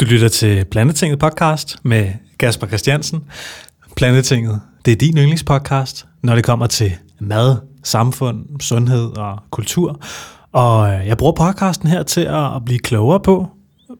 Du 0.00 0.04
lytter 0.04 0.28
til 0.28 0.64
Plantetinget 0.64 1.18
podcast 1.18 1.76
med 1.82 2.12
Kasper 2.38 2.66
Christiansen. 2.66 3.24
Plantetinget, 3.96 4.60
det 4.84 4.92
er 4.92 4.96
din 4.96 5.18
yndlingspodcast, 5.18 6.06
når 6.22 6.34
det 6.34 6.44
kommer 6.44 6.66
til 6.66 6.92
mad, 7.20 7.56
samfund, 7.84 8.60
sundhed 8.60 9.16
og 9.16 9.38
kultur. 9.50 10.00
Og 10.52 10.92
øh, 10.92 11.06
jeg 11.06 11.16
bruger 11.16 11.32
podcasten 11.32 11.88
her 11.88 12.02
til 12.02 12.20
at 12.20 12.64
blive 12.64 12.78
klogere 12.78 13.20
på, 13.20 13.48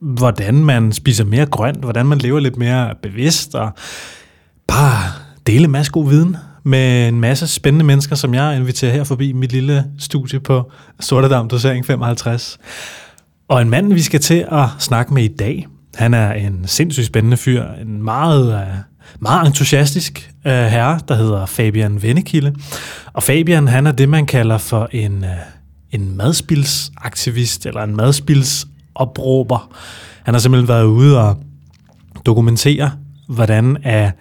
hvordan 0.01 0.65
man 0.65 0.91
spiser 0.91 1.25
mere 1.25 1.45
grønt, 1.45 1.77
hvordan 1.77 2.05
man 2.05 2.17
lever 2.17 2.39
lidt 2.39 2.57
mere 2.57 2.95
bevidst, 3.01 3.55
og 3.55 3.71
bare 4.67 5.11
dele 5.47 5.65
en 5.65 5.71
masse 5.71 5.91
god 5.91 6.09
viden 6.09 6.37
med 6.63 7.07
en 7.07 7.19
masse 7.19 7.47
spændende 7.47 7.85
mennesker, 7.85 8.15
som 8.15 8.33
jeg 8.33 8.57
inviterer 8.57 8.93
her 8.93 9.03
forbi 9.03 9.31
mit 9.31 9.51
lille 9.51 9.85
studie 9.99 10.39
på 10.39 10.71
Sortedam 10.99 11.47
Dosering 11.47 11.85
55. 11.85 12.59
Og 13.47 13.61
en 13.61 13.69
mand, 13.69 13.93
vi 13.93 14.01
skal 14.01 14.19
til 14.19 14.45
at 14.51 14.67
snakke 14.79 15.13
med 15.13 15.23
i 15.23 15.35
dag, 15.35 15.67
han 15.97 16.13
er 16.13 16.33
en 16.33 16.67
sindssygt 16.67 17.07
spændende 17.07 17.37
fyr, 17.37 17.63
en 17.81 18.03
meget, 18.03 18.53
øh, 18.53 18.67
meget 19.19 19.47
entusiastisk 19.47 20.31
uh, 20.45 20.51
herre, 20.51 20.99
der 21.07 21.15
hedder 21.15 21.45
Fabian 21.45 22.03
Vennekilde. 22.03 22.55
Og 23.13 23.23
Fabian, 23.23 23.67
han 23.67 23.87
er 23.87 23.91
det, 23.91 24.09
man 24.09 24.25
kalder 24.25 24.57
for 24.57 24.89
en, 24.91 25.23
uh, 25.23 25.29
en 25.91 26.17
madspilsaktivist, 26.17 27.65
eller 27.65 27.83
en 27.83 27.95
madspilsopråber. 27.95 29.73
Han 30.23 30.33
har 30.33 30.39
simpelthen 30.39 30.67
været 30.67 30.85
ude 30.85 31.21
og 31.21 31.37
dokumentere, 32.25 32.91
hvordan 33.27 33.77
er 33.83 34.11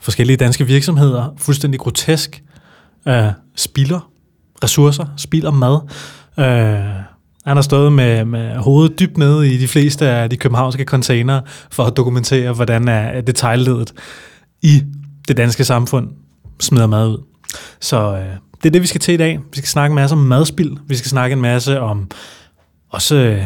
forskellige 0.00 0.36
danske 0.36 0.66
virksomheder 0.66 1.34
fuldstændig 1.38 1.80
grotesk 1.80 2.42
uh, 3.06 3.12
spilder 3.56 4.10
ressourcer, 4.64 5.06
spilder 5.16 5.50
mad. 5.50 5.80
Uh, 6.38 7.13
han 7.46 7.56
har 7.56 7.62
stået 7.62 7.92
med, 7.92 8.24
med 8.24 8.56
hovedet 8.56 8.98
dybt 9.00 9.18
nede 9.18 9.54
i 9.54 9.56
de 9.56 9.68
fleste 9.68 10.08
af 10.08 10.30
de 10.30 10.36
københavnske 10.36 10.84
containere 10.84 11.42
for 11.70 11.84
at 11.84 11.96
dokumentere, 11.96 12.52
hvordan 12.52 12.88
er 12.88 13.20
detaljledet 13.20 13.94
i 14.62 14.82
det 15.28 15.36
danske 15.36 15.64
samfund 15.64 16.08
smider 16.60 16.86
mad 16.86 17.08
ud. 17.08 17.18
Så 17.80 18.16
øh, 18.16 18.24
det 18.62 18.66
er 18.66 18.70
det, 18.70 18.82
vi 18.82 18.86
skal 18.86 19.00
til 19.00 19.14
i 19.14 19.16
dag. 19.16 19.38
Vi 19.52 19.58
skal 19.58 19.68
snakke 19.68 19.92
en 19.92 19.96
masse 19.96 20.16
om 20.16 20.22
madspild. 20.22 20.76
Vi 20.88 20.96
skal 20.96 21.08
snakke 21.08 21.32
en 21.32 21.40
masse 21.40 21.80
om 21.80 22.10
også 22.90 23.16
øh, 23.16 23.44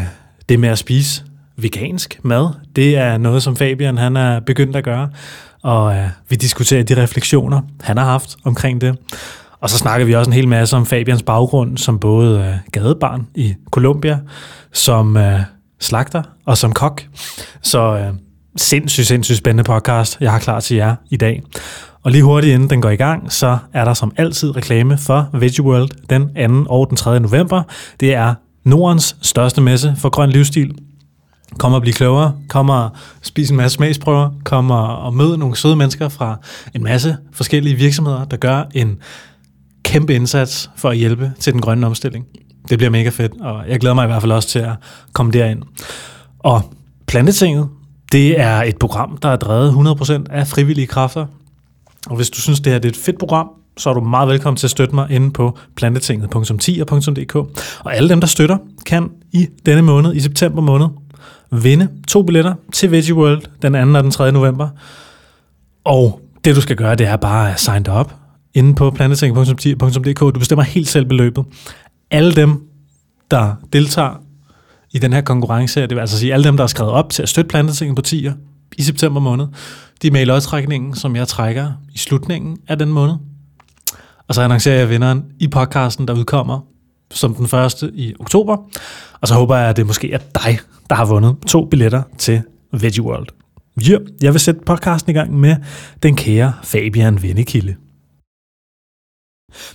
det 0.48 0.61
med 0.61 0.69
at 0.69 0.78
spise 0.78 1.25
vegansk 1.56 2.20
mad. 2.23 2.48
Det 2.77 2.97
er 2.97 3.19
noget, 3.19 3.42
som 3.42 3.56
Fabian 3.56 3.98
han 3.98 4.17
er 4.17 4.41
begyndt 4.41 4.77
at 4.77 4.84
gøre. 4.84 5.11
Og 5.62 5.97
øh, 5.97 6.08
vi 6.28 6.36
diskuterer 6.36 6.83
de 6.83 7.03
refleksioner, 7.03 7.61
han 7.80 7.97
har 7.97 8.05
haft 8.05 8.36
omkring 8.45 8.80
det. 8.80 8.97
Og 9.61 9.70
så 9.70 9.78
snakker 9.78 10.06
vi 10.06 10.14
også 10.14 10.28
en 10.28 10.34
hel 10.34 10.48
masse 10.48 10.77
om 10.77 10.87
Fabians 10.87 11.23
baggrund 11.23 11.78
som 11.78 11.98
både 11.98 12.41
øh, 12.41 12.55
gadebarn 12.73 13.27
i 13.34 13.55
Colombia, 13.70 14.19
som 14.73 15.17
øh, 15.17 15.41
slagter 15.81 16.23
og 16.47 16.59
som 16.59 16.73
kok. 16.73 17.03
Så 17.62 17.97
øh, 17.97 18.14
sindssygt, 18.56 19.06
sindssygt 19.06 19.39
spændende 19.39 19.64
podcast, 19.64 20.19
jeg 20.20 20.33
har 20.33 20.39
klar 20.39 20.61
til 20.61 20.77
jer 20.77 20.95
i 21.11 21.17
dag. 21.17 21.42
Og 22.03 22.11
lige 22.11 22.25
hurtigt 22.25 22.55
inden 22.55 22.70
den 22.70 22.83
går 22.83 22.91
i 22.91 22.97
gang, 22.97 23.33
så 23.33 23.59
er 23.73 23.84
der 23.84 23.95
som 23.95 24.12
altid 24.17 24.56
reklame 24.56 24.98
for 24.98 25.29
Veggie 25.33 25.64
World 25.64 25.89
den 26.11 26.64
2. 26.64 26.70
og 26.70 26.89
den 26.89 26.97
3. 26.97 27.20
november. 27.20 27.62
Det 28.01 28.14
er 28.14 28.34
Nordens 28.64 29.17
største 29.23 29.61
messe 29.61 29.95
for 29.97 30.09
grøn 30.09 30.31
livsstil. 30.31 30.75
Kom 31.59 31.73
og 31.73 31.81
blive 31.81 31.95
klogere, 31.95 32.34
kom 32.48 32.70
og 32.70 32.91
spise 33.23 33.53
en 33.53 33.56
masse 33.56 33.75
smagsprøver, 33.75 34.31
kom 34.45 34.70
og 34.70 35.14
møde 35.14 35.39
nogle 35.39 35.56
søde 35.56 35.77
mennesker 35.77 36.09
fra 36.09 36.36
en 36.75 36.83
masse 36.83 37.17
forskellige 37.33 37.75
virksomheder, 37.75 38.25
der 38.25 38.36
gør 38.36 38.64
en 38.75 38.98
kæmpe 39.89 40.14
indsats 40.14 40.70
for 40.77 40.91
at 40.91 40.97
hjælpe 40.97 41.33
til 41.41 41.53
den 41.53 41.61
grønne 41.61 41.86
omstilling. 41.86 42.27
Det 42.69 42.78
bliver 42.78 42.91
mega 42.91 43.08
fedt, 43.08 43.33
og 43.41 43.69
jeg 43.69 43.81
glæder 43.81 43.95
mig 43.95 44.05
i 44.05 44.06
hvert 44.06 44.22
fald 44.22 44.33
også 44.33 44.48
til 44.48 44.58
at 44.58 44.72
komme 45.12 45.33
derind. 45.33 45.62
Og 46.39 46.75
Plantetinget, 47.08 47.69
det 48.12 48.41
er 48.41 48.62
et 48.62 48.78
program, 48.78 49.17
der 49.17 49.28
er 49.28 49.36
drevet 49.36 49.70
100% 49.70 50.25
af 50.30 50.47
frivillige 50.47 50.86
kræfter. 50.86 51.27
Og 52.06 52.17
hvis 52.17 52.30
du 52.30 52.41
synes, 52.41 52.61
det 52.61 52.72
her 52.72 52.78
det 52.78 52.89
er 52.89 52.92
et 52.92 52.97
fedt 52.97 53.19
program, 53.19 53.48
så 53.77 53.91
er 53.91 53.95
du 53.95 54.00
meget 54.00 54.28
velkommen 54.28 54.56
til 54.56 54.67
at 54.67 54.70
støtte 54.70 54.95
mig 54.95 55.11
inde 55.11 55.30
på 55.30 55.58
plantetinget.10.dk. 55.77 57.34
Og 57.84 57.96
alle 57.96 58.08
dem, 58.08 58.20
der 58.20 58.27
støtter, 58.27 58.58
kan 58.86 59.11
i 59.33 59.48
denne 59.67 59.83
måned, 59.83 60.14
i 60.14 60.20
september 60.20 60.63
måned, 60.63 60.86
vinde 61.51 61.89
to 62.08 62.23
billetter 62.23 62.55
til 62.73 62.90
Veggie 62.90 63.14
World 63.14 63.42
den 63.63 63.92
2. 63.92 63.98
og 63.98 64.02
den 64.02 64.11
3. 64.11 64.33
november. 64.33 64.68
Og 65.84 66.20
det 66.45 66.57
du 66.57 66.61
skal 66.61 66.77
gøre, 66.77 66.95
det 66.95 67.07
er 67.07 67.17
bare 67.17 67.52
at 67.52 67.61
sign 67.61 67.83
dig 67.83 67.95
op 67.95 68.14
inde 68.58 68.74
på 68.74 68.91
planetering.dk. 68.91 70.20
Du 70.20 70.39
bestemmer 70.39 70.63
helt 70.63 70.89
selv 70.89 71.05
beløbet. 71.05 71.45
Alle 72.11 72.35
dem, 72.35 72.63
der 73.30 73.55
deltager 73.73 74.23
i 74.92 74.98
den 74.98 75.13
her 75.13 75.20
konkurrence, 75.20 75.80
det 75.80 75.91
vil 75.91 75.98
altså 75.98 76.19
sige 76.19 76.33
alle 76.33 76.45
dem, 76.45 76.57
der 76.57 76.64
har 76.64 76.69
skrevet 76.69 76.92
op 76.92 77.11
til 77.11 77.23
at 77.23 77.29
støtte 77.29 77.48
Planetingen 77.48 77.95
på 77.95 78.02
10'er 78.07 78.33
i 78.79 78.83
september 78.83 79.20
måned, 79.20 79.46
de 80.02 80.07
er 80.07 80.11
med 80.13 80.20
i 80.20 80.24
lodtrækningen, 80.24 80.95
som 80.95 81.17
jeg 81.17 81.29
trækker 81.29 81.73
i 81.95 81.98
slutningen 81.98 82.58
af 82.69 82.79
den 82.79 82.89
måned. 82.89 83.14
Og 84.29 84.35
så 84.35 84.42
annoncerer 84.42 84.79
jeg 84.79 84.90
vinderen 84.90 85.25
i 85.39 85.48
podcasten, 85.48 86.08
der 86.08 86.14
udkommer 86.14 86.61
som 87.11 87.35
den 87.35 87.48
første 87.48 87.90
i 87.95 88.14
oktober. 88.20 88.57
Og 89.20 89.29
så 89.29 89.35
håber 89.35 89.57
jeg, 89.57 89.69
at 89.69 89.77
det 89.77 89.86
måske 89.86 90.13
er 90.13 90.19
dig, 90.19 90.58
der 90.90 90.96
har 90.96 91.05
vundet 91.05 91.36
to 91.46 91.64
billetter 91.64 92.02
til 92.19 92.42
Veggie 92.73 93.02
World. 93.02 93.27
Ja, 93.89 93.98
jeg 94.23 94.33
vil 94.33 94.40
sætte 94.40 94.61
podcasten 94.67 95.11
i 95.11 95.14
gang 95.14 95.40
med 95.40 95.57
den 96.02 96.17
kære 96.17 96.52
Fabian 96.63 97.23
Vennekilde. 97.23 97.75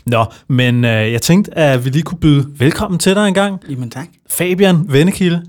Nå, 0.06 0.26
men 0.48 0.86
øh, 0.86 1.12
jeg 1.12 1.22
tænkte, 1.22 1.58
at 1.58 1.86
vi 1.86 1.90
lige 1.90 2.04
kunne 2.04 2.20
byde 2.20 2.48
velkommen 2.58 3.00
til 3.00 3.16
dig 3.16 3.28
en 3.28 3.34
gang. 3.34 3.62
Jamen 3.70 3.90
tak. 3.90 4.08
Fabian 4.30 4.86
Vennekilde. 4.90 5.44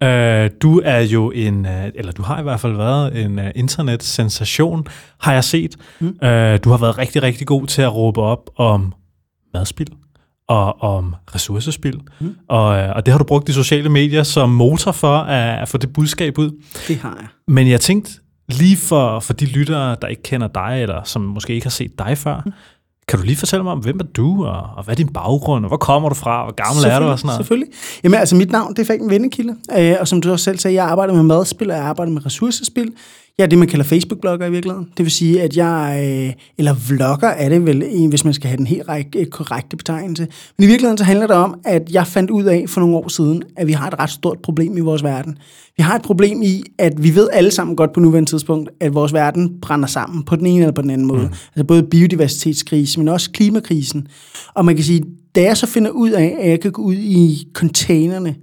Ja. 0.00 0.44
Øh, 0.44 0.50
du 0.62 0.80
er 0.84 1.00
jo 1.00 1.30
en, 1.30 1.66
øh, 1.66 1.90
eller 1.94 2.12
du 2.12 2.22
har 2.22 2.40
i 2.40 2.42
hvert 2.42 2.60
fald 2.60 2.76
været 2.76 3.24
en 3.24 3.38
uh, 3.38 3.44
internet-sensation, 3.54 4.86
har 5.20 5.32
jeg 5.32 5.44
set. 5.44 5.76
Mm. 6.00 6.06
Øh, 6.22 6.58
du 6.64 6.70
har 6.70 6.76
været 6.76 6.98
rigtig, 6.98 7.22
rigtig 7.22 7.46
god 7.46 7.66
til 7.66 7.82
at 7.82 7.94
råbe 7.94 8.20
op 8.20 8.50
om 8.56 8.92
madspil 9.54 9.88
og 10.48 10.82
om 10.82 11.14
ressourcespil. 11.34 12.00
Mm. 12.20 12.36
Og, 12.48 12.78
øh, 12.78 12.96
og 12.96 13.06
det 13.06 13.12
har 13.12 13.18
du 13.18 13.24
brugt 13.24 13.46
de 13.46 13.52
sociale 13.52 13.88
medier 13.88 14.22
som 14.22 14.50
motor 14.50 14.92
for 14.92 15.16
at, 15.16 15.62
at 15.62 15.68
få 15.68 15.78
det 15.78 15.92
budskab 15.92 16.38
ud. 16.38 16.50
Det 16.88 16.96
har 16.96 17.16
jeg. 17.20 17.28
Men 17.48 17.68
jeg 17.68 17.80
tænkte, 17.80 18.12
lige 18.48 18.76
for, 18.76 19.20
for 19.20 19.32
de 19.32 19.44
lyttere, 19.44 19.96
der 20.02 20.08
ikke 20.08 20.22
kender 20.22 20.48
dig, 20.48 20.82
eller 20.82 21.02
som 21.04 21.22
måske 21.22 21.54
ikke 21.54 21.66
har 21.66 21.70
set 21.70 21.98
dig 21.98 22.18
før, 22.18 22.42
mm 22.46 22.52
kan 23.08 23.18
du 23.18 23.24
lige 23.24 23.36
fortælle 23.36 23.62
mig 23.62 23.72
om, 23.72 23.78
hvem 23.78 24.00
er 24.00 24.04
du, 24.04 24.44
og, 24.46 24.62
og 24.76 24.84
hvad 24.84 24.94
er 24.94 24.96
din 24.96 25.08
baggrund, 25.08 25.64
og 25.64 25.68
hvor 25.68 25.76
kommer 25.76 26.08
du 26.08 26.14
fra, 26.14 26.44
hvor 26.44 26.52
gammel 26.54 26.84
er 26.84 26.98
du 26.98 27.04
og 27.04 27.18
sådan 27.18 27.26
noget? 27.26 27.38
Selvfølgelig. 27.38 27.68
Jamen 28.04 28.18
altså, 28.18 28.36
mit 28.36 28.50
navn, 28.50 28.74
det 28.74 28.78
er 28.78 28.86
Fagen 28.86 29.10
Vennekilde, 29.10 29.56
øh, 29.78 29.96
og 30.00 30.08
som 30.08 30.20
du 30.20 30.32
også 30.32 30.44
selv 30.44 30.58
sagde, 30.58 30.74
jeg 30.74 30.84
arbejder 30.84 31.14
med 31.14 31.22
madspil, 31.22 31.70
og 31.70 31.76
jeg 31.76 31.84
arbejder 31.84 32.12
med 32.12 32.26
ressourcespil. 32.26 32.92
Jeg 33.40 33.46
er 33.46 33.48
det, 33.48 33.58
man 33.58 33.68
kalder 33.68 33.84
Facebook-blogger 33.84 34.46
i 34.46 34.50
virkeligheden. 34.50 34.88
Det 34.96 35.04
vil 35.04 35.10
sige, 35.10 35.42
at 35.42 35.56
jeg, 35.56 36.00
øh, 36.04 36.32
eller 36.58 36.74
vlogger 36.88 37.28
er 37.28 37.48
det 37.48 37.66
vel, 37.66 38.08
hvis 38.08 38.24
man 38.24 38.34
skal 38.34 38.48
have 38.48 38.56
den 38.56 38.66
helt 38.66 38.88
øh, 39.16 39.26
korrekte 39.26 39.76
betegnelse. 39.76 40.26
Men 40.58 40.64
i 40.64 40.66
virkeligheden 40.66 40.98
så 40.98 41.04
handler 41.04 41.26
det 41.26 41.36
om, 41.36 41.60
at 41.64 41.82
jeg 41.92 42.06
fandt 42.06 42.30
ud 42.30 42.44
af 42.44 42.64
for 42.68 42.80
nogle 42.80 42.96
år 42.96 43.08
siden, 43.08 43.42
at 43.56 43.66
vi 43.66 43.72
har 43.72 43.88
et 43.88 43.98
ret 43.98 44.10
stort 44.10 44.38
problem 44.42 44.76
i 44.76 44.80
vores 44.80 45.02
verden. 45.02 45.38
Vi 45.76 45.82
har 45.82 45.96
et 45.96 46.02
problem 46.02 46.42
i, 46.42 46.62
at 46.78 47.02
vi 47.02 47.14
ved 47.14 47.28
alle 47.32 47.50
sammen 47.50 47.76
godt 47.76 47.92
på 47.92 48.00
nuværende 48.00 48.30
tidspunkt, 48.30 48.70
at 48.80 48.94
vores 48.94 49.12
verden 49.12 49.60
brænder 49.62 49.86
sammen 49.86 50.22
på 50.22 50.36
den 50.36 50.46
ene 50.46 50.60
eller 50.60 50.72
på 50.72 50.82
den 50.82 50.90
anden 50.90 51.06
måde. 51.06 51.22
Mm. 51.22 51.34
Altså 51.56 51.64
både 51.64 51.82
biodiversitetskrise, 51.82 52.98
men 52.98 53.08
også 53.08 53.30
klimakrisen. 53.30 54.06
Og 54.54 54.64
man 54.64 54.74
kan 54.74 54.84
sige, 54.84 55.02
da 55.34 55.42
jeg 55.42 55.56
så 55.56 55.66
finder 55.66 55.90
ud 55.90 56.10
af, 56.10 56.36
at 56.40 56.50
jeg 56.50 56.60
kan 56.60 56.72
gå 56.72 56.82
ud 56.82 56.94
i 56.94 57.48
containerne 57.54 58.34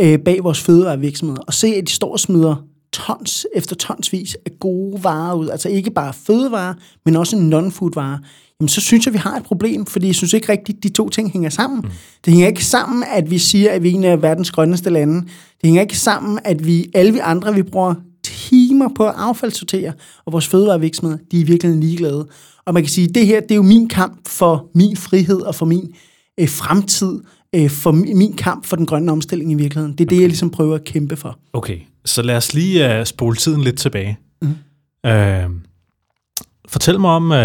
øh, 0.00 0.18
bag 0.18 0.44
vores 0.44 0.60
fødevarevirksomheder 0.60 1.42
og 1.46 1.54
se, 1.54 1.66
at 1.66 1.86
de 1.86 1.92
står 1.92 2.12
og 2.12 2.20
smider 2.20 2.71
tons 2.92 3.46
efter 3.54 3.76
tonsvis 3.76 4.36
af 4.46 4.50
gode 4.60 5.04
varer 5.04 5.34
ud, 5.34 5.48
altså 5.48 5.68
ikke 5.68 5.90
bare 5.90 6.12
fødevarer, 6.12 6.74
men 7.04 7.16
også 7.16 7.36
non-food 7.36 7.90
varer, 7.94 8.18
jamen 8.60 8.68
så 8.68 8.80
synes 8.80 9.06
jeg, 9.06 9.12
vi 9.12 9.18
har 9.18 9.36
et 9.36 9.42
problem, 9.42 9.86
fordi 9.86 10.06
jeg 10.06 10.14
synes 10.14 10.32
ikke 10.32 10.52
rigtigt, 10.52 10.82
de 10.82 10.88
to 10.88 11.08
ting 11.08 11.32
hænger 11.32 11.50
sammen. 11.50 11.80
Mm. 11.80 11.90
Det 12.24 12.32
hænger 12.32 12.48
ikke 12.48 12.64
sammen, 12.64 13.04
at 13.12 13.30
vi 13.30 13.38
siger, 13.38 13.70
at 13.70 13.82
vi 13.82 13.90
er 13.90 13.94
en 13.94 14.04
af 14.04 14.22
verdens 14.22 14.50
grønneste 14.50 14.90
lande. 14.90 15.20
Det 15.20 15.64
hænger 15.64 15.82
ikke 15.82 15.98
sammen, 15.98 16.38
at 16.44 16.66
vi 16.66 16.90
alle 16.94 17.12
vi 17.12 17.18
andre, 17.18 17.54
vi 17.54 17.62
bruger 17.62 17.94
timer 18.22 18.88
på 18.96 19.06
at 19.06 19.14
affaldssortere, 19.16 19.92
og 20.24 20.32
vores 20.32 20.46
fødevarevirksomheder, 20.46 21.22
de 21.30 21.40
er 21.40 21.44
virkelig 21.44 21.76
ligeglade. 21.76 22.28
Og 22.66 22.74
man 22.74 22.82
kan 22.82 22.90
sige, 22.90 23.08
at 23.08 23.14
det 23.14 23.26
her, 23.26 23.40
det 23.40 23.50
er 23.50 23.56
jo 23.56 23.62
min 23.62 23.88
kamp 23.88 24.28
for 24.28 24.70
min 24.74 24.96
frihed 24.96 25.40
og 25.40 25.54
for 25.54 25.66
min 25.66 25.94
øh, 26.40 26.48
fremtid, 26.48 27.20
øh, 27.54 27.70
for 27.70 27.90
min 27.92 28.32
kamp 28.32 28.66
for 28.66 28.76
den 28.76 28.86
grønne 28.86 29.12
omstilling 29.12 29.52
i 29.52 29.54
virkeligheden. 29.54 29.92
Det 29.92 30.00
er 30.00 30.08
okay. 30.08 30.16
det, 30.16 30.20
jeg 30.20 30.28
ligesom 30.28 30.50
prøver 30.50 30.74
at 30.74 30.84
kæmpe 30.84 31.16
for. 31.16 31.38
Okay, 31.52 31.78
så 32.04 32.22
lad 32.22 32.36
os 32.36 32.54
lige 32.54 33.00
uh, 33.00 33.04
spole 33.04 33.36
tiden 33.36 33.60
lidt 33.60 33.78
tilbage. 33.78 34.18
Mm. 34.42 34.48
Uh, 35.06 35.50
fortæl 36.68 37.00
mig 37.00 37.10
om, 37.10 37.30
uh, 37.30 37.38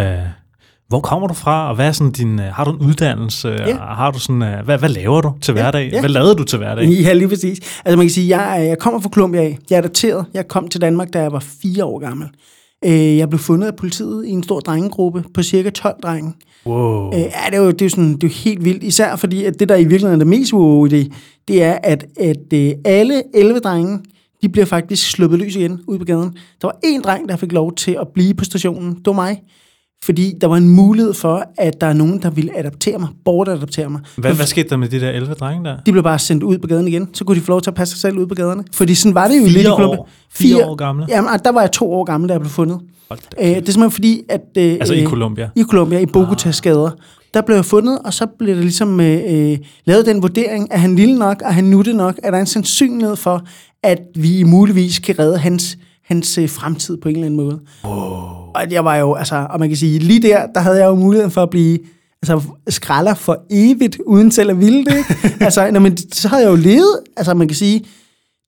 hvor 0.87 0.99
kommer 0.99 1.27
du 1.27 1.33
fra, 1.33 1.69
og 1.69 1.75
hvad 1.75 1.87
er 1.87 1.91
sådan 1.91 2.11
din, 2.11 2.39
uh, 2.39 2.45
har 2.45 2.63
du 2.63 2.71
en 2.71 2.79
uddannelse, 2.79 3.47
ja. 3.47 3.77
og 3.77 3.95
har 3.95 4.11
du 4.11 4.19
sådan, 4.19 4.41
uh, 4.41 4.65
hvad, 4.65 4.77
hvad 4.77 4.89
laver 4.89 5.21
du 5.21 5.33
til 5.41 5.51
hverdag? 5.53 5.87
Ja, 5.87 5.95
ja. 5.95 5.99
Hvad 5.99 6.09
lavede 6.09 6.35
du 6.35 6.43
til 6.43 6.57
hverdag? 6.57 6.85
Ja, 7.05 7.13
lige 7.13 7.27
præcis. 7.27 7.81
Altså 7.85 7.97
man 7.97 8.05
kan 8.05 8.11
sige, 8.11 8.37
jeg, 8.37 8.67
jeg 8.67 8.77
kommer 8.77 8.99
fra 8.99 9.09
Colombia 9.09 9.41
af. 9.41 9.57
Jeg 9.69 9.75
er 9.75 9.81
adopteret. 9.81 10.25
Jeg 10.33 10.47
kom 10.47 10.67
til 10.67 10.81
Danmark, 10.81 11.13
da 11.13 11.21
jeg 11.21 11.31
var 11.31 11.39
fire 11.61 11.85
år 11.85 11.99
gammel. 11.99 12.27
Jeg 12.83 13.29
blev 13.29 13.39
fundet 13.39 13.67
af 13.67 13.75
politiet 13.75 14.25
i 14.25 14.29
en 14.29 14.43
stor 14.43 14.59
drengegruppe 14.59 15.23
på 15.33 15.43
cirka 15.43 15.69
12 15.69 15.95
drenge. 16.03 16.33
Wow. 16.65 17.11
ja, 17.13 17.29
det 17.49 17.53
er 17.53 17.57
jo, 17.57 17.71
det 17.71 17.81
er 17.81 17.85
jo 17.85 17.89
sådan, 17.89 18.13
det 18.13 18.23
er 18.23 18.27
jo 18.27 18.33
helt 18.33 18.63
vildt. 18.63 18.83
Især 18.83 19.15
fordi, 19.15 19.43
at 19.43 19.59
det 19.59 19.69
der 19.69 19.75
i 19.75 19.83
virkeligheden 19.83 20.13
er 20.13 20.25
det 20.25 20.27
mest 20.27 20.53
wow 20.53 20.85
i 20.85 20.89
det, 20.89 21.11
det 21.47 21.63
er, 21.63 21.77
at, 21.83 22.05
at 22.19 22.53
alle 22.85 23.23
11 23.35 23.59
drenge, 23.59 23.99
de 24.41 24.49
bliver 24.49 24.65
faktisk 24.65 25.11
sluppet 25.11 25.39
løs 25.39 25.55
igen 25.55 25.79
ude 25.87 25.99
på 25.99 26.05
gaden. 26.05 26.37
Der 26.61 26.67
var 26.67 26.75
en 26.83 27.01
dreng, 27.01 27.29
der 27.29 27.35
fik 27.35 27.51
lov 27.51 27.75
til 27.75 27.97
at 28.01 28.07
blive 28.13 28.33
på 28.33 28.45
stationen. 28.45 28.93
Det 28.93 29.05
var 29.05 29.13
mig. 29.13 29.41
Fordi 30.03 30.33
der 30.41 30.47
var 30.47 30.55
en 30.57 30.69
mulighed 30.69 31.13
for, 31.13 31.43
at 31.57 31.81
der 31.81 31.87
er 31.87 31.93
nogen, 31.93 32.21
der 32.21 32.29
ville 32.29 32.57
adaptere 32.59 32.99
mig, 32.99 33.09
bortadaptere 33.25 33.89
mig. 33.89 34.01
Hvad, 34.17 34.33
hvad 34.33 34.45
skete 34.45 34.69
der 34.69 34.77
med 34.77 34.87
de 34.89 34.99
der 34.99 35.09
11 35.09 35.33
drenge 35.33 35.69
der? 35.69 35.77
De 35.85 35.91
blev 35.91 36.03
bare 36.03 36.19
sendt 36.19 36.43
ud 36.43 36.57
på 36.57 36.67
gaden 36.67 36.87
igen. 36.87 37.09
Så 37.13 37.23
kunne 37.25 37.35
de 37.39 37.41
få 37.41 37.51
lov 37.51 37.61
til 37.61 37.69
at 37.69 37.75
passe 37.75 37.93
sig 37.93 38.01
selv 38.01 38.17
ud 38.17 38.27
på 38.27 38.35
gaderne. 38.35 38.63
Fordi 38.73 38.95
sådan 38.95 39.15
var 39.15 39.27
det 39.27 39.37
jo 39.37 39.43
Fire 39.43 39.53
lidt 39.53 39.67
i 39.67 39.69
år? 39.69 39.75
Colombia. 39.75 40.03
Fire 40.31 40.65
år 40.65 40.75
gamle? 40.75 41.05
Jamen, 41.09 41.29
og 41.29 41.45
der 41.45 41.51
var 41.51 41.61
jeg 41.61 41.71
to 41.71 41.93
år 41.93 42.03
gammel, 42.03 42.29
da 42.29 42.33
jeg 42.33 42.41
blev 42.41 42.51
fundet. 42.51 42.79
Da 43.09 43.15
Øh, 43.15 43.47
det 43.47 43.55
er 43.55 43.55
simpelthen 43.55 43.91
fordi, 43.91 44.21
at... 44.29 44.41
Øh, 44.57 44.63
Altså 44.63 44.93
i 44.93 45.01
øh, 45.01 45.07
Colombia? 45.07 45.49
I 45.55 45.63
Colombia, 45.63 45.99
i 45.99 46.05
Bogotás 46.17 46.61
gader. 46.61 46.91
Der 47.33 47.41
blev 47.41 47.55
jeg 47.55 47.65
fundet, 47.65 47.99
og 48.05 48.13
så 48.13 48.27
blev 48.39 48.55
der 48.55 48.61
ligesom 48.61 48.99
øh, 48.99 49.51
øh, 49.51 49.57
lavet 49.85 50.05
den 50.05 50.21
vurdering, 50.21 50.67
er 50.71 50.77
han 50.77 50.95
lille 50.95 51.15
nok, 51.19 51.41
er 51.45 51.51
han 51.51 51.63
nuttet 51.63 51.95
nok, 51.95 52.19
er 52.23 52.31
der 52.31 52.37
en 52.37 52.45
sandsynlighed 52.45 53.15
for, 53.15 53.41
at 53.83 53.99
vi 54.15 54.43
muligvis 54.43 54.99
kan 54.99 55.19
redde 55.19 55.37
hans, 55.37 55.77
hans 56.03 56.37
øh, 56.37 56.49
fremtid 56.49 56.97
på 56.97 57.09
en 57.09 57.15
eller 57.15 57.25
anden 57.25 57.37
måde. 57.37 57.59
Og 58.55 58.71
jeg 58.71 58.85
var 58.85 58.95
jo, 58.95 59.13
altså, 59.13 59.47
og 59.49 59.59
man 59.59 59.69
kan 59.69 59.77
sige, 59.77 59.99
lige 59.99 60.21
der, 60.21 60.47
der 60.55 60.59
havde 60.59 60.77
jeg 60.77 60.85
jo 60.85 60.95
muligheden 60.95 61.31
for 61.31 61.43
at 61.43 61.49
blive 61.49 61.79
altså, 62.21 62.41
skralder 62.69 63.13
for 63.13 63.45
evigt, 63.49 63.97
uden 64.05 64.31
selv 64.31 64.49
at 64.49 64.59
ville 64.59 64.85
det. 64.85 64.97
Ikke? 64.97 65.15
altså, 65.45 65.71
når 65.71 65.79
man, 65.79 65.97
så 65.97 66.27
havde 66.27 66.43
jeg 66.43 66.51
jo 66.51 66.55
levet, 66.55 66.99
altså 67.17 67.33
man 67.33 67.47
kan 67.47 67.55
sige, 67.55 67.85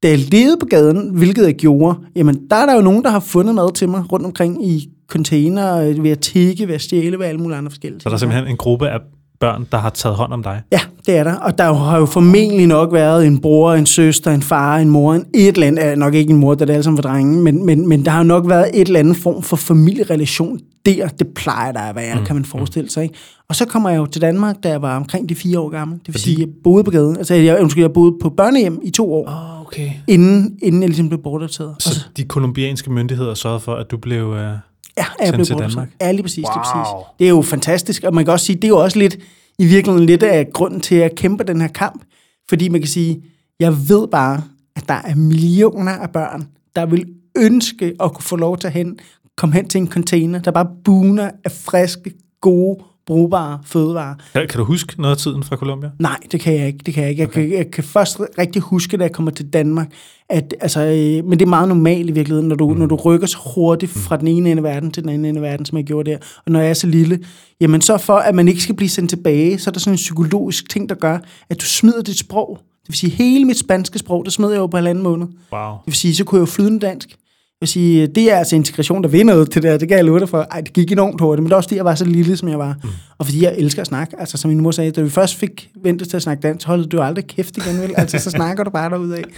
da 0.03 0.09
jeg 0.09 0.19
levede 0.19 0.57
på 0.59 0.65
gaden, 0.65 1.09
hvilket 1.09 1.45
jeg 1.45 1.55
gjorde, 1.55 1.97
jamen 2.15 2.39
der 2.49 2.55
er 2.55 2.65
der 2.65 2.75
jo 2.75 2.81
nogen, 2.81 3.03
der 3.03 3.09
har 3.09 3.19
fundet 3.19 3.55
mad 3.55 3.73
til 3.73 3.89
mig 3.89 4.11
rundt 4.11 4.25
omkring 4.25 4.67
i 4.67 4.89
container, 5.07 6.01
ved 6.01 6.11
at 6.11 6.19
tikke, 6.19 6.67
ved 6.67 6.75
at 6.75 6.81
stjæle, 6.81 7.19
ved 7.19 7.25
alle 7.25 7.41
mulige 7.41 7.57
andre 7.57 7.71
forskellige 7.71 8.01
Så 8.01 8.09
der 8.09 8.15
er 8.15 8.19
simpelthen 8.19 8.47
en 8.47 8.57
gruppe 8.57 8.89
af 8.89 8.99
børn, 9.39 9.67
der 9.71 9.77
har 9.77 9.89
taget 9.89 10.15
hånd 10.15 10.33
om 10.33 10.43
dig? 10.43 10.61
Ja, 10.71 10.79
det 11.05 11.17
er 11.17 11.23
der. 11.23 11.35
Og 11.35 11.57
der 11.57 11.73
har 11.73 11.97
jo 11.99 12.05
formentlig 12.05 12.67
nok 12.67 12.93
været 12.93 13.27
en 13.27 13.41
bror, 13.41 13.73
en 13.73 13.85
søster, 13.85 14.31
en 14.31 14.41
far, 14.41 14.77
en 14.77 14.89
mor, 14.89 15.13
en 15.13 15.25
et 15.33 15.47
eller 15.47 15.67
andet, 15.67 15.97
nok 15.97 16.13
ikke 16.13 16.31
en 16.33 16.37
mor, 16.39 16.55
da 16.55 16.65
det 16.65 16.69
er 16.69 16.73
alle 16.73 16.83
sammen 16.83 16.97
for 17.03 17.09
drenge, 17.09 17.41
men, 17.43 17.65
men, 17.65 17.87
men 17.87 18.05
der 18.05 18.11
har 18.11 18.17
jo 18.19 18.23
nok 18.23 18.49
været 18.49 18.69
et 18.73 18.87
eller 18.87 18.99
andet 18.99 19.17
form 19.17 19.41
for 19.43 19.55
familierelation 19.55 20.59
der. 20.85 21.07
Det 21.07 21.27
plejer 21.27 21.71
der 21.71 21.79
at 21.79 21.95
være, 21.95 22.19
mm. 22.19 22.25
kan 22.25 22.35
man 22.35 22.45
forestille 22.45 22.89
sig. 22.89 23.03
Ikke? 23.03 23.15
Og 23.49 23.55
så 23.55 23.65
kommer 23.65 23.89
jeg 23.89 23.97
jo 23.97 24.05
til 24.05 24.21
Danmark, 24.21 24.55
da 24.63 24.69
jeg 24.69 24.81
var 24.81 24.95
omkring 24.95 25.29
de 25.29 25.35
fire 25.35 25.59
år 25.59 25.69
gammel. 25.69 25.97
Det 25.99 26.07
vil 26.07 26.13
Fordi- 26.13 26.23
sige, 26.23 26.39
jeg 26.39 26.47
boede 26.63 26.83
på 26.83 26.91
gaden. 26.91 27.17
Altså, 27.17 27.33
jeg, 27.35 27.61
undskyld, 27.61 27.83
jeg 27.83 27.93
boede 27.93 28.15
på 28.21 28.29
børnehjem 28.29 28.79
i 28.83 28.89
to 28.89 29.13
år, 29.13 29.27
Oh, 29.27 29.61
okay. 29.61 29.89
inden, 30.07 30.57
inden 30.61 30.81
jeg 30.81 30.89
ligesom 30.89 31.09
blev 31.09 31.21
bortadopteret. 31.23 31.69
Og 31.69 31.81
Så 31.81 31.99
de 32.17 32.23
kolumbianske 32.23 32.91
myndigheder 32.91 33.33
sørgede 33.33 33.59
for, 33.59 33.75
at 33.75 33.91
du 33.91 33.97
blev... 33.97 34.33
Øh... 34.33 34.51
Ja, 34.99 35.05
at 35.19 35.25
jeg 35.25 35.27
sendt 35.27 35.35
blev 35.35 35.45
til. 35.45 35.55
Danmark. 35.57 35.89
Ja, 36.01 36.11
lige 36.11 36.23
præcis, 36.23 36.43
wow. 36.43 36.53
lige 36.53 36.63
præcis. 36.63 36.93
Det 37.19 37.25
er 37.25 37.29
jo 37.29 37.41
fantastisk, 37.41 38.03
og 38.03 38.13
man 38.13 38.25
kan 38.25 38.31
også 38.31 38.45
sige, 38.45 38.55
det 38.55 38.63
er 38.63 38.67
jo 38.67 38.77
også 38.77 38.99
lidt, 38.99 39.17
i 39.59 39.65
virkeligheden 39.65 40.05
lidt 40.05 40.23
af 40.23 40.47
grunden 40.53 40.81
til 40.81 40.95
at 40.95 41.15
kæmpe 41.15 41.43
den 41.43 41.61
her 41.61 41.67
kamp. 41.67 42.03
Fordi 42.49 42.69
man 42.69 42.81
kan 42.81 42.87
sige, 42.87 43.23
jeg 43.59 43.89
ved 43.89 44.07
bare, 44.07 44.43
at 44.75 44.83
der 44.87 44.93
er 44.93 45.15
millioner 45.15 45.91
af 45.91 46.09
børn, 46.09 46.47
der 46.75 46.85
vil 46.85 47.05
ønske 47.37 47.93
at 47.99 48.13
kunne 48.13 48.23
få 48.23 48.35
lov 48.35 48.57
til 48.57 48.67
at 48.67 48.73
hen, 48.73 48.99
komme 49.37 49.55
hen 49.55 49.69
til 49.69 49.81
en 49.81 49.91
container, 49.91 50.39
der 50.39 50.51
bare 50.51 50.67
buner 50.83 51.31
af 51.43 51.51
friske, 51.51 52.13
gode, 52.41 52.83
brugbare 53.09 53.59
fødevarer. 53.65 54.15
Kan, 54.33 54.47
kan 54.47 54.57
du 54.57 54.63
huske 54.63 55.01
noget 55.01 55.15
af 55.15 55.21
tiden 55.21 55.43
fra 55.43 55.55
Colombia? 55.55 55.89
Nej, 55.99 56.17
det 56.31 56.39
kan 56.39 56.53
jeg 56.53 56.67
ikke. 56.67 56.79
Det 56.85 56.93
kan 56.93 57.03
jeg 57.03 57.09
ikke. 57.09 57.21
Jeg, 57.21 57.31
kan, 57.31 57.51
jeg 57.51 57.71
kan 57.71 57.83
først 57.83 58.21
rigtig 58.37 58.61
huske, 58.61 58.97
da 58.97 59.03
jeg 59.03 59.11
kommer 59.11 59.31
til 59.31 59.53
Danmark, 59.53 59.91
at, 60.29 60.53
altså, 60.61 60.81
øh, 60.81 61.29
men 61.29 61.39
det 61.39 61.45
er 61.45 61.49
meget 61.49 61.67
normalt 61.67 62.09
i 62.09 62.11
virkeligheden, 62.11 62.47
når 62.47 62.55
du, 62.55 62.69
mm. 62.69 62.79
når 62.79 62.85
du 62.85 62.95
rykker 62.95 63.27
så 63.27 63.37
hurtigt 63.55 63.91
fra 63.91 64.17
den 64.17 64.27
ene 64.27 64.51
ende 64.51 64.59
af 64.59 64.63
verden 64.63 64.91
til 64.91 65.03
den 65.03 65.09
anden 65.09 65.25
ende 65.25 65.39
af 65.39 65.51
verden, 65.51 65.65
som 65.65 65.77
jeg 65.77 65.85
gjorde 65.85 66.11
der. 66.11 66.17
Og 66.45 66.51
når 66.51 66.59
jeg 66.59 66.69
er 66.69 66.73
så 66.73 66.87
lille, 66.87 67.19
jamen 67.61 67.81
så 67.81 67.97
for, 67.97 68.15
at 68.15 68.35
man 68.35 68.47
ikke 68.47 68.61
skal 68.61 68.75
blive 68.75 68.89
sendt 68.89 69.09
tilbage, 69.09 69.59
så 69.59 69.69
er 69.69 69.71
der 69.71 69.79
sådan 69.79 69.93
en 69.93 69.97
psykologisk 69.97 70.69
ting, 70.69 70.89
der 70.89 70.95
gør, 70.95 71.17
at 71.49 71.61
du 71.61 71.65
smider 71.65 72.01
dit 72.01 72.19
sprog. 72.19 72.59
Det 72.81 72.89
vil 72.89 72.97
sige, 72.97 73.11
hele 73.11 73.45
mit 73.45 73.59
spanske 73.59 73.99
sprog, 73.99 74.25
det 74.25 74.33
smed 74.33 74.49
jeg 74.49 74.57
jo 74.57 74.67
på 74.67 74.77
halvanden 74.77 75.03
måned. 75.03 75.27
Wow. 75.53 75.71
Det 75.71 75.85
vil 75.85 75.95
sige, 75.95 76.15
så 76.15 76.23
kunne 76.23 76.37
jeg 76.37 76.47
jo 76.47 76.51
flydende 76.51 76.79
dansk. 76.79 77.18
Vil 77.61 77.67
sige, 77.67 78.07
det 78.07 78.31
er 78.31 78.35
altså 78.37 78.55
integration, 78.55 79.03
der 79.03 79.45
til 79.45 79.61
det 79.61 79.71
her. 79.71 79.77
Det 79.77 79.87
kan 79.87 79.97
jeg 79.97 80.05
love 80.05 80.19
dig 80.19 80.29
for. 80.29 80.47
Ej, 80.51 80.61
det 80.61 80.73
gik 80.73 80.91
enormt 80.91 81.21
hurtigt, 81.21 81.43
men 81.43 81.49
det 81.49 81.53
er 81.53 81.57
også 81.57 81.69
fordi, 81.69 81.75
jeg 81.75 81.85
var 81.85 81.95
så 81.95 82.05
lille, 82.05 82.37
som 82.37 82.49
jeg 82.49 82.59
var. 82.59 82.75
Mm. 82.83 82.89
Og 83.17 83.25
fordi 83.25 83.43
jeg 83.43 83.55
elsker 83.57 83.81
at 83.81 83.87
snakke. 83.87 84.19
Altså, 84.19 84.37
som 84.37 84.49
min 84.49 84.61
mor 84.61 84.71
sagde, 84.71 84.91
da 84.91 85.01
vi 85.01 85.09
først 85.09 85.35
fik 85.35 85.69
ventet 85.83 86.09
til 86.09 86.15
at 86.15 86.23
snakke 86.23 86.41
dansk, 86.41 86.67
holdte 86.67 86.89
du 86.89 87.01
aldrig 87.01 87.27
kæft 87.27 87.57
igen, 87.57 87.81
vel? 87.81 87.93
Altså, 87.97 88.19
så 88.19 88.29
snakker 88.29 88.63
du 88.63 88.69
bare 88.69 88.89
derudad. 88.89 89.23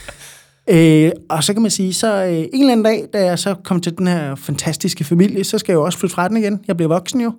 Øh, 0.70 1.12
og 1.30 1.44
så 1.44 1.54
kan 1.54 1.62
man 1.62 1.72
sige, 1.72 1.94
så 1.94 2.24
øh, 2.26 2.32
en 2.34 2.50
eller 2.54 2.72
anden 2.72 2.86
dag, 2.86 3.06
da 3.14 3.26
jeg 3.26 3.40
så 3.40 3.56
kom 3.64 3.82
til 3.82 3.98
den 3.98 4.08
her 4.08 4.36
fantastiske 4.36 5.04
familie, 5.04 5.44
så 5.44 5.58
skal 5.58 5.74
jeg 5.74 5.78
jo 5.78 5.84
også 5.84 6.00
flytte 6.00 6.14
fra 6.14 6.28
den 6.28 6.38
igen. 6.38 6.60
Jeg 6.68 6.78
blev 6.78 6.90
voksen 6.90 7.22
jo. 7.22 7.32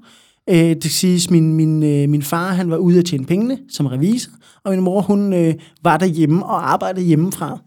Øh, 0.51 0.57
det 0.57 0.85
siges, 0.85 1.31
min, 1.31 1.55
min, 1.55 1.83
øh, 1.83 2.09
min 2.09 2.23
far 2.23 2.53
han 2.53 2.71
var 2.71 2.77
ude 2.77 2.99
at 2.99 3.05
tjene 3.05 3.27
pengene 3.27 3.59
som 3.71 3.87
revisor, 3.87 4.31
og 4.65 4.71
min 4.71 4.81
mor 4.81 5.01
hun 5.01 5.33
øh, 5.33 5.55
var 5.83 5.97
derhjemme 5.97 6.47
og 6.47 6.73
arbejdede 6.73 7.07
hjemmefra. 7.07 7.59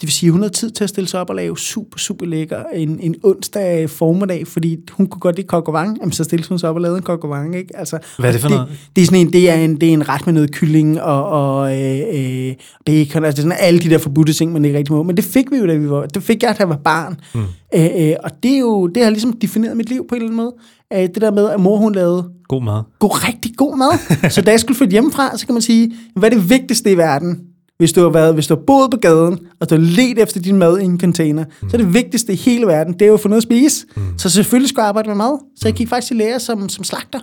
Det 0.00 0.02
vil 0.02 0.12
sige, 0.12 0.30
hun 0.30 0.40
havde 0.40 0.52
tid 0.52 0.70
til 0.70 0.84
at 0.84 0.90
stille 0.90 1.08
sig 1.08 1.20
op 1.20 1.30
og 1.30 1.36
lave 1.36 1.58
super, 1.58 1.98
super 1.98 2.26
lækker 2.26 2.62
en, 2.74 3.00
en 3.00 3.14
onsdag 3.22 3.90
formiddag, 3.90 4.46
fordi 4.46 4.76
hun 4.92 5.06
kunne 5.06 5.20
godt 5.20 5.36
lide 5.36 5.48
vin. 5.52 5.96
Jamen, 6.00 6.12
så 6.12 6.24
stillede 6.24 6.48
hun 6.48 6.58
sig 6.58 6.68
op 6.70 6.76
og 6.76 6.82
lavede 6.82 6.98
en 6.98 7.44
vin, 7.44 7.54
ikke? 7.54 7.76
Altså, 7.76 7.98
Hvad 8.18 8.28
er 8.28 8.32
det 8.32 8.40
for 8.40 8.48
det, 8.48 8.56
noget? 8.56 8.72
Det 8.96 9.02
er, 9.02 9.06
sådan 9.06 9.20
en, 9.20 9.32
det, 9.32 9.50
er 9.50 9.54
en, 9.54 9.80
det 9.80 9.88
er 9.88 9.92
en 9.92 10.08
ret 10.08 10.26
med 10.26 10.34
noget 10.34 10.52
kylling 10.52 11.02
og, 11.02 11.28
og 11.28 11.82
øh, 11.82 12.00
øh, 12.12 12.54
bacon, 12.86 13.24
altså 13.24 13.42
det 13.42 13.48
er 13.48 13.50
sådan 13.50 13.56
alle 13.60 13.80
de 13.80 13.90
der 13.90 13.98
forbudte 13.98 14.32
ting, 14.32 14.52
man 14.52 14.64
ikke 14.64 14.78
rigtig 14.78 14.94
må. 14.94 15.02
Men 15.02 15.16
det 15.16 15.24
fik 15.24 15.50
vi 15.50 15.56
jo, 15.56 15.66
da 15.66 15.74
vi 15.74 15.90
var, 15.90 16.06
det 16.06 16.22
fik 16.22 16.42
jeg, 16.42 16.54
da 16.54 16.56
jeg 16.58 16.68
var 16.68 16.80
barn. 16.84 17.20
Mm. 17.34 17.40
Øh, 17.74 17.88
øh, 17.98 18.14
og 18.24 18.30
det 18.42 18.50
er 18.50 18.58
jo, 18.58 18.86
det 18.86 19.02
har 19.04 19.10
ligesom 19.10 19.32
defineret 19.32 19.76
mit 19.76 19.88
liv 19.88 20.08
på 20.08 20.14
en 20.14 20.22
eller 20.22 20.26
anden 20.26 20.36
måde. 20.36 20.54
Øh, 20.92 21.08
det 21.14 21.20
der 21.20 21.30
med, 21.30 21.50
at 21.50 21.60
mor 21.60 21.76
hun 21.76 21.94
lavede 21.94 22.24
God 22.48 22.62
mad. 22.62 22.82
god, 22.98 23.28
rigtig 23.28 23.52
god 23.56 23.76
mad. 23.76 23.90
så 24.30 24.42
da 24.42 24.50
jeg 24.50 24.60
skulle 24.60 24.76
flytte 24.76 24.92
hjemmefra, 24.92 25.36
så 25.36 25.46
kan 25.46 25.52
man 25.52 25.62
sige, 25.62 25.92
hvad 26.16 26.30
er 26.30 26.34
det 26.34 26.50
vigtigste 26.50 26.90
i 26.92 26.96
verden? 26.96 27.40
Hvis 27.78 27.92
du 27.92 28.02
har, 28.02 28.08
været, 28.08 28.34
hvis 28.34 28.46
du 28.46 28.54
har 28.54 28.62
boet 28.66 28.90
på 28.90 28.96
gaden, 28.96 29.38
og 29.60 29.70
du 29.70 29.74
har 29.74 29.82
let 29.82 30.18
efter 30.18 30.40
din 30.40 30.56
mad 30.56 30.78
i 30.78 30.84
en 30.84 31.00
container, 31.00 31.44
mm. 31.62 31.70
så 31.70 31.76
er 31.76 31.80
det 31.80 31.94
vigtigste 31.94 32.32
i 32.32 32.36
hele 32.36 32.66
verden, 32.66 32.92
det 32.92 33.02
er 33.02 33.06
jo 33.06 33.14
at 33.14 33.20
få 33.20 33.28
noget 33.28 33.38
at 33.38 33.42
spise. 33.42 33.86
Mm. 33.96 34.18
Så 34.18 34.30
selvfølgelig 34.30 34.68
skulle 34.68 34.82
jeg 34.82 34.88
arbejde 34.88 35.08
med 35.08 35.16
mad. 35.16 35.38
Så 35.56 35.68
jeg 35.68 35.74
gik 35.74 35.88
faktisk 35.88 36.12
i 36.12 36.14
lære 36.14 36.40
som, 36.40 36.68
som 36.68 36.84
slagter, 36.84 37.20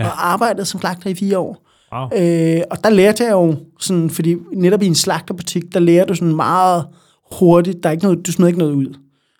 ja. 0.00 0.06
og 0.06 0.32
arbejdede 0.32 0.66
som 0.66 0.80
slagter 0.80 1.10
i 1.10 1.14
fire 1.14 1.38
år. 1.38 1.66
Wow. 1.92 2.04
Øh, 2.04 2.62
og 2.70 2.84
der 2.84 2.90
lærte 2.90 3.24
jeg 3.24 3.32
jo 3.32 3.56
sådan, 3.80 4.10
fordi 4.10 4.36
netop 4.56 4.82
i 4.82 4.86
en 4.86 4.94
slagterbutik, 4.94 5.74
der 5.74 5.80
lærer 5.80 6.04
du 6.04 6.14
sådan 6.14 6.36
meget 6.36 6.84
hurtigt, 7.32 7.82
der 7.82 7.88
er 7.88 7.92
ikke 7.92 8.04
noget, 8.04 8.26
du 8.26 8.32
smider 8.32 8.48
ikke 8.48 8.58
noget 8.58 8.72
ud. 8.72 8.94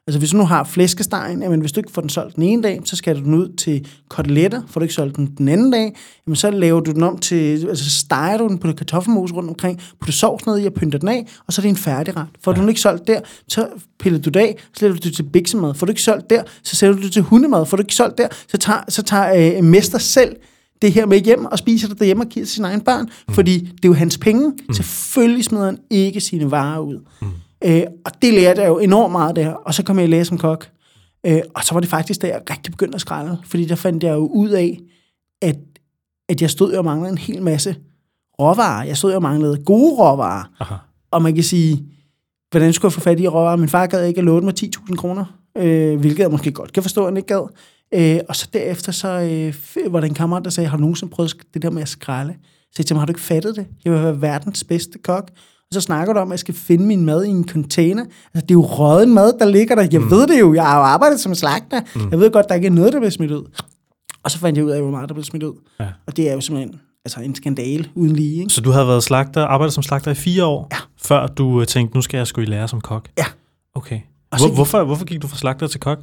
Altså 0.06 0.18
hvis 0.18 0.30
du 0.30 0.36
nu 0.36 0.44
har 0.44 0.64
flæskestegen, 0.64 1.42
jamen 1.42 1.60
hvis 1.60 1.72
du 1.72 1.80
ikke 1.80 1.92
får 1.92 2.00
den 2.00 2.10
solgt 2.10 2.36
den 2.36 2.42
ene 2.42 2.62
dag, 2.62 2.80
så 2.84 2.96
skal 2.96 3.16
du 3.16 3.20
den 3.20 3.34
ud 3.34 3.56
til 3.56 3.86
koteletter, 4.08 4.62
får 4.68 4.80
du 4.80 4.84
ikke 4.84 4.94
solgt 4.94 5.16
den 5.16 5.26
den 5.38 5.48
anden 5.48 5.72
dag, 5.72 5.96
jamen 6.26 6.36
så 6.36 6.50
laver 6.50 6.80
du 6.80 6.90
den 6.92 7.02
om 7.02 7.18
til, 7.18 7.66
altså 7.68 7.90
steger 7.90 8.38
du 8.38 8.48
den 8.48 8.58
på 8.58 8.66
det 8.66 8.76
kartoffelmos 8.76 9.32
rundt 9.32 9.48
omkring, 9.48 9.80
putter 10.00 10.12
sovs 10.12 10.46
ned 10.46 10.60
i 10.60 10.66
og 10.66 10.72
pynter 10.72 10.98
den 10.98 11.08
af, 11.08 11.26
og 11.46 11.52
så 11.52 11.60
er 11.60 11.62
det 11.62 11.68
en 11.68 11.76
færdigret. 11.76 12.26
Får 12.44 12.52
ja. 12.52 12.56
du 12.56 12.60
den 12.60 12.68
ikke 12.68 12.80
solgt 12.80 13.06
der, 13.06 13.20
så 13.48 13.68
piller 13.98 14.18
du 14.18 14.30
det 14.30 14.40
af, 14.40 14.56
så 14.74 14.80
sætter 14.80 14.96
du 14.96 15.08
det 15.08 15.16
til 15.16 15.22
biksemad. 15.22 15.74
Får 15.74 15.86
du 15.86 15.90
ikke 15.90 16.02
solgt 16.02 16.30
der, 16.30 16.42
så 16.62 16.76
sætter 16.76 16.96
du 16.96 17.02
det 17.02 17.12
til 17.12 17.22
hundemad. 17.22 17.66
Får 17.66 17.76
du 17.76 17.82
ikke 17.82 17.94
solgt 17.94 18.18
der, 18.18 18.28
så 18.48 18.56
tager, 18.56 18.80
så 18.88 19.02
tager 19.02 19.56
øh, 19.58 19.64
mester 19.64 19.98
selv 19.98 20.36
det 20.82 20.92
her 20.92 21.06
med 21.06 21.18
hjem 21.18 21.44
og 21.44 21.58
spiser 21.58 21.88
det 21.88 21.98
derhjemme 21.98 22.22
og 22.22 22.28
giver 22.28 22.46
til 22.46 22.54
sine 22.54 22.68
egne 22.68 22.82
børn, 22.82 23.08
mm. 23.28 23.34
fordi 23.34 23.60
det 23.60 23.84
er 23.84 23.88
jo 23.88 23.94
hans 23.94 24.18
penge. 24.18 24.48
Mm. 24.48 24.74
Selvfølgelig 24.74 25.44
smider 25.44 25.64
han 25.64 25.78
ikke 25.90 26.20
sine 26.20 26.50
varer 26.50 26.78
ud. 26.78 26.98
Mm. 27.22 27.28
Øh, 27.64 27.82
og 28.04 28.12
det 28.22 28.34
lærte 28.34 28.60
jeg 28.60 28.68
jo 28.68 28.78
enormt 28.78 29.12
meget 29.12 29.36
der, 29.36 29.50
og 29.50 29.74
så 29.74 29.82
kom 29.82 29.98
jeg 29.98 30.08
i 30.08 30.10
lære 30.10 30.24
som 30.24 30.38
kok. 30.38 30.70
Øh, 31.26 31.40
og 31.54 31.64
så 31.64 31.74
var 31.74 31.80
det 31.80 31.88
faktisk, 31.88 32.22
da 32.22 32.26
jeg 32.26 32.40
rigtig 32.50 32.72
begyndte 32.72 32.94
at 32.94 33.00
skralde, 33.00 33.38
fordi 33.44 33.64
der 33.64 33.74
fandt 33.74 34.02
jeg 34.02 34.12
jo 34.14 34.26
ud 34.26 34.48
af, 34.48 34.80
at, 35.42 35.56
at 36.28 36.42
jeg 36.42 36.50
stod 36.50 36.72
og 36.72 36.84
manglede 36.84 37.12
en 37.12 37.18
hel 37.18 37.42
masse 37.42 37.76
råvarer. 38.40 38.84
Jeg 38.84 38.96
stod 38.96 39.12
og 39.12 39.22
manglede 39.22 39.64
gode 39.64 39.94
råvarer. 39.94 40.44
Aha. 40.60 40.74
Og 41.10 41.22
man 41.22 41.34
kan 41.34 41.44
sige, 41.44 41.84
hvordan 42.50 42.72
skulle 42.72 42.90
jeg 42.90 42.92
få 42.92 43.00
fat 43.00 43.20
i 43.20 43.28
råvarer? 43.28 43.56
Min 43.56 43.68
far 43.68 43.86
gad 43.86 44.06
ikke 44.06 44.18
at 44.18 44.24
låne 44.24 44.44
mig 44.44 44.54
10.000 44.60 44.96
kroner, 44.96 45.24
øh, 45.56 46.00
hvilket 46.00 46.18
jeg 46.18 46.30
måske 46.30 46.52
godt 46.52 46.72
kan 46.72 46.82
forstå, 46.82 47.00
at 47.00 47.06
han 47.06 47.16
ikke 47.16 47.26
gad. 47.26 47.48
Øh, 47.94 48.20
og 48.28 48.36
så 48.36 48.48
derefter 48.52 48.92
så 48.92 49.08
øh, 49.08 49.92
var 49.92 50.00
der 50.00 50.06
en 50.06 50.14
kammerat, 50.14 50.44
der 50.44 50.50
sagde, 50.50 50.68
har 50.68 50.76
du 50.76 50.80
nogensinde 50.80 51.12
prøvet 51.12 51.36
det 51.54 51.62
der 51.62 51.70
med 51.70 51.82
at 51.82 51.88
skralde? 51.88 52.34
Så 52.42 52.76
jeg 52.78 52.86
tænkte, 52.86 52.98
har 52.98 53.06
du 53.06 53.10
ikke 53.10 53.20
fattet 53.20 53.56
det? 53.56 53.66
Jeg 53.84 53.92
vil 53.92 54.02
være 54.02 54.22
verdens 54.22 54.64
bedste 54.64 54.98
kok. 54.98 55.30
Og 55.70 55.74
så 55.74 55.80
snakker 55.80 56.14
du 56.14 56.20
om, 56.20 56.28
at 56.28 56.32
jeg 56.32 56.38
skal 56.38 56.54
finde 56.54 56.86
min 56.86 57.04
mad 57.04 57.24
i 57.24 57.28
en 57.28 57.48
container. 57.48 58.02
Altså, 58.02 58.40
det 58.40 58.50
er 58.50 58.54
jo 58.54 58.62
røget 58.62 59.08
mad, 59.08 59.32
der 59.38 59.44
ligger 59.44 59.74
der. 59.74 59.88
Jeg 59.92 60.00
mm. 60.00 60.10
ved 60.10 60.26
det 60.26 60.40
jo. 60.40 60.54
Jeg 60.54 60.64
har 60.66 60.76
jo 60.78 60.82
arbejdet 60.84 61.20
som 61.20 61.34
slagter. 61.34 61.80
Mm. 61.94 62.10
Jeg 62.10 62.18
ved 62.20 62.30
godt, 62.30 62.46
der 62.48 62.54
ikke 62.54 62.66
er 62.66 62.70
noget, 62.70 62.92
der 62.92 62.98
bliver 62.98 63.10
smidt 63.10 63.30
ud. 63.30 63.44
Og 64.22 64.30
så 64.30 64.38
fandt 64.38 64.56
jeg 64.56 64.64
ud 64.66 64.70
af, 64.70 64.80
hvor 64.82 64.90
meget 64.90 65.08
der 65.08 65.14
blev 65.14 65.24
smidt 65.24 65.42
ud. 65.42 65.54
Ja. 65.80 65.86
Og 66.06 66.16
det 66.16 66.28
er 66.30 66.34
jo 66.34 66.40
simpelthen 66.40 66.80
altså, 67.04 67.20
en 67.20 67.34
skandale 67.34 67.88
uden 67.94 68.16
lige. 68.16 68.40
Ikke? 68.40 68.52
Så 68.52 68.60
du 68.60 68.70
havde 68.70 68.86
været 68.86 69.02
slagter, 69.02 69.44
arbejdet 69.44 69.72
som 69.74 69.82
slagter 69.82 70.10
i 70.10 70.14
fire 70.14 70.44
år, 70.44 70.68
ja. 70.72 70.76
før 71.02 71.26
du 71.26 71.60
øh, 71.60 71.66
tænkte, 71.66 71.96
nu 71.96 72.02
skal 72.02 72.18
jeg 72.18 72.26
sgu 72.26 72.40
i 72.40 72.44
lære 72.44 72.68
som 72.68 72.80
kok? 72.80 73.08
Ja. 73.18 73.24
Okay. 73.74 74.00
Så 74.34 74.38
Hvor, 74.38 74.46
gik- 74.48 74.54
hvorfor, 74.54 74.84
hvorfor 74.84 75.04
gik 75.04 75.22
du 75.22 75.26
fra 75.26 75.36
slagter 75.36 75.66
til 75.66 75.80
kok? 75.80 75.98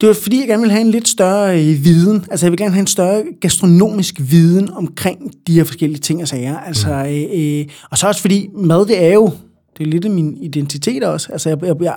Det 0.00 0.06
var 0.08 0.14
fordi, 0.14 0.40
jeg 0.40 0.48
gerne 0.48 0.60
ville 0.60 0.72
have 0.72 0.84
en 0.84 0.90
lidt 0.90 1.08
større 1.08 1.60
øh, 1.60 1.84
viden. 1.84 2.24
Altså, 2.30 2.46
jeg 2.46 2.50
vil 2.52 2.58
gerne 2.58 2.72
have 2.72 2.80
en 2.80 2.86
større 2.86 3.22
gastronomisk 3.40 4.14
viden 4.18 4.70
omkring 4.72 5.32
de 5.46 5.52
her 5.52 5.64
forskellige 5.64 6.00
ting 6.00 6.22
og 6.22 6.28
sager. 6.28 6.58
Altså, 6.58 6.90
øh, 6.90 7.60
øh, 7.60 7.66
og 7.90 7.98
så 7.98 8.06
også 8.08 8.20
fordi, 8.20 8.48
mad, 8.54 8.86
det 8.86 9.04
er 9.04 9.12
jo, 9.12 9.30
det 9.78 9.86
er 9.86 9.90
lidt 9.90 10.04
af 10.04 10.10
min 10.10 10.36
identitet 10.36 11.04
også. 11.04 11.32
Altså, 11.32 11.48
jeg, 11.48 11.58
jeg, 11.62 11.76
jeg, 11.80 11.94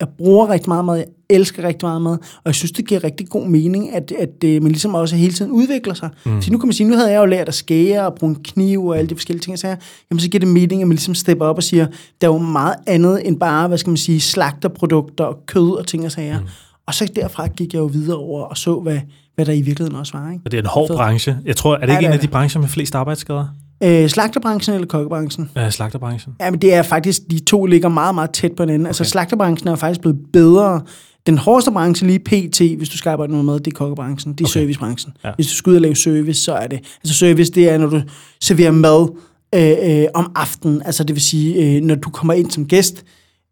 Jeg 0.00 0.08
bruger 0.18 0.50
rigtig 0.50 0.68
meget 0.70 0.84
mad. 0.84 0.96
Jeg 0.96 1.06
elsker 1.30 1.62
rigtig 1.62 1.86
meget 1.86 2.02
mad. 2.02 2.12
Og 2.12 2.42
jeg 2.46 2.54
synes, 2.54 2.72
det 2.72 2.88
giver 2.88 3.04
rigtig 3.04 3.28
god 3.28 3.46
mening, 3.46 3.94
at, 3.94 4.12
at, 4.18 4.44
at 4.44 4.62
man 4.62 4.72
ligesom 4.72 4.94
også 4.94 5.16
hele 5.16 5.32
tiden 5.32 5.50
udvikler 5.52 5.94
sig. 5.94 6.08
Mm. 6.26 6.42
Så 6.42 6.52
nu 6.52 6.58
kan 6.58 6.66
man 6.68 6.72
sige, 6.72 6.88
nu 6.88 6.96
havde 6.96 7.10
jeg 7.12 7.18
jo 7.20 7.24
lært 7.26 7.48
at 7.48 7.54
skære 7.54 8.06
og 8.06 8.14
bruge 8.14 8.30
en 8.30 8.42
kniv 8.44 8.86
og 8.86 8.98
alle 8.98 9.08
de 9.08 9.14
forskellige 9.14 9.40
ting, 9.42 9.52
jeg 9.52 9.58
siger. 9.58 9.76
Jamen, 10.10 10.20
så 10.20 10.28
giver 10.28 10.40
det 10.40 10.48
mening, 10.48 10.82
at 10.82 10.88
man 10.88 10.94
ligesom 10.94 11.14
stepper 11.14 11.46
op 11.46 11.56
og 11.56 11.62
siger, 11.62 11.86
der 12.20 12.28
er 12.28 12.32
jo 12.32 12.38
meget 12.38 12.74
andet 12.86 13.26
end 13.28 13.40
bare, 13.40 13.68
hvad 13.68 13.78
skal 13.78 13.90
man 13.90 13.96
sige, 13.96 14.20
slagterprodukter 14.20 15.24
og 15.24 15.38
kød 15.46 15.70
og 15.70 15.86
ting 15.86 16.04
og 16.04 16.12
sager. 16.12 16.40
Mm. 16.40 16.46
Og 16.86 16.94
så 16.94 17.12
derfra 17.16 17.46
gik 17.46 17.72
jeg 17.74 17.78
jo 17.80 17.84
videre 17.86 18.16
over 18.18 18.42
og 18.44 18.56
så, 18.56 18.80
hvad, 18.80 18.98
hvad 19.34 19.46
der 19.46 19.52
i 19.52 19.60
virkeligheden 19.62 19.98
også 19.98 20.18
var. 20.18 20.30
Ikke? 20.30 20.42
Og 20.44 20.50
det 20.50 20.58
er 20.58 20.62
en 20.62 20.68
hård 20.68 20.88
Så- 20.88 20.94
branche. 20.96 21.36
Jeg 21.44 21.56
tror, 21.56 21.74
er 21.76 21.80
det 21.80 21.88
Ja, 21.88 21.92
ikke 21.92 22.00
det 22.00 22.06
en 22.06 22.12
af 22.12 22.20
de 22.20 22.28
brancher 22.28 22.60
med 22.60 22.68
flest 22.68 22.94
arbejdsskader? 22.94 23.46
Øh, 23.84 24.08
slagterbranchen 24.08 24.74
eller 24.74 24.86
kokkebranchen? 24.88 25.50
Ja, 25.56 25.70
slagterbranchen. 25.70 26.34
Ja, 26.40 26.50
men 26.50 26.60
det 26.62 26.74
er 26.74 26.82
faktisk, 26.82 27.20
de 27.30 27.38
to 27.38 27.66
ligger 27.66 27.88
meget, 27.88 28.14
meget 28.14 28.30
tæt 28.30 28.52
på 28.56 28.62
hinanden. 28.62 28.80
Okay. 28.82 28.88
Altså 28.88 29.04
slagterbranchen 29.04 29.68
er 29.68 29.76
faktisk 29.76 30.00
blevet 30.00 30.18
bedre. 30.32 30.80
Den 31.26 31.38
hårdeste 31.38 31.70
branche 31.72 32.06
lige 32.06 32.18
pt, 32.18 32.60
hvis 32.76 32.88
du 32.88 32.96
skal 32.98 33.10
arbejde 33.10 33.32
med 33.32 33.42
mad, 33.42 33.60
det 33.60 33.66
er 33.72 33.74
kokkebranchen, 33.76 34.32
det 34.32 34.40
er 34.40 34.44
Okay. 34.48 34.52
servicebranchen. 34.60 35.12
Ja. 35.24 35.28
Ja. 35.28 35.34
Hvis 35.34 35.46
du 35.46 35.54
skal 35.54 35.70
ud 35.70 35.74
og 35.76 35.80
lave 35.82 35.94
service, 35.96 36.40
så 36.42 36.52
er 36.54 36.66
det... 36.66 36.80
Altså 37.04 37.14
service, 37.18 37.52
det 37.52 37.70
er, 37.70 37.78
når 37.78 37.86
du 37.86 38.00
serverer 38.40 38.70
mad 38.70 39.08
øh, 39.54 40.00
øh, 40.02 40.06
om 40.14 40.32
aftenen. 40.34 40.82
Altså 40.84 41.04
det 41.04 41.14
vil 41.16 41.22
sige, 41.22 41.76
øh, 41.76 41.82
når 41.82 41.94
du 41.94 42.10
kommer 42.10 42.34
ind 42.34 42.50
som 42.50 42.66
gæst, 42.66 43.04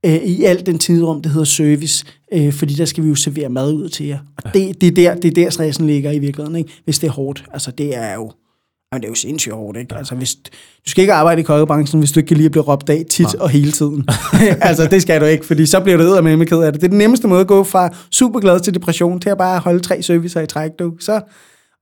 øh, 0.06 0.14
i 0.14 0.44
alt 0.44 0.66
den 0.66 0.78
tidsrum, 0.78 1.22
det 1.22 1.32
hedder 1.32 1.44
service, 1.44 2.04
øh, 2.32 2.52
fordi 2.52 2.74
der 2.74 2.84
skal 2.84 3.04
vi 3.04 3.08
jo 3.08 3.14
servere 3.14 3.48
mad 3.48 3.72
ud 3.72 3.88
til 3.88 4.06
jer. 4.06 4.18
Og 4.44 4.54
det, 4.54 4.80
det, 4.80 4.86
er 4.86 4.92
der, 4.92 5.20
det 5.20 5.30
er 5.30 5.44
der 5.44 5.50
stressen 5.50 5.86
ligger 5.86 6.10
i 6.10 6.18
virkeligheden, 6.18 6.56
ikke? 6.56 6.72
hvis 6.84 6.98
det 6.98 7.06
er 7.06 7.12
hårdt. 7.12 7.44
Altså 7.52 7.70
det 7.70 7.96
er 7.96 8.14
jo... 8.14 8.32
Jamen, 8.92 9.02
det 9.02 9.06
er 9.06 9.10
jo 9.10 9.14
sindssygt 9.14 9.54
hårdt, 9.54 9.78
ikke? 9.78 9.94
Altså, 9.94 10.14
hvis, 10.14 10.34
du 10.34 10.90
skal 10.90 11.02
ikke 11.02 11.12
arbejde 11.12 11.40
i 11.40 11.44
kokkebranchen, 11.44 12.00
hvis 12.00 12.12
du 12.12 12.20
ikke 12.20 12.28
kan 12.28 12.36
lide 12.36 12.46
at 12.46 12.52
blive 12.52 12.64
råbt 12.64 12.90
af 12.90 13.04
tit 13.10 13.34
og 13.34 13.48
hele 13.48 13.72
tiden. 13.72 14.08
altså, 14.60 14.86
det 14.86 15.02
skal 15.02 15.20
du 15.20 15.26
ikke, 15.26 15.46
fordi 15.46 15.66
så 15.66 15.80
bliver 15.80 16.16
du 16.16 16.22
med 16.22 16.36
med 16.36 16.46
ked 16.46 16.58
af 16.58 16.72
det. 16.72 16.80
Det 16.80 16.86
er 16.86 16.90
den 16.90 16.98
nemmeste 16.98 17.28
måde 17.28 17.40
at 17.40 17.46
gå 17.46 17.64
fra 17.64 17.88
super 18.10 18.40
glad 18.40 18.60
til 18.60 18.74
depression, 18.74 19.20
til 19.20 19.30
at 19.30 19.38
bare 19.38 19.58
holde 19.58 19.80
tre 19.80 20.02
servicer 20.02 20.40
i 20.40 20.46
træk, 20.46 20.70
du. 20.78 20.92
Så, 21.00 21.20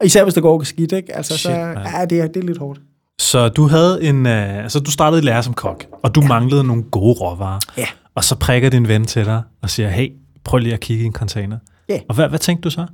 og 0.01 0.07
især 0.07 0.23
hvis 0.23 0.35
det 0.35 0.43
går 0.43 0.63
skidt, 0.63 0.93
ikke? 0.93 1.17
Altså, 1.17 1.39
Shit, 1.39 1.43
så, 1.43 1.51
ja, 1.51 2.05
det 2.11 2.21
er, 2.21 2.27
det 2.27 2.37
er 2.43 2.47
lidt 2.47 2.59
hårdt. 2.59 2.81
Så 3.21 3.49
du 3.49 3.67
havde 3.67 4.03
en, 4.03 4.27
uh, 4.27 4.63
altså 4.63 4.81
du 4.81 4.91
startede 4.91 5.23
i 5.23 5.25
lære 5.25 5.43
som 5.43 5.55
kok, 5.55 5.87
og 6.03 6.15
du 6.15 6.21
ja. 6.21 6.29
manglede 6.29 6.65
nogle 6.65 6.83
gode 6.83 7.13
råvarer. 7.13 7.59
Ja. 7.79 7.87
Og 8.21 8.25
så 8.25 8.35
prikker 8.35 8.71
din 8.71 8.89
ven 8.89 9.05
til 9.05 9.25
dig 9.25 9.43
og 9.63 9.71
siger, 9.71 9.89
hey, 9.89 10.13
prøv 10.45 10.59
lige 10.59 10.75
at 10.75 10.81
kigge 10.81 11.03
i 11.03 11.07
en 11.07 11.13
container. 11.13 11.59
Ja. 11.89 11.99
Og 12.09 12.15
hvad, 12.15 12.29
hvad 12.29 12.39
tænkte 12.39 12.63
du 12.63 12.71
så? 12.71 12.87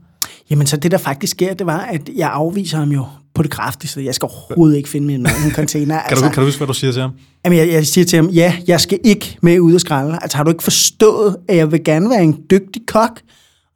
Jamen, 0.50 0.66
så 0.66 0.76
det 0.76 0.90
der 0.90 0.98
faktisk 0.98 1.30
sker, 1.30 1.54
det 1.54 1.66
var, 1.66 1.78
at 1.78 2.08
jeg 2.16 2.30
afviser 2.32 2.78
ham 2.78 2.92
jo 2.92 3.04
på 3.34 3.42
det 3.42 3.50
kraftigste. 3.50 4.04
Jeg 4.04 4.14
skal 4.14 4.26
overhovedet 4.26 4.76
ikke 4.76 4.88
finde 4.88 5.06
min 5.06 5.22
mad 5.22 5.32
i 5.44 5.46
en 5.46 5.52
container. 5.52 6.00
Kan, 6.08 6.16
du, 6.16 6.22
kan 6.22 6.34
du 6.34 6.44
huske, 6.44 6.58
hvad 6.58 6.66
du 6.66 6.72
siger 6.72 6.92
til 6.92 7.02
ham? 7.02 7.10
Jamen, 7.44 7.58
jeg, 7.58 7.68
jeg 7.68 7.86
siger 7.86 8.04
til 8.04 8.16
ham, 8.16 8.28
ja, 8.28 8.56
jeg 8.66 8.80
skal 8.80 8.98
ikke 9.04 9.38
med 9.42 9.60
ud 9.60 9.74
og 9.74 9.80
skralde. 9.80 10.18
Altså, 10.22 10.36
har 10.36 10.44
du 10.44 10.50
ikke 10.50 10.64
forstået, 10.64 11.36
at 11.48 11.56
jeg 11.56 11.72
vil 11.72 11.84
gerne 11.84 12.10
være 12.10 12.22
en 12.22 12.38
dygtig 12.50 12.82
kok? 12.86 13.20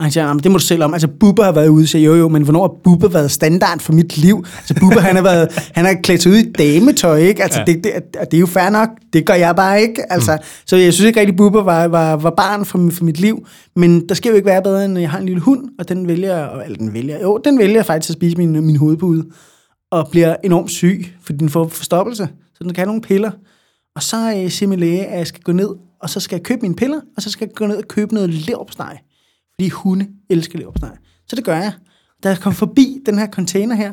Og 0.00 0.04
han 0.06 0.12
siger, 0.12 0.26
"Jamen, 0.26 0.42
det 0.42 0.50
må 0.50 0.58
du 0.58 0.64
selv 0.64 0.82
om. 0.84 0.92
Altså, 0.92 1.08
Bubba 1.20 1.42
har 1.42 1.52
været 1.52 1.68
ude, 1.68 1.86
så 1.86 1.98
jo 1.98 2.14
jo, 2.14 2.28
men 2.28 2.42
hvornår 2.42 2.60
har 2.62 2.74
Bubba 2.84 3.06
været 3.06 3.30
standard 3.30 3.78
for 3.80 3.92
mit 3.92 4.16
liv? 4.18 4.44
Altså, 4.58 4.74
Bubba, 4.80 5.00
han 5.00 5.16
har, 5.16 5.22
været, 5.22 5.48
han 5.74 5.84
har 5.84 5.94
klædt 6.02 6.22
sig 6.22 6.32
ud 6.32 6.36
i 6.36 6.52
dametøj, 6.52 7.16
ikke? 7.18 7.42
Altså, 7.42 7.58
Ja. 7.58 7.64
ja. 7.68 7.72
det, 7.72 7.84
det, 7.84 7.92
det, 8.30 8.34
er 8.36 8.40
jo 8.40 8.46
fair 8.46 8.70
nok. 8.70 8.88
Det 9.12 9.26
gør 9.26 9.34
jeg 9.34 9.56
bare 9.56 9.82
ikke. 9.82 10.12
Altså, 10.12 10.32
mm. 10.36 10.42
Så 10.66 10.76
jeg 10.76 10.92
synes 10.94 11.06
ikke 11.08 11.20
rigtig, 11.20 11.36
Bubba 11.36 11.58
var, 11.58 11.84
var, 11.88 12.16
var 12.16 12.30
barn 12.30 12.64
for, 12.64 12.88
for 12.92 13.04
mit 13.04 13.20
liv. 13.20 13.46
Men 13.76 14.08
der 14.08 14.14
skal 14.14 14.30
jo 14.30 14.36
ikke 14.36 14.46
være 14.46 14.62
bedre, 14.62 14.84
end 14.84 14.98
jeg 14.98 15.10
har 15.10 15.18
en 15.18 15.26
lille 15.26 15.40
hund, 15.40 15.68
og 15.78 15.88
den 15.88 16.08
vælger, 16.08 16.60
eller 16.60 16.78
den 16.78 16.94
vælger, 16.94 17.20
jo, 17.22 17.40
den 17.44 17.58
vælger 17.58 17.82
faktisk 17.82 18.10
at 18.10 18.14
spise 18.16 18.36
min, 18.36 18.66
min 18.66 18.76
hovedpude 18.76 19.24
og 19.90 20.08
bliver 20.10 20.36
enormt 20.44 20.70
syg, 20.70 21.06
fordi 21.22 21.38
den 21.38 21.48
får 21.48 21.68
forstoppelse, 21.68 22.28
så 22.54 22.58
den 22.64 22.68
kan 22.68 22.76
have 22.76 22.86
nogle 22.86 23.02
piller. 23.02 23.30
Og 23.96 24.02
så 24.02 24.34
øh, 24.44 24.50
siger 24.50 24.68
min 24.68 24.80
læge, 24.80 25.06
at 25.06 25.18
jeg 25.18 25.26
skal 25.26 25.42
gå 25.42 25.52
ned, 25.52 25.68
og 26.02 26.10
så 26.10 26.20
skal 26.20 26.36
jeg 26.36 26.42
købe 26.42 26.60
mine 26.62 26.74
piller, 26.74 27.00
og 27.16 27.22
så 27.22 27.30
skal 27.30 27.46
jeg 27.48 27.54
gå 27.54 27.66
ned 27.66 27.76
og 27.76 27.88
købe 27.88 28.14
noget 28.14 28.30
leverpostej. 28.30 28.98
Fordi 29.60 29.68
hunde 29.68 30.06
elsker 30.30 30.58
leverpostej. 30.58 30.90
Så 31.28 31.36
det 31.36 31.44
gør 31.44 31.56
jeg. 31.56 31.72
Da 32.22 32.28
jeg 32.28 32.38
kom 32.38 32.52
forbi 32.52 32.98
den 33.06 33.18
her 33.18 33.26
container 33.26 33.74
her, 33.74 33.92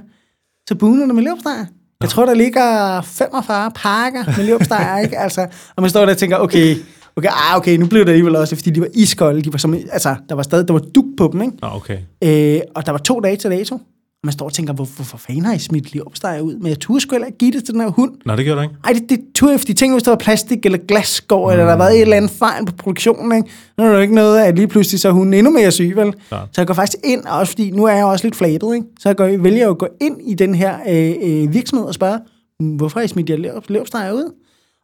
så 0.70 0.76
buner 0.76 1.06
der 1.06 1.14
med 1.14 1.24
leverpostej. 1.24 1.66
Jeg 2.02 2.10
tror, 2.10 2.26
der 2.26 2.34
ligger 2.34 3.02
45 3.02 3.72
pakker 3.76 4.24
med 4.38 4.46
leverpostej, 4.46 5.00
ikke? 5.04 5.18
Altså, 5.18 5.48
og 5.76 5.82
man 5.82 5.90
står 5.90 6.06
der 6.06 6.12
og 6.12 6.18
tænker, 6.18 6.38
okay, 6.38 6.76
okay, 7.16 7.30
ah, 7.32 7.58
okay, 7.58 7.78
nu 7.78 7.88
blev 7.88 8.06
det 8.06 8.10
alligevel 8.10 8.36
også, 8.36 8.56
fordi 8.56 8.70
de 8.70 8.82
var 8.82 8.88
iskolde. 8.94 9.42
De 9.42 9.54
var 9.54 9.58
som, 9.58 9.74
altså, 9.74 10.16
der 10.30 10.36
var 10.36 10.44
stadig, 10.44 10.68
der 10.68 10.74
var 10.74 10.84
duk 10.96 11.06
på 11.18 11.30
dem, 11.34 11.42
ikke? 11.42 11.54
Nå, 11.62 11.68
okay. 11.68 11.98
Øh, 12.24 12.62
og 12.76 12.86
der 12.86 12.92
var 12.92 13.00
to 13.00 13.20
dage 13.20 13.36
til 13.36 13.52
dato. 13.52 13.80
Og 14.24 14.28
man 14.28 14.34
står 14.34 14.46
og 14.46 14.54
tænker, 14.54 14.74
hvor, 14.74 14.86
hvorfor 14.96 15.18
fanden 15.18 15.46
har 15.46 15.54
I 15.54 15.60
smidt 15.60 15.94
leverpostej 15.94 16.40
ud? 16.40 16.56
Men 16.56 16.68
jeg 16.68 16.80
turde 16.80 17.02
sgu 17.02 17.14
heller 17.14 17.26
ikke 17.26 17.38
give 17.38 17.52
det 17.52 17.66
til 17.66 17.74
den 17.74 17.82
her 17.82 17.90
hund. 17.90 18.12
Nå, 18.26 18.36
det 18.36 18.46
gjorde 18.46 18.58
du 18.58 18.64
ikke. 18.64 18.76
Ej, 18.84 18.94
det, 18.94 19.10
det 19.10 19.20
turde 19.36 19.52
jeg, 19.52 19.60
fordi 19.60 19.74
tænk, 19.74 19.94
hvis 19.94 20.04
der 20.04 20.12
var 20.12 20.18
plastik 20.18 20.66
eller 20.66 20.78
glasskår, 20.88 21.48
mm. 21.48 21.52
eller 21.52 21.64
der 21.64 21.72
har 21.72 21.78
været 21.78 21.96
et 21.96 22.02
eller 22.02 22.18
andet 22.18 22.32
fejl 22.32 22.66
på 22.66 22.74
produktionen, 22.78 23.38
ikke? 23.38 23.50
Nu 23.78 23.84
er 23.84 23.88
der 23.88 23.96
jo 23.96 24.02
ikke 24.02 24.16
noget 24.16 24.40
at 24.40 24.56
lige 24.56 24.68
pludselig 24.68 25.00
så 25.00 25.08
er 25.08 25.12
hun 25.12 25.34
endnu 25.34 25.52
mere 25.52 25.72
syg, 25.72 25.94
vel? 25.96 26.14
Klart. 26.28 26.50
Så 26.52 26.62
jeg 26.62 26.68
går 26.68 26.74
faktisk 26.74 26.98
ind, 27.04 27.26
også 27.26 27.52
fordi 27.52 27.72
nu 27.72 27.84
er 27.84 27.94
jeg 27.94 28.06
også 28.06 28.26
lidt 28.26 28.36
flabet, 28.36 28.76
ikke? 28.76 28.88
Så 29.00 29.10
jeg 29.10 29.16
går, 29.16 29.38
vælger 29.38 29.60
jeg 29.60 29.70
at 29.70 29.78
gå 29.78 29.88
ind 30.02 30.22
i 30.22 30.34
den 30.34 30.56
her 30.56 30.78
øh, 30.88 31.44
øh, 31.44 31.54
virksomhed 31.54 31.88
og 31.88 31.94
spørge, 31.94 32.20
hvorfor 32.78 33.00
har 33.00 33.06
I 33.06 33.08
smidt 33.08 33.30
jer 33.30 33.38
leverpostej 33.38 34.12
ud? 34.12 34.34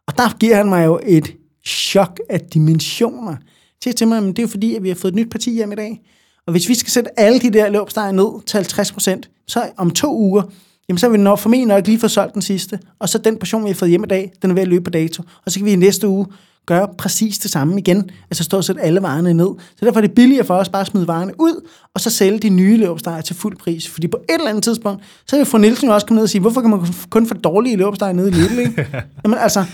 Og 0.07 0.17
der 0.17 0.37
giver 0.37 0.55
han 0.55 0.69
mig 0.69 0.85
jo 0.85 0.99
et 1.05 1.35
chok 1.65 2.19
af 2.29 2.39
dimensioner. 2.39 3.35
Siger 3.83 3.93
til 3.93 4.07
mig, 4.07 4.17
at 4.17 4.23
det 4.23 4.39
er 4.39 4.43
jo 4.43 4.47
fordi, 4.47 4.75
at 4.75 4.83
vi 4.83 4.87
har 4.87 4.95
fået 4.95 5.11
et 5.11 5.15
nyt 5.15 5.31
parti 5.31 5.53
hjem 5.53 5.71
i 5.71 5.75
dag. 5.75 6.01
Og 6.47 6.51
hvis 6.51 6.69
vi 6.69 6.75
skal 6.75 6.91
sætte 6.91 7.19
alle 7.19 7.39
de 7.39 7.49
der 7.49 7.69
leverpostejer 7.69 8.11
ned 8.11 8.45
til 8.45 8.57
50 8.57 8.91
procent, 8.91 9.29
så 9.47 9.63
om 9.77 9.91
to 9.91 10.17
uger, 10.17 10.43
jamen 10.89 10.97
så 10.97 11.09
vil 11.09 11.19
vi 11.19 11.23
nok, 11.23 11.39
formentlig 11.39 11.67
nok 11.67 11.87
lige 11.87 11.99
få 11.99 12.07
solgt 12.07 12.33
den 12.33 12.41
sidste. 12.41 12.79
Og 12.99 13.09
så 13.09 13.17
den 13.17 13.37
portion, 13.37 13.63
vi 13.63 13.69
har 13.69 13.75
fået 13.75 13.89
hjem 13.89 14.03
i 14.03 14.07
dag, 14.07 14.31
den 14.41 14.49
er 14.49 14.53
ved 14.53 14.61
at 14.61 14.67
løbe 14.67 14.83
på 14.83 14.89
dato. 14.89 15.23
Og 15.45 15.51
så 15.51 15.59
kan 15.59 15.65
vi 15.65 15.71
i 15.71 15.75
næste 15.75 16.07
uge 16.07 16.27
gøre 16.65 16.87
præcis 16.97 17.37
det 17.37 17.51
samme 17.51 17.79
igen. 17.79 18.09
Altså 18.31 18.43
stå 18.43 18.57
og 18.57 18.63
sætte 18.63 18.81
alle 18.81 19.01
varerne 19.01 19.33
ned. 19.33 19.47
Så 19.79 19.85
derfor 19.85 19.99
er 19.99 20.01
det 20.01 20.15
billigere 20.15 20.45
for 20.45 20.55
os 20.55 20.69
bare 20.69 20.81
at 20.81 20.87
smide 20.87 21.07
varerne 21.07 21.33
ud, 21.39 21.67
og 21.93 22.01
så 22.01 22.09
sælge 22.09 22.39
de 22.39 22.49
nye 22.49 22.77
leverpostejer 22.77 23.21
til 23.21 23.35
fuld 23.35 23.57
pris. 23.57 23.89
Fordi 23.89 24.07
på 24.07 24.17
et 24.17 24.33
eller 24.33 24.49
andet 24.49 24.63
tidspunkt, 24.63 25.03
så 25.27 25.37
vil 25.37 25.45
fru 25.45 25.57
Nielsen 25.57 25.89
også 25.89 26.07
komme 26.07 26.15
ned 26.17 26.23
og 26.23 26.29
sige, 26.29 26.41
hvorfor 26.41 26.61
kan 26.61 26.69
man 26.69 26.79
kun 27.09 27.27
få 27.27 27.33
dårlige 27.33 27.75
leverpostejer 27.75 28.13
nede 28.13 28.29
i 28.29 28.31
Lidl, 28.31 28.59
ikke? 28.59 28.87
Jamen 29.23 29.37
altså, 29.37 29.65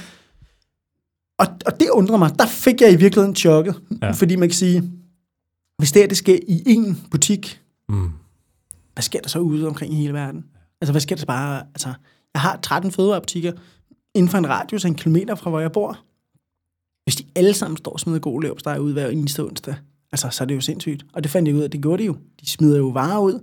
og, 1.39 1.47
og 1.65 1.79
det 1.79 1.89
undrer 1.89 2.17
mig. 2.17 2.39
Der 2.39 2.45
fik 2.45 2.81
jeg 2.81 2.91
i 2.91 2.95
virkeligheden 2.95 3.35
chokket. 3.35 3.75
Ja. 4.01 4.11
Fordi 4.11 4.35
man 4.35 4.49
kan 4.49 4.55
sige, 4.55 4.83
hvis 5.79 5.91
det 5.91 6.01
her 6.01 6.07
det 6.07 6.17
sker 6.17 6.39
i 6.47 6.63
én 6.77 6.95
butik, 7.11 7.61
Mm. 7.89 8.09
hvad 8.93 9.01
sker 9.03 9.19
der 9.21 9.29
så 9.29 9.39
ude 9.39 9.67
omkring 9.67 9.93
i 9.93 9.95
hele 9.95 10.13
verden? 10.13 10.45
Altså, 10.81 10.91
hvad 10.93 11.01
sker 11.01 11.15
der 11.15 11.19
så 11.19 11.25
bare? 11.25 11.59
Altså, 11.59 11.93
jeg 12.33 12.41
har 12.41 12.59
13 12.63 12.91
fødevarebutikker 12.91 13.51
inden 14.15 14.29
for 14.29 14.37
en 14.37 14.49
radius 14.49 14.85
af 14.85 14.89
en 14.89 14.95
kilometer 14.95 15.35
fra, 15.35 15.49
hvor 15.49 15.59
jeg 15.59 15.71
bor. 15.71 15.99
Hvis 17.03 17.15
de 17.15 17.23
alle 17.35 17.53
sammen 17.53 17.77
står 17.77 17.91
og 17.91 17.99
smider 17.99 18.19
gode 18.19 18.43
leverpostej 18.43 18.77
ud 18.77 18.93
hver 18.93 19.07
eneste 19.07 19.43
onsdag, 19.43 19.75
altså, 20.11 20.29
så 20.31 20.43
er 20.43 20.45
det 20.45 20.55
jo 20.55 20.61
sindssygt. 20.61 21.05
Og 21.13 21.23
det 21.23 21.31
fandt 21.31 21.47
jeg 21.47 21.55
ud 21.55 21.61
af, 21.61 21.71
det 21.71 21.81
gjorde 21.81 22.01
de 22.03 22.05
jo. 22.07 22.17
De 22.41 22.49
smider 22.49 22.77
jo 22.77 22.87
varer 22.87 23.19
ud 23.19 23.39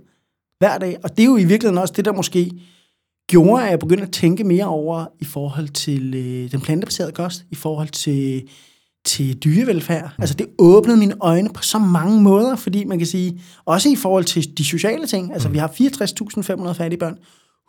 hver 0.59 0.77
dag. 0.77 0.97
Og 1.03 1.09
det 1.17 1.19
er 1.23 1.27
jo 1.27 1.37
i 1.37 1.43
virkeligheden 1.45 1.77
også 1.77 1.93
det, 1.97 2.05
der 2.05 2.11
måske 2.13 2.51
gjorde, 3.29 3.63
at 3.63 3.69
jeg 3.69 3.79
begyndte 3.79 4.03
at 4.03 4.11
tænke 4.11 4.43
mere 4.43 4.65
over 4.65 5.05
i 5.19 5.25
forhold 5.25 5.69
til 5.69 6.13
øh, 6.15 6.51
den 6.51 6.61
plantebaserede 6.61 7.11
kost, 7.11 7.45
i 7.51 7.55
forhold 7.55 7.89
til, 7.89 8.49
til 9.07 9.37
dyrevelfærd. 9.37 10.09
Altså 10.19 10.35
det 10.35 10.47
åbnede 10.57 10.97
mine 10.97 11.13
øjne 11.19 11.49
på 11.53 11.63
så 11.63 11.79
mange 11.79 12.21
måder, 12.21 12.55
fordi 12.55 12.83
man 12.83 12.97
kan 12.97 13.07
sige, 13.07 13.41
også 13.65 13.89
i 13.89 13.95
forhold 13.95 14.23
til 14.23 14.57
de 14.57 14.65
sociale 14.65 15.07
ting, 15.07 15.33
altså 15.33 15.49
vi 15.49 15.57
har 15.57 15.67
64.500 15.67 16.71
fattige 16.71 16.99
børn, 16.99 17.17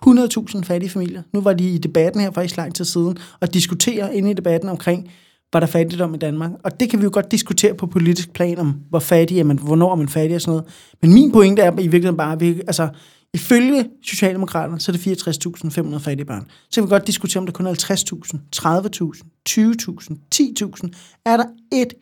100.000 0.07 0.63
fattige 0.63 0.91
familier. 0.91 1.23
Nu 1.33 1.41
var 1.41 1.53
de 1.53 1.71
i 1.71 1.79
debatten 1.79 2.21
her 2.21 2.31
for 2.31 2.41
ikke 2.41 2.57
lang 2.57 2.75
tid 2.75 2.85
siden, 2.85 3.19
og 3.41 3.55
diskuterer 3.55 4.11
inde 4.11 4.31
i 4.31 4.35
debatten 4.35 4.69
omkring, 4.69 5.11
var 5.53 5.61
der 5.61 5.67
fattigdom 5.67 6.15
i 6.15 6.19
Danmark. 6.19 6.51
Og 6.65 6.81
det 6.81 6.91
kan 6.91 6.99
vi 6.99 7.05
jo 7.05 7.11
godt 7.13 7.31
diskutere 7.31 7.75
på 7.75 7.87
politisk 7.87 8.33
plan 8.33 8.59
om, 8.59 8.75
hvor 8.91 8.99
fattig 8.99 9.41
er 9.41 9.45
man, 9.45 9.59
hvornår 9.59 9.93
er 9.93 9.97
man 9.97 10.09
fattig 10.09 10.35
og 10.35 10.41
sådan 10.41 10.51
noget. 10.51 10.65
Men 11.03 11.13
min 11.15 11.33
pointe 11.33 11.63
er 11.63 11.73
i 11.73 11.75
virkeligheden 11.75 12.17
bare, 12.17 12.33
at 12.33 12.41
vi, 12.41 12.61
altså, 12.67 12.89
ifølge 13.35 13.91
Socialdemokraterne, 14.03 14.81
så 14.81 14.93
er 14.93 14.97
det 14.97 15.07
64.500 15.07 15.99
fattige 15.99 16.27
børn. 16.27 16.47
Så 16.71 16.81
kan 16.81 16.85
vi 16.85 16.91
godt 16.91 17.07
diskutere, 17.07 17.41
om 17.41 17.47
der 17.47 17.53
kun 17.53 17.67
er 17.67 17.73
50.000, 17.73 18.39
30.000, 18.57 19.23
20.000, 19.49 20.17
10.000. 20.35 21.21
Er 21.27 21.37
der 21.37 21.47
et 21.73 21.95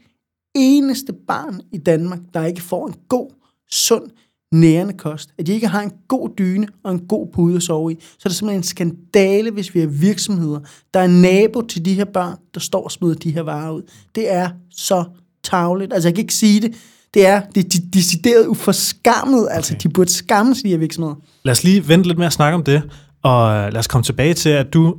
eneste 0.55 1.13
barn 1.27 1.61
i 1.73 1.79
Danmark, 1.79 2.19
der 2.35 2.45
ikke 2.45 2.63
får 2.63 2.87
en 2.87 2.95
god, 3.09 3.31
sund, 3.71 4.11
nærende 4.53 4.93
kost, 4.93 5.31
at 5.39 5.47
de 5.47 5.53
ikke 5.53 5.67
har 5.67 5.83
en 5.83 5.93
god 6.09 6.31
dyne 6.39 6.69
og 6.83 6.93
en 6.93 7.07
god 7.09 7.27
pude 7.33 7.57
at 7.57 7.63
sove 7.63 7.93
i, 7.93 7.97
så 8.01 8.23
er 8.25 8.29
det 8.29 8.37
simpelthen 8.37 8.61
en 8.61 8.63
skandale, 8.63 9.51
hvis 9.51 9.75
vi 9.75 9.81
har 9.81 9.87
virksomheder, 9.87 10.61
der 10.95 11.01
er 11.01 11.07
nabo 11.07 11.61
til 11.61 11.85
de 11.85 11.95
her 11.95 12.05
børn, 12.05 12.37
der 12.55 12.61
står 12.61 12.85
og 12.85 12.93
smider 12.93 13.15
de 13.15 13.31
her 13.31 13.43
varer 13.43 13.73
ud. 13.73 13.83
Det 14.15 14.33
er 14.33 14.51
så 14.71 15.05
tavligt. 15.45 15.93
Altså, 15.93 16.09
jeg 16.09 16.15
kan 16.15 16.23
ikke 16.23 16.35
sige 16.35 16.61
det. 16.61 16.77
Det 17.17 17.27
er, 17.27 17.41
det 17.55 17.65
er 17.65 17.69
de- 17.69 17.91
decideret 17.93 18.47
uforskammet. 18.47 19.49
Altså, 19.51 19.75
Okay. 19.75 19.83
de 19.83 19.89
burde 19.89 20.13
skamme 20.13 20.55
de 20.65 20.69
her 20.69 20.77
virksomheder. 20.79 21.15
Lad 21.45 21.53
os 21.53 21.65
lige 21.65 21.89
vente 21.89 22.09
lidt 22.09 22.19
med 22.19 22.27
at 22.27 22.33
snakke 22.33 22.55
om 22.55 22.65
det, 22.65 22.83
og 23.23 23.55
øh, 23.57 23.73
lad 23.73 23.77
os 23.79 23.87
komme 23.87 24.03
tilbage 24.05 24.35
til, 24.35 24.49
at 24.49 24.73
du 24.75 24.97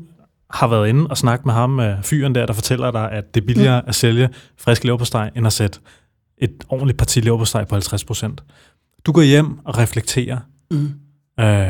har 0.52 0.68
været 0.68 0.88
inde 0.90 1.08
og 1.08 1.18
snakket 1.18 1.46
med 1.46 1.54
ham, 1.54 1.80
øh, 1.80 2.04
fyren 2.04 2.36
der, 2.36 2.46
der 2.46 2.54
fortæller 2.54 2.92
dig, 2.92 3.12
at 3.12 3.24
det 3.36 3.42
er 3.42 3.46
billigere 3.46 3.82
mm. 3.82 3.90
at 3.90 3.96
sælge 3.96 4.30
frisk 4.60 4.84
leverpostej, 4.84 5.30
end 5.36 5.48
at 5.48 5.54
sætte 5.54 5.80
et 6.38 6.52
ordentligt 6.70 6.98
parti 6.98 7.20
leverpostej 7.20 7.64
på 7.66 7.76
50 7.76 8.04
procent. 8.04 8.44
Du 9.06 9.12
går 9.12 9.22
hjem 9.22 9.58
og 9.66 9.78
reflekterer. 9.78 10.38
Mm. 10.72 10.92
Øh, 11.40 11.68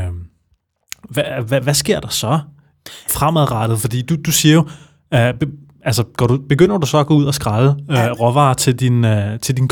hvad, 1.10 1.24
hvad, 1.48 1.62
hvad 1.62 1.74
sker 1.74 2.00
der 2.00 2.08
så 2.08 2.40
fremadrettet? 3.10 3.80
Fordi 3.80 4.02
du, 4.02 4.16
du 4.26 4.32
siger 4.32 4.56
jo, 4.56 4.68
øh, 5.14 5.34
be- 5.40 5.52
altså 5.84 6.04
går 6.18 6.28
du, 6.28 6.38
begynder 6.50 6.78
du 6.78 6.88
så 6.88 6.98
at 6.98 7.08
gå 7.08 7.14
ud 7.16 7.26
og 7.26 7.34
skrælle 7.34 7.70
øh, 7.92 8.12
råvarer 8.12 8.54
til 8.54 8.76
din, 8.76 9.06
øh, 9.06 9.40
til 9.40 9.58
din 9.58 9.68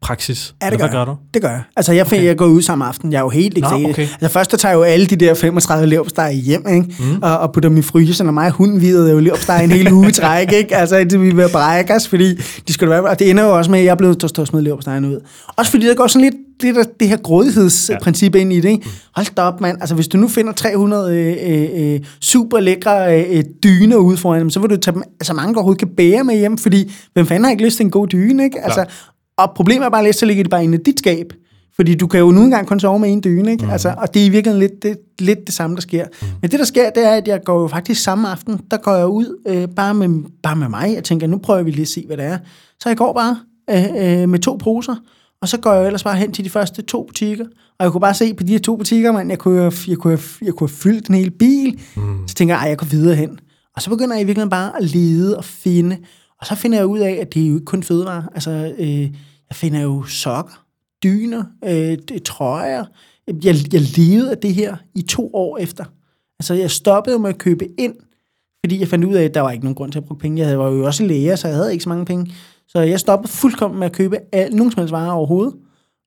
kokkepraksis? 0.00 0.54
Ja, 0.62 0.70
det 0.70 0.78
gør, 0.78 0.86
hvad 0.86 0.92
gør 0.92 1.04
du? 1.04 1.16
Det 1.34 1.42
gør 1.42 1.48
jeg. 1.48 1.62
Altså, 1.76 1.92
jeg, 1.92 2.06
okay. 2.06 2.24
jeg 2.24 2.36
går 2.36 2.46
ud 2.46 2.62
samme 2.62 2.84
aften. 2.84 3.12
Jeg 3.12 3.18
er 3.18 3.22
jo 3.22 3.28
helt 3.28 3.60
Nå, 3.60 3.76
ikke 3.76 3.90
okay. 3.90 4.02
Altså, 4.02 4.28
først 4.28 4.50
der 4.50 4.56
tager 4.56 4.72
jeg 4.72 4.78
jo 4.78 4.82
alle 4.82 5.06
de 5.06 5.16
der 5.16 5.34
35 5.34 5.86
leverpostej 5.86 6.32
hjem, 6.32 6.66
ikke? 6.68 6.94
Mm. 6.98 7.22
Og, 7.22 7.38
og 7.38 7.52
putter 7.52 7.68
dem 7.68 7.78
i 7.78 7.82
fryseren, 7.82 8.28
og 8.28 8.34
mig 8.34 8.46
og 8.46 8.52
hunden 8.52 8.80
videre 8.80 9.10
jo 9.10 9.20
leverpostej 9.20 9.62
en 9.62 9.70
hel 9.70 9.92
uge 9.92 10.10
træk, 10.10 10.52
ikke? 10.52 10.76
Altså, 10.76 10.98
det 10.98 11.20
vi 11.22 11.30
vil 11.30 11.48
brække 11.52 11.94
os, 11.94 12.08
fordi 12.08 12.34
de 12.68 12.72
skulle 12.72 12.90
være... 12.90 13.02
Og 13.02 13.18
det 13.18 13.30
ender 13.30 13.44
jo 13.44 13.56
også 13.56 13.70
med, 13.70 13.78
at 13.78 13.84
jeg 13.84 13.90
er 13.90 13.96
blevet 13.96 14.18
til 14.18 14.40
at 14.40 14.48
smide 14.48 14.64
leverpostejen 14.64 15.04
ud. 15.04 15.20
Også 15.56 15.70
fordi 15.70 15.86
der 15.86 15.94
går 15.94 16.06
sådan 16.06 16.24
lidt 16.24 16.34
det, 16.60 16.74
der, 16.74 16.84
det 17.00 17.08
her 17.08 17.16
grådighedsprincip 17.16 18.34
ind 18.34 18.52
i 18.52 18.60
det, 18.60 18.68
ikke? 18.68 18.88
Hold 19.16 19.34
da 19.34 19.42
op, 19.42 19.60
mand. 19.60 19.76
Altså, 19.80 19.94
hvis 19.94 20.08
du 20.08 20.18
nu 20.18 20.28
finder 20.28 20.52
300 20.52 21.16
øh, 21.16 21.36
øh, 21.46 21.94
øh, 21.94 22.00
super 22.20 22.60
lækre 22.60 23.24
øh, 23.24 23.44
dyner 23.62 23.96
ude 23.96 24.16
foran 24.16 24.40
dem, 24.40 24.50
så 24.50 24.60
vil 24.60 24.70
du 24.70 24.76
tage 24.76 24.94
dem, 24.94 25.02
altså 25.20 25.34
mange, 25.34 25.52
der 25.52 25.58
overhovedet 25.58 25.78
kan 25.78 25.88
bære 25.96 26.24
med 26.24 26.38
hjem, 26.38 26.58
fordi 26.58 26.92
hvem 27.12 27.26
fanden 27.26 27.44
har 27.44 27.50
ikke 27.50 27.64
lyst 27.64 27.76
til 27.76 27.84
en 27.84 27.90
god 27.90 28.08
dyne, 28.08 28.44
ikke? 28.44 28.60
Altså, 28.64 28.84
og 29.38 29.52
problemet 29.56 29.86
er 29.86 29.90
bare 29.90 30.04
lidt, 30.04 30.16
så 30.16 30.26
ligger 30.26 30.44
det 30.44 30.50
bare 30.50 30.64
inde 30.64 30.78
i 30.78 30.82
dit 30.82 30.98
skab. 30.98 31.32
Fordi 31.76 31.94
du 31.94 32.06
kan 32.06 32.20
jo 32.20 32.30
nu 32.30 32.42
engang 32.44 32.66
kun 32.66 32.80
sove 32.80 32.98
med 32.98 33.12
en 33.12 33.20
dyne, 33.24 33.50
ikke? 33.50 33.64
Mm. 33.64 33.70
Altså, 33.70 33.94
og 33.98 34.14
det 34.14 34.22
er 34.22 34.26
i 34.26 34.28
virkeligheden 34.28 34.60
lidt 34.70 34.82
det, 34.82 34.98
lidt 35.18 35.46
det 35.46 35.54
samme, 35.54 35.76
der 35.76 35.82
sker. 35.82 36.04
Mm. 36.22 36.26
Men 36.42 36.50
det, 36.50 36.58
der 36.58 36.64
sker, 36.64 36.90
det 36.90 37.04
er, 37.06 37.10
at 37.10 37.28
jeg 37.28 37.40
går 37.44 37.60
jo 37.62 37.68
faktisk 37.68 38.02
samme 38.02 38.28
aften, 38.28 38.60
der 38.70 38.76
går 38.76 38.94
jeg 38.96 39.06
ud 39.06 39.40
øh, 39.48 39.68
bare, 39.68 39.94
med, 39.94 40.08
bare 40.42 40.56
med 40.56 40.68
mig. 40.68 40.92
Jeg 40.94 41.04
tænker, 41.04 41.26
nu 41.26 41.38
prøver 41.38 41.62
vi 41.62 41.70
lige 41.70 41.82
at 41.82 41.88
se, 41.88 42.04
hvad 42.06 42.16
det 42.16 42.24
er. 42.24 42.38
Så 42.82 42.88
jeg 42.88 42.96
går 42.96 43.12
bare 43.12 43.38
øh, 43.70 44.22
øh, 44.22 44.28
med 44.28 44.38
to 44.38 44.56
poser, 44.56 44.94
og 45.42 45.48
så 45.48 45.58
går 45.58 45.72
jeg 45.72 45.86
ellers 45.86 46.04
bare 46.04 46.16
hen 46.16 46.32
til 46.32 46.44
de 46.44 46.50
første 46.50 46.82
to 46.82 47.04
butikker. 47.04 47.44
Og 47.78 47.84
jeg 47.84 47.92
kunne 47.92 48.00
bare 48.00 48.14
se 48.14 48.34
på 48.34 48.42
de 48.42 48.52
her 48.52 48.58
to 48.58 48.76
butikker, 48.76 49.12
man, 49.12 49.30
jeg 49.30 49.38
kunne, 49.38 49.60
have- 49.60 49.72
jeg 49.88 49.96
kunne, 49.98 50.18
jeg 50.42 50.54
kunne 50.54 50.68
have 50.68 50.76
fyldt 50.76 51.08
en 51.08 51.14
hel 51.14 51.30
bil. 51.30 51.80
Mm. 51.96 52.28
Så 52.28 52.34
tænker 52.34 52.54
jeg, 52.54 52.62
ej, 52.62 52.68
jeg 52.68 52.78
går 52.78 52.86
videre 52.86 53.14
hen. 53.16 53.38
Og 53.76 53.82
så 53.82 53.90
begynder 53.90 54.14
jeg 54.14 54.22
i 54.22 54.26
virkeligheden 54.26 54.50
bare 54.50 54.72
at 54.76 54.84
lede 54.84 55.36
og 55.36 55.44
finde. 55.44 55.96
Og 56.40 56.46
så 56.46 56.54
finder 56.54 56.78
jeg 56.78 56.86
ud 56.86 56.98
af, 56.98 57.12
at 57.12 57.34
det 57.34 57.42
er 57.42 57.48
jo 57.48 57.54
ikke 57.54 57.64
kun 57.64 57.82
fødevarer. 57.82 58.22
Altså, 58.34 58.74
øh, 58.78 59.00
jeg 59.48 59.56
finder 59.56 59.80
jo 59.80 60.04
sokker, 60.04 60.64
dyner, 61.02 61.44
øh, 61.64 61.98
trøjer. 62.24 62.84
Jeg, 63.26 63.54
jeg 63.72 63.80
levede 63.96 64.30
af 64.30 64.38
det 64.38 64.54
her 64.54 64.76
i 64.94 65.02
to 65.02 65.30
år 65.34 65.58
efter. 65.58 65.84
Altså, 66.40 66.54
jeg 66.54 66.70
stoppede 66.70 67.18
med 67.18 67.30
at 67.30 67.38
købe 67.38 67.80
ind, 67.80 67.94
fordi 68.64 68.80
jeg 68.80 68.88
fandt 68.88 69.04
ud 69.04 69.14
af, 69.14 69.24
at 69.24 69.34
der 69.34 69.40
var 69.40 69.50
ikke 69.50 69.64
nogen 69.64 69.74
grund 69.74 69.92
til 69.92 69.98
at 69.98 70.04
bruge 70.04 70.18
penge. 70.18 70.46
Jeg 70.46 70.58
var 70.58 70.70
jo 70.70 70.86
også 70.86 71.04
læger, 71.04 71.36
så 71.36 71.48
jeg 71.48 71.56
havde 71.56 71.72
ikke 71.72 71.82
så 71.82 71.88
mange 71.88 72.04
penge. 72.04 72.32
Så 72.68 72.80
jeg 72.80 73.00
stoppede 73.00 73.32
fuldkommen 73.32 73.78
med 73.78 73.86
at 73.86 73.92
købe 73.92 74.18
al, 74.32 74.54
nogen 74.54 74.72
som 74.72 74.80
helst 74.80 74.92
varer 74.92 75.12
overhovedet, 75.12 75.54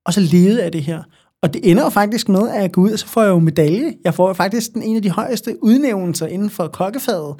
og 0.05 0.13
så 0.13 0.21
levede 0.21 0.63
af 0.63 0.71
det 0.71 0.83
her. 0.83 1.03
Og 1.41 1.53
det 1.53 1.71
ender 1.71 1.83
jo 1.83 1.89
faktisk 1.89 2.29
med, 2.29 2.49
at 2.49 2.61
jeg 2.61 2.71
går 2.71 2.81
ud, 2.81 2.91
og 2.91 2.99
så 2.99 3.07
får 3.07 3.21
jeg 3.21 3.29
jo 3.29 3.39
medalje. 3.39 3.93
Jeg 4.03 4.13
får 4.13 4.27
jo 4.27 4.33
faktisk 4.33 4.73
den 4.73 4.83
en 4.83 4.95
af 4.95 5.01
de 5.01 5.09
højeste 5.09 5.63
udnævnelser 5.63 6.27
inden 6.27 6.49
for 6.49 6.67
kokkefaget. 6.67 7.35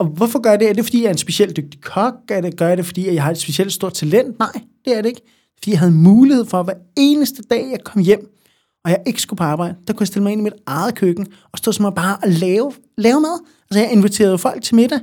Og 0.00 0.06
hvorfor 0.06 0.40
gør 0.40 0.50
jeg 0.50 0.60
det? 0.60 0.68
Er 0.68 0.72
det, 0.72 0.84
fordi 0.84 1.02
jeg 1.02 1.06
er 1.06 1.12
en 1.12 1.18
specielt 1.18 1.56
dygtig 1.56 1.80
kok? 1.80 2.14
Er 2.28 2.40
det, 2.40 2.56
gør 2.56 2.68
jeg 2.68 2.76
det, 2.76 2.86
fordi 2.86 3.14
jeg 3.14 3.22
har 3.22 3.30
et 3.30 3.38
specielt 3.38 3.72
stort 3.72 3.94
talent? 3.94 4.38
Nej, 4.38 4.52
det 4.84 4.96
er 4.96 5.02
det 5.02 5.08
ikke. 5.08 5.22
Fordi 5.58 5.70
jeg 5.70 5.78
havde 5.78 5.92
mulighed 5.92 6.44
for, 6.44 6.60
at 6.60 6.66
hver 6.66 6.74
eneste 6.96 7.42
dag, 7.42 7.70
jeg 7.70 7.80
kom 7.84 8.02
hjem, 8.02 8.20
og 8.84 8.90
jeg 8.90 9.02
ikke 9.06 9.22
skulle 9.22 9.38
på 9.38 9.44
arbejde, 9.44 9.74
der 9.86 9.92
kunne 9.92 10.02
jeg 10.02 10.06
stille 10.06 10.22
mig 10.22 10.32
ind 10.32 10.40
i 10.40 10.44
mit 10.44 10.52
eget 10.66 10.94
køkken, 10.94 11.26
og 11.52 11.58
stå 11.58 11.72
som 11.72 11.94
bare 11.94 12.16
og 12.22 12.28
lave, 12.28 12.72
lave 12.98 13.20
mad. 13.20 13.44
Altså, 13.70 13.80
jeg 13.80 13.92
inviterede 13.92 14.38
folk 14.38 14.62
til 14.62 14.74
middag. 14.74 15.00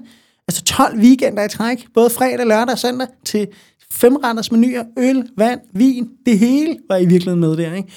Altså 0.48 0.64
12 0.64 1.00
weekender 1.00 1.44
i 1.44 1.50
træk, 1.50 1.88
både 1.94 2.10
fredag, 2.10 2.46
lørdag 2.48 2.72
og 2.72 2.80
søndag, 2.80 3.08
til 3.26 3.48
femretters 3.92 4.52
menuer, 4.52 4.84
øl, 4.98 5.30
vand, 5.38 5.60
vin, 5.74 6.10
det 6.26 6.40
hele 6.40 6.78
var 6.90 6.98
i 6.98 7.06
virkeligheden 7.06 7.40
med 7.40 7.58
der, 7.58 7.74
ikke? 7.74 7.94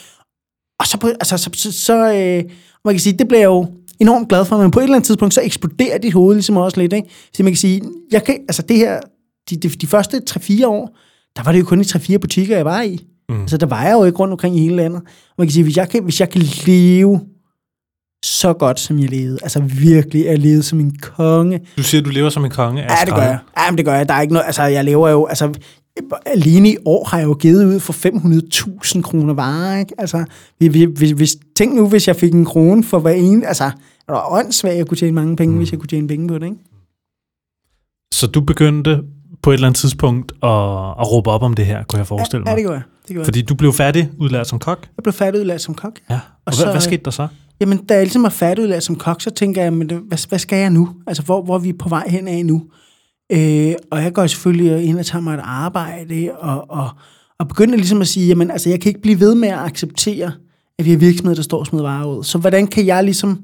Og 0.80 0.86
så, 0.86 0.98
på, 0.98 1.08
altså, 1.08 1.36
så, 1.36 1.50
så, 1.54 1.72
så 1.72 1.94
øh, 1.94 2.50
man 2.84 2.94
kan 2.94 3.00
sige, 3.00 3.18
det 3.18 3.28
blev 3.28 3.40
jo 3.40 3.66
enormt 4.00 4.28
glad 4.28 4.44
for, 4.44 4.58
men 4.58 4.70
på 4.70 4.78
et 4.78 4.82
eller 4.82 4.96
andet 4.96 5.06
tidspunkt, 5.06 5.34
så 5.34 5.40
eksploderer 5.40 5.98
dit 5.98 6.12
hoved 6.12 6.34
ligesom 6.34 6.56
også 6.56 6.80
lidt, 6.80 6.92
ikke? 6.92 7.08
Så 7.34 7.42
man 7.42 7.52
kan 7.52 7.58
sige, 7.58 7.82
jeg 8.12 8.24
kan, 8.24 8.34
altså 8.34 8.62
det 8.62 8.76
her, 8.76 9.00
de, 9.50 9.56
de, 9.56 9.68
de 9.68 9.86
første 9.86 10.22
3-4 10.30 10.66
år, 10.66 10.96
der 11.36 11.42
var 11.42 11.52
det 11.52 11.58
jo 11.58 11.64
kun 11.64 11.80
i 11.80 11.84
3-4 11.84 12.16
butikker, 12.16 12.56
jeg 12.56 12.64
var 12.64 12.82
i. 12.82 13.06
Mm. 13.28 13.40
Altså 13.40 13.56
der 13.56 13.66
var 13.66 13.84
jeg 13.84 13.92
jo 13.92 14.04
ikke 14.04 14.18
rundt 14.18 14.32
omkring 14.32 14.56
i 14.56 14.60
hele 14.60 14.76
landet. 14.76 15.00
Og 15.00 15.34
man 15.38 15.46
kan 15.46 15.52
sige, 15.52 15.62
hvis 15.62 15.76
jeg 15.76 15.88
kan, 15.88 16.04
hvis 16.04 16.20
jeg 16.20 16.30
kan 16.30 16.42
leve 16.66 17.20
så 18.24 18.52
godt, 18.52 18.80
som 18.80 18.98
jeg 18.98 19.10
levede, 19.10 19.38
altså 19.42 19.60
virkelig, 19.60 20.24
jeg 20.24 20.38
levede 20.38 20.62
som 20.62 20.80
en 20.80 20.96
konge, 21.02 21.60
Du 21.76 21.82
siger, 21.82 22.02
du 22.02 22.10
lever 22.10 22.28
som 22.28 22.44
en 22.44 22.50
konge 22.50 22.82
Ja, 22.82 22.96
det 23.06 23.14
gør 23.14 23.22
jeg. 23.22 23.38
Ja, 23.58 23.70
men 23.70 23.78
det 23.78 23.86
gør 23.86 23.94
jeg. 23.94 24.08
Der 24.08 24.14
er 24.14 24.20
ikke 24.20 24.34
noget, 24.34 24.46
altså, 24.46 24.62
jeg 24.62 24.84
lever 24.84 25.08
jo, 25.08 25.26
altså, 25.26 25.52
alene 26.26 26.70
i 26.72 26.76
år 26.84 27.04
har 27.08 27.18
jeg 27.18 27.26
jo 27.26 27.32
givet 27.34 27.64
ud 27.74 27.80
for 27.80 27.92
500.000 28.96 29.02
kroner 29.02 29.34
varer, 29.34 29.78
ikke? 29.78 29.92
Altså, 29.98 30.24
vi- 30.58 30.68
vi- 30.68 30.84
hvis, 30.84 31.10
hvis, 31.10 31.36
tænk 31.56 31.74
nu, 31.74 31.88
hvis 31.88 32.08
jeg 32.08 32.16
fik 32.16 32.32
en 32.34 32.44
krone 32.44 32.84
for 32.84 32.98
hver 32.98 33.10
ene, 33.10 33.46
altså, 33.46 33.64
det 34.00 34.08
var 34.08 34.32
åndssvagt, 34.32 34.72
at 34.72 34.78
jeg 34.78 34.86
kunne 34.86 34.96
tjene 34.96 35.12
mange 35.14 35.36
penge, 35.36 35.52
mm. 35.52 35.58
hvis 35.58 35.70
jeg 35.72 35.78
kunne 35.80 35.88
tjene 35.88 36.08
penge 36.08 36.28
på 36.28 36.34
det, 36.38 36.44
ikke? 36.46 36.56
Så 38.14 38.26
du 38.26 38.40
begyndte 38.40 39.02
på 39.42 39.50
et 39.50 39.54
eller 39.54 39.66
andet 39.68 39.78
tidspunkt 39.80 40.32
at, 40.32 40.48
at 41.00 41.12
råbe 41.12 41.30
op 41.30 41.42
om 41.42 41.54
det 41.54 41.66
her, 41.66 41.82
kunne 41.84 41.98
jeg 41.98 42.06
forestille 42.06 42.44
Ja, 42.46 42.50
mig. 42.50 42.56
det 42.58 42.66
gør 42.66 42.72
jeg. 42.74 42.82
Det 43.08 43.14
jeg. 43.16 43.24
Fordi 43.24 43.42
du 43.42 43.54
blev 43.54 43.72
færdig 43.72 44.10
udlært 44.18 44.46
som 44.48 44.58
kok. 44.58 44.88
Jeg 44.96 45.02
blev 45.02 45.12
færdigudlært 45.12 45.60
som 45.60 45.74
kok. 45.74 45.98
Ja. 46.10 46.14
Og, 46.14 46.20
og 46.44 46.54
så- 46.54 46.64
hvad, 46.64 46.72
hvad 46.72 46.80
skete 46.80 47.02
der 47.04 47.10
så? 47.10 47.28
Jamen, 47.60 47.78
da 47.84 47.94
jeg 47.94 48.02
ligesom 48.02 48.24
er 48.24 48.28
færdigudlært 48.28 48.82
som 48.84 48.96
kok, 48.96 49.20
så 49.22 49.30
tænker 49.30 49.62
jeg, 49.62 49.72
men 49.72 49.90
hvad, 49.90 50.28
hvad 50.28 50.38
skal 50.38 50.58
jeg 50.58 50.70
nu? 50.70 50.88
Altså, 51.06 51.22
hvor, 51.22 51.42
hvor 51.42 51.54
er 51.54 51.58
vi 51.58 51.72
på 51.72 51.88
vej 51.88 52.04
hen 52.08 52.28
af 52.28 52.46
nu? 52.46 52.62
Øh, 53.32 53.74
og 53.90 54.02
jeg 54.02 54.12
går 54.12 54.26
selvfølgelig 54.26 54.84
ind 54.84 54.98
og 54.98 55.06
tager 55.06 55.22
mig 55.22 55.34
et 55.34 55.40
arbejde, 55.44 56.30
og, 56.38 56.70
og, 56.70 56.88
og 57.38 57.48
begynder 57.48 57.76
ligesom 57.76 58.00
at 58.00 58.08
sige, 58.08 58.26
jamen, 58.26 58.50
altså, 58.50 58.70
jeg 58.70 58.80
kan 58.80 58.90
ikke 58.90 59.00
blive 59.00 59.20
ved 59.20 59.34
med 59.34 59.48
at 59.48 59.58
acceptere, 59.58 60.32
at 60.78 60.84
vi 60.84 60.90
har 60.90 60.98
virksomheder, 60.98 61.34
der 61.34 61.42
står 61.42 61.58
og 61.58 61.66
smider 61.66 61.84
varer 61.84 62.16
ud. 62.16 62.24
Så 62.24 62.38
hvordan 62.38 62.66
kan 62.66 62.86
jeg 62.86 63.04
ligesom 63.04 63.40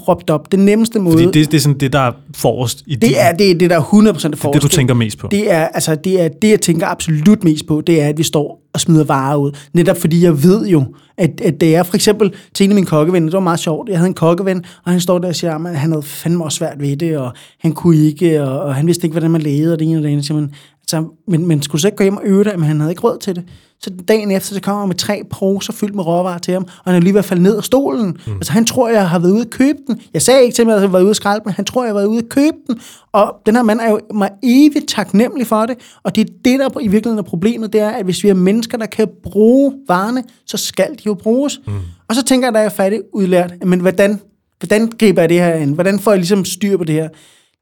råbt 0.00 0.30
op? 0.30 0.52
Den 0.52 0.64
nemmeste 0.64 0.98
måde, 0.98 1.12
Fordi 1.12 1.40
det, 1.40 1.50
det 1.50 1.56
er 1.56 1.60
sådan 1.60 1.78
det, 1.78 1.92
der 1.92 1.98
er 1.98 2.12
forrest 2.34 2.82
i 2.86 2.94
din, 2.94 3.00
det 3.00 3.20
er 3.20 3.32
det, 3.32 3.50
er 3.50 3.54
det 3.54 3.70
der 3.70 3.76
er 3.76 3.82
100% 3.82 4.28
det, 4.28 4.38
forskel. 4.38 4.62
du 4.62 4.68
tænker 4.68 4.94
mest 4.94 5.18
på. 5.18 5.28
Det 5.30 5.50
er, 5.50 5.68
altså, 5.68 5.94
det 5.94 6.20
er 6.20 6.28
det, 6.28 6.50
jeg 6.50 6.60
tænker 6.60 6.86
absolut 6.86 7.44
mest 7.44 7.66
på, 7.66 7.80
det 7.80 8.02
er, 8.02 8.08
at 8.08 8.18
vi 8.18 8.22
står 8.22 8.60
og 8.72 8.80
smider 8.80 9.04
varer 9.04 9.36
ud. 9.36 9.52
Netop 9.72 10.00
fordi 10.00 10.24
jeg 10.24 10.42
ved 10.42 10.66
jo, 10.66 10.84
at, 11.18 11.40
at 11.40 11.60
det 11.60 11.76
er 11.76 11.82
for 11.82 11.94
eksempel 11.94 12.32
til 12.54 12.64
en 12.64 12.70
af 12.70 12.74
mine 12.74 12.86
kokkevenner, 12.86 13.26
det 13.28 13.34
var 13.34 13.40
meget 13.40 13.60
sjovt. 13.60 13.88
Jeg 13.88 13.98
havde 13.98 14.08
en 14.08 14.14
kokkeven, 14.14 14.64
og 14.84 14.90
han 14.92 15.00
står 15.00 15.18
der 15.18 15.28
og 15.28 15.34
siger, 15.34 15.54
at 15.54 15.78
han 15.78 15.92
havde 15.92 16.02
fandme 16.02 16.44
også 16.44 16.56
svært 16.56 16.80
ved 16.80 16.96
det, 16.96 17.18
og 17.18 17.32
han 17.60 17.72
kunne 17.72 17.96
ikke, 17.96 18.42
og, 18.42 18.60
og 18.60 18.74
han 18.74 18.86
vidste 18.86 19.06
ikke, 19.06 19.12
hvordan 19.12 19.30
man 19.30 19.42
lavede, 19.42 19.72
og 19.72 19.78
det 19.78 19.88
ene 19.88 19.98
og 19.98 20.02
det 20.02 20.08
andet. 20.08 20.26
Så 20.26 20.34
man, 20.34 20.50
altså, 20.82 21.04
men, 21.28 21.46
men 21.46 21.62
skulle 21.62 21.82
så 21.82 21.88
ikke 21.88 21.96
gå 21.96 22.04
hjem 22.04 22.16
og 22.16 22.22
øve 22.24 22.44
det, 22.44 22.52
men 22.58 22.64
han 22.64 22.80
havde 22.80 22.92
ikke 22.92 23.02
råd 23.02 23.18
til 23.18 23.34
det. 23.34 23.44
Så 23.84 23.90
dagen 24.08 24.30
efter, 24.30 24.54
så 24.54 24.60
kommer 24.60 24.80
han 24.80 24.88
med 24.88 24.96
tre 24.96 25.22
poser 25.30 25.72
fyldt 25.72 25.94
med 25.94 26.06
råvarer 26.06 26.38
til 26.38 26.54
ham, 26.54 26.62
og 26.62 26.92
han 26.92 26.94
er 26.94 27.00
lige 27.00 27.12
ved 27.14 27.18
at 27.18 27.24
falde 27.24 27.42
ned 27.42 27.56
af 27.56 27.64
stolen. 27.64 28.18
Mm. 28.26 28.32
Altså 28.32 28.52
han 28.52 28.64
tror, 28.64 28.88
jeg 28.88 29.08
har 29.08 29.18
været 29.18 29.32
ude 29.32 29.40
at 29.40 29.50
købe 29.50 29.78
den. 29.86 30.00
Jeg 30.14 30.22
sagde 30.22 30.42
ikke 30.42 30.54
til 30.54 30.66
mig, 30.66 30.74
at 30.74 30.80
jeg 30.80 30.88
har 30.88 30.92
været 30.92 31.02
ude 31.02 31.10
at 31.10 31.16
skralde, 31.16 31.42
men 31.44 31.54
han 31.54 31.64
tror, 31.64 31.82
jeg 31.82 31.88
har 31.88 31.94
været 31.94 32.06
ude 32.06 32.18
at 32.18 32.28
købe 32.28 32.56
den. 32.66 32.80
Og 33.12 33.34
den 33.46 33.56
her 33.56 33.62
mand 33.62 33.80
er 33.80 33.90
jo 33.90 34.00
mig 34.14 34.30
evigt 34.42 34.88
taknemmelig 34.88 35.46
for 35.46 35.66
det. 35.66 35.76
Og 36.02 36.16
det 36.16 36.20
er 36.20 36.32
det, 36.44 36.60
der 36.60 36.80
i 36.80 36.88
virkeligheden 36.88 37.18
er 37.18 37.28
problemet, 37.28 37.72
det 37.72 37.80
er, 37.80 37.90
at 37.90 38.04
hvis 38.04 38.24
vi 38.24 38.28
er 38.28 38.34
mennesker, 38.34 38.78
der 38.78 38.86
kan 38.86 39.08
bruge 39.22 39.72
varerne, 39.88 40.24
så 40.46 40.56
skal 40.56 40.90
de 40.90 41.02
jo 41.06 41.14
bruges. 41.14 41.60
Mm. 41.66 41.72
Og 42.08 42.14
så 42.14 42.24
tænker 42.24 42.46
jeg, 42.46 42.54
da 42.54 42.58
jeg 42.58 42.66
er 42.66 42.70
færdig 42.70 43.00
udlært, 43.12 43.54
men 43.66 43.80
hvordan, 43.80 44.20
hvordan 44.58 44.92
griber 44.98 45.22
jeg 45.22 45.28
det 45.28 45.40
her 45.40 45.54
ind? 45.54 45.74
Hvordan 45.74 45.98
får 45.98 46.10
jeg 46.10 46.18
ligesom 46.18 46.44
styr 46.44 46.76
på 46.76 46.84
det 46.84 46.94
her? 46.94 47.08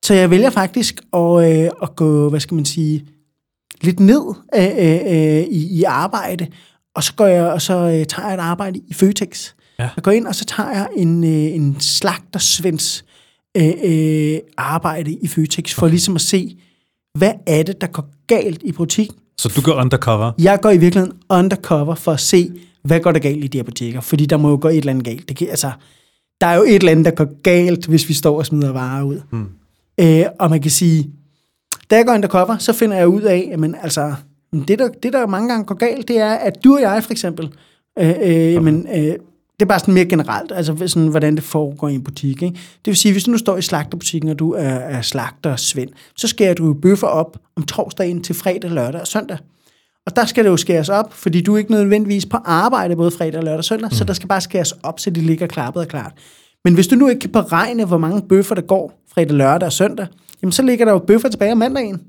Så 0.04 0.14
jeg 0.14 0.30
vælger 0.30 0.50
faktisk 0.50 1.00
at, 1.12 1.62
øh, 1.64 1.70
at 1.82 1.96
gå, 1.96 2.28
hvad 2.28 2.40
skal 2.40 2.54
man 2.54 2.64
sige, 2.64 3.04
lidt 3.84 4.00
ned 4.00 4.22
øh, 4.54 4.64
øh, 4.64 5.42
i, 5.42 5.78
i 5.78 5.82
arbejde, 5.82 6.46
og 6.94 7.04
så 7.04 7.14
går 7.14 7.26
jeg 7.26 7.44
og 7.44 7.62
så 7.62 7.74
øh, 7.74 8.06
tager 8.06 8.28
jeg 8.28 8.34
et 8.34 8.40
arbejde 8.40 8.80
i 8.88 8.94
Føtex. 8.94 9.52
Ja. 9.78 9.88
Jeg 9.96 10.02
går 10.02 10.10
ind, 10.10 10.26
og 10.26 10.34
så 10.34 10.44
tager 10.44 10.70
jeg 10.70 10.88
en, 10.96 11.24
øh, 11.24 11.54
en 11.54 11.80
slagtersvends 11.80 13.04
øh, 13.56 13.72
øh, 13.84 14.38
arbejde 14.56 15.12
i 15.12 15.28
Føtex, 15.28 15.74
for 15.74 15.82
okay. 15.82 15.90
ligesom 15.90 16.14
at 16.14 16.20
se, 16.20 16.56
hvad 17.18 17.32
er 17.46 17.62
det, 17.62 17.80
der 17.80 17.86
går 17.86 18.10
galt 18.26 18.62
i 18.64 18.72
butikken. 18.72 19.16
Så 19.38 19.52
du 19.56 19.60
går 19.60 19.72
undercover. 19.72 20.32
Jeg 20.38 20.60
går 20.60 20.70
i 20.70 20.76
virkeligheden 20.76 21.18
undercover 21.28 21.94
for 21.94 22.12
at 22.12 22.20
se, 22.20 22.50
hvad 22.84 23.00
går 23.00 23.12
der 23.12 23.18
galt 23.18 23.44
i 23.44 23.46
de 23.46 23.58
her 23.58 23.62
butikker, 23.64 24.00
fordi 24.00 24.26
der 24.26 24.36
må 24.36 24.50
jo 24.50 24.58
gå 24.60 24.68
et 24.68 24.76
eller 24.76 24.90
andet 24.90 25.04
galt. 25.04 25.28
Det 25.28 25.36
kan, 25.36 25.48
altså, 25.48 25.70
der 26.40 26.46
er 26.46 26.56
jo 26.56 26.62
et 26.62 26.74
eller 26.74 26.90
andet, 26.92 27.04
der 27.04 27.10
går 27.10 27.42
galt, 27.42 27.86
hvis 27.86 28.08
vi 28.08 28.14
står 28.14 28.38
og 28.38 28.46
smider 28.46 28.72
varer 28.72 29.02
ud. 29.02 29.20
Mm. 29.30 29.46
Øh, 30.00 30.24
og 30.40 30.50
man 30.50 30.60
kan 30.60 30.70
sige, 30.70 31.10
da 31.92 31.96
jeg 31.96 32.06
går 32.06 32.14
undercover, 32.14 32.58
så 32.58 32.72
finder 32.72 32.96
jeg 32.96 33.08
ud 33.08 33.22
af, 33.22 33.50
at 33.52 33.74
altså, 33.82 34.14
det, 34.68 34.78
der, 34.78 34.88
det, 34.88 35.12
der 35.12 35.26
mange 35.26 35.48
gange 35.48 35.64
går 35.64 35.74
galt, 35.74 36.08
det 36.08 36.18
er, 36.18 36.32
at 36.32 36.64
du 36.64 36.74
og 36.74 36.80
jeg 36.80 37.04
for 37.04 37.12
eksempel, 37.12 37.52
øh, 37.98 38.14
øh, 38.22 38.52
jamen, 38.52 38.86
øh, 38.94 39.16
det 39.60 39.62
er 39.62 39.66
bare 39.66 39.78
sådan 39.78 39.94
mere 39.94 40.04
generelt, 40.04 40.52
altså 40.52 40.86
sådan, 40.86 41.08
hvordan 41.08 41.34
det 41.34 41.44
foregår 41.44 41.88
i 41.88 41.94
en 41.94 42.04
butik. 42.04 42.42
Ikke? 42.42 42.54
Det 42.54 42.86
vil 42.86 42.96
sige, 42.96 43.12
hvis 43.12 43.24
du 43.24 43.30
nu 43.30 43.38
står 43.38 43.56
i 43.56 43.62
slagterbutikken, 43.62 44.30
og 44.30 44.38
du 44.38 44.52
er, 44.52 44.62
er 44.62 45.02
slagter 45.02 45.56
Svend, 45.56 45.88
så 46.16 46.28
skærer 46.28 46.54
du 46.54 46.66
jo 46.66 46.72
bøffer 46.72 47.06
op 47.06 47.38
om 47.56 47.62
torsdagen 47.62 48.22
til 48.22 48.34
fredag, 48.34 48.70
lørdag 48.70 49.00
og 49.00 49.06
søndag. 49.06 49.38
Og 50.06 50.16
der 50.16 50.24
skal 50.24 50.44
det 50.44 50.50
jo 50.50 50.56
skæres 50.56 50.88
op, 50.88 51.12
fordi 51.12 51.40
du 51.40 51.54
er 51.54 51.58
ikke 51.58 51.70
nødvendigvis 51.70 52.26
på 52.26 52.36
arbejde 52.44 52.96
både 52.96 53.10
fredag, 53.10 53.42
lørdag 53.42 53.58
og 53.58 53.64
søndag, 53.64 53.88
mm. 53.90 53.96
så 53.96 54.04
der 54.04 54.12
skal 54.12 54.28
bare 54.28 54.40
skæres 54.40 54.74
op, 54.82 55.00
så 55.00 55.10
det 55.10 55.22
ligger 55.22 55.46
klappet 55.46 55.82
og 55.82 55.88
klart. 55.88 56.12
Men 56.64 56.74
hvis 56.74 56.86
du 56.86 56.96
nu 56.96 57.08
ikke 57.08 57.20
kan 57.20 57.30
beregne, 57.30 57.84
hvor 57.84 57.98
mange 57.98 58.22
bøffer 58.28 58.54
der 58.54 58.62
går 58.62 59.02
fredag, 59.14 59.36
lørdag 59.36 59.66
og 59.66 59.72
søndag, 59.72 60.06
jamen 60.42 60.52
så 60.52 60.62
ligger 60.62 60.84
der 60.84 60.92
jo 60.92 60.98
bøffer 60.98 61.28
tilbage 61.28 61.52
om 61.52 61.58
mandagen. 61.58 62.00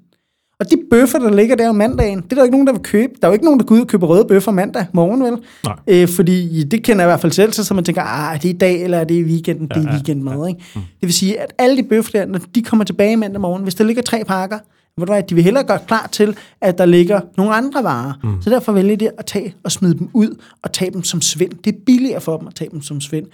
Og 0.59 0.71
de 0.71 0.77
bøffer, 0.91 1.19
der 1.19 1.33
ligger 1.33 1.55
der 1.55 1.69
om 1.69 1.75
mandagen, 1.75 2.21
det 2.21 2.31
er 2.31 2.35
der 2.35 2.43
ikke 2.43 2.55
nogen, 2.55 2.67
der 2.67 2.73
vil 2.73 2.81
købe. 2.81 3.13
Der 3.21 3.27
er 3.27 3.29
jo 3.29 3.33
ikke 3.33 3.45
nogen, 3.45 3.59
der 3.59 3.65
går 3.65 3.75
ud 3.75 3.81
og 3.81 3.87
køber 3.87 4.07
røde 4.07 4.25
bøffer 4.25 4.51
mandag 4.51 4.85
morgen, 4.93 5.23
vel? 5.23 5.37
Nej. 5.65 5.75
Øh, 5.87 6.07
fordi 6.07 6.63
det 6.63 6.83
kender 6.83 7.03
jeg 7.03 7.09
i 7.09 7.11
hvert 7.11 7.19
fald 7.19 7.31
selv, 7.31 7.53
så 7.53 7.73
man 7.73 7.83
tænker, 7.83 8.01
ah, 8.01 8.35
er 8.35 8.39
det 8.39 8.49
i 8.49 8.57
dag, 8.57 8.83
eller 8.83 8.97
er 8.97 9.03
det 9.03 9.15
i 9.15 9.23
weekenden? 9.23 9.71
Ja, 9.75 9.79
det 9.79 9.87
er 9.87 9.93
weekendmad, 9.93 10.47
ikke? 10.47 10.63
Mm. 10.75 10.81
Det 10.81 11.01
vil 11.01 11.13
sige, 11.13 11.39
at 11.39 11.53
alle 11.57 11.77
de 11.77 11.83
bøffer 11.83 12.11
der, 12.11 12.25
når 12.25 12.39
de 12.55 12.61
kommer 12.61 12.85
tilbage 12.85 13.17
mandag 13.17 13.41
morgen, 13.41 13.63
hvis 13.63 13.75
der 13.75 13.83
ligger 13.83 14.01
tre 14.01 14.23
pakker, 14.27 14.57
ved 14.97 15.05
du 15.05 15.13
hvad, 15.13 15.23
de 15.23 15.35
vil 15.35 15.43
hellere 15.43 15.63
gøre 15.63 15.79
klar 15.87 16.09
til, 16.11 16.35
at 16.61 16.77
der 16.77 16.85
ligger 16.85 17.21
nogle 17.37 17.53
andre 17.53 17.83
varer. 17.83 18.13
Mm. 18.23 18.41
Så 18.41 18.49
derfor 18.49 18.71
vælger 18.71 18.95
de 18.95 19.09
at 19.17 19.25
tage 19.25 19.55
og 19.63 19.71
smide 19.71 19.97
dem 19.99 20.09
ud 20.13 20.41
og 20.63 20.71
tage 20.71 20.91
dem 20.91 21.03
som 21.03 21.21
svind. 21.21 21.51
Det 21.63 21.75
er 21.75 21.79
billigere 21.85 22.21
for 22.21 22.37
dem 22.37 22.47
at 22.47 22.55
tage 22.55 22.69
dem 22.69 22.81
som 22.81 23.01
svind. 23.01 23.25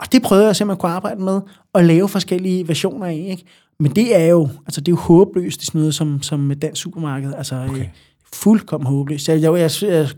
Og 0.00 0.12
det 0.12 0.22
prøvede 0.22 0.46
jeg 0.46 0.56
simpelthen 0.56 0.76
at 0.76 0.80
kunne 0.80 0.92
arbejde 0.92 1.22
med, 1.22 1.40
og 1.72 1.84
lave 1.84 2.08
forskellige 2.08 2.68
versioner 2.68 3.06
af, 3.06 3.26
ikke? 3.30 3.44
Men 3.80 3.92
det 3.92 4.16
er 4.16 4.26
jo, 4.26 4.48
altså 4.66 4.80
det 4.80 4.88
er 4.88 4.92
jo 4.92 5.00
håbløst, 5.00 5.60
det 5.60 5.66
sådan 5.66 5.78
noget 5.78 5.94
som, 5.94 6.22
som 6.22 6.40
med 6.40 6.56
dansk 6.56 6.82
supermarked. 6.82 7.32
Altså 7.34 7.66
okay. 7.68 7.86
fuldkommen 8.32 8.86
håbløst. 8.86 9.28
Jeg, 9.28 9.42
jeg, 9.42 9.52
jeg, 9.52 9.70
jeg 9.82 10.08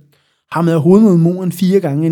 har 0.52 0.62
med 0.62 0.78
hovedet 0.78 1.04
mod 1.04 1.16
muren 1.16 1.52
fire 1.52 1.80
gange, 1.80 2.06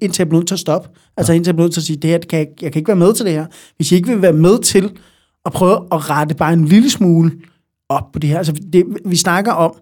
indtil 0.00 0.20
jeg 0.22 0.28
blev 0.28 0.38
nødt 0.38 0.48
til 0.48 0.54
at 0.54 0.58
stoppe. 0.58 0.88
Altså 1.16 1.32
ja. 1.32 1.36
indtil 1.36 1.48
jeg 1.48 1.56
blev 1.56 1.64
nødt 1.64 1.72
til 1.72 1.80
at 1.80 1.84
sige, 1.84 1.96
det 1.96 2.10
her, 2.10 2.18
kan 2.18 2.38
jeg, 2.38 2.48
jeg 2.62 2.72
kan 2.72 2.80
ikke 2.80 2.88
være 2.88 2.96
med 2.96 3.14
til 3.14 3.26
det 3.26 3.32
her. 3.32 3.46
Hvis 3.76 3.92
I 3.92 3.94
ikke 3.94 4.08
vil 4.08 4.22
være 4.22 4.32
med 4.32 4.58
til 4.58 4.98
at 5.44 5.52
prøve 5.52 5.86
at 5.92 6.10
rette 6.10 6.34
bare 6.34 6.52
en 6.52 6.64
lille 6.64 6.90
smule 6.90 7.32
op 7.88 8.12
på 8.12 8.18
det 8.18 8.30
her. 8.30 8.38
Altså 8.38 8.52
det, 8.72 8.84
vi 9.04 9.16
snakker 9.16 9.52
om, 9.52 9.74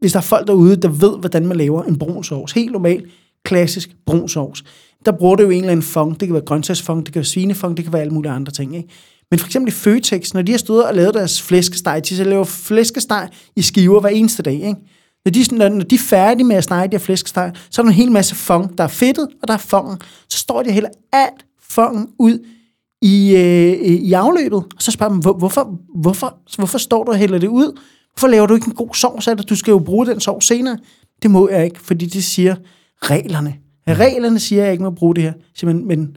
hvis 0.00 0.12
der 0.12 0.18
er 0.18 0.22
folk 0.22 0.46
derude, 0.46 0.76
der 0.76 0.88
ved, 0.88 1.18
hvordan 1.18 1.46
man 1.46 1.56
laver 1.56 1.82
en 1.82 1.98
brun 1.98 2.24
sovs. 2.24 2.52
Helt 2.52 2.72
normal, 2.72 3.04
klassisk 3.44 3.96
brun 4.06 4.28
sovs. 4.28 4.64
Der 5.04 5.12
bruger 5.12 5.36
det 5.36 5.44
jo 5.44 5.50
en 5.50 5.58
eller 5.58 5.72
anden 5.72 5.82
fong. 5.82 6.20
Det 6.20 6.28
kan 6.28 6.34
være 6.34 6.44
grøntsagsfong, 6.44 7.06
det 7.06 7.12
kan 7.12 7.20
være 7.20 7.24
svinefong, 7.24 7.76
det 7.76 7.84
kan 7.84 7.92
være 7.92 8.02
alle 8.02 8.14
mulige 8.14 8.32
andre 8.32 8.52
ting. 8.52 8.76
Ikke? 8.76 8.88
Men 9.34 9.38
for 9.38 9.46
eksempel 9.46 9.68
i 9.68 9.74
Føtex, 9.74 10.34
når 10.34 10.42
de 10.42 10.52
har 10.52 10.58
stået 10.58 10.84
og 10.84 10.94
lavet 10.94 11.14
deres 11.14 11.42
flæskesteg, 11.42 12.02
de 12.08 12.16
så 12.16 12.24
laver 12.24 12.44
flæskesteg 12.44 13.28
i 13.56 13.62
skiver 13.62 14.00
hver 14.00 14.08
eneste 14.08 14.42
dag. 14.42 14.54
Ikke? 14.54 14.74
Når 15.24 15.30
de, 15.32 15.56
når, 15.56 15.68
når 15.68 15.84
de 15.84 15.94
er 15.94 15.98
færdige 15.98 16.44
med 16.44 16.56
at 16.56 16.64
snege 16.64 16.88
de 16.88 16.90
her 16.90 16.98
flæskesteg, 16.98 17.52
så 17.70 17.82
er 17.82 17.84
der 17.84 17.90
en 17.90 17.96
hel 17.96 18.12
masse 18.12 18.34
fong. 18.34 18.78
Der 18.78 18.84
er 18.84 18.88
fedtet, 18.88 19.28
og 19.42 19.48
der 19.48 19.54
er 19.54 19.58
fongen. 19.58 19.98
Så 20.28 20.38
står 20.38 20.62
de 20.62 20.72
heller 20.72 20.88
alt 21.12 21.46
fongen 21.62 22.08
ud 22.18 22.38
i, 23.02 23.36
øh, 23.36 23.82
i 23.82 24.12
afløbet. 24.12 24.58
Og 24.58 24.82
så 24.82 24.90
spørger 24.90 25.12
man, 25.12 25.22
hvor, 25.22 25.32
hvorfor, 25.32 25.78
hvorfor, 25.94 26.38
hvorfor 26.56 26.78
står 26.78 27.04
du 27.04 27.10
og 27.10 27.18
hælder 27.18 27.38
det 27.38 27.48
ud? 27.48 27.80
Hvorfor 28.14 28.28
laver 28.28 28.46
du 28.46 28.54
ikke 28.54 28.66
en 28.66 28.74
god 28.74 28.94
sovs 28.94 29.28
af 29.28 29.36
det? 29.36 29.48
Du 29.48 29.56
skal 29.56 29.70
jo 29.72 29.78
bruge 29.78 30.06
den 30.06 30.20
sovs 30.20 30.46
senere. 30.46 30.78
Det 31.22 31.30
må 31.30 31.48
jeg 31.48 31.64
ikke, 31.64 31.80
fordi 31.80 32.06
det 32.06 32.24
siger 32.24 32.54
reglerne. 33.02 33.54
Reglerne 33.88 34.38
siger, 34.38 34.62
at 34.62 34.66
jeg 34.66 34.72
ikke 34.72 34.84
må 34.84 34.90
bruge 34.90 35.14
det 35.14 35.22
her. 35.22 35.32
Så, 35.54 35.66
men, 35.66 35.88
men, 35.88 36.16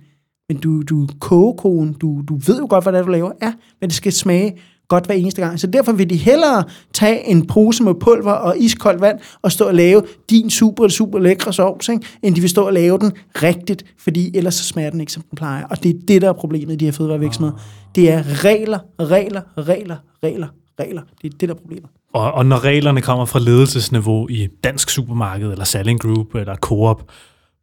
men 0.50 0.58
du, 0.58 0.82
du 0.82 1.04
er 1.04 1.08
kogekonen, 1.20 1.94
du, 1.94 2.24
du 2.30 2.36
ved 2.36 2.60
jo 2.60 2.68
godt, 2.70 2.84
hvad 2.84 2.94
det 2.94 3.00
er, 3.00 3.04
du 3.04 3.12
laver. 3.12 3.32
Ja, 3.42 3.54
men 3.82 3.90
det 3.90 3.96
skal 3.96 4.14
smage 4.14 4.58
godt 4.88 5.06
hver 5.06 5.16
eneste 5.16 5.42
gang. 5.42 5.60
Så 5.60 5.68
derfor 5.68 5.92
vil 5.92 6.10
de 6.10 6.16
hellere 6.16 6.64
tage 6.94 7.28
en 7.28 7.48
pose 7.48 7.84
med 7.84 7.94
pulver 7.94 8.32
og 8.32 8.58
iskoldt 8.58 9.02
vand 9.02 9.20
og 9.42 9.52
stå 9.52 9.66
og 9.68 9.76
lave 9.76 10.04
din 10.30 10.50
super, 10.50 10.88
super 10.88 11.20
lækre 11.20 11.54
sovs, 11.54 11.90
ikke? 11.90 12.06
end 12.24 12.36
de 12.36 12.42
vil 12.42 12.50
stå 12.50 12.66
og 12.66 12.74
lave 12.74 12.98
den 12.98 13.12
rigtigt, 13.44 13.86
fordi 14.00 14.38
ellers 14.38 14.56
så 14.56 14.64
smager 14.64 14.90
den 14.90 15.00
ikke, 15.00 15.12
som 15.12 15.24
den 15.30 15.36
plejer. 15.36 15.66
Og 15.66 15.84
det 15.84 15.96
er 15.96 16.00
det, 16.08 16.22
der 16.22 16.30
er 16.30 16.34
problemet 16.34 16.74
i 16.74 16.76
de 16.76 16.86
her 16.86 16.92
fødevarevirksomheder. 16.92 17.60
Det 17.96 18.12
er 18.12 18.44
regler, 18.44 18.80
regler, 19.00 19.42
regler, 19.58 19.98
regler, 20.24 20.48
regler. 20.80 21.02
Det 21.22 21.34
er 21.34 21.38
det, 21.40 21.50
der 21.50 21.56
er 21.56 21.60
problemet. 21.60 21.90
Og, 22.14 22.32
og 22.32 22.46
når 22.46 22.64
reglerne 22.64 23.02
kommer 23.02 23.26
fra 23.26 23.40
ledelsesniveau 23.40 24.28
i 24.30 24.48
dansk 24.64 24.90
supermarked, 24.90 25.52
eller 25.52 25.66
Selling 25.66 26.00
Group, 26.00 26.36
eller 26.36 26.56
Coop, 26.56 27.04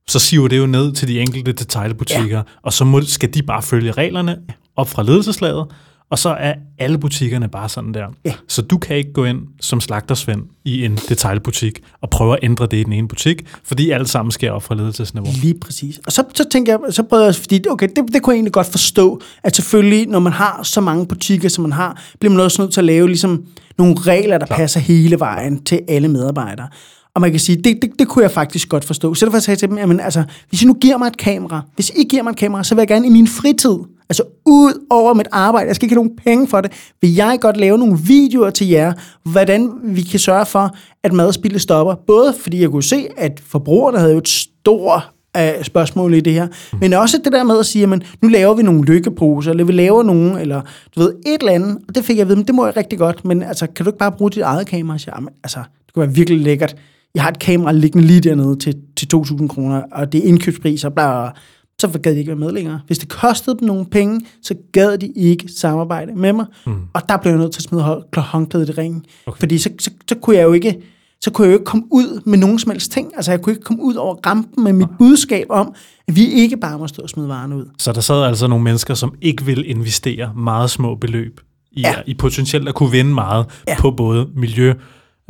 så 0.08 0.18
siver 0.18 0.48
det 0.48 0.58
jo 0.58 0.66
ned 0.66 0.92
til 0.92 1.08
de 1.08 1.20
enkelte 1.20 1.52
detaljbutikker, 1.52 2.36
ja. 2.36 2.42
og 2.62 2.72
så 2.72 2.84
må, 2.84 3.02
skal 3.02 3.34
de 3.34 3.42
bare 3.42 3.62
følge 3.62 3.92
reglerne 3.92 4.38
op 4.76 4.88
fra 4.88 5.02
ledelseslaget, 5.02 5.66
og 6.10 6.18
så 6.18 6.28
er 6.28 6.54
alle 6.78 6.98
butikkerne 6.98 7.48
bare 7.48 7.68
sådan 7.68 7.94
der. 7.94 8.06
Ja. 8.24 8.34
Så 8.48 8.62
du 8.62 8.78
kan 8.78 8.96
ikke 8.96 9.12
gå 9.12 9.24
ind 9.24 9.40
som 9.60 9.80
slagtersvend 9.80 10.42
i 10.64 10.84
en 10.84 10.98
detailbutik 11.08 11.80
og 12.00 12.10
prøve 12.10 12.32
at 12.32 12.38
ændre 12.42 12.66
det 12.66 12.76
i 12.76 12.82
den 12.82 12.92
ene 12.92 13.08
butik, 13.08 13.42
fordi 13.64 13.90
alt 13.90 14.08
sammen 14.08 14.32
sker 14.32 14.50
op 14.50 14.62
fra 14.62 14.74
ledelsesniveau. 14.74 15.32
Lige 15.42 15.54
præcis. 15.60 16.00
Og 16.06 16.12
så, 16.12 16.24
så 16.34 16.44
tænker 16.50 16.72
jeg, 16.72 16.94
så 16.94 17.02
prøver 17.02 17.24
jeg, 17.24 17.34
fordi 17.34 17.64
okay, 17.70 17.88
det, 17.96 18.04
det 18.12 18.22
kunne 18.22 18.32
jeg 18.32 18.36
egentlig 18.36 18.52
godt 18.52 18.66
forstå, 18.66 19.20
at 19.42 19.56
selvfølgelig, 19.56 20.06
når 20.06 20.18
man 20.18 20.32
har 20.32 20.62
så 20.62 20.80
mange 20.80 21.06
butikker, 21.06 21.48
som 21.48 21.62
man 21.62 21.72
har, 21.72 22.02
bliver 22.20 22.32
man 22.32 22.40
også 22.40 22.62
nødt 22.62 22.72
til 22.72 22.80
at 22.80 22.84
lave 22.84 23.06
ligesom 23.06 23.44
nogle 23.78 23.94
regler, 24.00 24.38
der 24.38 24.46
Klar. 24.46 24.56
passer 24.56 24.80
hele 24.80 25.18
vejen 25.18 25.64
til 25.64 25.80
alle 25.88 26.08
medarbejdere. 26.08 26.68
Og 27.14 27.20
man 27.20 27.30
kan 27.30 27.40
sige, 27.40 27.56
det, 27.56 27.82
det, 27.82 27.90
det 27.98 28.08
kunne 28.08 28.22
jeg 28.22 28.30
faktisk 28.30 28.68
godt 28.68 28.84
forstå. 28.84 29.14
Så 29.14 29.26
derfor 29.26 29.38
sagde 29.38 29.52
jeg 29.52 29.58
til 29.58 29.68
dem, 29.68 29.78
jamen 29.78 30.00
altså, 30.00 30.24
hvis 30.48 30.62
I 30.62 30.66
nu 30.66 30.74
giver 30.74 30.98
mig 30.98 31.06
et 31.06 31.16
kamera, 31.16 31.62
hvis 31.74 31.92
I 31.96 32.04
giver 32.04 32.22
mig 32.22 32.30
et 32.30 32.36
kamera, 32.36 32.64
så 32.64 32.74
vil 32.74 32.80
jeg 32.80 32.88
gerne 32.88 33.06
i 33.06 33.10
min 33.10 33.26
fritid, 33.26 33.76
altså 34.08 34.22
ud 34.46 34.86
over 34.90 35.14
mit 35.14 35.28
arbejde, 35.32 35.68
jeg 35.68 35.76
skal 35.76 35.86
ikke 35.86 35.94
have 35.94 36.04
nogen 36.04 36.16
penge 36.24 36.48
for 36.48 36.60
det, 36.60 36.72
vil 37.00 37.14
jeg 37.14 37.38
godt 37.40 37.56
lave 37.56 37.78
nogle 37.78 37.98
videoer 37.98 38.50
til 38.50 38.68
jer, 38.68 38.92
hvordan 39.24 39.70
vi 39.82 40.02
kan 40.02 40.20
sørge 40.20 40.46
for, 40.46 40.76
at 41.02 41.12
madspildet 41.12 41.60
stopper. 41.60 41.94
Både 42.06 42.34
fordi 42.40 42.60
jeg 42.60 42.70
kunne 42.70 42.82
se, 42.82 43.06
at 43.16 43.40
forbrugerne 43.46 43.98
havde 43.98 44.12
jo 44.12 44.18
et 44.18 44.28
stort 44.28 45.02
øh, 45.36 45.64
spørgsmål 45.64 46.14
i 46.14 46.20
det 46.20 46.32
her. 46.32 46.48
Men 46.80 46.92
også 46.92 47.20
det 47.24 47.32
der 47.32 47.44
med 47.44 47.58
at 47.58 47.66
sige, 47.66 47.80
jamen, 47.80 48.02
nu 48.22 48.28
laver 48.28 48.54
vi 48.54 48.62
nogle 48.62 48.84
lykkeposer, 48.84 49.50
eller 49.50 49.64
vi 49.64 49.72
laver 49.72 50.02
nogle, 50.02 50.40
eller 50.40 50.62
du 50.96 51.00
ved, 51.00 51.12
et 51.26 51.40
eller 51.40 51.52
andet. 51.52 51.78
Og 51.88 51.94
det 51.94 52.04
fik 52.04 52.16
jeg 52.16 52.22
at 52.22 52.28
vide, 52.28 52.36
men 52.36 52.46
det 52.46 52.54
må 52.54 52.66
jeg 52.66 52.76
rigtig 52.76 52.98
godt. 52.98 53.24
Men 53.24 53.42
altså, 53.42 53.66
kan 53.66 53.84
du 53.84 53.90
ikke 53.90 53.98
bare 53.98 54.12
bruge 54.12 54.30
dit 54.30 54.42
eget 54.42 54.66
kamera? 54.66 54.98
Så, 54.98 55.10
jamen, 55.16 55.28
altså, 55.44 55.58
det 55.86 55.94
kunne 55.94 56.06
være 56.06 56.14
virkelig 56.14 56.40
lækkert 56.40 56.76
jeg 57.14 57.22
har 57.22 57.30
et 57.30 57.38
kamera 57.38 57.72
liggende 57.72 58.06
lige 58.06 58.20
dernede 58.20 58.56
til, 58.56 58.74
til 58.96 59.08
2.000 59.14 59.46
kroner, 59.48 59.82
og 59.92 60.12
det 60.12 60.24
er 60.24 60.28
indkøbspriser, 60.28 60.88
bla, 60.88 61.30
så 61.78 61.98
gad 62.02 62.12
de 62.12 62.18
ikke 62.18 62.28
være 62.28 62.38
med 62.38 62.52
længere. 62.52 62.80
Hvis 62.86 62.98
det 62.98 63.08
kostede 63.08 63.58
dem 63.58 63.66
nogle 63.68 63.86
penge, 63.86 64.20
så 64.42 64.54
gad 64.72 64.98
de 64.98 65.06
ikke 65.06 65.48
samarbejde 65.56 66.14
med 66.14 66.32
mig, 66.32 66.46
mm. 66.66 66.72
og 66.92 67.08
der 67.08 67.16
blev 67.16 67.32
jeg 67.32 67.40
nødt 67.40 67.52
til 67.52 67.60
at 67.60 67.64
smide 67.64 68.04
håndklædet 68.16 68.68
i 68.68 68.72
ringen, 68.72 69.04
okay. 69.26 69.38
fordi 69.38 69.58
så, 69.58 69.70
så, 69.78 69.90
så, 70.08 70.14
kunne 70.14 70.36
jeg 70.36 70.42
jo 70.42 70.52
ikke 70.52 70.82
så 71.20 71.30
kunne 71.30 71.46
jeg 71.46 71.52
jo 71.52 71.58
ikke 71.58 71.64
komme 71.64 71.84
ud 71.90 72.20
med 72.24 72.38
nogen 72.38 72.58
som 72.58 72.70
helst 72.70 72.92
ting. 72.92 73.12
Altså, 73.16 73.30
jeg 73.30 73.42
kunne 73.42 73.52
ikke 73.52 73.64
komme 73.64 73.82
ud 73.82 73.94
over 73.94 74.16
rampen 74.26 74.64
med 74.64 74.72
mit 74.72 74.88
budskab 74.98 75.46
om, 75.50 75.74
at 76.08 76.16
vi 76.16 76.26
ikke 76.26 76.56
bare 76.56 76.78
må 76.78 76.86
stå 76.86 77.02
og 77.02 77.08
smide 77.08 77.28
varerne 77.28 77.56
ud. 77.56 77.64
Så 77.78 77.92
der 77.92 78.00
sad 78.00 78.22
altså 78.22 78.46
nogle 78.46 78.64
mennesker, 78.64 78.94
som 78.94 79.14
ikke 79.20 79.44
vil 79.44 79.70
investere 79.70 80.32
meget 80.36 80.70
små 80.70 80.94
beløb 80.94 81.40
i, 81.72 81.80
ja. 81.80 81.94
i 82.06 82.14
potentielt 82.14 82.68
at 82.68 82.74
kunne 82.74 82.90
vinde 82.90 83.14
meget 83.14 83.46
ja. 83.68 83.80
på 83.80 83.90
både 83.90 84.28
miljø, 84.34 84.74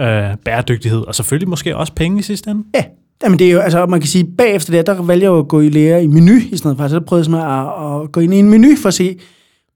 øh, 0.01 0.37
bæredygtighed, 0.45 1.01
og 1.01 1.15
selvfølgelig 1.15 1.49
måske 1.49 1.77
også 1.77 1.93
penge 1.93 2.19
i 2.19 2.23
sidste 2.23 2.51
ende. 2.51 2.65
Ja, 2.75 2.85
Jamen 3.23 3.39
det 3.39 3.47
er 3.47 3.53
jo, 3.53 3.59
altså 3.59 3.87
man 3.87 4.01
kan 4.01 4.09
sige, 4.09 4.25
bagefter 4.39 4.73
det, 4.73 4.87
der 4.87 5.03
vælger 5.03 5.31
jeg 5.31 5.39
at 5.39 5.49
gå 5.49 5.61
i 5.61 5.69
lære 5.69 6.05
i 6.05 6.07
menu 6.07 6.35
i 6.51 6.57
stedet 6.57 6.77
for. 6.77 6.89
Så 6.89 6.95
der 6.95 7.05
prøvede 7.05 7.37
jeg 7.37 7.59
at, 7.59 8.03
at 8.03 8.13
gå 8.13 8.21
ind 8.21 8.35
i 8.35 8.39
en 8.39 8.51
menu 8.51 8.77
for 8.77 8.89
at 8.89 8.95
se, 8.95 9.19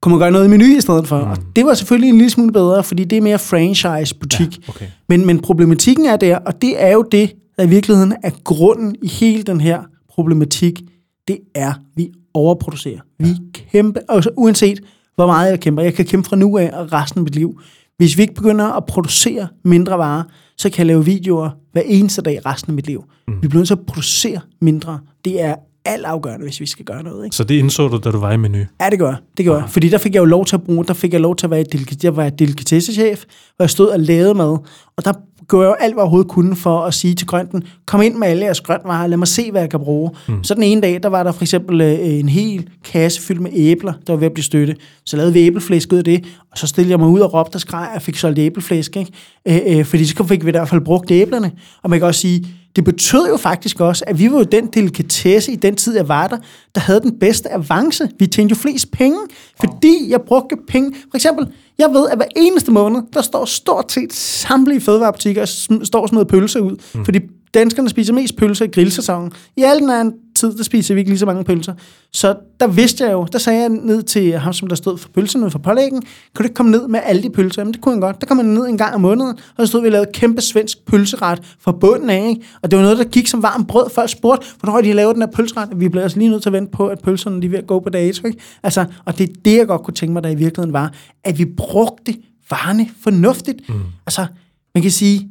kunne 0.03 0.13
man 0.13 0.19
gøre 0.19 0.31
noget 0.31 0.47
i 0.47 0.49
menu 0.49 0.65
i 0.65 0.81
stedet 0.81 1.09
for? 1.09 1.25
Mm. 1.25 1.31
Og 1.31 1.37
det 1.57 1.67
var 1.67 1.75
selvfølgelig 1.75 2.09
en 2.09 2.17
lille 2.17 2.31
smule 2.31 2.53
bedre, 2.53 2.85
fordi 2.85 3.05
det 3.05 3.19
er 3.19 3.23
mere 3.23 3.39
franchise-butik. 3.39 4.59
Ja, 4.59 4.69
okay. 4.69 4.87
men, 5.09 5.27
men 5.27 5.41
problematikken 5.41 6.07
er 6.07 6.17
der, 6.17 6.37
og 6.37 6.63
det 6.63 6.83
er 6.83 6.93
jo 6.93 7.03
det, 7.13 7.33
der 7.57 7.63
i 7.63 7.69
virkeligheden 7.69 8.15
er 8.23 8.31
grunden 8.45 8.97
i 9.03 9.09
hele 9.09 9.43
den 9.43 9.61
her 9.61 9.83
problematik, 10.11 10.81
det 11.29 11.39
er, 11.55 11.73
vi 11.97 12.09
overproducerer. 12.35 13.01
Vi 13.19 13.29
ja. 13.29 13.35
kæmper, 13.73 14.01
altså 14.09 14.31
uanset 14.37 14.81
hvor 15.15 15.27
meget 15.27 15.51
jeg 15.51 15.61
kæmper, 15.61 15.83
jeg 15.83 15.95
kan 15.95 16.05
kæmpe 16.05 16.29
fra 16.29 16.37
nu 16.37 16.59
af 16.59 16.71
og 16.73 16.93
resten 16.93 17.19
af 17.19 17.25
mit 17.25 17.35
liv, 17.35 17.61
hvis 17.99 18.17
vi 18.17 18.23
ikke 18.23 18.35
begynder 18.35 18.65
at 18.65 18.85
producere 18.85 19.49
mindre 19.65 19.99
varer, 19.99 20.23
så 20.57 20.71
kan 20.71 20.79
jeg 20.79 20.87
lave 20.87 21.05
videoer 21.05 21.51
hver 21.73 21.83
eneste 21.85 22.23
dag 22.23 22.47
resten 22.47 22.71
af 22.71 22.75
mit 22.75 22.87
liv. 22.87 23.05
Mm. 23.29 23.43
Vi 23.43 23.49
bliver 23.49 23.61
nødt 23.61 23.67
til 23.67 23.75
at 23.75 23.87
producere 23.87 24.41
mindre. 24.61 25.01
Det 25.25 25.43
er 25.43 25.55
alt 25.85 26.05
afgørende, 26.05 26.45
hvis 26.45 26.61
vi 26.61 26.67
skal 26.67 26.85
gøre 26.85 27.03
noget. 27.03 27.25
Ikke? 27.25 27.37
Så 27.37 27.45
det 27.45 27.55
indså 27.55 27.89
du, 27.89 27.97
da 28.05 28.11
du 28.11 28.19
var 28.19 28.33
i 28.33 28.37
menu? 28.37 28.59
Ja, 28.81 28.91
det 28.91 28.99
gør 28.99 29.15
Det 29.37 29.47
gør 29.47 29.59
jeg. 29.59 29.71
Fordi 29.71 29.89
der 29.89 29.99
fik 29.99 30.15
jeg 30.15 30.21
jo 30.21 30.25
lov 30.25 30.45
til 30.45 30.57
at 30.57 30.63
bruge, 30.63 30.85
der 30.85 30.95
fik 30.95 31.13
jeg 31.13 31.21
lov 31.21 31.37
til 31.37 31.47
at 31.47 31.51
være, 31.51 31.65
jeg 32.03 32.17
var 32.17 32.31
delikatessechef, 32.31 33.25
hvor 33.57 33.65
jeg 33.65 33.71
stod 33.71 33.89
og 33.89 34.01
lavede 34.01 34.35
mad. 34.35 34.59
Og 34.97 35.05
der 35.05 35.13
gjorde 35.49 35.67
jeg 35.67 35.71
jo 35.71 35.85
alt, 35.85 35.95
hvad 35.95 36.01
jeg 36.01 36.05
overhovedet 36.05 36.31
kunne 36.31 36.57
for 36.57 36.81
at 36.81 36.95
sige 36.95 37.15
til 37.15 37.27
grønten, 37.27 37.65
kom 37.87 38.03
ind 38.03 38.15
med 38.15 38.29
alle 38.29 38.45
jeres 38.45 38.61
grøntvarer, 38.61 39.07
lad 39.07 39.17
mig 39.17 39.29
se, 39.29 39.51
hvad 39.51 39.61
jeg 39.61 39.71
kan 39.71 39.81
bruge. 39.81 40.11
Mm. 40.29 40.45
Så 40.45 40.55
den 40.55 40.63
ene 40.63 40.81
dag, 40.81 41.03
der 41.03 41.09
var 41.09 41.23
der 41.23 41.33
for 41.33 41.43
eksempel 41.43 41.81
øh, 41.81 41.99
en 42.01 42.29
hel 42.29 42.69
kasse 42.85 43.21
fyldt 43.23 43.41
med 43.41 43.51
æbler, 43.55 43.93
der 44.07 44.13
var 44.13 44.21
ved 44.21 44.27
at 44.27 44.33
blive 44.33 44.45
støtte. 44.45 44.77
Så 45.07 45.17
lavede 45.17 45.33
vi 45.33 45.47
æbleflæsk 45.47 45.93
ud 45.93 45.99
af 45.99 46.05
det, 46.05 46.27
og 46.53 46.59
så 46.59 46.67
stillede 46.67 46.91
jeg 46.91 46.99
mig 46.99 47.09
ud 47.09 47.21
og 47.21 47.35
råbte 47.35 47.57
og 47.57 47.61
skreg, 47.61 47.89
og 47.95 48.03
fik 48.03 48.17
solgt 48.17 48.39
æbleflæsk. 48.39 48.97
Ikke? 48.97 49.13
Øh, 49.49 49.79
øh, 49.79 49.85
fordi 49.85 50.05
så 50.05 50.25
fik 50.25 50.45
vi 50.45 50.49
i 50.49 50.51
hvert 50.51 50.69
fald 50.69 50.81
brugt 50.81 51.11
æblerne. 51.11 51.53
Og 51.83 51.91
man 51.91 51.99
kan 51.99 52.07
også 52.07 52.21
sige, 52.21 52.47
det 52.77 52.85
betød 52.85 53.29
jo 53.29 53.37
faktisk 53.37 53.81
også, 53.81 54.05
at 54.07 54.19
vi 54.19 54.31
var 54.31 54.39
jo 54.39 54.45
den 54.45 54.67
delikatesse 54.67 55.53
i 55.53 55.57
den 55.57 55.77
tid, 55.77 55.97
jeg 55.97 56.09
var 56.09 56.27
der, 56.27 56.37
der 56.75 56.81
havde 56.81 57.01
den 57.01 57.19
bedste 57.19 57.53
avance. 57.53 58.09
Vi 58.19 58.27
tjente 58.27 58.53
jo 58.53 58.57
flest 58.57 58.91
penge, 58.93 59.19
fordi 59.61 60.11
jeg 60.11 60.21
brugte 60.21 60.57
penge. 60.69 60.95
For 61.11 61.17
eksempel, 61.17 61.47
jeg 61.79 61.91
ved, 61.91 62.09
at 62.09 62.19
hver 62.19 62.27
eneste 62.37 62.73
måned, 62.73 63.03
der 63.13 63.23
står 63.23 63.45
stort 63.45 63.93
set 63.93 64.13
samtlige 64.13 64.81
fødevarebutikker 64.81 65.43
og 65.43 65.49
står 65.87 66.03
og 66.03 66.09
smider 66.09 66.25
pølser 66.25 66.61
ud. 66.61 66.77
Mm. 66.95 67.05
Fordi 67.05 67.19
danskerne 67.55 67.89
spiser 67.89 68.13
mest 68.13 68.37
pølser 68.37 68.65
i 68.65 68.69
grillsæsonen. 68.69 69.33
I 69.57 69.63
al 69.63 69.79
den 69.79 69.91
anden 69.91 70.15
tid, 70.39 70.57
der 70.57 70.65
spiser 70.65 70.95
vi 70.95 71.01
ikke 71.01 71.11
lige 71.11 71.19
så 71.19 71.27
mange 71.27 71.45
pølser. 71.45 71.75
Så 72.13 72.37
der 72.61 72.67
vidste 72.67 73.05
jeg 73.05 73.13
jo, 73.13 73.27
der 73.33 73.39
sagde 73.39 73.61
jeg 73.61 73.69
ned 73.69 74.03
til 74.03 74.39
ham, 74.39 74.53
som 74.53 74.69
der 74.69 74.77
stod 74.77 74.99
for 74.99 75.09
pølserne 75.09 75.51
for 75.51 75.59
pålæggen, 75.59 76.01
kan 76.01 76.39
du 76.39 76.43
ikke 76.43 76.55
komme 76.55 76.73
ned 76.73 76.89
med 76.89 77.01
alle 77.05 77.23
de 77.23 77.31
pølser? 77.31 77.63
Jamen 77.63 77.73
det 77.73 77.81
kunne 77.81 77.93
han 77.93 78.01
godt. 78.01 78.21
Der 78.21 78.27
kom 78.27 78.37
han 78.37 78.47
ned 78.47 78.67
en 78.67 78.79
gang 78.79 78.95
om 78.95 79.01
måneden, 79.01 79.39
og 79.57 79.67
så 79.67 79.67
stod 79.67 79.81
vi 79.81 79.87
og 79.87 79.93
lavede 79.93 80.11
kæmpe 80.13 80.41
svensk 80.41 80.87
pølseret 80.87 81.57
fra 81.61 81.73
bunden 81.73 82.11
af. 82.11 82.29
Ikke? 82.29 82.43
Og 82.63 82.71
det 82.71 82.77
var 82.77 82.83
noget, 82.83 82.99
der 82.99 83.05
gik 83.05 83.27
som 83.27 83.43
varmt 83.43 83.69
brød. 83.69 83.91
Folk 83.91 84.11
spurgte, 84.11 84.47
hvornår 84.61 84.73
har 84.73 84.83
de 84.83 84.93
lavet 84.93 85.15
den 85.15 85.23
her 85.23 85.31
pølseret? 85.31 85.69
Vi 85.77 85.89
blev 85.89 86.03
altså 86.03 86.19
lige 86.19 86.31
nødt 86.31 86.43
til 86.43 86.49
at 86.49 86.53
vente 86.53 86.71
på, 86.73 86.87
at 86.87 86.99
pølserne 87.03 87.43
de 87.43 87.51
ved 87.51 87.59
at 87.59 87.67
gå 87.67 87.81
på 87.81 87.89
dato. 87.89 88.27
Ikke? 88.27 88.39
Altså, 88.63 88.85
og 89.05 89.19
det 89.19 89.29
er 89.29 89.35
det, 89.45 89.57
jeg 89.57 89.67
godt 89.67 89.83
kunne 89.83 89.95
tænke 89.95 90.13
mig, 90.13 90.23
der 90.23 90.31
i 90.31 90.35
virkeligheden 90.35 90.73
var, 90.73 90.93
at 91.25 91.39
vi 91.39 91.45
brugte 91.45 92.15
varerne 92.51 92.89
fornuftigt. 93.01 93.69
Mm. 93.69 93.75
Altså, 94.07 94.27
man 94.75 94.83
kan 94.83 94.91
sige, 94.91 95.29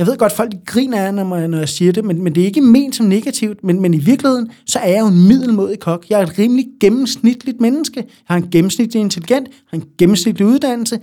jeg 0.00 0.06
ved 0.06 0.18
godt, 0.18 0.32
folk 0.32 0.54
griner 0.66 1.06
af, 1.06 1.14
når, 1.14 1.36
jeg, 1.36 1.48
når 1.48 1.58
jeg 1.58 1.68
siger 1.68 1.92
det, 1.92 2.04
men, 2.04 2.22
men 2.22 2.34
det 2.34 2.40
er 2.40 2.44
ikke 2.46 2.60
ment 2.60 2.94
som 2.94 3.06
negativt, 3.06 3.64
men, 3.64 3.80
men 3.80 3.94
i 3.94 3.98
virkeligheden, 3.98 4.50
så 4.66 4.78
er 4.78 4.88
jeg 4.88 5.00
jo 5.00 5.06
en 5.06 5.28
middelmodig 5.28 5.78
kok. 5.78 6.06
Jeg 6.10 6.20
er 6.20 6.26
et 6.26 6.38
rimelig 6.38 6.66
gennemsnitligt 6.80 7.60
menneske. 7.60 7.96
Jeg 7.96 8.06
har 8.24 8.36
en 8.36 8.50
gennemsnitlig 8.50 9.00
intelligent, 9.00 9.48
har 9.70 9.78
en 9.78 9.84
gennemsnitlig 9.98 10.46
uddannelse. 10.46 11.00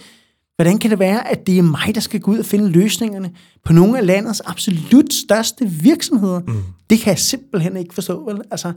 Hvordan 0.55 0.77
kan 0.77 0.91
det 0.91 0.99
være, 0.99 1.31
at 1.31 1.47
det 1.47 1.57
er 1.57 1.61
mig, 1.61 1.95
der 1.95 2.01
skal 2.01 2.19
gå 2.19 2.31
ud 2.31 2.39
og 2.39 2.45
finde 2.45 2.69
løsningerne 2.69 3.31
på 3.65 3.73
nogle 3.73 3.97
af 3.97 4.05
landets 4.05 4.41
absolut 4.45 5.13
største 5.13 5.65
virksomheder? 5.65 6.39
Mm. 6.39 6.63
Det 6.89 6.99
kan 6.99 7.11
jeg 7.11 7.19
simpelthen 7.19 7.77
ikke 7.77 7.93
forstå. 7.93 8.25
Vel? 8.25 8.41
Altså, 8.51 8.71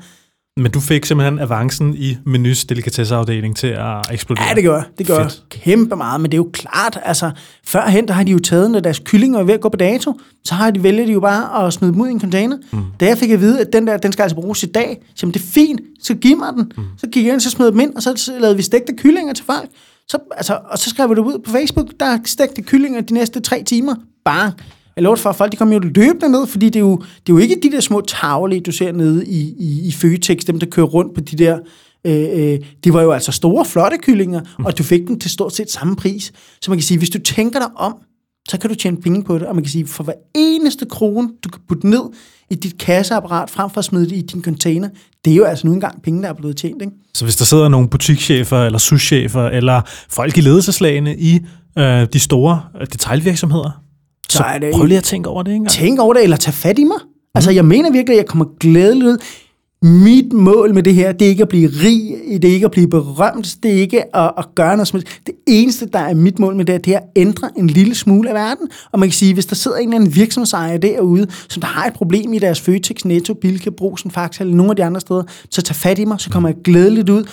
men 0.60 0.72
du 0.72 0.80
fik 0.80 1.04
simpelthen 1.04 1.38
avancen 1.38 1.94
i 1.96 2.16
menus 2.26 2.64
delikatesseafdeling 2.64 3.56
til 3.56 3.66
at 3.66 3.96
eksplodere. 4.10 4.44
Ja, 4.48 4.54
det 4.54 4.64
gør. 4.64 4.82
Det 4.98 5.06
gør 5.06 5.22
Fedt. 5.22 5.42
kæmpe 5.50 5.96
meget, 5.96 6.20
men 6.20 6.30
det 6.30 6.34
er 6.36 6.42
jo 6.42 6.50
klart, 6.52 6.98
altså 7.04 7.30
førhen, 7.64 8.08
der 8.08 8.14
har 8.14 8.24
de 8.24 8.32
jo 8.32 8.38
taget, 8.38 8.70
når 8.70 8.80
deres 8.80 8.98
kyllinger 9.04 9.38
er 9.38 9.42
ved 9.42 9.54
at 9.54 9.60
gå 9.60 9.68
på 9.68 9.76
dato, 9.76 10.20
så 10.44 10.54
har 10.54 10.70
de 10.70 10.82
vælget 10.82 11.08
de 11.08 11.12
jo 11.12 11.20
bare 11.20 11.66
at 11.66 11.72
smide 11.72 11.92
dem 11.92 12.00
ud 12.00 12.08
i 12.08 12.10
en 12.10 12.20
container. 12.20 12.56
Mm. 12.72 12.78
Da 13.00 13.06
jeg 13.06 13.18
fik 13.18 13.30
at 13.30 13.40
vide, 13.40 13.60
at 13.60 13.72
den 13.72 13.86
der, 13.86 13.96
den 13.96 14.12
skal 14.12 14.22
altså 14.22 14.36
bruges 14.36 14.62
i 14.62 14.66
dag, 14.66 15.02
så 15.14 15.26
det 15.26 15.36
er 15.36 15.40
fint, 15.40 15.80
så 16.02 16.14
giv 16.14 16.36
mig 16.36 16.52
den. 16.52 16.72
Mm. 16.76 16.84
Så 16.98 17.06
gik 17.06 17.24
jeg 17.24 17.32
ind, 17.32 17.40
så 17.40 17.50
smed 17.50 17.66
dem 17.66 17.80
ind, 17.80 17.94
og 17.94 18.02
så 18.02 18.32
lavede 18.40 18.56
vi 18.56 18.62
stegte 18.62 18.92
kyllinger 18.96 19.32
til 19.32 19.44
folk. 19.44 19.68
Så, 20.08 20.18
altså, 20.36 20.58
og 20.70 20.78
så 20.78 20.90
skrev 20.90 21.10
vi 21.10 21.14
det 21.14 21.20
ud 21.20 21.38
på 21.44 21.50
Facebook, 21.50 21.86
der 22.00 22.06
er 22.06 22.18
stegte 22.24 22.62
kyllinger 22.62 23.00
de 23.00 23.14
næste 23.14 23.40
tre 23.40 23.62
timer. 23.62 23.94
Bare 24.24 24.52
jeg 25.00 25.04
lover 25.04 25.16
for, 25.16 25.30
at 25.30 25.36
folk 25.36 25.52
de 25.52 25.56
kommer 25.56 25.74
jo 25.74 25.80
løbende 25.80 26.28
ned, 26.28 26.46
fordi 26.46 26.66
det 26.66 26.76
er 26.76 26.80
jo, 26.80 26.96
det 26.96 27.32
er 27.32 27.32
jo 27.32 27.38
ikke 27.38 27.56
de 27.62 27.70
der 27.72 27.80
små 27.80 28.00
tavle, 28.00 28.60
du 28.60 28.72
ser 28.72 28.92
nede 28.92 29.26
i, 29.26 29.54
i, 29.58 29.88
i 29.88 29.92
Føtex, 29.92 30.38
dem 30.44 30.60
der 30.60 30.66
kører 30.66 30.86
rundt 30.86 31.14
på 31.14 31.20
de 31.20 31.36
der, 31.36 31.58
øh, 32.06 32.28
øh, 32.32 32.58
de 32.84 32.92
var 32.94 33.02
jo 33.02 33.10
altså 33.10 33.32
store, 33.32 33.64
flotte 33.64 33.98
kyllinger, 33.98 34.40
mm. 34.58 34.64
og 34.64 34.78
du 34.78 34.82
fik 34.82 35.08
dem 35.08 35.18
til 35.18 35.30
stort 35.30 35.54
set 35.54 35.70
samme 35.70 35.96
pris. 35.96 36.32
Så 36.62 36.70
man 36.70 36.78
kan 36.78 36.82
sige, 36.82 36.98
hvis 36.98 37.10
du 37.10 37.18
tænker 37.18 37.58
dig 37.58 37.68
om, 37.76 37.94
så 38.48 38.58
kan 38.58 38.70
du 38.70 38.76
tjene 38.76 38.96
penge 38.96 39.24
på 39.24 39.38
det, 39.38 39.46
og 39.46 39.54
man 39.54 39.64
kan 39.64 39.70
sige, 39.70 39.86
for 39.86 40.04
hver 40.04 40.14
eneste 40.34 40.86
krone, 40.90 41.28
du 41.44 41.48
kan 41.48 41.62
putte 41.68 41.90
ned 41.90 42.02
i 42.50 42.54
dit 42.54 42.78
kasseapparat, 42.78 43.50
frem 43.50 43.70
for 43.70 43.78
at 43.78 43.84
smide 43.84 44.04
det 44.04 44.16
i 44.16 44.22
din 44.22 44.42
container, 44.44 44.88
det 45.24 45.30
er 45.30 45.36
jo 45.36 45.44
altså 45.44 45.66
nu 45.66 45.72
engang 45.72 46.02
penge, 46.02 46.22
der 46.22 46.28
er 46.28 46.32
blevet 46.32 46.56
tjent. 46.56 46.82
Ikke? 46.82 46.92
Så 47.14 47.24
hvis 47.24 47.36
der 47.36 47.44
sidder 47.44 47.68
nogle 47.68 47.88
butikschefer, 47.88 48.64
eller 48.64 48.78
souschefer, 48.78 49.46
eller 49.46 49.82
folk 50.10 50.38
i 50.38 50.40
ledelseslagene 50.40 51.16
i 51.18 51.40
øh, 51.78 52.06
de 52.12 52.18
store 52.18 52.62
øh, 52.80 52.86
detaljvirksomheder, 52.86 53.82
så, 54.30 54.42
er 54.44 54.58
det, 54.58 54.74
prøv 54.74 54.84
lige 54.84 54.98
at 54.98 55.04
tænke 55.04 55.28
over 55.28 55.42
det, 55.42 55.52
ikke? 55.52 55.66
Tænk 55.66 56.00
over 56.00 56.14
det, 56.14 56.22
eller 56.22 56.36
tag 56.36 56.54
fat 56.54 56.78
i 56.78 56.84
mig. 56.84 56.98
Altså, 57.34 57.50
jeg 57.50 57.64
mener 57.64 57.92
virkelig, 57.92 58.14
at 58.14 58.18
jeg 58.18 58.26
kommer 58.26 58.44
glædeligt 58.60 59.06
ud. 59.06 59.18
Mit 59.82 60.32
mål 60.32 60.74
med 60.74 60.82
det 60.82 60.94
her, 60.94 61.12
det 61.12 61.24
er 61.24 61.28
ikke 61.28 61.42
at 61.42 61.48
blive 61.48 61.68
rig, 61.68 62.42
det 62.42 62.50
er 62.50 62.54
ikke 62.54 62.64
at 62.64 62.70
blive 62.70 62.88
berømt, 62.88 63.56
det 63.62 63.70
er 63.70 63.76
ikke 63.76 64.16
at, 64.16 64.32
at 64.38 64.46
gøre 64.54 64.76
noget 64.76 64.88
som 64.88 65.00
Det 65.26 65.34
eneste, 65.46 65.86
der 65.86 65.98
er 65.98 66.14
mit 66.14 66.38
mål 66.38 66.56
med 66.56 66.64
det, 66.64 66.84
det 66.84 66.94
er 66.94 66.98
at 66.98 67.04
ændre 67.16 67.50
en 67.56 67.66
lille 67.66 67.94
smule 67.94 68.28
af 68.28 68.34
verden. 68.34 68.68
Og 68.92 68.98
man 68.98 69.08
kan 69.08 69.14
sige, 69.14 69.34
hvis 69.34 69.46
der 69.46 69.54
sidder 69.54 69.76
en 69.76 69.88
eller 69.88 69.96
anden 69.96 70.14
virksomhedsejer 70.14 70.78
derude, 70.78 71.26
som 71.48 71.60
der 71.60 71.66
har 71.66 71.86
et 71.86 71.92
problem 71.92 72.32
i 72.32 72.38
deres 72.38 72.60
Føtex, 72.60 73.04
Netto, 73.04 73.34
Bilka, 73.34 73.70
Brugsen, 73.70 74.10
Faxe 74.10 74.40
eller 74.40 74.54
nogle 74.54 74.70
af 74.70 74.76
de 74.76 74.84
andre 74.84 75.00
steder, 75.00 75.22
så 75.50 75.62
tag 75.62 75.76
fat 75.76 75.98
i 75.98 76.04
mig, 76.04 76.20
så 76.20 76.30
kommer 76.30 76.48
jeg 76.48 76.56
glædeligt 76.64 77.08
ud 77.08 77.24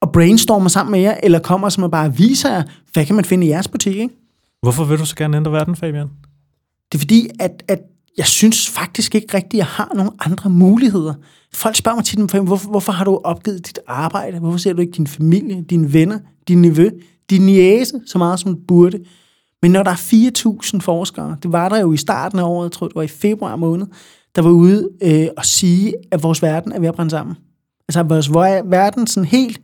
og 0.00 0.12
brainstormer 0.12 0.68
sammen 0.68 0.90
med 0.90 1.00
jer, 1.00 1.14
eller 1.22 1.38
kommer 1.38 1.68
som 1.68 1.84
at 1.84 1.90
bare 1.90 2.16
viser 2.16 2.52
jer, 2.52 2.62
hvad 2.92 3.06
kan 3.06 3.16
man 3.16 3.24
finde 3.24 3.46
i 3.46 3.50
jeres 3.50 3.68
butik, 3.68 3.96
ikke? 3.96 4.14
Hvorfor 4.62 4.84
vil 4.84 4.98
du 4.98 5.04
så 5.04 5.16
gerne 5.16 5.36
ændre 5.36 5.52
verden, 5.52 5.76
Fabian? 5.76 6.08
Det 6.92 6.98
er 6.98 7.00
fordi, 7.00 7.28
at, 7.40 7.62
at 7.68 7.80
jeg 8.16 8.26
synes 8.26 8.70
faktisk 8.70 9.14
ikke 9.14 9.34
rigtigt, 9.34 9.54
at 9.54 9.58
jeg 9.58 9.66
har 9.66 9.92
nogle 9.94 10.10
andre 10.20 10.50
muligheder. 10.50 11.14
Folk 11.52 11.76
spørger 11.76 11.96
mig 11.96 12.04
tit, 12.04 12.18
hvorfor, 12.18 12.68
hvorfor 12.68 12.92
har 12.92 13.04
du 13.04 13.20
opgivet 13.24 13.66
dit 13.66 13.78
arbejde? 13.86 14.38
Hvorfor 14.38 14.58
ser 14.58 14.72
du 14.72 14.80
ikke 14.80 14.92
din 14.92 15.06
familie, 15.06 15.62
dine 15.62 15.92
venner, 15.92 16.18
din 16.48 16.62
nevø, 16.62 16.90
din 17.30 17.42
niæse 17.42 18.00
så 18.06 18.18
meget, 18.18 18.40
som 18.40 18.54
du 18.54 18.60
burde? 18.68 18.98
Men 19.62 19.70
når 19.70 19.82
der 19.82 19.90
er 19.90 20.60
4.000 20.74 20.80
forskere, 20.80 21.36
det 21.42 21.52
var 21.52 21.68
der 21.68 21.80
jo 21.80 21.92
i 21.92 21.96
starten 21.96 22.38
af 22.38 22.42
året, 22.42 22.64
jeg 22.64 22.72
tror 22.72 22.88
det 22.88 22.96
var 22.96 23.02
i 23.02 23.08
februar 23.08 23.56
måned, 23.56 23.86
der 24.36 24.42
var 24.42 24.50
ude 24.50 24.88
øh, 25.02 25.28
og 25.36 25.44
sige, 25.44 25.94
at 26.10 26.22
vores 26.22 26.42
verden 26.42 26.72
er 26.72 26.80
ved 26.80 26.88
at 26.88 26.94
brænde 26.94 27.10
sammen. 27.10 27.36
Altså 27.88 28.00
at 28.00 28.08
vores 28.08 28.30
verden 28.70 29.06
sådan 29.06 29.28
helt, 29.28 29.60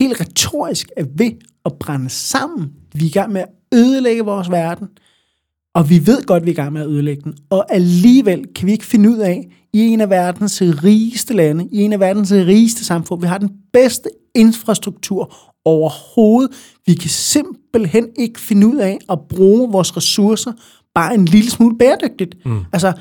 helt 0.00 0.20
retorisk 0.20 0.88
er 0.96 1.04
ved 1.16 1.30
at 1.64 1.72
brænde 1.80 2.08
sammen. 2.08 2.72
Vi 2.94 3.04
er 3.04 3.08
i 3.08 3.10
gang 3.10 3.32
med 3.32 3.40
at 3.40 3.48
ødelægge 3.72 4.24
vores 4.24 4.50
verden. 4.50 4.88
Og 5.74 5.90
vi 5.90 6.06
ved 6.06 6.22
godt, 6.22 6.40
at 6.40 6.46
vi 6.46 6.50
er 6.50 6.54
i 6.54 6.56
gang 6.56 6.72
med 6.72 6.80
at 6.80 6.88
ødelægge 6.88 7.22
den. 7.22 7.34
Og 7.50 7.74
alligevel 7.74 8.46
kan 8.54 8.66
vi 8.66 8.72
ikke 8.72 8.84
finde 8.84 9.10
ud 9.10 9.18
af, 9.18 9.48
i 9.74 9.80
en 9.80 10.00
af 10.00 10.10
verdens 10.10 10.62
rigeste 10.62 11.34
lande, 11.34 11.68
i 11.72 11.82
en 11.82 11.92
af 11.92 12.00
verdens 12.00 12.32
rigeste 12.32 12.84
samfund, 12.84 13.20
vi 13.20 13.26
har 13.26 13.38
den 13.38 13.50
bedste 13.72 14.08
infrastruktur 14.34 15.34
overhovedet. 15.64 16.52
Vi 16.86 16.94
kan 16.94 17.10
simpelthen 17.10 18.08
ikke 18.18 18.40
finde 18.40 18.66
ud 18.66 18.76
af 18.76 18.98
at 19.10 19.18
bruge 19.28 19.72
vores 19.72 19.96
ressourcer 19.96 20.52
bare 20.94 21.14
en 21.14 21.24
lille 21.24 21.50
smule 21.50 21.78
bæredygtigt. 21.78 22.46
Mm. 22.46 22.60
Altså, 22.72 22.92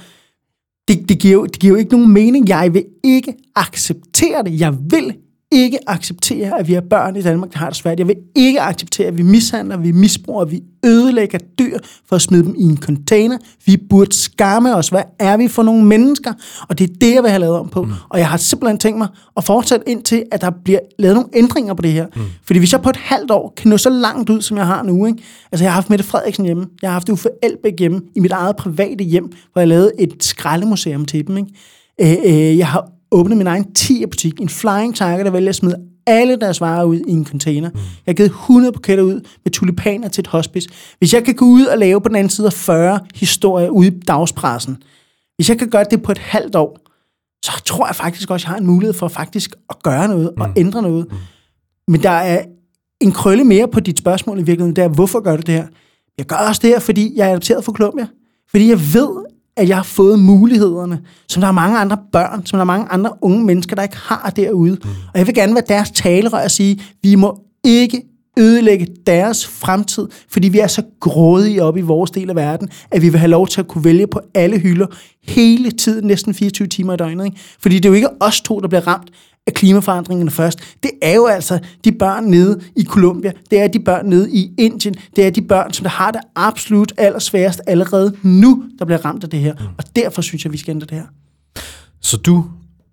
det, 0.88 1.10
det, 1.10 1.19
giver 1.19 1.34
jo, 1.34 1.45
det 1.45 1.60
giver 1.60 1.73
jo 1.73 1.79
ikke 1.79 1.91
nogen 1.91 2.13
mening. 2.13 2.49
Jeg 2.49 2.73
vil 2.73 2.86
ikke 3.03 3.34
acceptere 3.55 4.43
det. 4.43 4.60
Jeg 4.60 4.77
vil 4.91 5.13
ikke 5.51 5.79
acceptere, 5.87 6.59
at 6.59 6.67
vi 6.67 6.73
har 6.73 6.81
børn 6.81 7.15
i 7.15 7.21
Danmark, 7.21 7.53
der 7.53 7.59
har 7.59 7.67
det 7.67 7.75
svært. 7.75 7.99
Jeg 7.99 8.07
vil 8.07 8.15
ikke 8.35 8.61
acceptere, 8.61 9.07
at 9.07 9.17
vi 9.17 9.23
mishandler, 9.23 9.77
vi 9.77 9.91
misbruger, 9.91 10.45
vi 10.45 10.61
ødelægger 10.85 11.39
dyr 11.59 11.77
for 12.09 12.15
at 12.15 12.21
smide 12.21 12.43
dem 12.43 12.55
i 12.57 12.63
en 12.63 12.77
container. 12.77 13.37
Vi 13.65 13.77
burde 13.89 14.15
skamme 14.15 14.75
os. 14.75 14.89
Hvad 14.89 15.03
er 15.19 15.37
vi 15.37 15.47
for 15.47 15.63
nogle 15.63 15.85
mennesker? 15.85 16.33
Og 16.69 16.79
det 16.79 16.89
er 16.89 16.93
det, 17.01 17.13
jeg 17.13 17.23
vil 17.23 17.31
have 17.31 17.39
lavet 17.39 17.57
om 17.57 17.69
på. 17.69 17.83
Mm. 17.83 17.91
Og 18.09 18.19
jeg 18.19 18.29
har 18.29 18.37
simpelthen 18.37 18.77
tænkt 18.77 18.97
mig 18.97 19.07
at 19.37 19.43
fortsætte 19.43 19.89
indtil, 19.89 20.23
at 20.31 20.41
der 20.41 20.49
bliver 20.63 20.79
lavet 20.99 21.15
nogle 21.15 21.29
ændringer 21.33 21.73
på 21.73 21.81
det 21.81 21.91
her. 21.91 22.07
Mm. 22.15 22.21
Fordi 22.45 22.59
hvis 22.59 22.73
jeg 22.73 22.81
på 22.81 22.89
et 22.89 22.97
halvt 22.97 23.31
år 23.31 23.53
kan 23.57 23.69
nå 23.69 23.77
så 23.77 23.89
langt 23.89 24.29
ud, 24.29 24.41
som 24.41 24.57
jeg 24.57 24.65
har 24.65 24.83
nu, 24.83 25.05
ikke? 25.05 25.23
altså 25.51 25.63
jeg 25.63 25.71
har 25.71 25.75
haft 25.75 25.89
Mette 25.89 26.05
Frederiksen 26.05 26.45
hjemme, 26.45 26.67
jeg 26.81 26.89
har 26.89 26.93
haft 26.93 27.09
Uffe 27.09 27.29
Elbæk 27.43 27.79
hjemme 27.79 28.01
i 28.15 28.19
mit 28.19 28.31
eget 28.31 28.55
private 28.55 29.03
hjem, 29.03 29.31
hvor 29.53 29.61
jeg 29.61 29.67
lavede 29.67 29.91
et 29.99 30.23
skraldemuseum 30.23 31.05
til 31.05 31.27
dem. 31.27 31.37
Ikke? 31.37 31.49
Øh, 32.01 32.49
øh, 32.51 32.57
jeg 32.57 32.67
har 32.67 32.87
åbnet 33.12 33.38
min 33.38 33.47
egen 33.47 33.65
10-butik, 33.80 34.41
en 34.41 34.50
Flying 34.50 34.95
Tiger, 34.95 35.24
der 35.24 35.32
vælger 35.32 35.50
at 35.50 35.56
smide 35.56 35.76
alle 36.08 36.36
deres 36.36 36.62
varer 36.62 36.84
ud 36.84 37.00
i 37.08 37.12
en 37.12 37.26
container. 37.26 37.69
Mm. 37.69 37.76
Jeg 37.76 38.12
har 38.12 38.13
givet 38.13 38.30
100 38.30 38.71
buketter 38.71 39.04
ud 39.04 39.21
med 39.43 39.52
tulipaner 39.52 40.08
til 40.08 40.21
et 40.21 40.28
hospice. 40.28 40.69
Hvis 41.00 41.13
jeg 41.13 41.24
kan 41.24 41.36
gå 41.36 41.45
ud 41.45 41.65
og 41.65 41.78
lave 41.78 42.02
på 42.02 42.08
den 42.08 42.15
anden 42.15 42.30
side 42.30 42.47
af 42.47 42.54
40 42.54 43.00
historier 43.15 43.69
ude 43.69 43.88
i 43.88 44.00
dagspressen, 44.00 44.78
hvis 45.36 45.50
jeg 45.50 45.58
kan 45.58 45.69
gøre 45.69 45.86
det 45.91 46.04
på 46.04 46.12
et 46.12 46.17
halvt 46.17 46.56
år, 46.56 46.78
så 47.45 47.52
tror 47.65 47.88
jeg 47.88 47.95
faktisk 47.95 48.30
også, 48.30 48.43
at 48.43 48.47
jeg 48.47 48.54
har 48.54 48.60
en 48.60 48.67
mulighed 48.67 48.93
for 48.93 49.08
faktisk 49.08 49.56
at 49.69 49.84
gøre 49.84 50.08
noget 50.08 50.32
mm. 50.36 50.41
og 50.41 50.50
ændre 50.58 50.82
noget. 50.82 51.06
Mm. 51.12 51.17
Men 51.88 52.04
der 52.04 52.10
er 52.10 52.43
en 53.02 53.12
krølle 53.12 53.43
mere 53.43 53.67
på 53.67 53.80
dit 53.80 53.97
spørgsmål 53.97 54.39
i 54.39 54.43
virkeligheden, 54.43 54.76
det 54.76 54.84
er, 54.84 54.88
hvorfor 54.88 55.19
gør 55.19 55.36
du 55.36 55.41
det 55.41 55.54
her? 55.54 55.67
Jeg 56.17 56.26
gør 56.26 56.36
også 56.36 56.60
det 56.63 56.69
her, 56.69 56.80
fordi 56.80 57.13
jeg 57.15 57.28
er 57.28 57.32
adopteret 57.32 57.65
for 57.65 57.71
Colombia. 57.71 58.08
Fordi 58.52 58.69
jeg 58.69 58.80
ved, 58.93 59.10
at 59.62 59.69
jeg 59.69 59.78
har 59.78 59.84
fået 59.84 60.19
mulighederne, 60.19 61.00
som 61.30 61.41
der 61.41 61.47
er 61.47 61.52
mange 61.52 61.78
andre 61.78 61.97
børn, 62.12 62.45
som 62.45 62.58
der 62.58 62.62
er 62.62 62.65
mange 62.65 62.88
andre 62.89 63.12
unge 63.21 63.45
mennesker, 63.45 63.76
der 63.76 63.84
ikke 63.84 63.97
har 63.97 64.34
derude. 64.36 64.71
Mm. 64.71 64.89
Og 65.13 65.19
jeg 65.19 65.28
vil 65.28 65.36
gerne 65.36 65.54
være 65.54 65.63
deres 65.67 65.91
talerør 65.91 66.43
og 66.43 66.52
sige, 66.52 66.82
vi 67.04 67.15
må 67.15 67.39
ikke 67.63 68.02
ødelægge 68.39 68.88
deres 69.08 69.47
fremtid, 69.47 70.08
fordi 70.30 70.50
vi 70.50 70.60
er 70.60 70.67
så 70.67 70.84
grådige 71.00 71.63
op 71.63 71.78
i 71.78 71.82
vores 71.82 72.12
del 72.12 72.30
af 72.30 72.36
verden, 72.36 72.69
at 72.91 73.02
vi 73.02 73.10
vil 73.10 73.19
have 73.19 73.30
lov 73.30 73.47
til 73.47 73.62
at 73.62 73.67
kunne 73.67 73.84
vælge 73.84 74.08
på 74.08 74.21
alle 74.34 74.60
hylder 74.60 74.88
hele 75.24 75.71
tiden, 75.71 76.08
næsten 76.08 76.34
24 76.34 76.67
timer 76.67 76.93
i 76.93 76.97
døgnet. 76.97 77.26
Ikke? 77.26 77.38
Fordi 77.60 77.76
det 77.76 77.86
er 77.86 77.89
jo 77.89 77.95
ikke 77.95 78.10
os 78.19 78.41
to, 78.41 78.60
der 78.60 78.67
bliver 78.67 78.88
ramt 78.88 79.10
af 79.47 79.54
klimaforandringerne 79.54 80.32
først. 80.32 80.60
Det 80.84 80.91
er 81.01 81.15
jo 81.15 81.25
altså 81.25 81.60
de 81.84 81.91
børn 81.91 82.23
nede 82.23 82.62
i 82.75 82.84
Colombia, 82.84 83.32
det 83.51 83.60
er 83.60 83.67
de 83.67 83.80
børn 83.80 84.06
nede 84.06 84.32
i 84.32 84.54
Indien, 84.58 84.95
det 85.15 85.25
er 85.25 85.30
de 85.30 85.41
børn, 85.41 85.73
som 85.73 85.84
der 85.84 85.89
har 85.89 86.12
det 86.12 86.21
absolut 86.36 86.93
allersværest 86.97 87.62
allerede 87.67 88.17
nu, 88.21 88.63
der 88.80 88.86
bliver 88.86 89.06
ramt 89.06 89.23
af 89.23 89.30
det 89.30 89.39
her. 89.39 89.54
Mm. 89.54 89.65
Og 89.77 89.84
derfor 89.95 90.21
synes 90.21 90.45
jeg, 90.45 90.54
vi 90.54 90.58
skal 90.58 90.71
ændre 90.71 90.88
det 90.88 90.97
her. 90.97 91.06
Så 92.01 92.17
du 92.17 92.45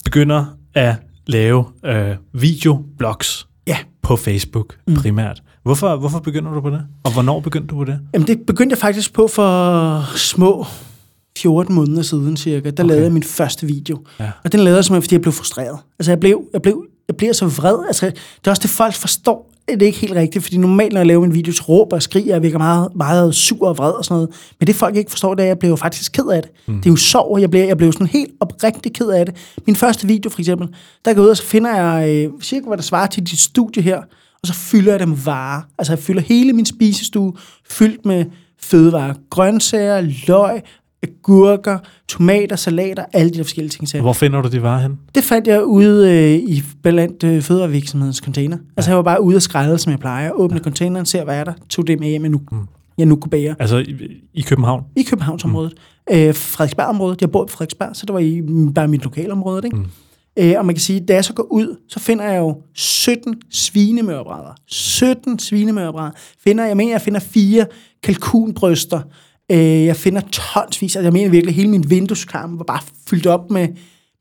begynder 0.04 0.44
at 0.74 0.94
lave 1.26 1.64
øh, 1.84 2.16
videoblogs 2.32 3.48
ja. 3.66 3.78
på 4.02 4.16
Facebook 4.16 4.76
mm. 4.86 4.94
primært. 4.94 5.42
Hvorfor, 5.62 5.96
hvorfor 5.96 6.18
begynder 6.18 6.54
du 6.54 6.60
på 6.60 6.70
det? 6.70 6.80
Og 7.04 7.12
hvornår 7.12 7.40
begyndte 7.40 7.68
du 7.68 7.76
på 7.76 7.84
det? 7.84 8.00
Jamen 8.14 8.26
det 8.26 8.40
begyndte 8.46 8.72
jeg 8.72 8.78
faktisk 8.78 9.12
på 9.12 9.28
for 9.28 10.16
små 10.16 10.66
14 11.42 11.74
måneder 11.74 12.02
siden 12.02 12.36
cirka, 12.36 12.70
der 12.70 12.82
okay. 12.82 12.88
lavede 12.88 13.04
jeg 13.04 13.12
min 13.12 13.22
første 13.22 13.66
video. 13.66 13.98
Ja. 14.20 14.30
Og 14.44 14.52
den 14.52 14.60
lavede 14.60 14.76
jeg 14.76 14.84
simpelthen, 14.84 15.02
fordi 15.02 15.14
jeg 15.14 15.22
blev 15.22 15.32
frustreret. 15.32 15.78
Altså 15.98 16.10
jeg 16.10 16.20
blev, 16.20 16.42
jeg 16.52 16.62
blev, 16.62 16.84
jeg 17.08 17.16
bliver 17.16 17.32
så 17.32 17.46
vred. 17.46 17.86
Altså, 17.86 18.06
det 18.06 18.46
er 18.46 18.50
også 18.50 18.62
det, 18.62 18.70
folk 18.70 18.94
forstår. 18.94 19.52
Det 19.68 19.82
er 19.82 19.86
ikke 19.86 19.98
helt 19.98 20.14
rigtigt, 20.14 20.44
fordi 20.44 20.56
normalt, 20.56 20.92
når 20.92 21.00
jeg 21.00 21.06
laver 21.06 21.24
en 21.24 21.34
video, 21.34 21.52
så 21.52 21.62
råber 21.62 21.96
og 21.96 22.02
skriger, 22.02 22.34
jeg 22.34 22.42
virker 22.42 22.58
meget, 22.58 22.88
meget 22.96 23.34
sur 23.34 23.68
og 23.68 23.78
vred 23.78 23.92
og 23.92 24.04
sådan 24.04 24.14
noget. 24.14 24.30
Men 24.60 24.66
det 24.66 24.74
folk 24.74 24.96
ikke 24.96 25.10
forstår, 25.10 25.34
det 25.34 25.42
er, 25.42 25.46
at 25.46 25.48
jeg 25.48 25.58
blev 25.58 25.76
faktisk 25.76 26.12
ked 26.12 26.26
af 26.26 26.42
det. 26.42 26.50
Mm. 26.66 26.74
Det 26.76 26.86
er 26.86 26.90
jo 26.90 26.96
sorg, 26.96 27.40
jeg 27.40 27.50
blev, 27.50 27.60
jeg 27.60 27.76
blev 27.76 27.92
sådan 27.92 28.06
helt 28.06 28.32
oprigtig 28.40 28.92
ked 28.92 29.06
af 29.08 29.26
det. 29.26 29.34
Min 29.66 29.76
første 29.76 30.06
video 30.06 30.30
for 30.30 30.38
eksempel, 30.38 30.68
der 31.04 31.14
går 31.14 31.22
ud, 31.22 31.28
og 31.28 31.36
så 31.36 31.42
finder 31.42 31.76
jeg 31.76 32.08
øh, 32.10 32.30
cirka, 32.42 32.66
hvad 32.66 32.76
der 32.76 32.82
svarer 32.82 33.06
til 33.06 33.22
dit 33.22 33.38
studie 33.38 33.82
her, 33.82 33.98
og 34.42 34.46
så 34.46 34.54
fylder 34.54 34.92
jeg 34.92 35.00
dem 35.00 35.26
varer. 35.26 35.62
Altså 35.78 35.92
jeg 35.92 35.98
fylder 35.98 36.22
hele 36.22 36.52
min 36.52 36.66
spisestue 36.66 37.32
fyldt 37.70 38.06
med 38.06 38.24
fødevarer, 38.60 39.14
grøntsager, 39.30 40.00
løg, 40.26 40.60
agurker, 41.02 41.78
tomater, 42.08 42.56
salater, 42.56 43.04
alle 43.12 43.30
de 43.30 43.38
der 43.38 43.44
forskellige 43.44 43.86
ting. 43.86 44.02
Hvor 44.02 44.12
finder 44.12 44.42
du 44.42 44.48
de 44.48 44.62
varer 44.62 44.80
hen? 44.80 44.98
Det 45.14 45.24
fandt 45.24 45.46
jeg 45.46 45.64
ude 45.64 46.12
øh, 46.12 46.34
i 46.34 46.62
blandt 46.82 47.24
øh, 47.24 47.42
fødevarevirksomhedens 47.42 48.16
container. 48.16 48.56
Ja. 48.56 48.72
Altså 48.76 48.90
jeg 48.90 48.96
var 48.96 49.02
bare 49.02 49.22
ude 49.22 49.36
og 49.36 49.42
skrælle, 49.42 49.78
som 49.78 49.90
jeg 49.90 49.98
plejer. 49.98 50.30
Åbne 50.30 50.56
ja. 50.56 50.62
containeren, 50.62 51.06
ser 51.06 51.24
hvad 51.24 51.38
er 51.40 51.44
der, 51.44 51.52
tog 51.68 51.86
det 51.86 52.00
med 52.00 52.08
hjem 52.08 52.22
nu. 52.22 52.40
Mm. 52.52 52.58
jeg 52.98 53.06
nu 53.06 53.16
kunne 53.16 53.30
bære. 53.30 53.54
Altså 53.58 53.78
i, 53.78 53.96
i 54.34 54.40
København? 54.40 54.84
I 54.96 55.02
Københavnsområdet. 55.02 55.74
Mm. 56.10 56.16
Øh, 56.16 56.34
Frederiksberg-området. 56.34 57.20
Jeg 57.20 57.30
bor 57.30 57.44
i 57.44 57.48
Frederiksberg, 57.48 57.90
så 57.92 58.06
det 58.06 58.14
var 58.14 58.20
i 58.20 58.42
bare 58.74 58.88
mit 58.88 59.04
lokalområde. 59.04 59.66
Ikke? 59.66 59.76
Mm. 59.76 59.86
Øh, 60.38 60.54
og 60.58 60.66
man 60.66 60.74
kan 60.74 60.80
sige, 60.80 61.00
da 61.00 61.14
jeg 61.14 61.24
så 61.24 61.32
går 61.32 61.46
ud, 61.50 61.76
så 61.88 62.00
finder 62.00 62.24
jeg 62.24 62.38
jo 62.38 62.62
17 62.74 63.34
svinemørbrædder. 63.50 64.54
17 64.66 65.38
svinemørbrædder. 65.38 66.10
Finder, 66.44 66.64
jeg 66.64 66.76
mener, 66.76 66.92
jeg 66.92 67.00
finder 67.00 67.20
fire 67.20 67.66
kalkunbryster. 68.02 69.00
Øh, 69.52 69.84
jeg 69.84 69.96
finder 69.96 70.20
tonsvis. 70.20 70.96
Altså, 70.96 71.06
jeg 71.06 71.12
mener 71.12 71.30
virkelig, 71.30 71.54
hele 71.54 71.68
min 71.68 71.90
vindueskarm 71.90 72.58
var 72.58 72.64
bare 72.64 72.80
fyldt 73.08 73.26
op 73.26 73.50
med, 73.50 73.68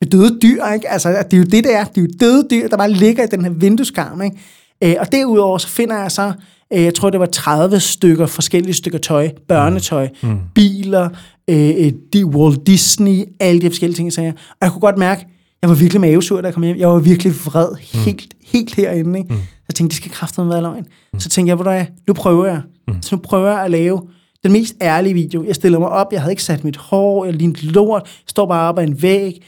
med 0.02 0.10
døde 0.10 0.40
dyr. 0.42 0.66
Ikke? 0.74 0.90
Altså, 0.90 1.10
det 1.10 1.34
er 1.34 1.38
jo 1.38 1.44
det, 1.44 1.64
der 1.64 1.78
er. 1.78 1.84
Det 1.84 1.98
er 1.98 2.02
jo 2.02 2.08
døde 2.20 2.48
dyr, 2.52 2.68
der 2.68 2.78
bare 2.78 2.92
ligger 2.92 3.24
i 3.24 3.28
den 3.28 3.44
her 3.44 3.52
vindueskarm. 3.52 4.22
Ikke? 4.22 4.38
Øh, 4.84 4.96
og 5.00 5.12
derudover 5.12 5.58
så 5.58 5.68
finder 5.68 6.02
jeg 6.02 6.12
så, 6.12 6.34
øh, 6.74 6.84
jeg 6.84 6.94
tror 6.94 7.10
det 7.10 7.20
var 7.20 7.26
30 7.26 7.80
stykker 7.80 8.26
forskellige 8.26 8.74
stykker 8.74 9.00
tøj, 9.00 9.30
børnetøj, 9.48 10.10
mm. 10.24 10.30
mm. 10.30 10.40
biler, 10.56 11.10
øh, 11.50 11.92
de 12.14 12.26
Walt 12.26 12.68
Disney, 12.68 13.24
alle 13.40 13.62
de 13.62 13.70
forskellige 13.70 13.96
ting, 13.96 14.06
jeg 14.06 14.14
sagde. 14.14 14.34
Og 14.50 14.58
jeg 14.62 14.72
kunne 14.72 14.82
godt 14.82 14.98
mærke, 14.98 15.28
jeg 15.62 15.70
var 15.70 15.76
virkelig 15.76 16.02
mavesur, 16.02 16.42
da 16.42 16.46
jeg 16.46 16.54
kom 16.54 16.64
hjem. 16.64 16.78
Jeg 16.78 16.90
var 16.90 17.00
virkelig 17.00 17.34
vred, 17.46 17.70
mm. 17.70 18.00
helt, 18.00 18.34
helt 18.46 18.76
herinde. 18.76 19.20
Ikke? 19.20 19.34
Mm. 19.34 19.40
Jeg 19.68 19.76
tænkte, 19.76 19.94
det 19.94 19.98
skal 19.98 20.12
kraftigt 20.12 20.50
være 20.50 20.62
løgn. 20.62 20.86
Mm. 21.14 21.20
Så 21.20 21.30
tænkte 21.30 21.50
jeg, 21.50 21.56
hvor 21.56 21.86
nu 22.08 22.14
prøver 22.14 22.46
jeg. 22.46 22.62
Mm. 22.88 23.02
Så 23.02 23.16
nu 23.16 23.22
prøver 23.22 23.52
jeg 23.52 23.66
at 23.66 23.72
lave 23.72 24.02
den 24.48 24.54
mest 24.54 24.76
ærlige 24.82 25.14
video. 25.14 25.44
Jeg 25.44 25.56
stiller 25.56 25.80
mig 25.80 25.90
op, 25.90 26.08
jeg 26.12 26.22
havde 26.22 26.32
ikke 26.32 26.44
sat 26.44 26.64
mit 26.64 26.78
hår, 26.78 27.26
jeg 27.26 27.34
lignede 27.34 27.66
lort, 27.66 28.22
står 28.28 28.46
bare 28.46 28.70
op 28.70 28.80
ad 28.80 28.84
en 28.84 29.02
væg, 29.02 29.44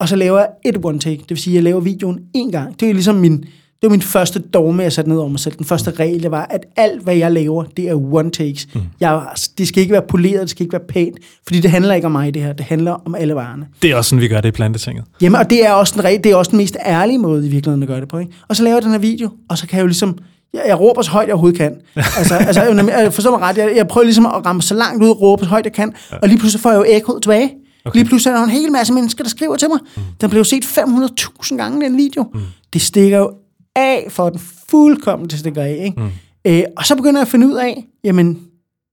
og 0.00 0.08
så 0.08 0.16
laver 0.16 0.38
jeg 0.38 0.48
et 0.64 0.84
one 0.84 0.98
take. 0.98 1.18
Det 1.22 1.30
vil 1.30 1.38
sige, 1.38 1.54
at 1.54 1.54
jeg 1.54 1.62
laver 1.62 1.80
videoen 1.80 2.20
en 2.34 2.52
gang. 2.52 2.80
Det 2.80 2.88
er 2.88 2.92
ligesom 2.92 3.14
min, 3.14 3.36
det 3.82 3.82
var 3.82 3.88
min 3.88 4.02
første 4.02 4.38
dogme, 4.38 4.82
jeg 4.82 4.92
satte 4.92 5.10
ned 5.10 5.18
over 5.18 5.28
mig 5.28 5.40
selv. 5.40 5.54
Den 5.54 5.64
første 5.64 5.90
regel, 5.90 6.22
det 6.22 6.30
var, 6.30 6.46
at 6.50 6.60
alt, 6.76 7.02
hvad 7.02 7.16
jeg 7.16 7.32
laver, 7.32 7.64
det 7.64 7.88
er 7.88 7.94
one 7.94 8.30
takes. 8.30 8.68
Mm. 8.74 8.80
Jeg, 9.00 9.22
det 9.58 9.68
skal 9.68 9.80
ikke 9.80 9.92
være 9.92 10.02
poleret, 10.08 10.40
det 10.40 10.50
skal 10.50 10.62
ikke 10.62 10.72
være 10.72 10.86
pænt, 10.88 11.18
fordi 11.46 11.60
det 11.60 11.70
handler 11.70 11.94
ikke 11.94 12.06
om 12.06 12.12
mig, 12.12 12.34
det 12.34 12.42
her. 12.42 12.52
Det 12.52 12.66
handler 12.66 12.92
om 12.92 13.14
alle 13.14 13.34
varerne. 13.34 13.66
Det 13.82 13.90
er 13.90 13.96
også 13.96 14.08
sådan, 14.08 14.22
vi 14.22 14.28
gør 14.28 14.40
det 14.40 14.48
i 14.48 14.52
plantetinget. 14.52 15.04
Jamen, 15.22 15.40
og 15.40 15.50
det 15.50 15.66
er 15.66 15.72
også 15.72 16.02
den, 16.02 16.24
det 16.24 16.32
er 16.32 16.36
også 16.36 16.50
den 16.50 16.56
mest 16.56 16.76
ærlige 16.86 17.18
måde, 17.18 17.46
i 17.46 17.50
virkeligheden, 17.50 17.82
at 17.82 17.88
gøre 17.88 18.00
det 18.00 18.08
på. 18.08 18.18
Ikke? 18.18 18.32
Og 18.48 18.56
så 18.56 18.62
laver 18.62 18.76
jeg 18.76 18.82
den 18.82 18.90
her 18.90 18.98
video, 18.98 19.30
og 19.48 19.58
så 19.58 19.66
kan 19.66 19.76
jeg 19.76 19.82
jo 19.82 19.86
ligesom, 19.86 20.18
jeg, 20.54 20.62
jeg 20.66 20.80
råber 20.80 21.02
så 21.02 21.10
højt, 21.10 21.26
jeg 21.26 21.34
overhovedet 21.34 21.58
kan. 21.58 21.76
altså, 21.96 22.34
altså 22.48 22.62
jeg 22.62 23.12
forstår 23.14 23.30
mig 23.30 23.40
ret, 23.40 23.58
jeg, 23.58 23.76
jeg 23.76 23.88
prøver 23.88 24.04
ligesom 24.04 24.26
at 24.26 24.46
ramme 24.46 24.62
så 24.62 24.74
langt 24.74 25.04
ud, 25.04 25.08
og 25.08 25.20
råbe 25.20 25.44
så 25.44 25.48
højt 25.48 25.64
jeg 25.64 25.72
kan, 25.72 25.94
ja. 26.12 26.16
og 26.22 26.28
lige 26.28 26.38
pludselig 26.38 26.60
får 26.60 26.70
jeg 26.70 26.78
jo 26.78 26.84
ekkoet 26.88 27.22
tilbage. 27.22 27.54
Okay. 27.84 27.98
Lige 27.98 28.08
pludselig 28.08 28.32
er 28.32 28.36
der 28.36 28.44
en 28.44 28.50
hel 28.50 28.72
masse 28.72 28.92
mennesker, 28.92 29.24
der 29.24 29.30
skriver 29.30 29.56
til 29.56 29.68
mig. 29.68 29.78
Mm. 29.96 30.02
Den 30.20 30.30
blev 30.30 30.44
set 30.44 30.64
500.000 30.64 31.56
gange, 31.56 31.86
den 31.86 31.96
video. 31.96 32.24
Mm. 32.34 32.40
Det 32.72 32.82
stikker 32.82 33.18
jo 33.18 33.32
af 33.76 34.06
for 34.08 34.30
den 34.30 34.40
fuldkommen 34.70 35.28
til 35.28 35.38
stikker 35.38 35.62
af. 35.62 35.80
Ikke? 35.84 36.00
Mm. 36.00 36.10
Øh, 36.44 36.62
og 36.76 36.86
så 36.86 36.96
begynder 36.96 37.20
jeg 37.20 37.22
at 37.26 37.28
finde 37.28 37.46
ud 37.46 37.54
af, 37.54 37.84
jamen, 38.04 38.38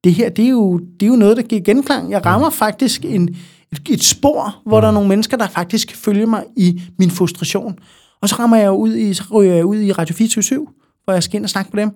det 0.04 0.14
her, 0.14 0.30
det 0.30 0.46
er 0.46 0.50
jo, 0.50 0.78
det 0.78 1.06
er 1.06 1.08
jo 1.08 1.16
noget, 1.16 1.38
der 1.38 1.44
giver 1.44 1.62
genklang. 1.62 2.12
Jeg 2.12 2.26
rammer 2.26 2.50
mm. 2.50 2.56
faktisk 2.56 3.06
en, 3.06 3.36
et, 3.72 3.82
et 3.90 4.04
spor, 4.04 4.62
hvor 4.66 4.78
mm. 4.78 4.82
der 4.82 4.88
er 4.88 4.94
nogle 4.94 5.10
mennesker, 5.10 5.38
der 5.38 5.48
faktisk 5.48 5.96
følger 5.96 6.26
mig 6.26 6.44
i 6.58 6.82
min 7.00 7.12
frustration. 7.12 7.80
Og 8.22 8.30
så 8.30 8.36
rammer 8.36 8.58
jeg 8.58 8.72
ud 8.72 8.96
i, 8.96 9.14
så 9.14 9.24
ryger 9.34 9.56
jeg 9.56 9.66
ud 9.66 9.82
i 9.82 9.92
Radio 9.92 10.16
24 10.16 10.44
hvor 11.06 11.14
jeg 11.14 11.24
skal 11.24 11.36
ind 11.36 11.44
og 11.44 11.50
snakke 11.50 11.72
med 11.74 11.84
dem. 11.84 11.92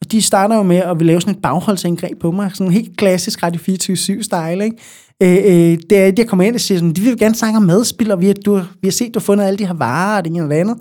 Og 0.00 0.12
de 0.12 0.22
starter 0.22 0.56
jo 0.56 0.62
med 0.62 0.76
at 0.76 0.98
vil 0.98 1.06
lave 1.06 1.20
sådan 1.20 1.34
et 1.34 1.42
bagholdsindgreb 1.42 2.20
på 2.20 2.30
mig. 2.30 2.50
Sådan 2.54 2.66
en 2.66 2.72
helt 2.72 2.96
klassisk 2.96 3.42
Radio 3.42 3.60
24-7-style, 3.60 4.62
ikke? 4.64 4.76
Øh, 5.22 5.72
øh, 5.72 5.78
det 5.90 5.98
er, 5.98 6.06
at 6.06 6.18
jeg 6.18 6.26
kommer 6.26 6.44
ind 6.44 6.54
og 6.54 6.60
siger 6.60 6.78
sådan, 6.78 6.92
de 6.92 7.00
vil 7.00 7.18
gerne 7.18 7.34
snakke 7.34 7.56
om 7.56 7.62
madspil, 7.62 8.10
og 8.12 8.20
vi 8.20 8.26
har, 8.26 8.34
du, 8.34 8.56
vi 8.56 8.88
har 8.88 8.90
set, 8.92 9.14
du 9.14 9.18
har 9.18 9.24
fundet 9.24 9.44
alle 9.44 9.58
de 9.58 9.66
her 9.66 9.74
varer, 9.74 10.16
og 10.16 10.24
det 10.24 10.30
ene 10.30 10.42
eller 10.42 10.56
andet. 10.56 10.76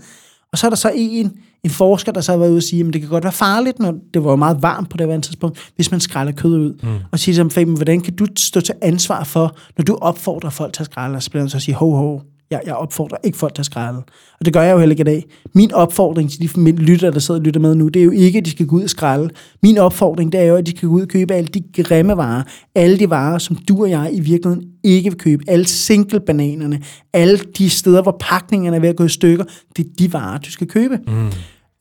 Og 0.52 0.58
så 0.58 0.68
er 0.68 0.70
der 0.70 0.78
så 0.78 0.92
en, 0.96 1.32
en 1.64 1.70
forsker, 1.70 2.12
der 2.12 2.22
så 2.22 2.32
har 2.32 2.40
været 2.40 2.50
ude 2.50 2.58
og 2.58 2.64
sige, 2.64 2.88
at 2.88 2.94
det 2.94 3.02
kan 3.02 3.10
godt 3.10 3.24
være 3.24 3.34
farligt, 3.34 3.80
når 3.80 3.96
det 4.14 4.24
var 4.24 4.36
meget 4.36 4.62
varmt 4.62 4.90
på 4.90 4.98
det 4.98 5.08
her 5.08 5.20
tidspunkt, 5.20 5.72
hvis 5.76 5.92
man 5.92 6.00
skræller 6.00 6.34
kød 6.34 6.60
ud. 6.60 6.74
Mm. 6.84 6.90
Og 7.12 7.20
siger 7.20 7.50
til 7.50 7.66
dem, 7.66 7.74
hvordan 7.74 8.02
kan 8.02 8.16
du 8.16 8.28
stå 8.38 8.62
til 8.62 8.76
ansvar 8.82 9.24
for, 9.24 9.58
når 9.78 9.84
du 9.84 9.98
opfordrer 10.02 10.50
folk 10.50 10.74
til 10.74 10.82
at 10.82 10.86
skrælle? 10.86 11.18
Og 11.18 11.24
så 11.24 11.30
bliver 11.30 11.48
så 11.48 11.60
sige, 11.60 11.76
ho, 11.76 11.96
ho, 11.96 12.20
jeg, 12.52 12.62
jeg 12.66 12.76
opfordrer 12.76 13.18
ikke 13.24 13.38
folk 13.38 13.56
til 13.56 13.62
at 13.62 13.66
skrælle. 13.66 14.00
Og 14.40 14.46
det 14.46 14.54
gør 14.54 14.62
jeg 14.62 14.74
jo 14.74 14.80
heller 14.80 14.94
ikke 14.94 15.02
i 15.02 15.04
dag. 15.04 15.26
Min 15.56 15.74
opfordring 15.74 16.32
til 16.32 16.40
de 16.42 16.72
lytter, 16.72 17.12
der 17.12 17.20
sidder 17.20 17.40
og 17.40 17.46
lytter 17.46 17.60
med 17.60 17.76
nu, 17.76 17.88
det 17.88 18.00
er 18.00 18.04
jo 18.04 18.12
ikke, 18.12 18.38
at 18.40 18.46
de 18.46 18.52
skal 18.52 18.66
gå 18.66 18.76
ud 18.76 18.84
og 18.84 18.90
skrælle. 18.90 19.30
Min 19.64 19.78
opfordring, 19.78 20.32
det 20.32 20.40
er 20.40 20.46
jo, 20.46 20.56
at 20.56 20.66
de 20.66 20.78
skal 20.78 20.90
gå 20.90 20.96
ud 20.96 21.02
og 21.02 21.08
købe 21.08 21.34
alle 21.34 21.48
de 21.48 21.84
grimme 21.84 22.18
varer. 22.18 22.44
Alle 22.76 23.00
de 23.00 23.10
varer, 23.10 23.38
som 23.38 23.56
du 23.56 23.82
og 23.82 23.90
jeg 23.90 24.10
i 24.14 24.20
virkeligheden 24.20 24.68
ikke 24.84 25.10
vil 25.10 25.20
købe. 25.20 25.44
Alle 25.48 25.68
single-bananerne. 25.68 26.82
Alle 27.14 27.38
de 27.58 27.70
steder, 27.70 28.02
hvor 28.02 28.18
pakningerne 28.20 28.78
er 28.78 28.82
ved 28.82 28.90
at 28.90 28.96
gå 28.96 29.06
i 29.06 29.10
stykker. 29.10 29.46
Det 29.78 29.86
er 29.86 29.90
de 30.00 30.14
varer, 30.14 30.38
du 30.38 30.52
skal 30.52 30.68
købe. 30.68 31.00
Mm. 31.08 31.32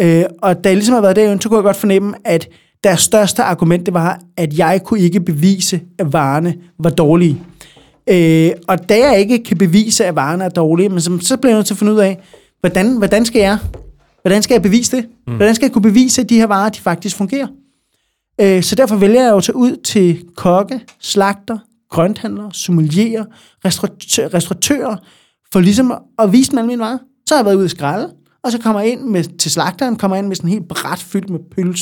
Øh, 0.01 0.25
og 0.43 0.65
da 0.65 0.69
jeg 0.69 0.77
ligesom 0.77 0.95
har 0.95 1.01
været 1.01 1.17
der, 1.17 1.39
så 1.41 1.49
kunne 1.49 1.57
jeg 1.57 1.65
godt 1.65 1.77
fornemme, 1.77 2.15
at 2.25 2.49
deres 2.85 3.01
største 3.01 3.43
argument, 3.43 3.87
det 3.87 3.95
var, 3.95 4.21
at 4.37 4.59
jeg 4.59 4.81
kunne 4.85 5.01
ikke 5.01 5.21
bevise, 5.21 5.81
at 5.99 6.13
varerne 6.13 6.55
var 6.79 6.91
dårlige. 6.91 7.43
Øh, 8.11 8.51
og 8.69 8.89
da 8.89 8.99
jeg 8.99 9.21
ikke 9.21 9.45
kan 9.45 9.59
bevise, 9.59 10.05
at 10.05 10.17
varerne 10.17 10.45
er 10.45 10.49
dårlige, 10.49 10.89
men 10.89 11.01
så, 11.01 11.19
så 11.21 11.37
bliver 11.37 11.51
jeg 11.51 11.59
nødt 11.59 11.67
til 11.67 11.75
at 11.75 11.79
finde 11.79 11.93
ud 11.93 11.99
af, 11.99 12.19
hvordan, 12.61 12.99
hvordan 12.99 13.25
skal 13.25 13.41
jeg 13.41 13.59
Hvordan 14.27 14.43
skal 14.43 14.55
jeg 14.55 14.63
bevise 14.63 14.97
det? 14.97 15.09
Mm. 15.27 15.37
Hvordan 15.37 15.55
skal 15.55 15.67
jeg 15.67 15.73
kunne 15.73 15.83
bevise, 15.83 16.23
at 16.23 16.29
de 16.29 16.35
her 16.35 16.47
varer 16.47 16.69
de 16.69 16.81
faktisk 16.81 17.17
fungerer? 17.17 17.47
Øh, 18.41 18.63
så 18.63 18.75
derfor 18.75 18.97
vælger 18.97 19.23
jeg 19.23 19.31
jo 19.31 19.37
at 19.37 19.45
tage 19.45 19.57
ud 19.57 19.77
til 19.77 20.25
kokke, 20.37 20.81
slagter, 21.01 21.59
grønthandlere, 21.91 22.51
sommelierer, 22.53 23.25
restauratører, 23.65 24.35
restauratører, 24.35 24.97
for 25.53 25.61
ligesom 25.61 25.93
at 26.19 26.33
vise 26.33 26.51
dem 26.51 26.59
alle 26.59 26.67
mine 26.67 26.81
varer. 26.81 26.99
Så 27.27 27.35
har 27.35 27.39
jeg 27.39 27.45
været 27.45 27.57
ude 27.57 27.67
i 27.67 27.69
skralde, 27.69 28.13
og 28.43 28.53
så 28.53 28.59
kommer 28.59 28.81
jeg 28.81 28.91
ind 28.91 29.01
med, 29.01 29.39
til 29.39 29.51
slagteren, 29.51 29.97
kommer 29.97 30.17
jeg 30.17 30.23
ind 30.23 30.29
med 30.29 30.37
sådan 30.37 30.49
en 30.51 30.53
helt 30.53 30.69
bræt 30.69 30.99
fyldt 30.99 31.31
med 31.31 31.41
pøls 31.57 31.81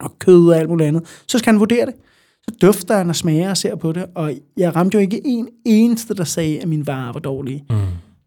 og 0.00 0.18
kød 0.18 0.48
og 0.48 0.56
alt 0.56 0.68
muligt 0.68 0.88
andet. 0.88 1.22
Så 1.28 1.38
skal 1.38 1.52
han 1.52 1.60
vurdere 1.60 1.86
det. 1.86 1.94
Så 2.48 2.56
dufter 2.62 2.96
han 2.96 3.08
og 3.08 3.16
smager 3.16 3.50
og 3.50 3.56
ser 3.56 3.76
på 3.76 3.92
det, 3.92 4.06
og 4.14 4.32
jeg 4.56 4.76
ramte 4.76 4.94
jo 4.94 5.00
ikke 5.00 5.20
en 5.24 5.48
eneste, 5.64 6.14
der 6.14 6.24
sagde, 6.24 6.60
at 6.60 6.68
min 6.68 6.86
varer 6.86 7.12
var 7.12 7.20
dårlige. 7.20 7.64
Mm. 7.70 7.76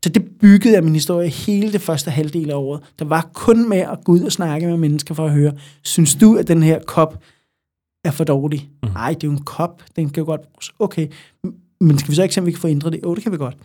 Så 0.03 0.09
det 0.09 0.23
byggede 0.39 0.73
jeg 0.73 0.83
min 0.83 0.93
historie 0.93 1.29
hele 1.29 1.71
det 1.71 1.81
første 1.81 2.11
halvdel 2.11 2.49
af 2.49 2.55
året. 2.55 2.81
Der 2.99 3.05
var 3.05 3.29
kun 3.33 3.69
med 3.69 3.77
at 3.77 4.03
gå 4.03 4.11
ud 4.11 4.21
og 4.21 4.31
snakke 4.31 4.67
med 4.67 4.77
mennesker 4.77 5.15
for 5.15 5.25
at 5.25 5.31
høre, 5.31 5.53
synes 5.83 6.15
du, 6.15 6.35
at 6.35 6.47
den 6.47 6.63
her 6.63 6.79
kop 6.79 7.23
er 8.05 8.11
for 8.11 8.23
dårlig? 8.23 8.69
Mm. 8.83 8.89
Nej, 8.89 9.09
det 9.13 9.23
er 9.23 9.27
jo 9.27 9.31
en 9.31 9.43
kop, 9.43 9.83
den 9.95 10.09
kan 10.09 10.21
jo 10.21 10.25
godt 10.25 10.41
bruges. 10.41 10.71
Okay, 10.79 11.07
men 11.81 11.97
skal 11.97 12.11
vi 12.11 12.15
så 12.15 12.23
ikke 12.23 12.35
se, 12.35 12.41
om 12.41 12.45
vi 12.45 12.51
kan 12.51 12.61
få 12.61 12.67
ændret 12.67 12.93
det? 12.93 12.99
Jo, 13.03 13.15
det 13.15 13.23
kan 13.23 13.31
vi 13.31 13.37
godt. 13.37 13.57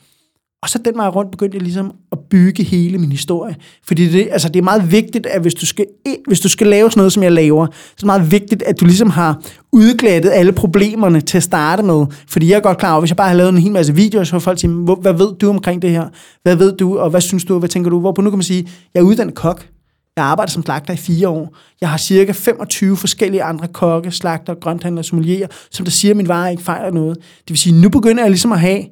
Og 0.63 0.69
så 0.69 0.79
den 0.85 0.97
vej 0.97 1.09
rundt 1.09 1.31
begyndte 1.31 1.57
jeg 1.57 1.63
ligesom 1.63 1.93
at 2.13 2.19
bygge 2.31 2.63
hele 2.63 2.99
min 2.99 3.11
historie. 3.11 3.57
Fordi 3.85 4.09
det, 4.09 4.29
altså 4.31 4.49
det 4.49 4.57
er 4.57 4.63
meget 4.63 4.93
vigtigt, 4.93 5.27
at 5.27 5.43
hvis 5.43 5.55
du, 5.55 5.67
skal, 5.67 5.87
hvis 6.27 6.41
du 6.41 6.49
skal 6.49 6.67
lave 6.67 6.91
sådan 6.91 7.01
noget, 7.01 7.13
som 7.13 7.23
jeg 7.23 7.33
laver, 7.33 7.67
så 7.67 7.73
er 7.93 7.97
det 7.97 8.07
meget 8.07 8.31
vigtigt, 8.31 8.63
at 8.63 8.81
du 8.81 8.85
ligesom 8.85 9.11
har 9.11 9.43
udglattet 9.73 10.31
alle 10.31 10.53
problemerne 10.53 11.21
til 11.21 11.37
at 11.37 11.43
starte 11.43 11.83
med. 11.83 12.07
Fordi 12.29 12.51
jeg 12.51 12.57
er 12.57 12.61
godt 12.61 12.79
klar 12.79 12.93
over, 12.93 13.01
hvis 13.01 13.11
jeg 13.11 13.17
bare 13.17 13.29
har 13.29 13.37
lavet 13.37 13.53
en 13.53 13.59
hel 13.59 13.73
masse 13.73 13.95
videoer, 13.95 14.25
så 14.25 14.33
vil 14.33 14.41
folk 14.41 14.61
sige, 14.61 14.73
hvad 15.01 15.13
ved 15.13 15.35
du 15.41 15.49
omkring 15.49 15.83
det 15.83 15.91
her? 15.91 16.09
Hvad 16.43 16.57
ved 16.57 16.77
du, 16.77 16.99
og 16.99 17.11
hvad 17.11 17.21
synes 17.21 17.45
du, 17.45 17.59
hvad 17.59 17.69
tænker 17.69 17.91
du? 17.91 18.01
Hvorpå 18.01 18.23
nu 18.23 18.31
kan 18.31 18.37
man 18.37 18.45
sige, 18.45 18.69
jeg 18.95 19.01
er 19.01 19.05
uddannet 19.05 19.35
kok. 19.35 19.67
Jeg 20.17 20.25
arbejder 20.25 20.51
som 20.51 20.63
slagter 20.63 20.95
i 20.95 20.97
fire 20.97 21.29
år. 21.29 21.57
Jeg 21.81 21.91
har 21.91 21.99
cirka 21.99 22.33
25 22.33 22.97
forskellige 22.97 23.43
andre 23.43 23.69
kokke, 23.69 24.11
slagter, 24.11 24.55
grønthandler, 24.55 25.03
sommelierer, 25.03 25.47
som 25.71 25.85
der 25.85 25.91
siger, 25.91 26.13
at 26.13 26.17
min 26.17 26.29
vare 26.29 26.51
ikke 26.51 26.63
fejler 26.63 26.91
noget. 26.91 27.17
Det 27.17 27.51
vil 27.51 27.59
sige, 27.59 27.81
nu 27.81 27.89
begynder 27.89 28.23
jeg 28.23 28.31
ligesom 28.31 28.53
at 28.53 28.61
have 28.61 28.85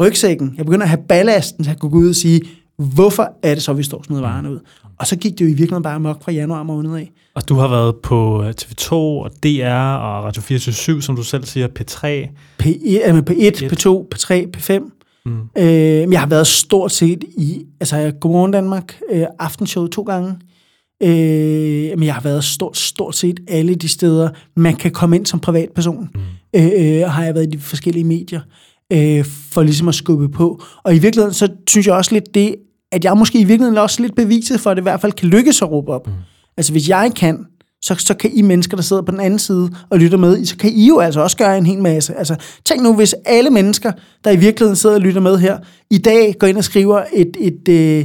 rygsækken. 0.00 0.54
Jeg 0.56 0.64
begynder 0.64 0.84
at 0.84 0.88
have 0.88 1.02
ballasten 1.08 1.64
til 1.64 1.70
at 1.70 1.78
gå 1.78 1.88
ud 1.88 2.08
og 2.08 2.14
sige, 2.14 2.40
hvorfor 2.78 3.32
er 3.42 3.54
det 3.54 3.62
så, 3.62 3.72
vi 3.72 3.82
står 3.82 3.98
og 3.98 4.04
smider 4.04 4.22
varerne 4.22 4.50
ud? 4.50 4.58
Og 4.98 5.06
så 5.06 5.16
gik 5.16 5.32
det 5.32 5.40
jo 5.40 5.46
i 5.46 5.48
virkeligheden 5.48 5.82
bare 5.82 6.00
mok 6.00 6.24
fra 6.24 6.32
januar 6.32 6.62
måned 6.62 6.96
af. 6.96 7.12
Og 7.34 7.48
du 7.48 7.54
har 7.54 7.68
været 7.68 7.96
på 7.96 8.42
øh, 8.42 8.54
TV2 8.60 8.92
og 8.92 9.30
DR 9.42 9.94
og 9.94 10.24
Radio 10.24 10.42
24 10.42 11.02
som 11.02 11.16
du 11.16 11.22
selv 11.22 11.44
siger, 11.44 11.68
P3. 11.68 12.28
P1, 12.62 13.12
P1, 13.30 13.72
P2, 13.72 14.06
P3, 14.14 14.46
P5. 14.56 14.92
Mm. 15.26 15.40
Øh, 15.58 16.12
jeg 16.12 16.20
har 16.20 16.26
været 16.26 16.46
stort 16.46 16.92
set 16.92 17.24
i, 17.38 17.66
altså 17.80 18.12
Godmorgen 18.20 18.52
Danmark, 18.52 19.00
øh, 19.10 19.26
aftenshow 19.38 19.86
to 19.86 20.02
gange. 20.02 20.34
Øh, 21.02 21.98
men 21.98 22.02
jeg 22.02 22.14
har 22.14 22.20
været 22.20 22.44
stort, 22.44 22.76
stort 22.76 23.16
set 23.16 23.40
alle 23.48 23.74
de 23.74 23.88
steder, 23.88 24.28
man 24.56 24.76
kan 24.76 24.90
komme 24.90 25.16
ind 25.16 25.26
som 25.26 25.40
privatperson. 25.40 26.08
Mm. 26.14 26.20
Øh, 26.56 26.70
øh, 26.78 27.08
har 27.08 27.24
jeg 27.24 27.34
været 27.34 27.46
i 27.46 27.50
de 27.50 27.58
forskellige 27.58 28.04
medier 28.04 28.40
øh, 28.92 29.24
for 29.24 29.62
ligesom 29.62 29.88
at 29.88 29.94
skubbe 29.94 30.28
på. 30.28 30.62
Og 30.82 30.96
i 30.96 30.98
virkeligheden, 30.98 31.34
så 31.34 31.48
synes 31.68 31.86
jeg 31.86 31.94
også 31.94 32.14
lidt 32.14 32.34
det, 32.34 32.54
at 32.92 33.04
jeg 33.04 33.16
måske 33.16 33.40
i 33.40 33.44
virkeligheden 33.44 33.78
også 33.78 34.02
lidt 34.02 34.14
beviset 34.14 34.60
for, 34.60 34.70
at 34.70 34.76
det 34.76 34.80
i 34.80 34.82
hvert 34.82 35.00
fald 35.00 35.12
kan 35.12 35.28
lykkes 35.28 35.62
at 35.62 35.70
råbe 35.70 35.92
op. 35.92 36.06
Mm. 36.06 36.12
Altså 36.56 36.72
hvis 36.72 36.88
jeg 36.88 37.12
kan, 37.16 37.46
så, 37.82 37.94
så 37.98 38.14
kan 38.14 38.30
I 38.34 38.42
mennesker, 38.42 38.76
der 38.76 38.82
sidder 38.82 39.02
på 39.02 39.12
den 39.12 39.20
anden 39.20 39.38
side 39.38 39.70
og 39.90 39.98
lytter 39.98 40.18
med, 40.18 40.44
så 40.44 40.56
kan 40.56 40.72
I 40.72 40.88
jo 40.88 40.98
altså 40.98 41.20
også 41.20 41.36
gøre 41.36 41.58
en 41.58 41.66
hel 41.66 41.78
masse. 41.78 42.14
Altså, 42.14 42.36
tænk 42.64 42.82
nu, 42.82 42.94
hvis 42.94 43.14
alle 43.24 43.50
mennesker, 43.50 43.92
der 44.24 44.30
i 44.30 44.36
virkeligheden 44.36 44.76
sidder 44.76 44.94
og 44.94 45.00
lytter 45.00 45.20
med 45.20 45.38
her, 45.38 45.58
i 45.90 45.98
dag 45.98 46.34
går 46.38 46.46
ind 46.46 46.56
og 46.56 46.64
skriver 46.64 47.02
et, 47.12 47.36
et, 47.40 47.68
et, 47.68 47.68
øh, 47.68 48.04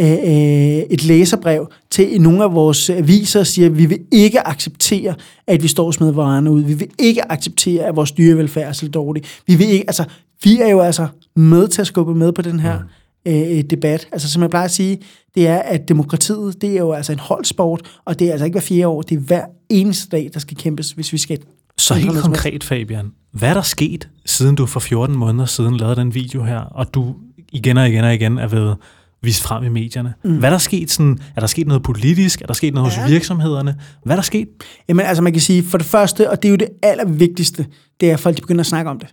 Øh, 0.00 0.12
øh, 0.12 0.82
et 0.90 1.04
læserbrev 1.04 1.70
til 1.90 2.20
nogle 2.20 2.44
af 2.44 2.54
vores 2.54 2.90
aviser 2.90 3.40
og 3.40 3.46
siger, 3.46 3.68
at 3.68 3.78
vi 3.78 3.86
vil 3.86 3.98
ikke 4.12 4.46
acceptere, 4.48 5.14
at 5.46 5.62
vi 5.62 5.68
står 5.68 5.86
og 5.86 5.94
smider 5.94 6.12
varerne 6.12 6.50
ud. 6.50 6.62
Vi 6.62 6.74
vil 6.74 6.88
ikke 6.98 7.32
acceptere, 7.32 7.84
at 7.84 7.96
vores 7.96 8.12
dyrevelfærd 8.12 8.68
er 8.68 8.72
så 8.72 8.88
dårlig. 8.88 9.22
Vi 9.46 9.54
vil 9.54 9.68
ikke, 9.68 9.84
altså, 9.86 10.04
vi 10.42 10.60
er 10.60 10.68
jo 10.68 10.80
altså 10.80 11.08
med 11.36 11.68
til 11.68 11.80
at 11.80 11.86
skubbe 11.86 12.14
med 12.14 12.32
på 12.32 12.42
den 12.42 12.60
her 12.60 12.78
øh, 13.26 13.62
debat. 13.70 14.08
Altså, 14.12 14.30
som 14.30 14.42
jeg 14.42 14.50
plejer 14.50 14.64
at 14.64 14.70
sige, 14.70 14.98
det 15.34 15.48
er, 15.48 15.58
at 15.58 15.88
demokratiet, 15.88 16.62
det 16.62 16.70
er 16.70 16.78
jo 16.78 16.92
altså 16.92 17.12
en 17.12 17.18
holdsport, 17.18 18.00
og 18.04 18.18
det 18.18 18.26
er 18.26 18.32
altså 18.32 18.44
ikke 18.44 18.54
hver 18.54 18.60
fjerde 18.60 18.86
år, 18.86 19.02
det 19.02 19.16
er 19.16 19.20
hver 19.20 19.44
eneste 19.68 20.08
dag, 20.08 20.30
der 20.34 20.40
skal 20.40 20.56
kæmpes, 20.56 20.90
hvis 20.90 21.12
vi 21.12 21.18
skal 21.18 21.38
Så 21.78 21.94
helt 21.94 22.18
konkret, 22.18 22.64
Fabian, 22.64 23.12
hvad 23.32 23.48
er 23.48 23.54
der 23.54 23.62
sket, 23.62 24.08
siden 24.26 24.54
du 24.54 24.66
for 24.66 24.80
14 24.80 25.16
måneder 25.16 25.46
siden 25.46 25.76
lavede 25.76 25.96
den 25.96 26.14
video 26.14 26.42
her, 26.44 26.60
og 26.60 26.94
du 26.94 27.14
igen 27.52 27.76
og 27.76 27.88
igen 27.88 28.04
og 28.04 28.14
igen 28.14 28.38
er 28.38 28.48
ved 28.48 28.74
vist 29.22 29.42
frem 29.42 29.64
i 29.64 29.68
medierne. 29.68 30.14
Mm. 30.24 30.38
Hvad 30.38 30.48
er 30.48 30.52
der 30.52 30.58
sket? 30.58 30.90
Sådan, 30.90 31.18
er 31.36 31.40
der 31.40 31.46
sket 31.46 31.66
noget 31.66 31.82
politisk? 31.82 32.40
Er 32.40 32.46
der 32.46 32.54
sket 32.54 32.74
noget 32.74 32.96
ja. 32.96 33.02
hos 33.02 33.10
virksomhederne? 33.10 33.76
Hvad 34.04 34.14
er 34.14 34.16
der 34.16 34.22
sket? 34.22 34.48
Jamen 34.88 35.06
altså 35.06 35.22
man 35.22 35.32
kan 35.32 35.42
sige, 35.42 35.62
for 35.62 35.78
det 35.78 35.86
første, 35.86 36.30
og 36.30 36.42
det 36.42 36.48
er 36.48 36.50
jo 36.50 36.56
det 36.56 36.68
allervigtigste, 36.82 37.66
det 38.00 38.10
er, 38.10 38.14
at 38.14 38.20
folk 38.20 38.36
de 38.36 38.40
begynder 38.40 38.60
at 38.60 38.66
snakke 38.66 38.90
om 38.90 38.98
det. 38.98 39.08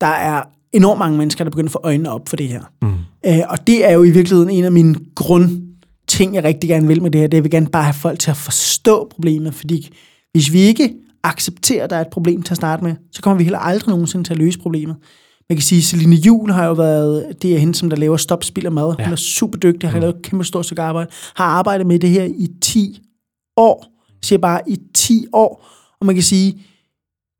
Der 0.00 0.06
er 0.06 0.42
enormt 0.72 0.98
mange 0.98 1.18
mennesker, 1.18 1.44
der 1.44 1.50
begynder 1.50 1.68
at 1.68 1.72
få 1.72 1.80
øjnene 1.82 2.10
op 2.10 2.28
for 2.28 2.36
det 2.36 2.48
her. 2.48 2.62
Mm. 2.82 2.92
Øh, 3.26 3.40
og 3.48 3.66
det 3.66 3.88
er 3.88 3.92
jo 3.92 4.02
i 4.02 4.10
virkeligheden 4.10 4.50
en 4.50 4.64
af 4.64 4.72
mine 4.72 4.94
grundting, 5.14 6.34
jeg 6.34 6.44
rigtig 6.44 6.70
gerne 6.70 6.86
vil 6.86 7.02
med 7.02 7.10
det 7.10 7.20
her. 7.20 7.28
Det 7.28 7.34
er, 7.34 7.38
jeg 7.38 7.44
vil 7.44 7.50
gerne 7.50 7.68
bare 7.68 7.84
have 7.84 7.94
folk 7.94 8.18
til 8.18 8.30
at 8.30 8.36
forstå 8.36 9.08
problemet, 9.10 9.54
fordi 9.54 9.94
hvis 10.32 10.52
vi 10.52 10.60
ikke 10.60 10.94
accepterer, 11.24 11.84
at 11.84 11.90
der 11.90 11.96
er 11.96 12.00
et 12.00 12.08
problem 12.12 12.42
til 12.42 12.52
at 12.52 12.56
starte 12.56 12.84
med, 12.84 12.94
så 13.12 13.22
kommer 13.22 13.38
vi 13.38 13.44
heller 13.44 13.58
aldrig 13.58 13.88
nogensinde 13.88 14.24
til 14.24 14.32
at 14.32 14.38
løse 14.38 14.58
problemet. 14.58 14.96
Man 15.48 15.56
kan 15.56 15.62
sige, 15.62 15.78
at 15.78 15.84
Celine 15.84 16.16
Jul 16.16 16.50
har 16.50 16.66
jo 16.66 16.72
været, 16.72 17.42
det 17.42 17.54
er 17.54 17.58
hende, 17.58 17.74
som 17.74 17.90
der 17.90 17.96
laver 17.96 18.16
Stop, 18.16 18.44
Spil 18.44 18.66
og 18.66 18.72
Mad. 18.72 18.94
Ja. 18.98 19.04
Hun 19.04 19.12
er 19.12 19.16
super 19.16 19.58
dygtig, 19.58 19.88
har 19.90 19.96
mm. 19.96 20.00
lavet 20.00 20.16
et 20.16 20.22
kæmpe 20.22 20.44
stort 20.44 20.64
stykke 20.64 20.82
arbejde. 20.82 21.10
Har 21.34 21.44
arbejdet 21.44 21.86
med 21.86 21.98
det 21.98 22.10
her 22.10 22.24
i 22.24 22.48
10 22.62 23.00
år. 23.56 23.86
Jeg 24.08 24.24
siger 24.24 24.38
bare 24.38 24.60
i 24.66 24.78
10 24.94 25.26
år. 25.32 25.66
Og 26.00 26.06
man 26.06 26.14
kan 26.14 26.24
sige, 26.24 26.62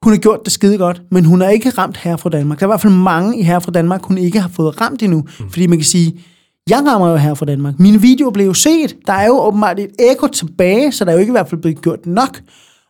hun 0.04 0.12
har 0.12 0.18
gjort 0.18 0.40
det 0.44 0.52
skide 0.52 0.78
godt, 0.78 1.02
men 1.10 1.24
hun 1.24 1.42
er 1.42 1.48
ikke 1.48 1.70
ramt 1.70 1.96
her 1.96 2.16
fra 2.16 2.30
Danmark. 2.30 2.60
Der 2.60 2.64
er 2.64 2.68
i 2.68 2.72
hvert 2.72 2.80
fald 2.80 2.92
mange 2.92 3.38
i 3.38 3.42
her 3.42 3.58
fra 3.58 3.72
Danmark, 3.72 4.02
hun 4.04 4.18
ikke 4.18 4.40
har 4.40 4.48
fået 4.48 4.80
ramt 4.80 5.02
endnu. 5.02 5.24
Mm. 5.40 5.50
Fordi 5.50 5.66
man 5.66 5.78
kan 5.78 5.84
sige, 5.84 6.20
jeg 6.70 6.82
rammer 6.86 7.08
jo 7.08 7.16
her 7.16 7.34
fra 7.34 7.46
Danmark. 7.46 7.78
Mine 7.78 8.00
videoer 8.00 8.30
blev 8.30 8.46
jo 8.46 8.54
set. 8.54 8.96
Der 9.06 9.12
er 9.12 9.26
jo 9.26 9.40
åbenbart 9.40 9.80
et 9.80 9.90
ekko 9.98 10.26
tilbage, 10.26 10.92
så 10.92 11.04
der 11.04 11.10
er 11.10 11.14
jo 11.14 11.20
ikke 11.20 11.30
i 11.30 11.38
hvert 11.38 11.48
fald 11.48 11.60
blevet 11.60 11.82
gjort 11.82 12.06
nok. 12.06 12.40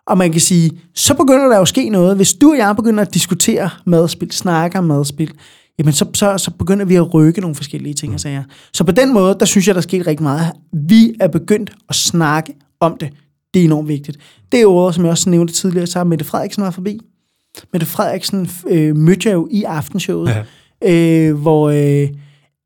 Og 0.07 0.19
man 0.19 0.33
kan 0.33 0.41
sige, 0.41 0.71
så 0.95 1.15
begynder 1.15 1.49
der 1.49 1.57
jo 1.57 1.63
at 1.63 1.69
ske 1.69 1.89
noget. 1.89 2.17
Hvis 2.17 2.33
du 2.33 2.51
og 2.51 2.59
jeg 2.59 2.77
begynder 2.77 3.03
at 3.03 3.15
diskutere 3.15 3.71
madspil, 3.87 4.31
snakker 4.33 4.81
madspil, 4.81 5.33
jamen 5.79 5.93
så, 5.93 6.07
så, 6.15 6.39
så 6.39 6.51
begynder 6.51 6.85
vi 6.85 6.95
at 6.95 7.15
rykke 7.15 7.41
nogle 7.41 7.55
forskellige 7.55 7.95
ting 7.95 8.15
og 8.15 8.21
sager. 8.21 8.43
Så 8.73 8.85
på 8.85 8.93
den 8.93 9.13
måde, 9.13 9.37
der 9.41 9.47
synes 9.47 9.67
jeg, 9.67 9.75
der 9.75 9.79
er 9.81 9.83
sket 9.83 10.07
rigtig 10.07 10.23
meget. 10.23 10.53
Vi 10.89 11.15
er 11.21 11.29
begyndt 11.29 11.73
at 11.89 11.95
snakke 11.95 12.55
om 12.81 12.97
det. 13.01 13.09
Det 13.55 13.61
er 13.61 13.65
enormt 13.65 13.89
vigtigt. 13.89 14.19
Det 14.53 14.59
er 14.59 14.63
jo 14.63 14.93
som 14.93 15.05
jeg 15.05 15.11
også 15.11 15.31
nævnte 15.31 15.55
tidligere, 15.55 15.87
så 15.87 15.99
har 15.99 16.05
Mette 16.05 16.25
Frederiksen 16.25 16.63
været 16.63 16.75
forbi. 16.75 17.01
Mette 17.73 17.87
Frederiksen 17.87 18.51
øh, 18.69 18.97
mødte 18.97 19.29
jeg 19.29 19.35
jo 19.35 19.49
i 19.51 19.63
aftenshowet, 19.63 20.31
ja. 20.83 20.93
øh, 20.93 21.35
hvor... 21.35 21.71
Øh, 21.71 22.09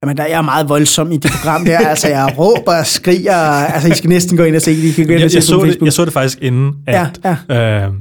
Jamen, 0.04 0.16
der, 0.16 0.24
jeg 0.24 0.38
er 0.38 0.42
meget 0.42 0.68
voldsom 0.68 1.12
i 1.12 1.16
det 1.16 1.30
program 1.30 1.64
der. 1.64 1.78
altså, 1.88 2.08
jeg 2.08 2.34
råber 2.38 2.78
og 2.78 2.86
skriger. 2.86 3.34
Altså, 3.34 3.88
I 3.88 3.94
skal 3.94 4.10
næsten 4.10 4.36
gå 4.36 4.42
ind 4.42 4.56
og 4.56 4.62
se 4.62 4.76
det. 4.76 4.84
I 4.84 4.92
kan 4.92 5.06
gå 5.06 5.12
ind 5.12 5.18
jeg, 5.18 5.24
og 5.24 5.30
se 5.30 5.36
jeg, 5.36 5.42
så 5.42 5.64
det, 5.64 5.78
jeg 5.84 5.92
så 5.92 6.04
det 6.04 6.12
faktisk 6.12 6.38
inden, 6.42 6.72
at, 6.86 7.20
ja, 7.24 7.36
ja. 7.48 7.84
Øh, 7.86 7.92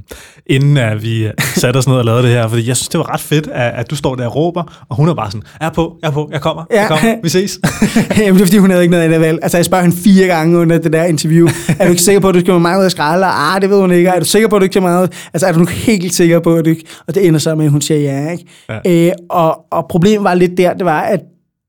inden 0.46 0.78
at 0.78 1.04
vi 1.04 1.28
satte 1.56 1.78
os 1.78 1.88
ned 1.88 1.96
og 1.96 2.06
lavede 2.06 2.24
det 2.24 2.32
her. 2.32 2.48
Fordi 2.48 2.68
jeg 2.68 2.78
synes, 2.78 2.88
det 2.88 2.98
var 2.98 3.14
ret 3.14 3.20
fedt, 3.20 3.48
at, 3.48 3.72
at 3.76 3.90
du 3.90 3.96
står 3.96 4.16
der 4.16 4.28
og 4.28 4.36
råber, 4.36 4.86
og 4.90 4.96
hun 4.96 5.10
er 5.10 5.14
bare 5.14 5.32
sådan, 5.32 5.44
jeg 5.60 5.68
er 5.68 5.72
på, 5.72 5.98
jeg 6.02 6.08
er 6.08 6.12
på, 6.12 6.30
jeg 6.32 6.42
kommer, 6.42 6.64
ja. 6.72 6.80
jeg 6.80 6.88
kommer, 6.88 7.16
vi 7.24 7.30
ses. 7.30 7.60
Jamen, 8.18 8.34
det 8.34 8.42
er 8.42 8.46
fordi, 8.46 8.58
hun 8.58 8.70
havde 8.70 8.84
ikke 8.84 8.92
noget 8.92 9.04
andet 9.04 9.22
valg. 9.22 9.40
Altså, 9.42 9.58
jeg 9.58 9.66
spørger 9.66 9.84
hende 9.84 9.98
fire 9.98 10.28
gange 10.28 10.58
under 10.58 10.78
det 10.78 10.94
der 10.94 11.04
interview. 11.04 11.48
er 11.80 11.86
du 11.86 11.90
ikke 11.90 12.02
sikker 12.02 12.20
på, 12.20 12.28
at 12.28 12.36
du 12.36 12.40
skal 12.40 12.52
med 12.52 12.62
mig 12.62 12.80
ud 12.80 12.86
og 12.86 12.92
skralde? 12.92 13.26
Ah, 13.26 13.62
det 13.62 13.70
ved 13.70 13.80
hun 13.80 13.92
ikke. 13.92 14.10
Er 14.10 14.20
du 14.20 14.26
sikker 14.26 14.48
på, 14.48 14.56
at 14.56 14.60
du 14.60 14.64
ikke 14.64 14.74
skal 14.74 14.82
med 14.82 14.92
mig 14.92 15.10
Altså, 15.34 15.48
er 15.48 15.52
du 15.52 15.66
helt 15.66 16.14
sikker 16.14 16.40
på, 16.40 16.56
at 16.56 16.66
du 16.66 16.70
ikke... 16.70 16.86
Og 17.08 17.16
det 17.16 17.28
ender 17.28 17.40
så 17.40 17.56
med, 17.56 17.66
at 17.66 17.72
hun 17.72 17.82
siger 17.82 18.00
ja, 18.00 18.32
ikke? 18.32 18.46
Ja. 18.86 19.08
Øh, 19.08 19.12
og, 19.30 19.60
og 19.72 19.86
problemet 19.90 20.24
var 20.24 20.34
lidt 20.34 20.58
der, 20.58 20.74
det 20.74 20.86
var, 20.86 21.02
at 21.02 21.20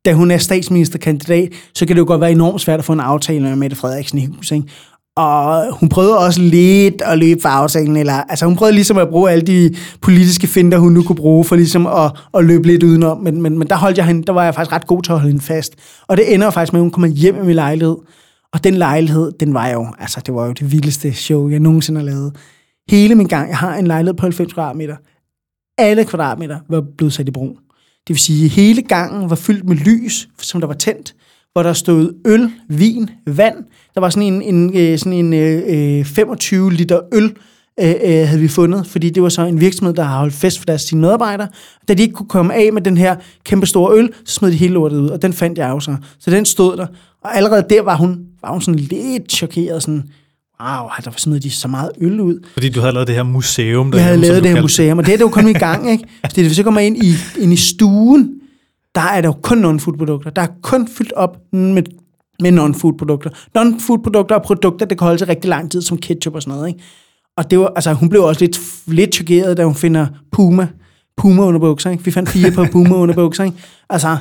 da 0.04 0.12
hun 0.12 0.30
er 0.30 0.38
statsministerkandidat, 0.38 1.52
så 1.74 1.86
kan 1.86 1.96
det 1.96 2.00
jo 2.00 2.06
godt 2.06 2.20
være 2.20 2.32
enormt 2.32 2.60
svært 2.60 2.78
at 2.78 2.84
få 2.84 2.92
en 2.92 3.00
aftale 3.00 3.42
med 3.42 3.56
Mette 3.56 3.76
Frederiksen 3.76 4.18
i 4.18 4.26
hus. 4.26 4.50
Ikke? 4.50 4.66
Og 5.16 5.72
hun 5.72 5.88
prøvede 5.88 6.18
også 6.18 6.40
lidt 6.40 7.02
at 7.02 7.18
løbe 7.18 7.40
for 7.40 7.48
aftalen, 7.48 7.96
eller, 7.96 8.12
altså 8.12 8.46
hun 8.46 8.56
prøvede 8.56 8.74
ligesom 8.74 8.98
at 8.98 9.08
bruge 9.08 9.30
alle 9.30 9.46
de 9.46 9.74
politiske 10.00 10.46
finder, 10.46 10.78
hun 10.78 10.92
nu 10.92 11.02
kunne 11.02 11.16
bruge, 11.16 11.44
for 11.44 11.56
ligesom 11.56 11.86
at, 11.86 12.12
at 12.34 12.44
løbe 12.44 12.66
lidt 12.66 12.82
udenom, 12.82 13.18
men, 13.18 13.42
men, 13.42 13.58
men 13.58 13.68
der, 13.68 13.76
holdt 13.76 13.98
jeg 13.98 14.06
hende, 14.06 14.22
der 14.22 14.32
var 14.32 14.44
jeg 14.44 14.54
faktisk 14.54 14.72
ret 14.72 14.86
god 14.86 15.02
til 15.02 15.12
at 15.12 15.18
holde 15.18 15.30
hende 15.32 15.44
fast. 15.44 15.74
Og 16.06 16.16
det 16.16 16.34
ender 16.34 16.50
faktisk 16.50 16.72
med, 16.72 16.80
at 16.80 16.84
hun 16.84 16.90
kommer 16.90 17.08
hjem 17.08 17.36
i 17.36 17.46
min 17.46 17.54
lejlighed, 17.54 17.96
og 18.52 18.64
den 18.64 18.74
lejlighed, 18.74 19.32
den 19.40 19.54
var 19.54 19.68
jo, 19.68 19.86
altså 19.98 20.20
det 20.26 20.34
var 20.34 20.46
jo 20.46 20.52
det 20.52 20.72
vildeste 20.72 21.12
show, 21.12 21.48
jeg 21.48 21.60
nogensinde 21.60 22.00
har 22.00 22.06
lavet. 22.06 22.36
Hele 22.90 23.14
min 23.14 23.26
gang, 23.26 23.48
jeg 23.48 23.58
har 23.58 23.76
en 23.76 23.86
lejlighed 23.86 24.14
på 24.14 24.22
90 24.22 24.52
kvadratmeter. 24.52 24.96
Alle 25.78 26.04
kvadratmeter 26.04 26.58
var 26.68 26.84
blevet 26.96 27.12
sat 27.12 27.28
i 27.28 27.30
brug. 27.30 27.58
Det 28.08 28.14
vil 28.14 28.18
sige, 28.18 28.44
at 28.44 28.50
hele 28.50 28.82
gangen 28.82 29.30
var 29.30 29.36
fyldt 29.36 29.68
med 29.68 29.76
lys, 29.76 30.28
som 30.38 30.60
der 30.60 30.66
var 30.66 30.74
tændt, 30.74 31.14
hvor 31.52 31.62
der 31.62 31.72
stod 31.72 32.12
øl, 32.26 32.50
vin, 32.68 33.10
vand. 33.26 33.56
Der 33.94 34.00
var 34.00 34.10
sådan 34.10 34.32
en, 34.32 34.42
en, 34.42 34.76
øh, 34.76 34.98
sådan 34.98 35.12
en 35.12 35.32
øh, 35.32 35.98
øh, 35.98 36.04
25 36.04 36.72
liter 36.72 37.00
øl, 37.12 37.36
øh, 37.80 38.28
havde 38.28 38.40
vi 38.40 38.48
fundet, 38.48 38.86
fordi 38.86 39.10
det 39.10 39.22
var 39.22 39.28
så 39.28 39.42
en 39.42 39.60
virksomhed, 39.60 39.94
der 39.94 40.02
har 40.02 40.18
holdt 40.18 40.34
fest 40.34 40.58
for 40.58 40.64
deres 40.64 40.82
sine 40.82 41.00
medarbejdere. 41.00 41.48
Da 41.88 41.94
de 41.94 42.02
ikke 42.02 42.14
kunne 42.14 42.28
komme 42.28 42.54
af 42.54 42.72
med 42.72 42.82
den 42.82 42.96
her 42.96 43.16
kæmpe 43.44 43.66
store 43.66 43.98
øl, 43.98 44.10
så 44.24 44.34
smed 44.34 44.50
de 44.50 44.56
hele 44.56 44.74
lortet 44.74 45.00
ud, 45.00 45.08
og 45.08 45.22
den 45.22 45.32
fandt 45.32 45.58
jeg 45.58 45.72
også. 45.72 45.96
Så 46.18 46.30
den 46.30 46.44
stod 46.44 46.76
der. 46.76 46.86
Og 47.24 47.36
allerede 47.36 47.66
der 47.70 47.82
var 47.82 47.96
hun, 47.96 48.18
var 48.42 48.52
hun 48.52 48.60
sådan 48.60 48.80
lidt 48.80 49.32
chokeret, 49.32 49.82
sådan, 49.82 50.04
wow, 50.64 50.88
der 51.04 51.10
smidt 51.16 51.42
de 51.42 51.50
så 51.50 51.68
meget 51.68 51.90
øl 52.00 52.20
ud. 52.20 52.46
Fordi 52.52 52.68
du 52.68 52.80
havde 52.80 52.92
lavet 52.92 53.06
det 53.06 53.16
her 53.16 53.22
museum. 53.22 53.90
Der 53.90 53.98
jeg 53.98 54.06
havde 54.06 54.20
lavet 54.20 54.42
det 54.42 54.50
her 54.50 54.62
museum, 54.62 54.98
og 54.98 55.06
det 55.06 55.12
er 55.12 55.16
det 55.16 55.24
jo 55.24 55.28
kun 55.28 55.48
i 55.48 55.52
gang, 55.52 55.90
ikke? 55.90 56.04
Fordi 56.30 56.42
hvis 56.42 56.56
jeg 56.56 56.64
kommer 56.64 56.80
ind 56.80 57.04
i, 57.04 57.14
ind 57.38 57.52
i 57.52 57.56
stuen, 57.56 58.30
der 58.94 59.00
er 59.00 59.20
der 59.20 59.28
jo 59.28 59.32
kun 59.42 59.58
non-food-produkter. 59.58 60.30
Der 60.30 60.42
er 60.42 60.48
kun 60.62 60.88
fyldt 60.88 61.12
op 61.12 61.36
med, 61.52 61.82
med 62.40 62.52
non-food-produkter. 62.52 63.30
Non-food-produkter 63.54 64.34
er 64.34 64.38
produkter, 64.38 64.86
der 64.86 64.94
kan 64.94 65.04
holde 65.04 65.18
sig 65.18 65.28
rigtig 65.28 65.48
lang 65.48 65.70
tid, 65.70 65.82
som 65.82 65.98
ketchup 65.98 66.34
og 66.34 66.42
sådan 66.42 66.56
noget, 66.56 66.68
ikke? 66.68 66.80
Og 67.36 67.50
det 67.50 67.58
var, 67.58 67.72
altså, 67.76 67.92
hun 67.92 68.08
blev 68.08 68.22
også 68.22 68.40
lidt, 68.40 68.60
lidt 68.86 69.14
chokeret, 69.14 69.56
da 69.56 69.64
hun 69.64 69.74
finder 69.74 70.06
Puma, 70.32 70.68
Puma 71.16 71.42
underbukser, 71.42 71.90
ikke? 71.90 72.04
Vi 72.04 72.10
fandt 72.10 72.28
fire 72.28 72.50
på 72.50 72.66
Puma 72.72 72.94
underbukser, 72.94 73.44
ikke? 73.44 73.56
Altså, 73.90 74.16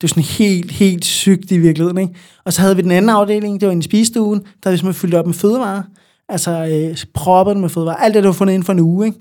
det 0.00 0.02
var 0.02 0.08
sådan 0.08 0.22
helt, 0.22 0.70
helt 0.70 1.04
sygt 1.04 1.50
i 1.50 1.58
virkeligheden. 1.58 1.98
Ikke? 1.98 2.14
Og 2.44 2.52
så 2.52 2.60
havde 2.60 2.76
vi 2.76 2.82
den 2.82 2.90
anden 2.90 3.08
afdeling, 3.08 3.60
det 3.60 3.66
var 3.66 3.72
en 3.72 3.78
i 3.78 3.82
spisestuen, 3.82 4.40
der 4.64 4.70
vi 4.70 4.76
simpelthen 4.76 5.00
fyldt 5.00 5.14
op 5.14 5.26
med 5.26 5.34
fødevarer. 5.34 5.82
Altså 6.28 6.50
øh, 6.50 7.04
proppet 7.14 7.56
med 7.56 7.68
fødevarer. 7.68 7.96
Alt 7.96 8.14
det, 8.14 8.22
der 8.22 8.28
var 8.28 8.34
fundet 8.34 8.54
inden 8.54 8.66
for 8.66 8.72
en 8.72 8.80
uge. 8.80 9.06
Ikke? 9.06 9.18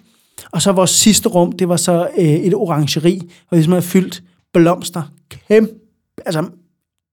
Og 0.51 0.61
så 0.61 0.71
vores 0.71 0.89
sidste 0.89 1.30
rum, 1.30 1.51
det 1.51 1.69
var 1.69 1.78
så 1.78 2.09
øh, 2.17 2.25
et 2.25 2.53
orangeri, 2.53 3.21
hvor 3.49 3.57
vi 3.57 3.63
simpelthen 3.63 3.71
havde 3.71 3.82
fyldt 3.82 4.23
blomster. 4.53 5.03
Kæmpe, 5.30 5.73
altså 6.25 6.49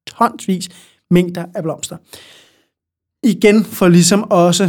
tonsvis 0.07 0.69
mængder 1.11 1.45
af 1.55 1.63
blomster. 1.63 1.97
Igen 3.23 3.65
for 3.65 3.89
ligesom 3.89 4.31
også 4.31 4.69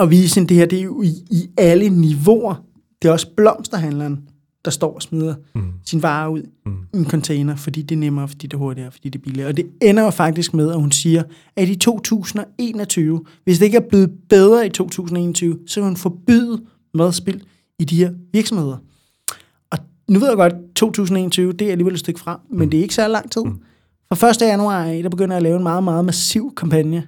at 0.00 0.10
vise, 0.10 0.40
at 0.40 0.48
det 0.48 0.56
her 0.56 0.66
det 0.66 0.78
er 0.78 0.82
jo 0.82 1.02
i, 1.02 1.08
i 1.30 1.50
alle 1.56 1.88
niveauer. 1.88 2.54
Det 3.02 3.08
er 3.08 3.12
også 3.12 3.28
blomsterhandleren, 3.36 4.28
der 4.64 4.70
står 4.70 4.94
og 4.94 5.02
smider 5.02 5.34
mm. 5.54 5.62
sin 5.84 6.02
varer 6.02 6.28
ud 6.28 6.42
mm. 6.66 6.72
i 6.94 6.96
en 6.96 7.06
container, 7.10 7.56
fordi 7.56 7.82
det 7.82 7.94
er 7.94 7.98
nemmere, 7.98 8.28
fordi 8.28 8.46
det 8.46 8.54
er 8.54 8.58
hurtigere, 8.58 8.90
fordi 8.92 9.08
det 9.08 9.18
er 9.18 9.22
billigere. 9.22 9.48
Og 9.48 9.56
det 9.56 9.66
ender 9.82 10.02
jo 10.02 10.10
faktisk 10.10 10.54
med, 10.54 10.70
at 10.70 10.80
hun 10.80 10.92
siger, 10.92 11.22
at 11.56 11.68
i 11.68 11.74
2021, 11.76 13.24
hvis 13.44 13.58
det 13.58 13.66
ikke 13.66 13.76
er 13.76 13.88
blevet 13.88 14.10
bedre 14.28 14.66
i 14.66 14.68
2021, 14.68 15.58
så 15.66 15.80
vil 15.80 15.86
hun 15.86 15.96
forbyde 15.96 16.60
madspil 16.94 17.42
i 17.78 17.84
de 17.84 17.96
her 17.96 18.12
virksomheder. 18.32 18.76
Og 19.70 19.78
nu 20.08 20.18
ved 20.18 20.28
jeg 20.28 20.36
godt, 20.36 20.54
2021, 20.74 21.52
det 21.52 21.66
er 21.66 21.70
alligevel 21.70 21.94
et 21.94 22.00
stykke 22.00 22.20
frem, 22.20 22.38
men 22.50 22.64
mm. 22.64 22.70
det 22.70 22.78
er 22.78 22.82
ikke 22.82 22.94
så 22.94 23.08
lang 23.08 23.30
tid. 23.30 23.42
Mm. 23.44 23.58
Fra 24.14 24.28
1. 24.28 24.40
januar 24.40 24.84
der 24.84 25.08
begynder 25.08 25.34
jeg 25.34 25.36
at 25.36 25.42
lave 25.42 25.56
en 25.56 25.62
meget, 25.62 25.84
meget 25.84 26.04
massiv 26.04 26.52
kampagne, 26.56 27.06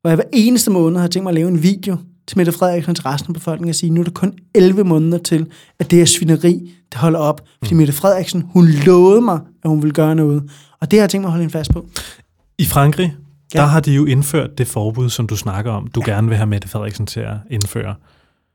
hvor 0.00 0.10
jeg 0.10 0.14
hver 0.14 0.24
eneste 0.32 0.70
måned 0.70 1.00
har 1.00 1.08
tænkt 1.08 1.22
mig 1.22 1.30
at 1.30 1.34
lave 1.34 1.48
en 1.48 1.62
video, 1.62 1.96
til 2.28 2.38
Mette 2.38 2.52
Frederiksen 2.52 2.94
til 2.94 3.02
resten 3.04 3.30
af 3.30 3.34
befolkningen 3.34 3.68
og 3.68 3.74
sige, 3.74 3.90
nu 3.90 4.00
er 4.00 4.04
det 4.04 4.14
kun 4.14 4.32
11 4.54 4.84
måneder 4.84 5.18
til, 5.18 5.46
at 5.78 5.90
det 5.90 5.98
her 5.98 6.06
svineri, 6.06 6.72
det 6.92 7.00
holder 7.00 7.18
op. 7.18 7.40
Fordi 7.58 7.74
mm. 7.74 7.78
Mette 7.78 7.92
Frederiksen, 7.92 8.44
hun 8.50 8.66
lovede 8.66 9.20
mig, 9.20 9.40
at 9.64 9.70
hun 9.70 9.82
ville 9.82 9.94
gøre 9.94 10.14
noget. 10.14 10.42
Og 10.80 10.90
det 10.90 10.98
har 10.98 11.02
jeg 11.02 11.10
tænkt 11.10 11.22
mig 11.22 11.28
at 11.28 11.32
holde 11.32 11.42
hende 11.42 11.52
fast 11.52 11.72
på. 11.72 11.86
I 12.58 12.64
Frankrig, 12.64 13.14
ja. 13.54 13.58
der 13.58 13.66
har 13.66 13.80
de 13.80 13.92
jo 13.92 14.04
indført 14.04 14.58
det 14.58 14.66
forbud, 14.66 15.10
som 15.10 15.26
du 15.26 15.36
snakker 15.36 15.72
om, 15.72 15.86
du 15.86 16.02
ja. 16.06 16.12
gerne 16.12 16.28
vil 16.28 16.36
have 16.36 16.46
Mette 16.46 16.68
Frederiksen 16.68 17.06
til 17.06 17.20
at 17.20 17.34
indføre. 17.50 17.94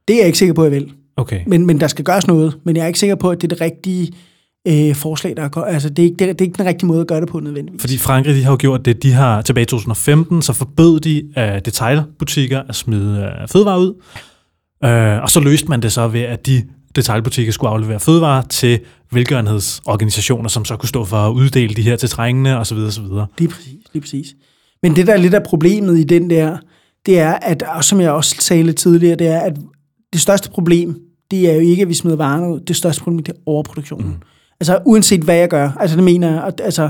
Det 0.08 0.14
er 0.14 0.18
jeg 0.18 0.26
ikke 0.26 0.38
sikker 0.38 0.54
på, 0.54 0.64
at 0.64 0.72
jeg 0.72 0.82
vil. 0.82 0.94
Okay. 1.18 1.42
Men, 1.48 1.66
men 1.66 1.80
der 1.80 1.88
skal 1.88 2.06
gøres 2.06 2.28
noget. 2.28 2.58
Men 2.64 2.76
jeg 2.76 2.84
er 2.84 2.88
ikke 2.88 3.00
sikker 3.00 3.16
på, 3.16 3.30
at 3.30 3.42
det 3.42 3.44
er 3.44 3.56
det 3.56 3.62
rigtige 3.62 4.12
øh, 4.68 4.96
forslag, 4.96 5.38
der 5.38 5.44
er 5.44 5.64
Altså, 5.64 5.90
det 5.90 6.00
er, 6.00 6.04
ikke, 6.04 6.16
det, 6.20 6.30
er, 6.30 6.34
det 6.34 6.42
er 6.42 6.46
ikke 6.46 6.58
den 6.58 6.66
rigtige 6.66 6.88
måde 6.88 7.02
at 7.02 7.08
gøre 7.08 7.22
det 7.22 7.30
på 7.30 7.40
nødvendigvis. 7.40 7.82
Fordi 7.82 7.98
Frankrig, 7.98 8.36
de 8.36 8.44
har 8.44 8.52
jo 8.52 8.58
gjort 8.60 8.86
det, 8.86 9.04
de 9.04 9.12
har 9.12 9.42
tilbage 9.42 9.64
i 9.64 9.66
2015, 9.66 10.42
så 10.42 10.54
forbød 10.54 11.00
de 11.00 11.24
uh, 11.38 11.44
detailbutikker 11.66 12.62
at 12.70 12.76
smide 12.76 13.32
uh, 13.42 13.50
fødevarer 13.50 13.80
ud. 13.80 13.94
Uh, 14.86 15.24
og 15.24 15.30
så 15.30 15.40
løste 15.40 15.68
man 15.68 15.82
det 15.82 15.92
så 15.92 16.08
ved, 16.08 16.22
at 16.22 16.46
de 16.46 16.64
detailbutikker 16.96 17.54
skulle 17.54 17.72
aflevere 17.72 18.00
fødevarer 18.00 18.42
til 18.42 18.80
velgørenhedsorganisationer, 19.12 20.50
som 20.50 20.66
så 20.66 20.76
kunne 20.76 20.90
stå 20.90 21.06
for 21.06 21.18
at 21.18 21.32
uddele 21.34 21.74
de 21.74 21.82
her 21.82 21.96
til 21.96 22.10
trængende 22.10 22.58
osv. 22.58 22.78
osv. 22.78 23.04
Lige 23.38 23.50
præcis, 23.50 23.80
lige 23.94 24.02
præcis. 24.02 24.36
Men 24.84 24.96
det, 24.96 25.08
der 25.08 25.14
er 25.14 25.18
lidt 25.18 25.34
af 25.34 25.44
problemet 25.44 26.00
i 26.00 26.04
den 26.04 26.30
der, 26.30 26.58
det 27.06 27.20
er, 27.20 27.34
at, 27.34 27.64
og 27.64 27.84
som 27.84 28.02
jeg 28.02 28.12
også 28.12 28.36
sagde 28.40 28.64
lidt 28.64 28.78
tidligere, 28.78 29.16
det 29.16 29.28
er, 29.28 29.40
at 29.40 29.54
det 30.14 30.22
største 30.22 30.50
problem, 30.50 31.00
det 31.32 31.50
er 31.50 31.54
jo 31.54 31.60
ikke, 31.60 31.82
at 31.82 31.90
vi 31.90 31.94
smider 31.94 32.18
varerne 32.18 32.54
ud. 32.54 32.60
Det 32.60 32.76
største 32.76 33.04
problem, 33.04 33.24
det 33.24 33.32
er 33.32 33.40
overproduktionen. 33.46 34.08
Mm. 34.08 34.16
Altså 34.62 34.80
uanset 34.86 35.22
hvad 35.22 35.36
jeg 35.36 35.50
gør. 35.50 35.70
Altså 35.80 35.96
det 35.96 36.04
mener 36.04 36.32
jeg. 36.32 36.54
Altså, 36.64 36.84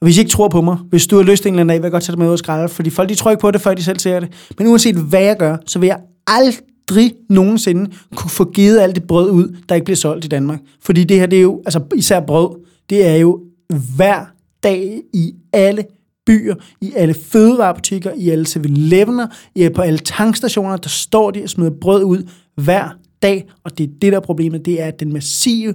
og 0.00 0.06
hvis 0.06 0.16
I 0.16 0.20
ikke 0.20 0.30
tror 0.30 0.48
på 0.48 0.60
mig, 0.60 0.76
hvis 0.90 1.06
du 1.06 1.16
har 1.16 1.22
lyst 1.22 1.42
til 1.42 1.48
en 1.48 1.54
eller 1.54 1.60
anden 1.60 1.68
dag, 1.68 1.82
vil 1.82 1.86
jeg 1.86 1.92
godt 1.92 2.02
tage 2.02 2.12
dig 2.12 2.18
med 2.18 2.26
ud 2.26 2.32
og 2.32 2.38
skralde, 2.38 2.68
fordi 2.68 2.90
folk 2.90 3.08
de 3.08 3.14
tror 3.14 3.30
ikke 3.30 3.40
på 3.40 3.50
det, 3.50 3.60
før 3.60 3.74
de 3.74 3.82
selv 3.82 3.98
ser 3.98 4.20
det. 4.20 4.32
Men 4.58 4.66
uanset 4.66 4.96
hvad 4.96 5.22
jeg 5.22 5.36
gør, 5.36 5.56
så 5.66 5.78
vil 5.78 5.86
jeg 5.86 5.98
aldrig 6.26 6.54
aldrig 6.90 7.14
nogensinde 7.30 7.90
kunne 8.16 8.30
få 8.30 8.50
givet 8.50 8.78
alt 8.78 8.94
det 8.94 9.04
brød 9.04 9.30
ud, 9.30 9.56
der 9.68 9.74
ikke 9.74 9.84
bliver 9.84 9.96
solgt 9.96 10.24
i 10.24 10.28
Danmark. 10.28 10.60
Fordi 10.82 11.04
det 11.04 11.18
her, 11.18 11.26
det 11.26 11.36
er 11.36 11.42
jo, 11.42 11.62
altså 11.66 11.80
især 11.94 12.20
brød, 12.20 12.58
det 12.90 13.06
er 13.06 13.16
jo 13.16 13.40
hver 13.96 14.24
dag 14.62 15.00
i 15.12 15.32
alle 15.52 15.84
byer, 16.26 16.54
i 16.80 16.92
alle 16.96 17.14
fødevarebutikker, 17.14 18.12
i 18.16 18.30
alle 18.30 18.46
7-Elevener, 18.48 19.26
i, 19.54 19.68
på 19.68 19.82
alle 19.82 19.98
tankstationer, 19.98 20.76
der 20.76 20.88
står 20.88 21.30
de 21.30 21.42
og 21.42 21.48
smider 21.48 21.70
brød 21.80 22.04
ud 22.04 22.28
hver 22.56 22.88
dag, 23.22 23.48
og 23.64 23.78
det 23.78 23.84
er 23.84 23.92
det, 24.02 24.12
der 24.12 24.18
er 24.18 24.22
problemet, 24.22 24.64
det 24.64 24.82
er 24.82 24.90
den 24.90 25.12
massive 25.12 25.74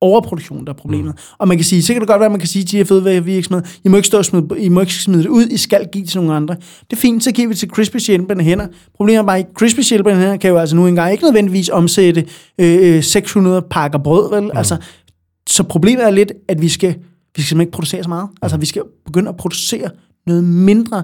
overproduktion, 0.00 0.64
der 0.64 0.72
er 0.72 0.76
problemet. 0.76 1.14
Mm. 1.14 1.36
Og 1.38 1.48
man 1.48 1.56
kan 1.56 1.64
sige, 1.64 1.82
så 1.82 1.92
kan 1.92 2.00
det 2.00 2.08
godt 2.08 2.20
være, 2.20 2.26
at 2.26 2.32
man 2.32 2.40
kan 2.40 2.48
sige 2.48 2.64
til 2.64 2.72
de 2.72 2.76
her 2.76 2.84
fødevarevirksomheder, 2.84 3.70
I 3.84 3.88
må 3.88 3.96
ikke 3.96 4.06
stå 4.06 4.18
og 4.18 4.24
smide, 4.24 4.46
I 4.58 4.68
må 4.68 4.80
ikke 4.80 4.94
smide 4.94 5.22
det 5.22 5.28
ud, 5.28 5.46
I 5.46 5.56
skal 5.56 5.88
give 5.92 6.06
til 6.06 6.20
nogle 6.20 6.34
andre. 6.34 6.54
Det 6.90 6.96
er 6.96 7.00
fint, 7.00 7.24
så 7.24 7.32
giver 7.32 7.48
vi 7.48 7.54
til 7.54 7.68
Crispy 7.68 7.96
hjælpende 8.06 8.44
hænder. 8.44 8.66
Problemet 8.96 9.18
er 9.18 9.22
bare, 9.22 9.38
at 9.38 9.46
Crispy 9.54 9.80
hjælpende 9.80 10.16
hænder 10.16 10.36
kan 10.36 10.50
jo 10.50 10.56
altså 10.56 10.76
nu 10.76 10.86
engang 10.86 11.12
ikke 11.12 11.24
nødvendigvis 11.24 11.68
omsætte 11.68 12.26
øh, 12.58 13.02
600 13.02 13.56
øh, 13.56 13.62
pakker 13.70 13.98
brød, 13.98 14.30
vel? 14.30 14.42
Mm. 14.42 14.50
Altså, 14.54 14.76
så 15.48 15.62
problemet 15.62 16.06
er 16.06 16.10
lidt, 16.10 16.32
at 16.48 16.62
vi 16.62 16.68
skal, 16.68 16.94
vi 17.36 17.42
skal 17.42 17.60
ikke 17.60 17.72
producere 17.72 18.02
så 18.02 18.08
meget. 18.08 18.28
Altså, 18.42 18.56
vi 18.56 18.66
skal 18.66 18.82
begynde 19.06 19.28
at 19.28 19.36
producere 19.36 19.90
noget 20.26 20.44
mindre. 20.44 21.02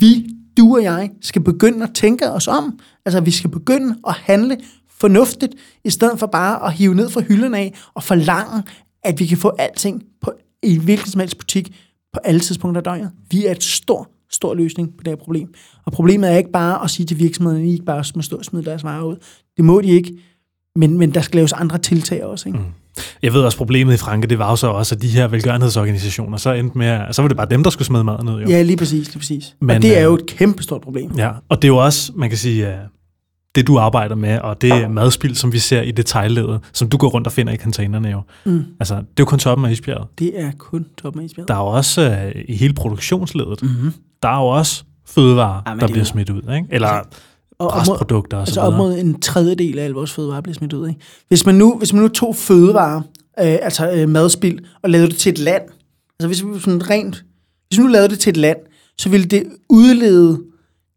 Vi, 0.00 0.26
du 0.56 0.76
og 0.76 0.82
jeg, 0.82 1.10
skal 1.22 1.42
begynde 1.42 1.82
at 1.82 1.90
tænke 1.94 2.30
os 2.30 2.48
om. 2.48 2.78
Altså, 3.06 3.20
vi 3.20 3.30
skal 3.30 3.50
begynde 3.50 3.94
at 4.08 4.14
handle 4.14 4.56
fornuftigt, 5.00 5.52
i 5.84 5.90
stedet 5.90 6.18
for 6.18 6.26
bare 6.26 6.66
at 6.66 6.72
hive 6.72 6.94
ned 6.94 7.10
fra 7.10 7.20
hylden 7.20 7.54
af 7.54 7.74
og 7.94 8.02
forlange, 8.02 8.62
at 9.04 9.20
vi 9.20 9.26
kan 9.26 9.38
få 9.38 9.52
alting 9.58 10.02
på, 10.22 10.32
i 10.62 10.78
hvilken 10.78 11.10
som 11.10 11.20
helst 11.20 11.38
butik 11.38 11.74
på 12.12 12.20
alle 12.24 12.40
tidspunkter 12.40 12.80
af 12.80 12.84
døgnet. 12.84 13.10
Vi 13.30 13.46
er 13.46 13.50
et 13.50 13.62
stor, 13.62 14.10
stor 14.30 14.54
løsning 14.54 14.96
på 14.96 15.02
det 15.02 15.10
her 15.10 15.16
problem. 15.16 15.54
Og 15.86 15.92
problemet 15.92 16.32
er 16.32 16.36
ikke 16.36 16.52
bare 16.52 16.84
at 16.84 16.90
sige 16.90 17.06
til 17.06 17.18
virksomhederne, 17.18 17.62
at 17.62 17.68
I 17.68 17.72
ikke 17.72 17.84
bare 17.84 18.04
må 18.14 18.22
stå 18.22 18.36
og 18.36 18.44
smide 18.44 18.64
deres 18.64 18.84
varer 18.84 19.04
ud. 19.04 19.16
Det 19.56 19.64
må 19.64 19.80
de 19.80 19.88
ikke, 19.88 20.12
men, 20.76 20.98
men 20.98 21.14
der 21.14 21.20
skal 21.20 21.36
laves 21.38 21.52
andre 21.52 21.78
tiltag 21.78 22.24
også. 22.24 22.48
Ikke? 22.48 22.58
Mm. 22.58 22.64
Jeg 23.22 23.32
ved 23.32 23.40
også, 23.40 23.58
problemet 23.58 23.94
i 23.94 23.96
Franke, 23.96 24.28
det 24.28 24.38
var 24.38 24.50
jo 24.50 24.56
så 24.56 24.66
også, 24.66 24.94
at 24.94 25.02
de 25.02 25.08
her 25.08 25.28
velgørenhedsorganisationer, 25.28 26.38
så 26.38 26.52
endte 26.52 26.78
med, 26.78 27.12
så 27.12 27.22
var 27.22 27.28
det 27.28 27.36
bare 27.36 27.48
dem, 27.50 27.62
der 27.62 27.70
skulle 27.70 27.86
smide 27.86 28.04
maden 28.04 28.28
ud. 28.28 28.40
Jo. 28.40 28.48
Ja, 28.48 28.62
lige 28.62 28.76
præcis, 28.76 29.06
lige 29.06 29.18
præcis. 29.18 29.56
Men, 29.60 29.76
og 29.76 29.82
det 29.82 29.98
er 29.98 30.02
jo 30.02 30.12
øh, 30.12 30.18
et 30.18 30.26
kæmpe 30.26 30.62
stort 30.62 30.80
problem. 30.80 31.10
Ja, 31.16 31.30
og 31.48 31.62
det 31.62 31.64
er 31.64 31.72
jo 31.72 31.76
også, 31.76 32.12
man 32.14 32.28
kan 32.28 32.38
sige, 32.38 32.74
det 33.56 33.66
du 33.66 33.78
arbejder 33.78 34.14
med, 34.14 34.38
og 34.38 34.62
det 34.62 34.90
madspil, 34.90 35.36
som 35.36 35.52
vi 35.52 35.58
ser 35.58 35.82
i 35.82 35.90
detaljledet, 35.90 36.60
som 36.72 36.88
du 36.88 36.96
går 36.96 37.08
rundt 37.08 37.26
og 37.26 37.32
finder 37.32 37.52
i 37.52 37.56
containerne 37.56 38.08
jo. 38.08 38.22
Mm. 38.44 38.64
Altså, 38.80 38.94
det 38.94 39.00
er 39.00 39.04
jo 39.20 39.24
kun 39.24 39.38
toppen 39.38 39.66
af 39.66 39.70
isbjerget. 39.70 40.08
Det 40.18 40.40
er 40.40 40.50
kun 40.58 40.86
toppen 40.98 41.22
af 41.22 41.26
isbjerget. 41.26 41.48
Der 41.48 41.54
er 41.54 41.58
jo 41.58 41.66
også 41.66 42.30
uh, 42.34 42.40
i 42.48 42.56
hele 42.56 42.74
produktionsledet, 42.74 43.62
mm-hmm. 43.62 43.92
der 44.22 44.28
er 44.28 44.36
jo 44.36 44.46
også 44.46 44.84
fødevarer, 45.06 45.62
ja, 45.66 45.74
der 45.80 45.86
bliver 45.86 46.04
smidt 46.04 46.30
ud, 46.30 46.42
ikke? 46.56 46.66
Eller 46.70 47.02
og 47.58 47.76
restprodukter 47.76 48.36
og 48.36 48.46
så 48.46 48.50
altså 48.50 48.60
op 48.60 48.74
mod 48.74 48.98
en 48.98 49.20
tredjedel 49.20 49.78
af 49.78 49.84
alle 49.84 49.94
vores 49.94 50.12
fødevarer 50.12 50.40
bliver 50.40 50.54
smidt 50.54 50.72
ud, 50.72 50.88
ikke? 50.88 51.00
Hvis 51.28 51.46
man 51.46 51.54
nu, 51.54 51.78
hvis 51.78 51.92
man 51.92 52.02
nu 52.02 52.08
tog 52.08 52.36
fødevarer, 52.36 53.00
øh, 53.40 53.58
altså 53.62 53.90
øh, 53.90 54.08
madspil, 54.08 54.64
og 54.82 54.90
lavede 54.90 55.10
det 55.10 55.16
til 55.16 55.32
et 55.32 55.38
land, 55.38 55.62
altså 56.20 56.26
hvis 56.26 56.44
vi 56.44 56.60
sådan 56.60 56.90
rent, 56.90 57.24
hvis 57.68 57.78
vi 57.78 57.82
nu 57.82 57.88
lavede 57.88 58.08
det 58.08 58.18
til 58.18 58.30
et 58.30 58.36
land, 58.36 58.58
så 58.98 59.08
ville 59.08 59.26
det 59.26 59.44
udlede 59.68 60.40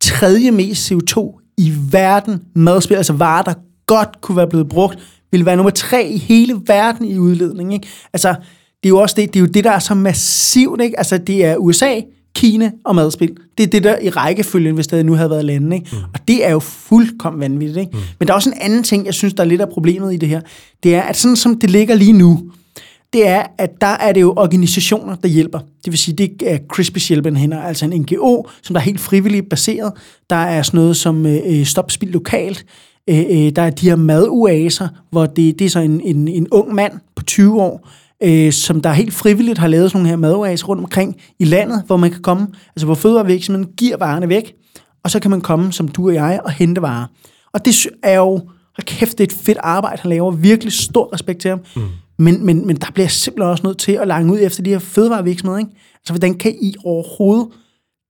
tredje 0.02 0.52
mest 0.52 0.92
CO2 0.92 1.39
i 1.60 1.74
verden 1.92 2.42
madspil, 2.56 2.96
altså 2.96 3.14
varer, 3.14 3.44
der 3.44 3.54
godt 3.86 4.22
kunne 4.22 4.38
være 4.38 4.48
blevet 4.48 4.70
brugt, 4.70 5.00
ville 5.32 5.46
være 5.46 5.56
nummer 5.56 5.70
tre 5.70 6.08
i 6.08 6.18
hele 6.18 6.62
verden 6.68 7.06
i 7.06 7.18
udledning. 7.18 7.74
Ikke? 7.74 7.88
Altså, 8.14 8.30
det 8.84 8.86
er 8.86 8.90
jo 8.90 8.98
også 8.98 9.16
det, 9.18 9.34
det, 9.34 9.40
er 9.40 9.44
jo 9.44 9.46
det, 9.46 9.64
der 9.64 9.72
er 9.72 9.80
så 9.80 9.96
massivt. 9.96 10.82
Ikke? 10.82 10.98
Altså, 10.98 11.18
det 11.18 11.46
er 11.46 11.58
USA, 11.58 12.02
Kina 12.36 12.72
og 12.86 12.96
madspil. 12.96 13.38
Det 13.58 13.64
er 13.64 13.68
det, 13.68 13.84
der 13.84 14.00
i 14.00 14.10
rækkefølgen, 14.10 14.76
hvis 14.76 14.88
det 14.88 15.06
nu 15.06 15.14
havde 15.14 15.30
været 15.30 15.46
lande. 15.46 15.76
Ikke? 15.76 15.90
Mm. 15.92 15.98
Og 16.14 16.28
det 16.28 16.46
er 16.46 16.52
jo 16.52 16.60
fuldkommen 16.60 17.40
vanvittigt. 17.40 17.78
Ikke? 17.78 17.92
Mm. 17.94 18.04
Men 18.20 18.28
der 18.28 18.34
er 18.34 18.36
også 18.36 18.50
en 18.50 18.58
anden 18.62 18.84
ting, 18.84 19.06
jeg 19.06 19.14
synes, 19.14 19.34
der 19.34 19.44
er 19.44 19.48
lidt 19.48 19.62
af 19.62 19.70
problemet 19.70 20.14
i 20.14 20.18
det 20.18 20.30
her. 20.30 20.42
Det 20.84 20.96
er, 20.96 21.02
at 21.02 21.18
sådan 21.18 21.36
som 21.36 21.60
det 21.60 21.70
ligger 21.70 21.96
lige 21.96 22.14
nu, 22.14 22.52
det 23.14 23.28
er, 23.28 23.44
at 23.58 23.82
der 23.82 23.88
er 23.88 24.12
det 24.12 24.22
jo 24.22 24.34
organisationer, 24.38 25.16
der 25.16 25.28
hjælper. 25.28 25.60
Det 25.60 25.92
vil 25.92 25.98
sige, 25.98 26.16
det 26.16 26.32
er 26.46 26.58
Crispy 26.68 26.98
Hjælpen 26.98 27.36
hænder, 27.36 27.62
altså 27.62 27.86
en 27.86 28.02
NGO, 28.02 28.44
som 28.62 28.74
der 28.74 28.80
er 28.80 28.86
helt 28.86 29.00
frivilligt 29.00 29.50
baseret. 29.50 29.94
Der 30.30 30.36
er 30.36 30.62
sådan 30.62 30.78
noget 30.78 30.98
som 30.98 31.26
øh, 31.26 31.40
øh 31.46 31.66
Stop 31.66 31.92
Spil 31.92 32.10
Lokalt. 32.10 32.66
Øh, 33.10 33.20
øh, 33.20 33.52
der 33.56 33.62
er 33.62 33.70
de 33.70 33.90
her 33.90 33.96
madoaser, 33.96 34.88
hvor 35.12 35.26
det, 35.26 35.60
det 35.60 35.66
er 35.66 35.70
så 35.70 35.80
en, 35.80 36.02
en, 36.02 36.28
en 36.28 36.48
ung 36.52 36.74
mand 36.74 36.94
på 37.16 37.24
20 37.24 37.62
år, 37.62 37.88
øh, 38.24 38.52
som 38.52 38.82
der 38.82 38.92
helt 38.92 39.14
frivilligt 39.14 39.58
har 39.58 39.68
lavet 39.68 39.92
sådan 39.92 39.98
nogle 39.98 40.10
her 40.10 40.16
madoaser 40.16 40.68
rundt 40.68 40.84
omkring 40.84 41.16
i 41.40 41.44
landet, 41.44 41.84
hvor 41.88 41.98
man 41.98 42.12
kan 42.12 42.22
komme, 42.22 42.48
altså 42.76 42.86
hvor 42.86 42.96
fødevarevirksomheden 42.96 43.72
giver 43.78 43.98
varerne 43.98 44.30
væk, 44.30 44.54
og 45.04 45.12
så 45.12 45.20
kan 45.20 45.32
man 45.32 45.42
komme 45.42 45.72
som 45.72 45.88
du 45.88 46.08
og 46.08 46.14
jeg 46.14 46.40
og 46.44 46.52
hente 46.52 46.82
varer. 46.82 47.06
Og 47.54 47.66
det 47.66 47.88
er 48.04 48.16
jo, 48.16 48.32
hold 48.32 48.86
kæft, 48.86 49.18
det 49.18 49.20
er 49.20 49.36
et 49.36 49.42
fedt 49.42 49.58
arbejde, 49.62 50.02
han 50.02 50.10
laver. 50.10 50.32
Virkelig 50.32 50.74
stor 50.74 51.14
respekt 51.14 51.42
til 51.42 51.50
ham. 51.50 51.60
Mm. 51.76 51.82
Men, 52.20 52.46
men, 52.46 52.68
men 52.68 52.76
der 52.76 52.92
bliver 52.94 53.08
simpelthen 53.08 53.52
også 53.52 53.64
nødt 53.64 53.78
til 53.78 53.92
at 53.92 54.08
lange 54.08 54.34
ud 54.34 54.40
efter 54.42 54.64
de 54.64 54.70
her 54.70 54.80
fødevarevirksomheder. 54.80 55.60
Ikke? 55.60 55.72
Altså, 55.96 56.14
hvordan 56.14 56.34
kan 56.34 56.56
I 56.62 56.76
overhovedet 56.86 57.48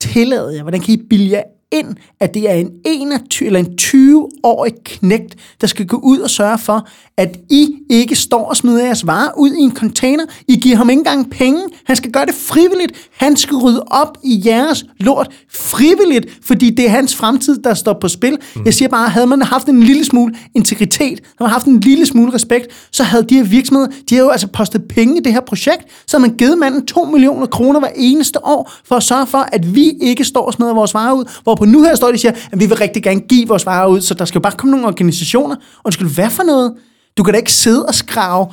tillade 0.02 0.56
jer? 0.56 0.62
Hvordan 0.62 0.82
kan 0.82 0.94
I 0.94 0.98
bilde 1.10 1.44
ind, 1.72 1.96
at 2.20 2.34
det 2.34 2.50
er 2.50 2.54
en 2.54 2.70
21 2.86 3.48
eller 3.48 3.60
en 3.60 3.78
20-årig 3.82 4.74
knægt, 4.86 5.36
der 5.62 5.68
skal 5.68 5.88
gå 5.88 5.98
ud 5.98 6.20
og 6.20 6.30
sørge 6.30 6.58
for, 6.58 6.88
at 7.18 7.40
I 7.50 7.76
ikke 7.90 8.16
står 8.16 8.46
og 8.46 8.58
smider 8.58 8.86
jeres 8.86 9.08
varer 9.08 9.38
ud 9.38 9.52
i 9.52 9.60
en 9.62 9.76
container. 9.76 10.24
I 10.48 10.56
giver 10.56 10.76
ham 10.76 10.90
ikke 10.90 11.00
engang 11.00 11.30
penge. 11.30 11.62
Han 11.86 11.96
skal 11.96 12.12
gøre 12.12 12.26
det 12.26 12.34
frivilligt. 12.34 13.10
Han 13.18 13.38
skal 13.38 13.58
rydde 13.58 13.84
op 13.88 14.18
i 14.24 14.42
jeres 14.46 14.86
lort 15.00 15.28
frivilligt, 15.52 16.26
fordi 16.44 16.70
det 16.70 16.86
er 16.86 16.90
hans 16.90 17.16
fremtid, 17.16 17.58
der 17.58 17.74
står 17.74 17.94
på 18.02 18.08
spil. 18.08 18.38
Mm. 18.56 18.66
Jeg 18.66 18.74
siger 18.74 18.90
bare, 18.90 19.10
havde 19.10 19.28
man 19.28 19.42
haft 19.42 19.68
en 19.68 19.84
lille 19.84 20.06
smule 20.06 20.36
integritet, 20.56 21.20
havde 21.20 21.24
man 21.40 21.50
haft 21.50 21.68
en 21.68 21.80
lille 21.80 22.06
smule 22.06 22.34
respekt, 22.34 22.68
så 22.92 23.04
havde 23.04 23.24
de 23.24 23.36
her 23.36 23.44
virksomheder, 23.44 23.88
de 24.10 24.16
har 24.16 24.24
jo 24.24 24.30
altså 24.30 24.48
postet 24.48 24.88
penge 24.88 25.18
i 25.18 25.20
det 25.20 25.34
her 25.34 25.42
projekt, 25.42 25.82
så 26.08 26.18
havde 26.18 26.30
man 26.30 26.38
givet 26.38 26.58
manden 26.58 26.86
2 26.86 27.06
millioner 27.06 27.46
kroner 27.46 27.80
hver 27.80 27.92
eneste 27.96 28.46
år, 28.46 28.72
for 28.86 28.96
at 28.96 29.04
sørge 29.04 29.28
for, 29.28 29.46
at 29.52 29.76
vi 29.76 29.92
ikke 30.02 30.24
står 30.24 30.46
og 30.46 30.54
smider 30.54 30.74
vores 30.74 30.94
varer 30.94 31.14
ud, 31.14 31.26
hvor 31.44 31.56
på 31.60 31.66
nu 31.66 31.84
her 31.84 31.96
står 31.96 32.08
de 32.08 32.14
og 32.14 32.20
siger, 32.20 32.32
at 32.52 32.60
vi 32.60 32.66
vil 32.66 32.78
rigtig 32.78 33.04
gerne 33.04 33.20
give 33.20 33.48
vores 33.48 33.66
varer 33.66 33.88
ud, 33.88 34.02
så 34.02 34.14
der 34.14 34.26
skal 34.26 34.40
jo 34.40 34.42
bare 34.42 34.54
komme 34.58 34.72
nogle 34.72 34.88
organisationer. 34.88 35.56
Skal 35.90 36.08
hvad 36.08 36.30
for 36.30 36.44
noget? 36.44 36.74
Du 37.18 37.24
kan 37.24 37.34
da 37.34 37.38
ikke 37.38 37.54
sidde 37.54 37.86
og 37.86 37.96
skrave 37.96 38.48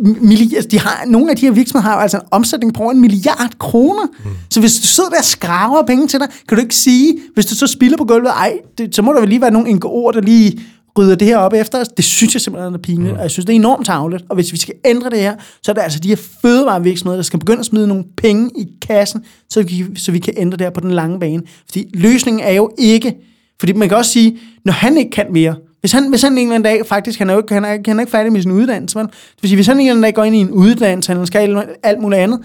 milliard, 0.00 0.62
de 0.62 0.78
har, 0.78 1.04
nogle 1.06 1.30
af 1.30 1.36
de 1.36 1.46
her 1.46 1.52
virksomheder 1.52 1.88
har 1.88 1.96
jo 1.96 2.02
altså 2.02 2.16
en 2.16 2.22
omsætning 2.30 2.74
på 2.74 2.82
en 2.82 3.00
milliard 3.00 3.52
kroner. 3.58 4.02
Mm. 4.24 4.30
Så 4.50 4.60
hvis 4.60 4.76
du 4.80 4.86
sidder 4.86 5.10
der 5.10 5.18
og 5.18 5.24
skraver 5.24 5.82
penge 5.86 6.08
til 6.08 6.20
dig, 6.20 6.28
kan 6.48 6.56
du 6.56 6.62
ikke 6.62 6.74
sige, 6.74 7.18
hvis 7.34 7.46
du 7.46 7.54
så 7.54 7.66
spiller 7.66 7.98
på 7.98 8.04
gulvet, 8.04 8.30
ej, 8.30 8.58
det, 8.78 8.94
så 8.94 9.02
må 9.02 9.12
der 9.12 9.20
vel 9.20 9.28
lige 9.28 9.40
være 9.40 9.50
nogle 9.50 9.68
NGO'er, 9.68 10.12
der 10.12 10.20
lige 10.20 10.60
rydder 10.98 11.14
det 11.14 11.28
her 11.28 11.36
op 11.36 11.52
efter 11.52 11.80
os. 11.80 11.88
Det 11.88 12.04
synes 12.04 12.34
jeg 12.34 12.40
simpelthen 12.40 12.74
er 12.74 12.78
pinligt, 12.78 13.12
mm. 13.12 13.16
og 13.16 13.22
jeg 13.22 13.30
synes, 13.30 13.46
det 13.46 13.52
er 13.52 13.56
enormt 13.56 13.86
tavlet. 13.86 14.24
Og 14.28 14.34
hvis 14.34 14.52
vi 14.52 14.58
skal 14.58 14.74
ændre 14.84 15.10
det 15.10 15.18
her, 15.18 15.34
så 15.62 15.72
er 15.72 15.74
det 15.74 15.82
altså 15.82 15.98
de 15.98 16.08
her 16.08 16.16
fødevarevirksomheder, 16.42 17.16
der 17.16 17.22
skal 17.22 17.38
begynde 17.38 17.60
at 17.60 17.66
smide 17.66 17.86
nogle 17.88 18.04
penge 18.16 18.50
i 18.58 18.66
kassen, 18.88 19.24
så 19.50 19.62
vi, 19.62 19.84
så 19.96 20.12
vi 20.12 20.18
kan 20.18 20.34
ændre 20.36 20.56
det 20.56 20.66
her 20.66 20.70
på 20.70 20.80
den 20.80 20.90
lange 20.90 21.20
bane. 21.20 21.42
Fordi 21.66 21.90
løsningen 21.94 22.42
er 22.42 22.52
jo 22.52 22.70
ikke, 22.78 23.16
fordi 23.60 23.72
man 23.72 23.88
kan 23.88 23.98
også 23.98 24.10
sige, 24.10 24.38
når 24.64 24.72
han 24.72 24.96
ikke 24.96 25.10
kan 25.10 25.26
mere, 25.30 25.54
hvis 25.80 25.92
han, 25.92 26.08
hvis 26.08 26.22
han 26.22 26.32
en 26.32 26.38
eller 26.38 26.54
anden 26.54 26.72
dag, 26.72 26.86
faktisk, 26.86 27.18
han 27.18 27.30
er 27.30 27.34
jo 27.34 27.40
ikke, 27.40 27.54
han 27.54 27.64
er, 27.64 27.78
han 27.86 27.96
er 27.96 28.00
ikke 28.00 28.10
færdig 28.10 28.32
med 28.32 28.42
sin 28.42 28.50
uddannelse, 28.50 28.98
men, 28.98 29.06
det 29.06 29.14
vil 29.42 29.48
sige, 29.48 29.56
hvis 29.56 29.66
han 29.66 29.76
en 29.76 29.80
eller 29.80 29.92
anden 29.92 30.02
dag 30.02 30.14
går 30.14 30.24
ind 30.24 30.36
i 30.36 30.38
en 30.38 30.50
uddannelse, 30.50 31.12
han 31.12 31.26
skal 31.26 31.64
alt 31.82 32.00
muligt 32.00 32.20
andet, 32.20 32.40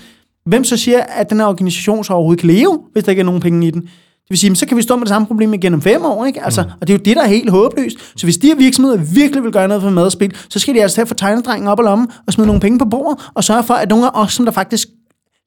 hvem 0.45 0.63
så 0.63 0.77
siger, 0.77 1.03
at 1.03 1.29
den 1.29 1.39
her 1.39 1.45
organisation 1.45 2.03
så 2.03 2.13
overhovedet 2.13 2.41
kan 2.41 2.49
leve, 2.49 2.79
hvis 2.93 3.03
der 3.03 3.09
ikke 3.09 3.19
er 3.19 3.25
nogen 3.25 3.41
penge 3.41 3.67
i 3.67 3.71
den? 3.71 3.89
Det 4.23 4.29
vil 4.29 4.37
sige, 4.37 4.55
så 4.55 4.65
kan 4.65 4.77
vi 4.77 4.81
stå 4.81 4.95
med 4.95 5.01
det 5.01 5.09
samme 5.09 5.27
problem 5.27 5.53
igen 5.53 5.73
om 5.73 5.81
fem 5.81 6.05
år, 6.05 6.25
ikke? 6.25 6.43
Altså, 6.43 6.63
mm. 6.63 6.69
Og 6.81 6.87
det 6.87 6.93
er 6.93 6.97
jo 6.97 7.03
det, 7.03 7.15
der 7.15 7.23
er 7.23 7.27
helt 7.27 7.49
håbløst. 7.49 7.97
Så 8.15 8.25
hvis 8.25 8.37
de 8.37 8.47
her 8.47 8.55
virksomheder 8.55 8.97
virkelig 8.97 9.43
vil 9.43 9.51
gøre 9.51 9.67
noget 9.67 9.83
for 9.83 9.89
madspil, 9.89 10.35
så 10.49 10.59
skal 10.59 10.75
de 10.75 10.81
altså 10.81 10.95
tage 10.95 11.07
for 11.07 11.15
tegnedrengen 11.15 11.67
op 11.67 11.79
og 11.79 11.85
lommen 11.85 12.07
og 12.27 12.33
smide 12.33 12.47
nogle 12.47 12.61
penge 12.61 12.79
på 12.79 12.85
bordet, 12.85 13.29
og 13.33 13.43
sørge 13.43 13.63
for, 13.63 13.73
at 13.73 13.89
nogle 13.89 14.05
af 14.05 14.23
os, 14.23 14.33
som 14.33 14.45
der 14.45 14.51
faktisk 14.51 14.87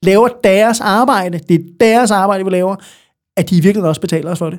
laver 0.02 0.28
deres 0.44 0.80
arbejde, 0.80 1.40
det 1.48 1.54
er 1.54 1.64
deres 1.80 2.10
arbejde, 2.10 2.44
vi 2.44 2.50
laver, 2.50 2.76
at 3.36 3.50
de 3.50 3.62
virkelig 3.62 3.88
også 3.88 4.00
betaler 4.00 4.30
os 4.30 4.38
for 4.38 4.50
det. 4.50 4.58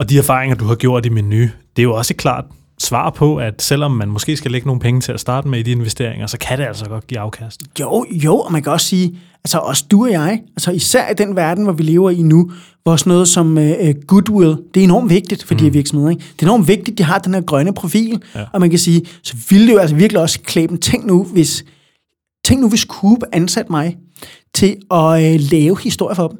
Og 0.00 0.10
de 0.10 0.18
erfaringer, 0.18 0.56
du 0.56 0.64
har 0.64 0.74
gjort 0.74 1.06
i 1.06 1.08
Menu, 1.08 1.40
det 1.40 1.50
er 1.78 1.82
jo 1.82 1.94
også 1.94 2.14
klart 2.14 2.44
svar 2.80 3.10
på, 3.10 3.36
at 3.36 3.62
selvom 3.62 3.90
man 3.90 4.08
måske 4.08 4.36
skal 4.36 4.50
lægge 4.50 4.66
nogle 4.66 4.80
penge 4.80 5.00
til 5.00 5.12
at 5.12 5.20
starte 5.20 5.48
med 5.48 5.58
i 5.58 5.62
de 5.62 5.70
investeringer, 5.70 6.26
så 6.26 6.38
kan 6.38 6.58
det 6.58 6.64
altså 6.64 6.84
godt 6.84 7.06
give 7.06 7.20
afkast. 7.20 7.60
Jo, 7.80 8.06
jo, 8.10 8.38
og 8.38 8.52
man 8.52 8.62
kan 8.62 8.72
også 8.72 8.86
sige, 8.86 9.18
altså 9.44 9.58
også 9.58 9.84
du 9.90 10.04
og 10.04 10.10
jeg, 10.10 10.40
altså 10.56 10.70
især 10.70 11.10
i 11.10 11.14
den 11.14 11.36
verden, 11.36 11.64
hvor 11.64 11.72
vi 11.72 11.82
lever 11.82 12.10
i 12.10 12.22
nu, 12.22 12.50
hvor 12.82 12.96
sådan 12.96 13.10
noget 13.10 13.28
som 13.28 13.56
uh, 13.56 13.90
goodwill, 14.06 14.56
det 14.74 14.80
er 14.80 14.84
enormt 14.84 15.10
vigtigt 15.10 15.44
for 15.44 15.54
mm. 15.54 15.58
de 15.58 15.64
her 15.64 15.70
mm. 15.70 15.74
virksomheder. 15.74 16.10
Ikke? 16.10 16.24
Det 16.32 16.42
er 16.42 16.46
enormt 16.46 16.68
vigtigt, 16.68 16.88
at 16.88 16.98
de 16.98 17.02
har 17.02 17.18
den 17.18 17.34
her 17.34 17.40
grønne 17.40 17.74
profil, 17.74 18.22
ja. 18.34 18.44
og 18.52 18.60
man 18.60 18.70
kan 18.70 18.78
sige, 18.78 19.06
så 19.22 19.36
ville 19.50 19.66
det 19.66 19.72
jo 19.72 19.78
altså 19.78 19.96
virkelig 19.96 20.22
også 20.22 20.40
klæbe 20.40 20.72
en 20.72 20.80
ting 20.80 21.06
nu, 21.06 21.24
hvis, 21.24 21.64
tænk 22.44 22.60
nu, 22.60 22.68
hvis 22.68 22.86
Coop 22.88 23.18
ansat 23.32 23.70
mig 23.70 23.96
til 24.54 24.76
at 24.90 25.34
uh, 25.34 25.50
lave 25.50 25.78
historie 25.82 26.16
for 26.16 26.28
dem 26.28 26.38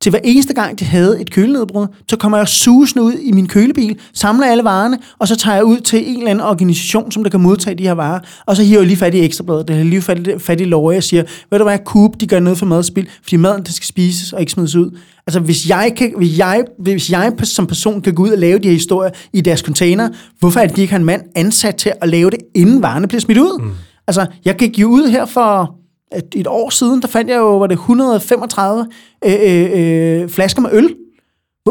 til 0.00 0.10
hver 0.10 0.20
eneste 0.24 0.54
gang, 0.54 0.80
de 0.80 0.84
havde 0.84 1.20
et 1.20 1.30
kølenedbrud, 1.30 1.86
så 2.10 2.16
kommer 2.16 2.38
jeg 2.38 2.48
susende 2.48 3.02
ud 3.02 3.12
i 3.12 3.32
min 3.32 3.46
kølebil, 3.46 3.98
samler 4.14 4.46
alle 4.46 4.64
varerne, 4.64 4.98
og 5.18 5.28
så 5.28 5.36
tager 5.36 5.54
jeg 5.54 5.64
ud 5.64 5.80
til 5.80 6.10
en 6.10 6.16
eller 6.16 6.30
anden 6.30 6.44
organisation, 6.44 7.12
som 7.12 7.22
der 7.22 7.30
kan 7.30 7.40
modtage 7.40 7.78
de 7.78 7.82
her 7.82 7.92
varer, 7.92 8.20
og 8.46 8.56
så 8.56 8.62
hiver 8.62 8.80
jeg 8.80 8.86
lige 8.86 8.96
fat 8.96 9.14
i 9.14 9.24
ekstrabladet, 9.24 9.68
det 9.68 9.78
er 9.78 9.84
lige 9.84 10.02
fat 10.02 10.26
i, 10.26 10.38
fat 10.38 10.60
i 10.60 10.64
lov, 10.64 10.92
jeg 10.92 11.02
siger, 11.02 11.22
ved 11.50 11.58
du 11.58 11.64
hvad, 11.64 11.78
Coop, 11.84 12.20
de 12.20 12.26
gør 12.26 12.40
noget 12.40 12.58
for 12.58 12.66
madspil, 12.66 13.08
fordi 13.22 13.36
maden, 13.36 13.62
det 13.62 13.74
skal 13.74 13.86
spises 13.86 14.32
og 14.32 14.40
ikke 14.40 14.52
smides 14.52 14.74
ud. 14.74 14.98
Altså, 15.26 15.40
hvis 15.40 15.68
jeg, 15.68 15.92
kan, 15.96 16.12
hvis, 16.16 16.38
jeg, 16.38 16.64
hvis 16.78 17.10
jeg 17.10 17.32
som 17.42 17.66
person 17.66 18.00
kan 18.00 18.14
gå 18.14 18.22
ud 18.22 18.30
og 18.30 18.38
lave 18.38 18.58
de 18.58 18.68
her 18.68 18.74
historier 18.74 19.10
i 19.32 19.40
deres 19.40 19.60
container, 19.60 20.08
hvorfor 20.38 20.60
er 20.60 20.66
det, 20.66 20.76
de 20.76 20.80
ikke 20.80 20.92
har 20.92 20.98
en 20.98 21.04
mand 21.04 21.22
ansat 21.36 21.76
til 21.76 21.92
at 22.00 22.08
lave 22.08 22.30
det, 22.30 22.38
inden 22.54 22.82
varerne 22.82 23.08
bliver 23.08 23.20
smidt 23.20 23.38
ud? 23.38 23.62
Mm. 23.62 23.70
Altså, 24.06 24.26
jeg 24.44 24.56
gik 24.56 24.78
jo 24.78 24.88
ud 24.88 25.08
her 25.08 25.26
for 25.26 25.74
et, 26.16 26.34
et 26.34 26.46
år 26.46 26.70
siden, 26.70 27.02
der 27.02 27.08
fandt 27.08 27.30
jeg 27.30 27.36
jo, 27.36 27.58
var 27.58 27.66
det 27.66 27.74
135 27.74 28.86
øh, 29.24 29.32
øh, 29.42 29.70
øh, 29.72 30.28
flasker 30.28 30.62
med 30.62 30.70
øl. 30.72 30.94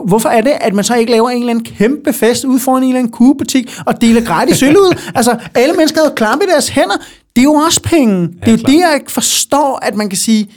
Hvorfor 0.05 0.29
er 0.29 0.41
det, 0.41 0.53
at 0.61 0.73
man 0.73 0.83
så 0.83 0.95
ikke 0.95 1.11
laver 1.11 1.29
en 1.29 1.39
eller 1.39 1.49
anden 1.49 1.65
kæmpe 1.65 2.13
fest 2.13 2.45
ude 2.45 2.59
foran 2.59 2.83
en 2.83 2.89
eller 2.89 2.99
anden 2.99 3.11
kugebutik 3.11 3.79
og 3.85 4.01
deler 4.01 4.21
gratis 4.21 4.63
øl 4.63 4.77
ud? 4.77 4.99
Altså, 5.15 5.39
alle 5.55 5.75
mennesker 5.75 6.01
havde 6.01 6.13
klappet 6.15 6.47
i 6.47 6.49
deres 6.49 6.69
hænder. 6.69 6.97
Det 7.35 7.41
er 7.41 7.43
jo 7.43 7.53
også 7.53 7.81
penge. 7.81 8.15
Ja, 8.21 8.27
det 8.27 8.47
er 8.47 8.51
jo 8.51 8.57
klar. 8.57 8.71
det, 8.71 8.79
jeg 8.79 8.91
ikke 8.95 9.11
forstår, 9.11 9.79
at 9.81 9.95
man 9.95 10.09
kan 10.09 10.17
sige, 10.17 10.51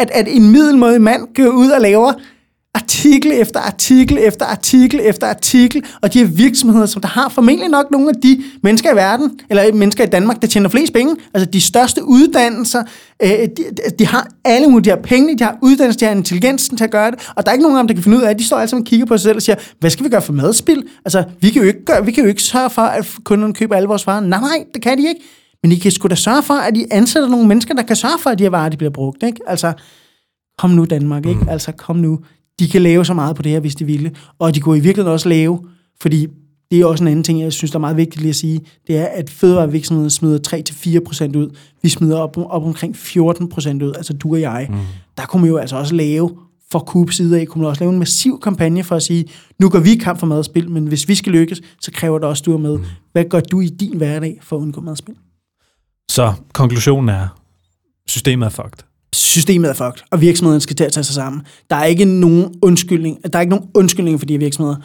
at, 0.00 0.10
at 0.10 0.26
en 0.28 0.52
middelmådig 0.52 1.00
mand 1.00 1.34
går 1.34 1.48
ud 1.48 1.70
og 1.70 1.80
laver 1.80 2.12
artikel 2.76 3.32
efter 3.34 3.60
artikel 3.60 4.18
efter 4.20 4.46
artikel 4.46 5.00
efter 5.02 5.26
artikel, 5.26 5.84
og 6.02 6.12
de 6.12 6.18
her 6.18 6.26
virksomheder, 6.26 6.86
som 6.86 7.02
der 7.02 7.08
har 7.08 7.28
formentlig 7.28 7.68
nok 7.68 7.90
nogle 7.90 8.08
af 8.08 8.14
de 8.22 8.42
mennesker 8.62 8.92
i 8.92 8.96
verden, 8.96 9.40
eller 9.50 9.74
mennesker 9.74 10.04
i 10.04 10.06
Danmark, 10.06 10.42
der 10.42 10.48
tjener 10.48 10.68
flest 10.68 10.92
penge, 10.92 11.16
altså 11.34 11.50
de 11.50 11.60
største 11.60 12.04
uddannelser, 12.04 12.82
øh, 13.22 13.30
de, 13.30 13.64
de 13.98 14.06
har 14.06 14.28
alle 14.44 14.68
mulige, 14.68 14.84
de 14.84 14.90
har 14.90 15.02
penge, 15.02 15.38
de 15.38 15.44
har 15.44 15.58
uddannelse, 15.62 16.00
de 16.00 16.04
har 16.04 16.12
intelligensen 16.12 16.76
til 16.76 16.84
at 16.84 16.90
gøre 16.90 17.10
det, 17.10 17.30
og 17.36 17.46
der 17.46 17.50
er 17.50 17.54
ikke 17.54 17.62
nogen 17.62 17.78
af 17.78 17.82
dem, 17.82 17.88
der 17.88 17.94
kan 17.94 18.02
finde 18.02 18.16
ud 18.18 18.22
af 18.22 18.34
det. 18.34 18.38
De 18.38 18.46
står 18.46 18.56
alle 18.56 18.68
sammen 18.68 18.82
og 18.82 18.86
kigger 18.86 19.06
på 19.06 19.16
sig 19.16 19.22
selv 19.22 19.36
og 19.36 19.42
siger, 19.42 19.56
hvad 19.80 19.90
skal 19.90 20.04
vi 20.04 20.10
gøre 20.10 20.22
for 20.22 20.32
madspil? 20.32 20.84
Altså, 21.04 21.24
vi 21.40 21.50
kan 21.50 21.62
jo 21.62 21.68
ikke, 21.68 21.84
gøre, 21.84 22.04
vi 22.04 22.12
kan 22.12 22.22
jo 22.24 22.28
ikke 22.28 22.42
sørge 22.42 22.70
for, 22.70 22.82
at 22.82 23.06
kunderne 23.24 23.54
køber 23.54 23.76
alle 23.76 23.88
vores 23.88 24.06
varer. 24.06 24.20
Nej, 24.20 24.40
nej, 24.40 24.64
det 24.74 24.82
kan 24.82 24.98
de 24.98 25.08
ikke. 25.08 25.20
Men 25.62 25.72
I 25.72 25.74
kan 25.74 25.92
sgu 25.92 26.08
da 26.08 26.14
sørge 26.14 26.42
for, 26.42 26.54
at 26.54 26.76
I 26.76 26.84
ansætter 26.90 27.28
nogle 27.28 27.48
mennesker, 27.48 27.74
der 27.74 27.82
kan 27.82 27.96
sørge 27.96 28.18
for, 28.18 28.30
at 28.30 28.38
de 28.38 28.44
her 28.44 28.50
varer 28.50 28.68
de 28.68 28.76
bliver 28.76 28.90
brugt. 28.90 29.22
Ikke? 29.22 29.40
Altså, 29.46 29.72
kom 30.58 30.70
nu 30.70 30.84
Danmark, 30.84 31.26
ikke? 31.26 31.40
Mm. 31.40 31.48
Altså, 31.48 31.72
kom 31.72 31.96
nu 31.96 32.18
de 32.58 32.68
kan 32.68 32.82
lave 32.82 33.04
så 33.04 33.14
meget 33.14 33.36
på 33.36 33.42
det 33.42 33.52
her, 33.52 33.60
hvis 33.60 33.74
de 33.74 33.84
ville. 33.84 34.12
Og 34.38 34.54
de 34.54 34.60
kunne 34.60 34.78
i 34.78 34.80
virkeligheden 34.80 35.12
også 35.12 35.28
lave, 35.28 35.60
fordi 36.00 36.26
det 36.70 36.80
er 36.80 36.86
også 36.86 37.04
en 37.04 37.08
anden 37.08 37.24
ting, 37.24 37.40
jeg 37.40 37.52
synes, 37.52 37.70
der 37.70 37.76
er 37.76 37.80
meget 37.80 37.96
vigtigt 37.96 38.20
lige 38.20 38.30
at 38.30 38.36
sige, 38.36 38.60
det 38.86 38.96
er, 38.96 39.06
at 39.06 39.30
fødevarevirksomheden 39.30 40.10
smider 40.10 40.38
3-4% 41.32 41.38
ud. 41.38 41.56
Vi 41.82 41.88
smider 41.88 42.18
op, 42.18 42.36
op 42.36 42.64
omkring 42.64 42.96
14% 42.96 43.84
ud, 43.84 43.92
altså 43.96 44.12
du 44.12 44.32
og 44.32 44.40
jeg. 44.40 44.66
Mm. 44.70 44.76
Der 45.16 45.26
kunne 45.26 45.42
man 45.42 45.50
jo 45.50 45.56
altså 45.56 45.76
også 45.76 45.94
lave, 45.94 46.36
for 46.70 46.78
Coop 46.78 47.10
side 47.10 47.40
af, 47.40 47.46
kunne 47.46 47.62
man 47.62 47.68
også 47.68 47.80
lave 47.80 47.92
en 47.92 47.98
massiv 47.98 48.40
kampagne 48.40 48.84
for 48.84 48.96
at 48.96 49.02
sige, 49.02 49.24
nu 49.58 49.68
går 49.68 49.78
vi 49.78 49.92
i 49.92 49.96
kamp 49.96 50.18
for 50.18 50.26
madspil, 50.26 50.70
men 50.70 50.86
hvis 50.86 51.08
vi 51.08 51.14
skal 51.14 51.32
lykkes, 51.32 51.60
så 51.80 51.92
kræver 51.92 52.18
det 52.18 52.28
også, 52.28 52.42
at 52.42 52.46
du 52.46 52.52
er 52.52 52.58
med. 52.58 52.78
Mm. 52.78 52.84
Hvad 53.12 53.24
gør 53.24 53.40
du 53.40 53.60
i 53.60 53.66
din 53.66 53.96
hverdag 53.96 54.38
for 54.42 54.56
at 54.56 54.60
undgå 54.60 54.80
madspil? 54.80 55.14
Så 56.10 56.32
konklusionen 56.52 57.08
er, 57.08 57.28
systemet 58.06 58.46
er 58.46 58.50
fucked 58.50 58.95
systemet 59.16 59.70
er 59.70 59.74
fucked, 59.74 60.02
og 60.10 60.20
virksomheden 60.20 60.60
skal 60.60 60.76
til 60.76 60.84
at 60.84 60.92
tage 60.92 61.04
sig 61.04 61.14
sammen. 61.14 61.42
Der 61.70 61.76
er 61.76 61.84
ikke 61.84 62.04
nogen 62.04 62.54
undskyldning, 62.62 63.18
der 63.32 63.38
er 63.38 63.40
ikke 63.40 63.50
nogen 63.50 63.68
undskyldning 63.74 64.18
for 64.18 64.26
de 64.26 64.34
her 64.34 64.38
virksomheder, 64.38 64.76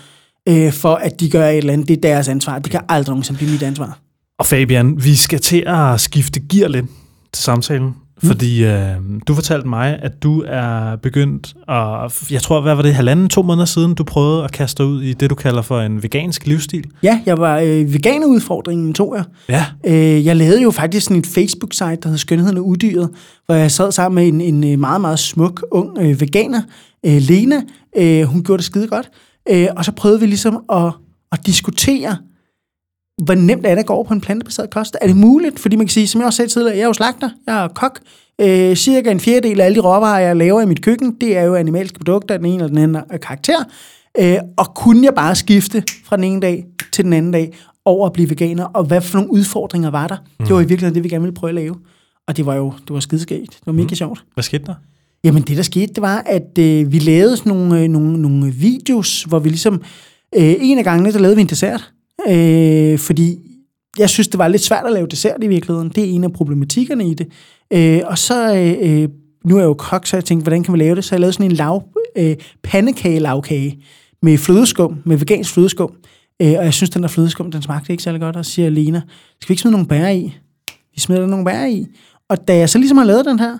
øh, 0.49 0.73
for 0.73 0.95
at 0.95 1.19
de 1.19 1.29
gør 1.29 1.49
et 1.49 1.57
eller 1.57 1.73
andet. 1.73 1.87
Det 1.87 1.97
er 1.97 2.01
deres 2.01 2.27
ansvar. 2.27 2.59
Det 2.59 2.71
kan 2.71 2.81
aldrig 2.89 3.11
nogensinde 3.11 3.37
blive 3.37 3.51
mit 3.51 3.63
ansvar. 3.63 3.99
Og 4.39 4.45
Fabian, 4.45 5.03
vi 5.03 5.15
skal 5.15 5.39
til 5.39 5.63
at 5.67 6.01
skifte 6.01 6.39
gear 6.39 6.67
lidt 6.67 6.85
til 7.33 7.43
samtalen. 7.43 7.95
Mm. 8.23 8.27
Fordi 8.27 8.65
øh, 8.65 8.95
du 9.27 9.33
fortalte 9.33 9.67
mig, 9.67 9.99
at 10.01 10.23
du 10.23 10.43
er 10.47 10.95
begyndt 10.95 11.53
at, 11.67 12.31
jeg 12.31 12.41
tror, 12.41 12.61
hvad 12.61 12.75
var 12.75 12.81
det, 12.81 12.93
halvanden, 12.93 13.29
to 13.29 13.41
måneder 13.41 13.65
siden, 13.65 13.93
du 13.93 14.03
prøvede 14.03 14.43
at 14.43 14.51
kaste 14.51 14.83
dig 14.83 14.91
ud 14.91 15.01
i 15.01 15.13
det, 15.13 15.29
du 15.29 15.35
kalder 15.35 15.61
for 15.61 15.81
en 15.81 16.03
vegansk 16.03 16.47
livsstil. 16.47 16.85
Ja, 17.03 17.21
jeg 17.25 17.37
var 17.37 17.59
øh, 17.59 17.93
veganerudfordringen, 17.93 18.93
tog 18.93 19.15
jeg. 19.15 19.23
Ja. 19.49 19.65
Øh, 19.85 20.25
jeg 20.25 20.35
lavede 20.35 20.61
jo 20.61 20.71
faktisk 20.71 21.05
sådan 21.05 21.17
et 21.17 21.27
Facebook-site, 21.27 21.95
der 21.95 22.09
hed 22.09 22.17
Skønheden 22.17 22.57
og 22.57 22.67
Udyret, 22.67 23.09
hvor 23.45 23.55
jeg 23.55 23.71
sad 23.71 23.91
sammen 23.91 24.15
med 24.15 24.27
en, 24.27 24.55
en 24.55 24.73
øh, 24.73 24.79
meget, 24.79 25.01
meget 25.01 25.19
smuk, 25.19 25.65
ung 25.71 25.97
øh, 25.99 26.21
veganer, 26.21 26.61
øh, 27.05 27.17
Lena. 27.21 27.61
Øh, 27.97 28.23
hun 28.23 28.43
gjorde 28.43 28.57
det 28.57 28.65
skide 28.65 28.87
godt. 28.87 29.09
Øh, 29.49 29.67
og 29.77 29.85
så 29.85 29.91
prøvede 29.91 30.19
vi 30.19 30.25
ligesom 30.25 30.63
at, 30.73 30.91
at 31.31 31.45
diskutere, 31.45 32.17
hvor 33.25 33.35
nemt 33.35 33.65
er 33.65 33.69
det 33.69 33.79
at 33.79 33.85
gå 33.85 33.93
over 33.93 34.03
på 34.03 34.13
en 34.13 34.21
plantebaseret 34.21 34.69
kost? 34.69 34.97
Er 35.01 35.07
det 35.07 35.17
muligt? 35.17 35.59
Fordi 35.59 35.75
man 35.75 35.85
kan 35.85 35.91
sige, 35.91 36.07
som 36.07 36.21
jeg 36.21 36.25
også 36.25 36.37
sagde 36.37 36.51
tidligere, 36.51 36.75
jeg 36.75 36.83
er 36.83 36.87
jo 36.87 36.93
slagter, 36.93 37.29
jeg 37.47 37.63
er 37.63 37.67
kok. 37.67 37.99
Øh, 38.41 38.75
cirka 38.75 39.11
en 39.11 39.19
fjerdedel 39.19 39.61
af 39.61 39.65
alle 39.65 39.75
de 39.75 39.81
råvarer, 39.81 40.19
jeg 40.19 40.35
laver 40.35 40.61
i 40.61 40.65
mit 40.65 40.81
køkken, 40.81 41.15
det 41.21 41.37
er 41.37 41.43
jo 41.43 41.55
animalske 41.55 41.99
produkter, 41.99 42.37
den 42.37 42.45
ene 42.45 42.55
eller 42.55 42.67
den 42.67 42.77
anden 42.77 43.19
karakter. 43.21 43.63
Øh, 44.19 44.37
og 44.57 44.75
kunne 44.75 45.05
jeg 45.05 45.13
bare 45.15 45.35
skifte 45.35 45.83
fra 46.05 46.15
den 46.15 46.23
ene 46.23 46.41
dag 46.41 46.65
til 46.93 47.05
den 47.05 47.13
anden 47.13 47.31
dag 47.31 47.57
over 47.85 48.05
at 48.05 48.13
blive 48.13 48.29
veganer, 48.29 48.63
og 48.63 48.83
hvad 48.83 49.01
for 49.01 49.17
nogle 49.17 49.33
udfordringer 49.33 49.89
var 49.89 50.07
der? 50.07 50.17
Mm. 50.39 50.45
Det 50.45 50.55
var 50.55 50.61
i 50.61 50.65
virkeligheden 50.65 50.95
det, 50.95 51.03
vi 51.03 51.09
gerne 51.09 51.21
ville 51.21 51.35
prøve 51.35 51.49
at 51.49 51.55
lave. 51.55 51.75
Og 52.27 52.37
det 52.37 52.45
var 52.45 52.55
jo 52.55 52.73
det 52.87 52.93
var 52.93 52.99
skideskægt. 52.99 53.49
Det 53.51 53.65
var 53.65 53.73
mega 53.73 53.83
mm. 53.83 53.95
sjovt. 53.95 54.23
Hvad 54.33 54.43
skete 54.43 54.63
der? 54.65 54.75
Jamen 55.23 55.43
det, 55.43 55.57
der 55.57 55.63
skete, 55.63 55.93
det 55.93 56.01
var, 56.01 56.23
at 56.25 56.57
øh, 56.59 56.91
vi 56.91 56.99
lavede 56.99 57.37
sådan 57.37 57.53
nogle, 57.53 57.79
øh, 57.79 57.87
nogle, 57.87 58.21
nogle 58.21 58.51
videos, 58.51 59.23
hvor 59.23 59.39
vi 59.39 59.49
ligesom... 59.49 59.81
Øh, 60.35 60.55
en 60.59 60.77
af 60.77 60.83
gangene, 60.83 61.11
der 61.11 61.19
lavede 61.19 61.35
vi 61.35 61.41
en 61.41 61.49
dessert, 61.49 61.91
Øh, 62.27 62.99
fordi 62.99 63.39
jeg 63.97 64.09
synes, 64.09 64.27
det 64.27 64.37
var 64.37 64.47
lidt 64.47 64.61
svært 64.61 64.85
at 64.85 64.93
lave 64.93 65.07
dessert 65.07 65.43
i 65.43 65.47
virkeligheden. 65.47 65.89
Det 65.89 66.03
er 66.03 66.07
en 66.07 66.23
af 66.23 66.33
problematikkerne 66.33 67.09
i 67.09 67.13
det. 67.13 67.27
Øh, 67.73 68.01
og 68.05 68.17
så, 68.17 68.55
øh, 68.55 69.09
nu 69.45 69.55
er 69.55 69.59
jeg 69.59 69.67
jo 69.67 69.73
kok, 69.73 70.05
så 70.07 70.17
jeg 70.17 70.25
tænkte, 70.25 70.43
hvordan 70.43 70.63
kan 70.63 70.73
vi 70.73 70.79
lave 70.79 70.95
det? 70.95 71.03
Så 71.03 71.15
jeg 71.15 71.19
lavede 71.19 71.33
sådan 71.33 71.45
en 71.45 71.51
lav, 71.51 71.83
øh, 72.17 72.35
pandekage-lavkage 72.63 73.83
med 74.21 74.37
flødeskum, 74.37 75.01
med 75.05 75.17
vegansk 75.17 75.53
flødeskum. 75.53 75.91
Øh, 76.41 76.53
og 76.57 76.65
jeg 76.65 76.73
synes, 76.73 76.89
den 76.89 77.01
der 77.01 77.09
flødeskum, 77.09 77.51
den 77.51 77.61
smagte 77.61 77.93
ikke 77.93 78.03
særlig 78.03 78.21
godt. 78.21 78.35
Og 78.35 78.45
så 78.45 78.51
siger 78.51 78.69
Lena, 78.69 79.01
skal 79.41 79.49
vi 79.49 79.53
ikke 79.53 79.61
smide 79.61 79.71
nogle 79.71 79.87
bær 79.87 80.07
i? 80.07 80.37
Vi 80.93 80.99
smider 80.99 81.25
nogle 81.25 81.45
bær 81.45 81.65
i. 81.65 81.85
Og 82.29 82.47
da 82.47 82.57
jeg 82.57 82.69
så 82.69 82.77
ligesom 82.77 82.97
har 82.97 83.05
lavet 83.05 83.25
den 83.25 83.39
her, 83.39 83.57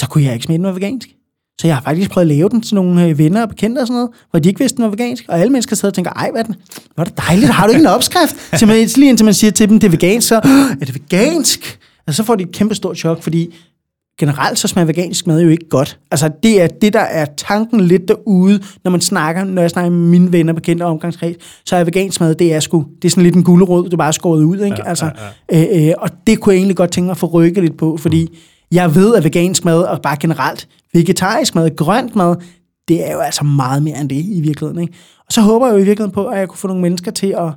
så 0.00 0.08
kunne 0.08 0.24
jeg 0.24 0.32
ikke 0.32 0.44
smide 0.44 0.56
den 0.56 0.62
med 0.62 0.72
vegansk. 0.72 1.08
Så 1.60 1.66
jeg 1.66 1.76
har 1.76 1.82
faktisk 1.82 2.10
prøvet 2.10 2.30
at 2.30 2.36
lave 2.36 2.48
den 2.48 2.60
til 2.62 2.74
nogle 2.74 3.06
øh, 3.06 3.18
venner 3.18 3.42
og 3.42 3.48
bekendte 3.48 3.78
og 3.78 3.86
sådan 3.86 3.94
noget, 3.94 4.10
hvor 4.30 4.40
de 4.40 4.48
ikke 4.48 4.60
vidste, 4.60 4.76
den 4.76 4.84
var 4.84 4.90
vegansk. 4.90 5.24
Og 5.28 5.40
alle 5.40 5.52
mennesker 5.52 5.76
sidder 5.76 5.90
og 5.90 5.94
tænker, 5.94 6.10
ej, 6.10 6.30
hvad 6.30 6.40
er 6.40 6.44
den? 6.44 6.54
Hvor 6.94 7.04
er 7.04 7.04
det 7.04 7.18
dejligt, 7.18 7.50
har 7.50 7.66
du 7.66 7.72
ikke 7.72 7.80
en 7.80 7.86
opskrift? 7.86 8.36
Så 8.60 8.66
man, 8.66 8.76
lige 8.76 9.08
indtil 9.08 9.24
man 9.24 9.34
siger 9.34 9.50
til 9.50 9.68
dem, 9.68 9.80
det 9.80 9.86
er 9.86 9.90
vegansk, 9.90 10.28
så 10.28 10.34
er 10.80 10.84
det 10.84 10.94
vegansk? 10.94 11.78
Og 12.06 12.14
så 12.14 12.22
får 12.24 12.34
de 12.34 12.44
et 12.44 12.52
kæmpe 12.52 12.74
stort 12.74 12.98
chok, 12.98 13.22
fordi 13.22 13.54
generelt 14.20 14.58
så 14.58 14.68
smager 14.68 14.86
vegansk 14.86 15.26
mad 15.26 15.42
jo 15.42 15.48
ikke 15.48 15.68
godt. 15.68 15.98
Altså 16.10 16.30
det 16.42 16.62
er 16.62 16.66
det, 16.66 16.92
der 16.92 17.00
er 17.00 17.26
tanken 17.36 17.80
lidt 17.80 18.08
derude, 18.08 18.60
når 18.84 18.90
man 18.90 19.00
snakker, 19.00 19.44
når 19.44 19.62
jeg 19.62 19.70
snakker 19.70 19.90
med 19.90 20.08
mine 20.08 20.32
venner, 20.32 20.52
bekendte 20.52 20.84
og 20.84 20.90
omgangskreds, 20.90 21.36
så 21.66 21.76
er 21.76 21.84
vegansk 21.84 22.20
mad, 22.20 22.34
det 22.34 22.54
er 22.54 22.60
sgu, 22.60 22.84
det 23.02 23.08
er 23.08 23.10
sådan 23.10 23.24
lidt 23.24 23.34
en 23.34 23.44
gulerod, 23.44 23.84
det 23.84 23.92
er 23.92 23.96
bare 23.96 24.12
skåret 24.12 24.44
ud, 24.44 24.56
ikke? 24.56 24.76
Ja, 24.78 24.88
altså, 24.88 25.04
ja, 25.50 25.58
ja. 25.58 25.82
Øh, 25.82 25.88
øh, 25.88 25.94
og 25.98 26.10
det 26.26 26.40
kunne 26.40 26.52
jeg 26.52 26.58
egentlig 26.58 26.76
godt 26.76 26.90
tænke 26.90 27.06
mig 27.06 27.10
at 27.10 27.18
få 27.18 27.26
rykket 27.26 27.62
lidt 27.62 27.76
på, 27.76 27.96
fordi 27.96 28.24
mm. 28.24 28.36
jeg 28.70 28.94
ved, 28.94 29.14
at 29.14 29.24
vegansk 29.24 29.64
mad, 29.64 29.82
og 29.82 30.02
bare 30.02 30.16
generelt, 30.20 30.68
vegetarisk 30.94 31.54
mad, 31.54 31.76
grønt 31.76 32.16
mad, 32.16 32.36
det 32.88 33.08
er 33.08 33.12
jo 33.12 33.18
altså 33.18 33.44
meget 33.44 33.82
mere 33.82 34.00
end 34.00 34.08
det 34.08 34.24
i 34.24 34.40
virkeligheden. 34.40 34.82
Ikke? 34.82 34.94
Og 35.26 35.32
så 35.32 35.40
håber 35.40 35.66
jeg 35.66 35.72
jo 35.72 35.78
i 35.78 35.84
virkeligheden 35.84 36.14
på, 36.14 36.26
at 36.26 36.38
jeg 36.38 36.48
kunne 36.48 36.58
få 36.58 36.68
nogle 36.68 36.82
mennesker 36.82 37.10
til 37.10 37.34
at, 37.38 37.52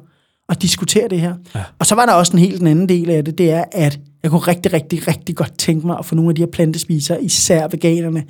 at 0.50 0.62
diskutere 0.62 1.08
det 1.10 1.22
her. 1.22 1.36
Ja. 1.56 1.64
Og 1.80 1.86
så 1.86 1.96
var 1.96 2.06
der 2.06 2.14
også 2.14 2.34
en 2.34 2.40
helt 2.40 2.68
anden 2.68 2.90
del 2.90 3.10
af 3.10 3.26
det, 3.26 3.38
det 3.38 3.52
er, 3.52 3.64
at 3.72 4.00
jeg 4.24 4.32
kunne 4.32 4.42
rigtig, 4.42 4.74
rigtig, 4.74 5.08
rigtig 5.08 5.36
godt 5.36 5.58
tænke 5.58 5.88
mig 5.88 6.00
at 6.00 6.06
få 6.06 6.16
nogle 6.16 6.30
af 6.30 6.36
de 6.36 6.42
her 6.42 6.52
plantespisere, 6.52 7.24
især 7.24 7.68
veganerne, 7.68 8.24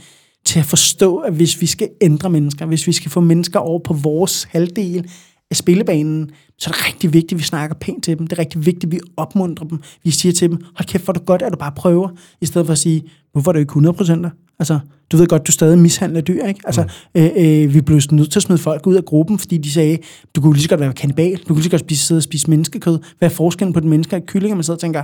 til 0.45 0.60
at 0.60 0.66
forstå, 0.66 1.18
at 1.18 1.34
hvis 1.34 1.62
vi 1.62 1.66
skal 1.66 1.89
ændre 2.01 2.30
mennesker, 2.30 2.66
hvis 2.66 2.88
vi 2.88 2.91
skal 2.91 3.12
få 3.12 3.20
mennesker 3.20 3.60
over 3.60 3.80
på 3.80 3.93
vores 3.93 4.43
halvdel 4.43 5.10
af 5.51 5.55
spillebanen, 5.55 6.32
så 6.60 6.70
er 6.70 6.72
det 6.72 6.88
rigtig 6.88 7.14
vigtigt, 7.14 7.32
at 7.32 7.38
vi 7.38 7.43
snakker 7.43 7.76
pænt 7.76 8.03
til 8.03 8.18
dem. 8.18 8.28
Det 8.28 8.38
er 8.38 8.39
rigtig 8.39 8.66
vigtigt, 8.66 8.84
at 8.84 8.91
vi 8.91 8.99
opmuntrer 9.18 9.68
dem. 9.68 9.82
Vi 10.03 10.12
siger 10.12 10.34
til 10.34 10.49
dem, 10.49 10.58
hold 10.76 10.88
kæft, 10.88 11.03
hvor 11.03 11.14
du 11.14 11.20
godt, 11.20 11.41
at 11.41 11.51
du 11.51 11.58
bare 11.58 11.72
prøver, 11.76 12.10
i 12.41 12.45
stedet 12.45 12.66
for 12.66 12.72
at 12.72 12.78
sige, 12.80 13.03
hvorfor 13.32 13.51
er 13.51 13.53
du 13.53 13.60
ikke 13.60 13.74
100% 13.74 14.30
Altså, 14.60 14.80
du 15.12 15.18
ved 15.18 15.28
godt, 15.28 15.47
du 15.47 15.51
stadig 15.51 15.78
mishandler 15.78 16.22
dyr, 16.22 16.45
ikke? 16.45 16.60
Altså, 16.66 16.84
mm. 17.16 17.22
øh, 17.22 17.30
øh, 17.36 17.74
vi 17.74 17.82
blev 17.82 18.01
nødt 18.12 18.32
til 18.32 18.39
at 18.39 18.43
smide 18.43 18.60
folk 18.60 18.88
ud 18.88 18.95
af 18.95 19.05
gruppen, 19.05 19.39
fordi 19.39 19.58
de 19.58 19.72
sagde, 19.72 19.97
du 20.36 20.41
kunne 20.41 20.53
lige 20.53 20.64
så 20.64 20.70
godt 20.70 20.80
være 20.80 20.93
kanibal, 20.93 21.38
du 21.38 21.43
kunne 21.47 21.55
lige 21.55 21.64
så 21.64 21.70
godt 21.70 21.80
spise, 21.80 22.05
sidde 22.05 22.20
og 22.20 22.24
spise 22.24 22.49
menneskekød. 22.49 22.99
Hvad 23.18 23.30
er 23.30 23.34
forskellen 23.34 23.74
på 23.74 23.80
den 23.80 23.89
menneske 23.89 24.16
og 24.16 24.22
kyllinger? 24.28 24.55
Man 24.55 24.64
sidder 24.64 24.76
og 24.76 24.82
tænker, 24.82 25.03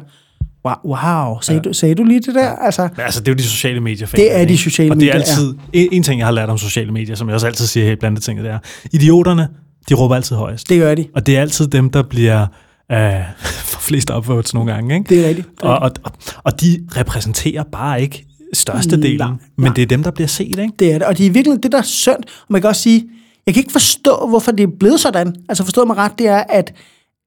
wow, 0.65 0.95
wow 0.95 1.39
sagde, 1.41 1.61
ja. 1.65 1.69
du, 1.69 1.73
sagde 1.73 1.95
du 1.95 2.03
lige 2.03 2.19
det 2.19 2.35
der? 2.35 2.49
Altså, 2.49 2.89
altså, 2.97 3.19
det 3.19 3.27
er 3.27 3.31
jo 3.31 3.37
de 3.37 3.43
sociale 3.43 3.79
medier. 3.79 4.07
Det 4.07 4.35
er 4.35 4.45
de 4.45 4.57
sociale 4.57 4.95
medier, 4.95 5.13
Og 5.13 5.19
det 5.19 5.27
er 5.27 5.33
altid, 5.33 5.53
ja. 5.73 5.79
en, 5.79 5.89
en 5.91 6.03
ting, 6.03 6.19
jeg 6.19 6.27
har 6.27 6.31
lært 6.31 6.49
om 6.49 6.57
sociale 6.57 6.91
medier, 6.91 7.15
som 7.15 7.27
jeg 7.27 7.33
også 7.33 7.47
altid 7.47 7.65
siger 7.65 7.85
helt 7.85 7.99
blandt 7.99 8.23
ting, 8.23 8.39
det 8.39 8.49
er, 8.49 8.59
idioterne, 8.91 9.47
de 9.89 9.93
råber 9.93 10.15
altid 10.15 10.35
højest. 10.35 10.69
Det 10.69 10.79
gør 10.79 10.95
de. 10.95 11.07
Og 11.15 11.25
det 11.25 11.37
er 11.37 11.41
altid 11.41 11.67
dem, 11.67 11.89
der 11.89 12.03
bliver 12.03 12.41
øh, 12.91 12.97
for 13.71 13.81
flest 13.81 14.09
upvotes 14.09 14.53
nogle 14.53 14.73
gange. 14.73 14.95
Ikke? 14.95 15.09
Det 15.09 15.23
er 15.23 15.27
rigtigt. 15.27 15.47
Og, 15.61 15.79
og, 15.79 15.91
og, 16.03 16.11
og 16.43 16.61
de 16.61 16.87
repræsenterer 16.97 17.63
bare 17.71 18.01
ikke 18.01 18.25
størstedelen, 18.53 19.17
nej, 19.17 19.27
men 19.57 19.65
nej. 19.65 19.73
det 19.73 19.81
er 19.81 19.85
dem, 19.85 20.03
der 20.03 20.11
bliver 20.11 20.27
set. 20.27 20.59
Ikke? 20.59 20.73
Det 20.79 20.93
er 20.93 20.97
det, 20.97 21.07
og 21.07 21.17
det 21.17 21.25
er 21.25 21.31
virkelig 21.31 21.63
det, 21.63 21.71
der 21.71 21.77
er 21.77 21.81
synd. 21.81 22.17
Og 22.17 22.47
man 22.49 22.61
kan 22.61 22.67
også 22.67 22.81
sige, 22.81 23.05
jeg 23.45 23.53
kan 23.53 23.61
ikke 23.61 23.71
forstå, 23.71 24.27
hvorfor 24.29 24.51
det 24.51 24.63
er 24.63 24.71
blevet 24.79 24.99
sådan. 24.99 25.35
Altså 25.49 25.63
forstå 25.63 25.85
mig 25.85 25.97
ret, 25.97 26.11
det 26.19 26.27
er, 26.27 26.43
at 26.49 26.73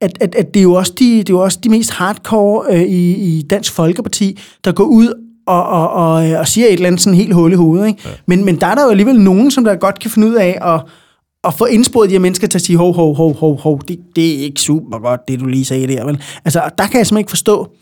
at, 0.01 0.19
at, 0.21 0.35
at 0.35 0.55
det, 0.55 0.61
er 0.61 0.63
jo 0.63 0.73
også 0.73 0.93
de, 0.99 1.19
det 1.19 1.31
er 1.31 1.35
jo 1.35 1.43
også 1.43 1.59
de 1.65 1.69
mest 1.69 1.91
hardcore 1.91 2.65
øh, 2.71 2.83
i, 2.83 3.15
i 3.15 3.43
Dansk 3.43 3.73
Folkeparti, 3.73 4.39
der 4.65 4.73
går 4.73 4.85
ud 4.85 5.13
og, 5.47 5.67
og, 5.67 5.91
og, 5.91 6.31
øh, 6.31 6.41
og 6.41 6.49
siger 6.49 6.67
et 6.67 6.73
eller 6.73 6.87
andet 6.87 7.01
sådan 7.01 7.17
helt 7.17 7.35
hul 7.35 7.53
i 7.53 7.55
hovedet. 7.55 7.87
Ikke? 7.87 8.01
Ja. 8.05 8.11
Men, 8.27 8.45
men 8.45 8.61
der 8.61 8.67
er 8.67 8.75
der 8.75 8.85
jo 8.85 8.91
alligevel 8.91 9.21
nogen, 9.21 9.51
som 9.51 9.65
der 9.65 9.77
godt 9.77 9.99
kan 9.99 10.11
finde 10.11 10.29
ud 10.29 10.35
af 10.35 10.59
at, 10.63 10.81
at 11.47 11.55
få 11.55 11.65
indsporet 11.65 12.11
de 12.11 12.15
her 12.15 12.21
mennesker 12.21 12.47
til 12.47 12.59
at 12.59 12.63
sige, 12.63 12.77
hov, 12.77 12.95
hov, 12.95 13.15
hov, 13.15 13.37
hov, 13.37 13.61
hov, 13.61 13.81
det, 13.89 13.99
det 14.17 14.35
er 14.35 14.39
ikke 14.39 14.61
super 14.61 14.99
godt, 14.99 15.29
det 15.29 15.41
du 15.41 15.47
lige 15.47 15.65
sagde 15.65 15.87
der. 15.87 16.05
Vel? 16.05 16.23
Altså, 16.45 16.71
der 16.79 16.87
kan 16.87 16.99
jeg 16.99 17.07
simpelthen 17.07 17.19
ikke 17.19 17.31
forstå, 17.31 17.73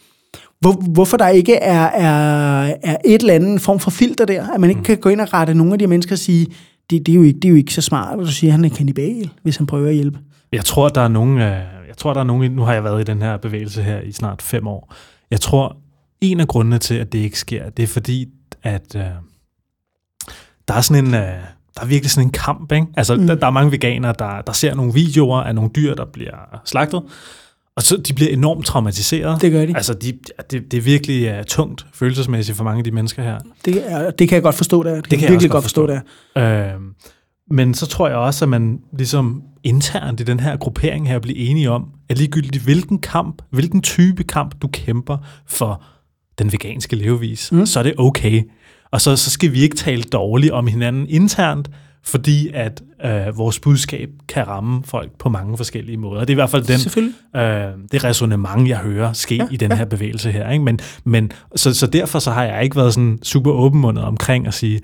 hvor, 0.61 0.73
hvorfor 0.73 1.17
der 1.17 1.29
ikke 1.29 1.55
er, 1.55 1.83
er, 1.85 2.75
er 2.83 2.97
et 3.05 3.21
eller 3.21 3.35
andet 3.35 3.61
form 3.61 3.81
for 3.81 3.91
filter 3.91 4.25
der, 4.25 4.53
at 4.55 4.61
man 4.61 4.71
ikke 4.71 4.79
mm. 4.79 4.85
kan 4.85 4.99
gå 4.99 5.09
ind 5.09 5.21
og 5.21 5.33
rette 5.33 5.55
nogle 5.55 5.73
af 5.73 5.79
de 5.79 5.83
her 5.83 5.89
mennesker 5.89 6.15
og 6.15 6.19
sige, 6.19 6.47
det, 6.91 7.07
det, 7.07 7.13
er, 7.13 7.17
jo 7.17 7.23
ikke, 7.23 7.41
det 7.41 7.45
er 7.45 7.51
jo 7.51 7.57
ikke 7.57 7.75
så 7.75 7.81
smart, 7.81 8.21
at 8.21 8.27
du 8.27 8.33
siger, 8.33 8.51
at 8.51 8.53
han 8.53 8.65
er 8.65 8.69
kannibal, 8.69 9.31
hvis 9.43 9.57
han 9.57 9.67
prøver 9.67 9.89
at 9.89 9.95
hjælpe. 9.95 10.19
Jeg 10.53 10.65
tror, 10.65 10.89
der 10.89 11.01
er 11.01 11.09
nogen, 11.09 11.39
jeg 11.39 11.97
tror, 11.97 12.13
der 12.13 12.21
er 12.21 12.25
nogen, 12.25 12.53
nu 12.53 12.63
har 12.63 12.73
jeg 12.73 12.85
været 12.85 13.01
i 13.01 13.05
den 13.05 13.23
her 13.23 13.37
bevægelse 13.37 13.83
her 13.83 14.01
i 14.01 14.13
snart 14.13 14.43
fem 14.43 14.67
år. 14.67 14.95
Jeg 15.31 15.41
tror, 15.41 15.77
en 16.21 16.41
af 16.41 16.49
grundene 16.49 16.79
til, 16.79 16.95
at 16.95 17.13
det 17.13 17.19
ikke 17.19 17.39
sker, 17.39 17.71
det 17.71 17.83
er 17.83 17.87
fordi, 17.87 18.29
at 18.63 18.97
øh, 18.97 19.03
der 20.69 20.75
er 20.75 20.81
sådan 20.81 21.05
en, 21.05 21.15
øh, 21.15 21.35
der 21.77 21.83
er 21.83 21.87
virkelig 21.87 22.11
sådan 22.11 22.29
en 22.29 22.33
kamp, 22.33 22.73
ikke? 22.73 22.87
Altså, 22.97 23.17
mm. 23.17 23.27
der, 23.27 23.35
der 23.35 23.47
er 23.47 23.51
mange 23.51 23.73
veganere, 23.73 24.15
der, 24.19 24.43
der 24.43 24.53
ser 24.53 24.75
nogle 24.75 24.95
videoer 24.95 25.41
af 25.41 25.55
nogle 25.55 25.71
dyr, 25.77 25.95
der 25.95 26.05
bliver 26.13 26.61
slagtet, 26.65 27.03
og 27.77 27.83
så 27.83 27.97
de 27.97 28.13
bliver 28.13 28.31
enormt 28.31 28.67
traumatiseret. 28.67 29.43
Det 29.43 29.53
gør 29.53 29.67
de. 29.67 29.77
Altså, 29.77 29.95
de, 29.95 30.13
det, 30.51 30.73
det 30.73 30.77
er 30.77 30.81
virkelig 30.81 31.39
uh, 31.39 31.45
tungt 31.45 31.87
følelsesmæssigt 31.95 32.57
for 32.57 32.65
mange 32.65 32.79
af 32.79 32.85
de 32.85 32.91
mennesker 32.91 33.23
her. 33.23 33.39
Det, 33.65 33.93
er, 33.93 34.11
det 34.11 34.29
kan 34.29 34.35
jeg 34.35 34.43
godt 34.43 34.55
forstå, 34.55 34.83
det 34.83 34.97
Det, 34.97 35.11
det 35.11 35.19
kan 35.19 35.21
jeg 35.21 35.31
virkelig 35.31 35.51
godt 35.51 35.65
forstå, 35.65 35.87
forstå 35.87 36.01
det 36.37 36.43
øh, 36.43 36.81
Men 37.51 37.75
så 37.75 37.87
tror 37.87 38.09
jeg 38.09 38.17
også, 38.17 38.45
at 38.45 38.49
man 38.49 38.81
ligesom 38.99 39.43
internt 39.65 40.21
i 40.21 40.25
den 40.25 40.41
her 40.41 40.57
gruppering 40.57 41.09
her 41.09 41.19
bliver 41.19 41.51
enige 41.51 41.71
om, 41.71 41.87
at 42.09 42.19
ligegyldigt 42.19 42.65
hvilken 42.65 42.99
kamp, 42.99 43.43
hvilken 43.51 43.83
type 43.83 44.25
kamp 44.25 44.63
du 44.63 44.69
kæmper 44.69 45.19
for 45.47 45.83
den 46.39 46.53
veganske 46.53 46.97
levevis, 46.97 47.53
mm. 47.53 47.67
så 47.67 47.79
er 47.79 47.83
det 47.83 47.95
okay. 47.99 48.43
Og 48.95 49.01
så, 49.01 49.17
så 49.17 49.31
skal 49.31 49.53
vi 49.53 49.61
ikke 49.61 49.77
tale 49.77 50.03
dårligt 50.03 50.53
om 50.53 50.67
hinanden 50.67 51.07
internt, 51.09 51.71
fordi 52.03 52.51
at 52.55 52.83
øh, 53.05 53.39
vores 53.39 53.61
budskab 53.61 54.09
kan 54.29 54.49
ramme 54.49 54.83
folk 54.85 55.11
på 55.19 55.29
mange 55.29 55.57
forskellige 55.57 55.97
måder. 55.97 56.21
Det 56.21 56.31
er 56.31 56.35
i 56.35 56.35
hvert 56.35 56.51
fald 56.51 56.65
den, 56.65 57.13
øh, 57.37 57.73
det 57.93 58.05
resonemang, 58.05 58.69
jeg 58.69 58.79
hører 58.79 59.13
ske 59.13 59.35
ja, 59.37 59.47
i 59.51 59.57
den 59.57 59.71
ja. 59.71 59.77
her 59.77 59.85
bevægelse 59.85 60.33
her. 60.33 60.51
Ikke? 60.51 60.65
Men, 60.65 60.81
men, 61.05 61.33
så, 61.57 61.75
så 61.75 61.87
derfor 61.87 62.19
så 62.19 62.31
har 62.31 62.45
jeg 62.45 62.65
ikke 62.65 62.77
været 62.77 62.95
sådan 62.95 63.19
super 63.23 63.51
åbenmundet 63.51 64.05
omkring 64.05 64.47
at 64.47 64.55
sige, 64.55 64.81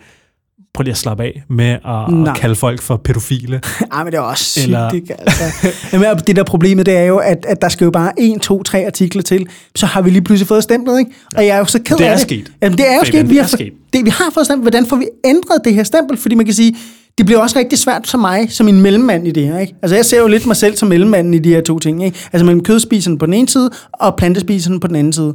prøv 0.75 0.83
lige 0.83 0.93
at 0.93 0.99
slappe 0.99 1.25
af 1.25 1.43
med 1.49 1.67
at, 1.67 2.29
at 2.29 2.37
kalde 2.37 2.55
folk 2.55 2.83
for 2.83 2.97
pædofile. 2.97 3.61
Ej, 3.93 4.05
men 4.05 4.13
det 4.13 4.19
er 4.19 4.23
også 4.23 4.45
sygt, 4.45 4.65
Eller... 4.65 4.91
ikke? 4.91 5.21
Altså, 5.21 5.45
jamen, 5.93 6.19
det 6.27 6.37
der 6.37 6.45
problemet, 6.45 6.87
det 6.87 6.97
er 6.97 7.03
jo, 7.03 7.17
at, 7.17 7.47
at 7.49 7.63
der 7.63 7.69
skal 7.69 7.85
jo 7.85 7.91
bare 7.91 8.13
en, 8.19 8.41
to, 8.41 8.63
tre 8.63 8.87
artikler 8.87 9.23
til, 9.23 9.47
så 9.75 9.87
har 9.87 10.03
vi 10.03 10.11
lige 10.11 10.23
pludselig 10.23 10.49
fået 10.49 10.63
stemplet, 10.63 10.99
ikke? 10.99 11.11
Og 11.37 11.47
jeg 11.47 11.55
er 11.55 11.59
jo 11.59 11.65
så 11.65 11.79
ked 11.83 11.97
det 11.97 12.05
af 12.05 12.11
det. 12.11 12.21
Sket. 12.21 12.53
Jamen, 12.63 12.79
det 12.79 12.91
er 12.91 12.97
jo 12.97 13.05
sket. 13.05 13.31
Vi 13.31 13.37
har, 13.37 13.47
sket. 13.47 13.73
Det, 13.93 14.05
vi 14.05 14.11
har 14.11 14.31
fået 14.35 14.47
stemplet. 14.47 14.65
Hvordan 14.65 14.87
får 14.87 14.97
vi 14.97 15.07
ændret 15.25 15.61
det 15.65 15.75
her 15.75 15.83
stempel? 15.83 16.17
Fordi 16.17 16.35
man 16.35 16.45
kan 16.47 16.55
sige, 16.55 16.77
det 17.19 17.27
bliver 17.27 17.41
også 17.41 17.59
rigtig 17.59 17.79
svært 17.79 18.07
for 18.07 18.19
mig 18.19 18.53
som 18.53 18.69
en 18.69 18.81
mellemmand 18.81 19.27
i 19.27 19.31
det 19.31 19.47
her. 19.47 19.59
Ikke? 19.59 19.75
Altså 19.83 19.97
jeg 19.97 20.05
ser 20.05 20.21
jo 20.21 20.27
lidt 20.27 20.47
mig 20.47 20.57
selv 20.57 20.77
som 20.77 20.89
mellemmanden 20.89 21.35
i 21.35 21.39
de 21.39 21.49
her 21.49 21.61
to 21.61 21.79
ting. 21.79 22.05
Ikke? 22.05 22.19
Altså 22.33 22.45
mellem 22.45 22.63
kødspiserne 22.63 23.19
på 23.19 23.27
den 23.27 23.35
ene 23.35 23.49
side, 23.49 23.71
og 23.93 24.17
plantespiserne 24.17 24.81
på 24.81 24.87
den 24.87 24.97
anden 24.97 25.13
side. 25.13 25.35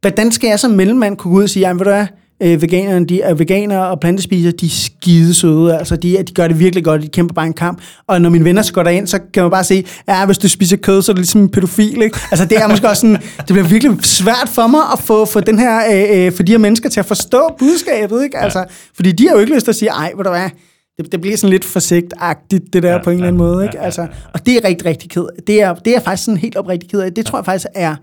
Hvordan 0.00 0.32
skal 0.32 0.48
jeg 0.48 0.60
som 0.60 0.70
mellemmand 0.70 1.16
kunne 1.16 1.32
gå 1.32 1.38
ud 1.38 1.42
og 1.42 1.50
sige, 1.50 1.60
jamen 1.60 1.78
ved 1.78 1.84
du 1.84 1.90
hvad, 1.90 2.06
øh, 2.42 2.62
veganerne, 2.62 3.06
de 3.06 3.22
er 3.22 3.34
veganere 3.34 3.88
og 3.88 4.00
plantespisere, 4.00 4.52
de 4.52 4.66
er 4.66 4.70
skide 4.70 5.34
søde, 5.34 5.78
altså 5.78 5.96
de, 5.96 6.22
de 6.28 6.32
gør 6.32 6.48
det 6.48 6.58
virkelig 6.58 6.84
godt, 6.84 7.02
de 7.02 7.08
kæmper 7.08 7.34
bare 7.34 7.46
en 7.46 7.52
kamp, 7.52 7.80
og 8.06 8.20
når 8.20 8.30
mine 8.30 8.44
venner 8.44 8.62
så 8.62 8.72
går 8.72 8.82
derind, 8.82 9.06
så 9.06 9.18
kan 9.34 9.42
man 9.42 9.50
bare 9.50 9.64
se, 9.64 9.84
ja, 10.08 10.26
hvis 10.26 10.38
du 10.38 10.48
spiser 10.48 10.76
kød, 10.76 11.02
så 11.02 11.12
er 11.12 11.14
du 11.14 11.20
ligesom 11.20 11.40
en 11.40 11.48
pædofil, 11.48 12.02
ikke? 12.02 12.18
Altså 12.30 12.44
det 12.44 12.58
er 12.58 12.68
måske 12.68 12.88
også 12.88 13.00
sådan, 13.00 13.16
det 13.38 13.46
bliver 13.46 13.68
virkelig 13.68 14.04
svært 14.04 14.48
for 14.48 14.66
mig 14.66 14.80
at 14.92 14.98
få, 14.98 15.24
få 15.24 15.40
den 15.40 15.58
her, 15.58 15.80
øh, 15.92 16.26
øh, 16.26 16.32
for 16.32 16.42
de 16.42 16.52
her 16.52 16.58
mennesker 16.58 16.88
til 16.88 17.00
at 17.00 17.06
forstå 17.06 17.50
budskabet, 17.58 18.22
ikke? 18.24 18.38
Altså, 18.38 18.64
fordi 18.94 19.12
de 19.12 19.28
har 19.28 19.34
jo 19.34 19.40
ikke 19.40 19.54
lyst 19.54 19.64
til 19.64 19.72
at 19.72 19.76
sige, 19.76 19.88
ej, 19.88 20.12
ved 20.16 20.24
du 20.24 20.30
hvad, 20.30 20.50
det, 20.98 21.12
det 21.12 21.20
bliver 21.20 21.36
sådan 21.36 21.50
lidt 21.50 21.64
forsigtagtigt, 21.64 22.72
det 22.72 22.82
der 22.82 22.92
ja, 22.92 23.02
på 23.02 23.10
en 23.10 23.16
ja, 23.16 23.18
eller 23.18 23.28
anden 23.28 23.38
måde. 23.38 23.64
Ikke? 23.64 23.80
Altså, 23.80 24.06
og 24.34 24.46
det 24.46 24.56
er 24.56 24.64
rigtig, 24.64 24.86
rigtig 24.86 25.10
ked 25.10 25.24
det 25.46 25.62
er, 25.62 25.74
det 25.74 25.96
er 25.96 26.00
faktisk 26.00 26.24
sådan 26.24 26.38
helt 26.38 26.56
oprigtigt 26.56 26.92
ked 26.92 27.00
af. 27.00 27.12
Det 27.12 27.26
tror 27.26 27.38
jeg 27.38 27.44
faktisk 27.44 27.66
er 27.74 27.96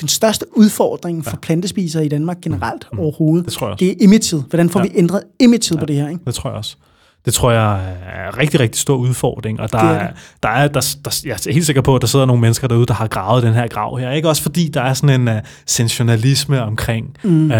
den 0.00 0.08
største 0.08 0.46
udfordring 0.56 1.24
for 1.24 1.30
ja. 1.30 1.38
plantespisere 1.42 2.06
i 2.06 2.08
Danmark 2.08 2.40
generelt 2.40 2.86
mm. 2.92 2.98
overhovedet. 2.98 3.44
Det 3.44 3.52
tror 3.52 3.66
jeg 3.66 3.72
også. 3.72 3.84
Det 3.84 3.90
er 3.92 3.96
imaget. 4.00 4.44
Hvordan 4.48 4.70
får 4.70 4.80
ja. 4.80 4.86
vi 4.86 4.90
ændret 4.94 5.22
imaget 5.40 5.70
ja. 5.70 5.76
på 5.76 5.86
det 5.86 5.96
her? 5.96 6.08
Ikke? 6.08 6.20
Det 6.26 6.34
tror 6.34 6.50
jeg 6.50 6.56
også. 6.56 6.76
Det 7.24 7.34
tror 7.34 7.50
jeg 7.50 7.94
er 8.06 8.28
en 8.28 8.38
rigtig, 8.38 8.60
rigtig 8.60 8.80
stor 8.80 8.96
udfordring, 8.96 9.60
og 9.60 9.72
der 9.72 9.78
er, 9.78 9.98
er, 9.98 10.12
der 10.42 10.48
er 10.48 10.68
der, 10.68 10.96
der, 11.04 11.20
jeg 11.24 11.32
er 11.32 11.52
helt 11.52 11.66
sikker 11.66 11.82
på, 11.82 11.94
at 11.94 12.02
der 12.02 12.08
sidder 12.08 12.26
nogle 12.26 12.40
mennesker 12.40 12.68
derude, 12.68 12.86
der 12.86 12.94
har 12.94 13.06
gravet 13.06 13.42
den 13.42 13.54
her 13.54 13.68
grav 13.68 13.98
her. 13.98 14.10
Ikke 14.10 14.28
også 14.28 14.42
fordi 14.42 14.68
der 14.68 14.80
er 14.80 14.94
sådan 14.94 15.20
en 15.20 15.36
uh, 15.36 15.42
sensationalisme 15.66 16.62
omkring 16.62 17.16
mm. 17.24 17.44
uh, 17.44 17.50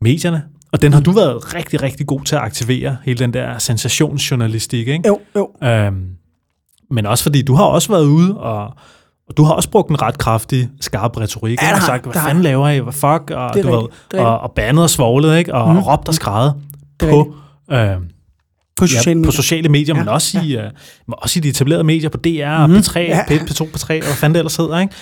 medierne, 0.00 0.42
og 0.72 0.82
den 0.82 0.92
har 0.92 1.00
du 1.00 1.10
været 1.10 1.54
rigtig, 1.54 1.82
rigtig 1.82 2.06
god 2.06 2.20
til 2.20 2.36
at 2.36 2.42
aktivere, 2.42 2.96
hele 3.04 3.18
den 3.18 3.32
der 3.32 3.58
sensationsjournalistik, 3.58 4.88
ikke? 4.88 5.08
Jo, 5.08 5.20
jo. 5.36 5.50
Øhm, 5.62 6.08
men 6.90 7.06
også 7.06 7.24
fordi 7.24 7.42
du 7.42 7.54
har 7.54 7.64
også 7.64 7.92
været 7.92 8.06
ude, 8.06 8.38
og, 8.38 8.74
og 9.28 9.36
du 9.36 9.44
har 9.44 9.52
også 9.52 9.70
brugt 9.70 9.90
en 9.90 10.02
ret 10.02 10.18
kraftig, 10.18 10.68
skarp 10.80 11.16
retorik, 11.16 11.62
ja, 11.62 11.76
og 11.76 11.82
sagt, 11.82 12.04
hvad 12.04 12.22
fanden 12.22 12.42
laver 12.42 12.68
I, 12.68 12.78
hvad 12.78 12.92
fuck, 12.92 13.30
og, 13.30 13.54
du 13.54 13.70
ved, 13.70 14.20
og, 14.20 14.40
og 14.40 14.52
bandet 14.56 14.82
og 14.82 14.90
svoglet, 14.90 15.38
ikke? 15.38 15.54
Og, 15.54 15.72
mm. 15.72 15.78
og 15.78 15.86
råbt 15.86 16.08
og 16.08 16.14
skrevet 16.14 16.54
på... 16.98 17.34
Øh, 17.72 17.96
på 18.76 18.86
sociale 18.86 19.10
ja, 19.10 19.14
medier. 19.14 19.28
På 19.28 19.32
sociale 19.32 19.68
medier, 19.68 19.94
ja, 19.94 20.00
men 20.00 20.08
også, 20.08 20.40
ja. 20.40 20.44
i, 20.44 20.56
uh, 20.56 20.72
også 21.08 21.38
i 21.38 21.40
de 21.40 21.48
etablerede 21.48 21.84
medier 21.84 22.08
på 22.08 22.18
DR, 22.18 22.66
mm. 22.66 22.74
P3, 22.74 22.98
ja. 22.98 23.22
P1, 23.22 23.40
P2, 23.40 23.64
P3, 23.64 23.94
og 23.94 24.04
hvad 24.04 24.14
fanden 24.14 24.34
det 24.34 24.38
ellers 24.38 24.56
hedder, 24.56 24.78
ikke? 24.78 24.94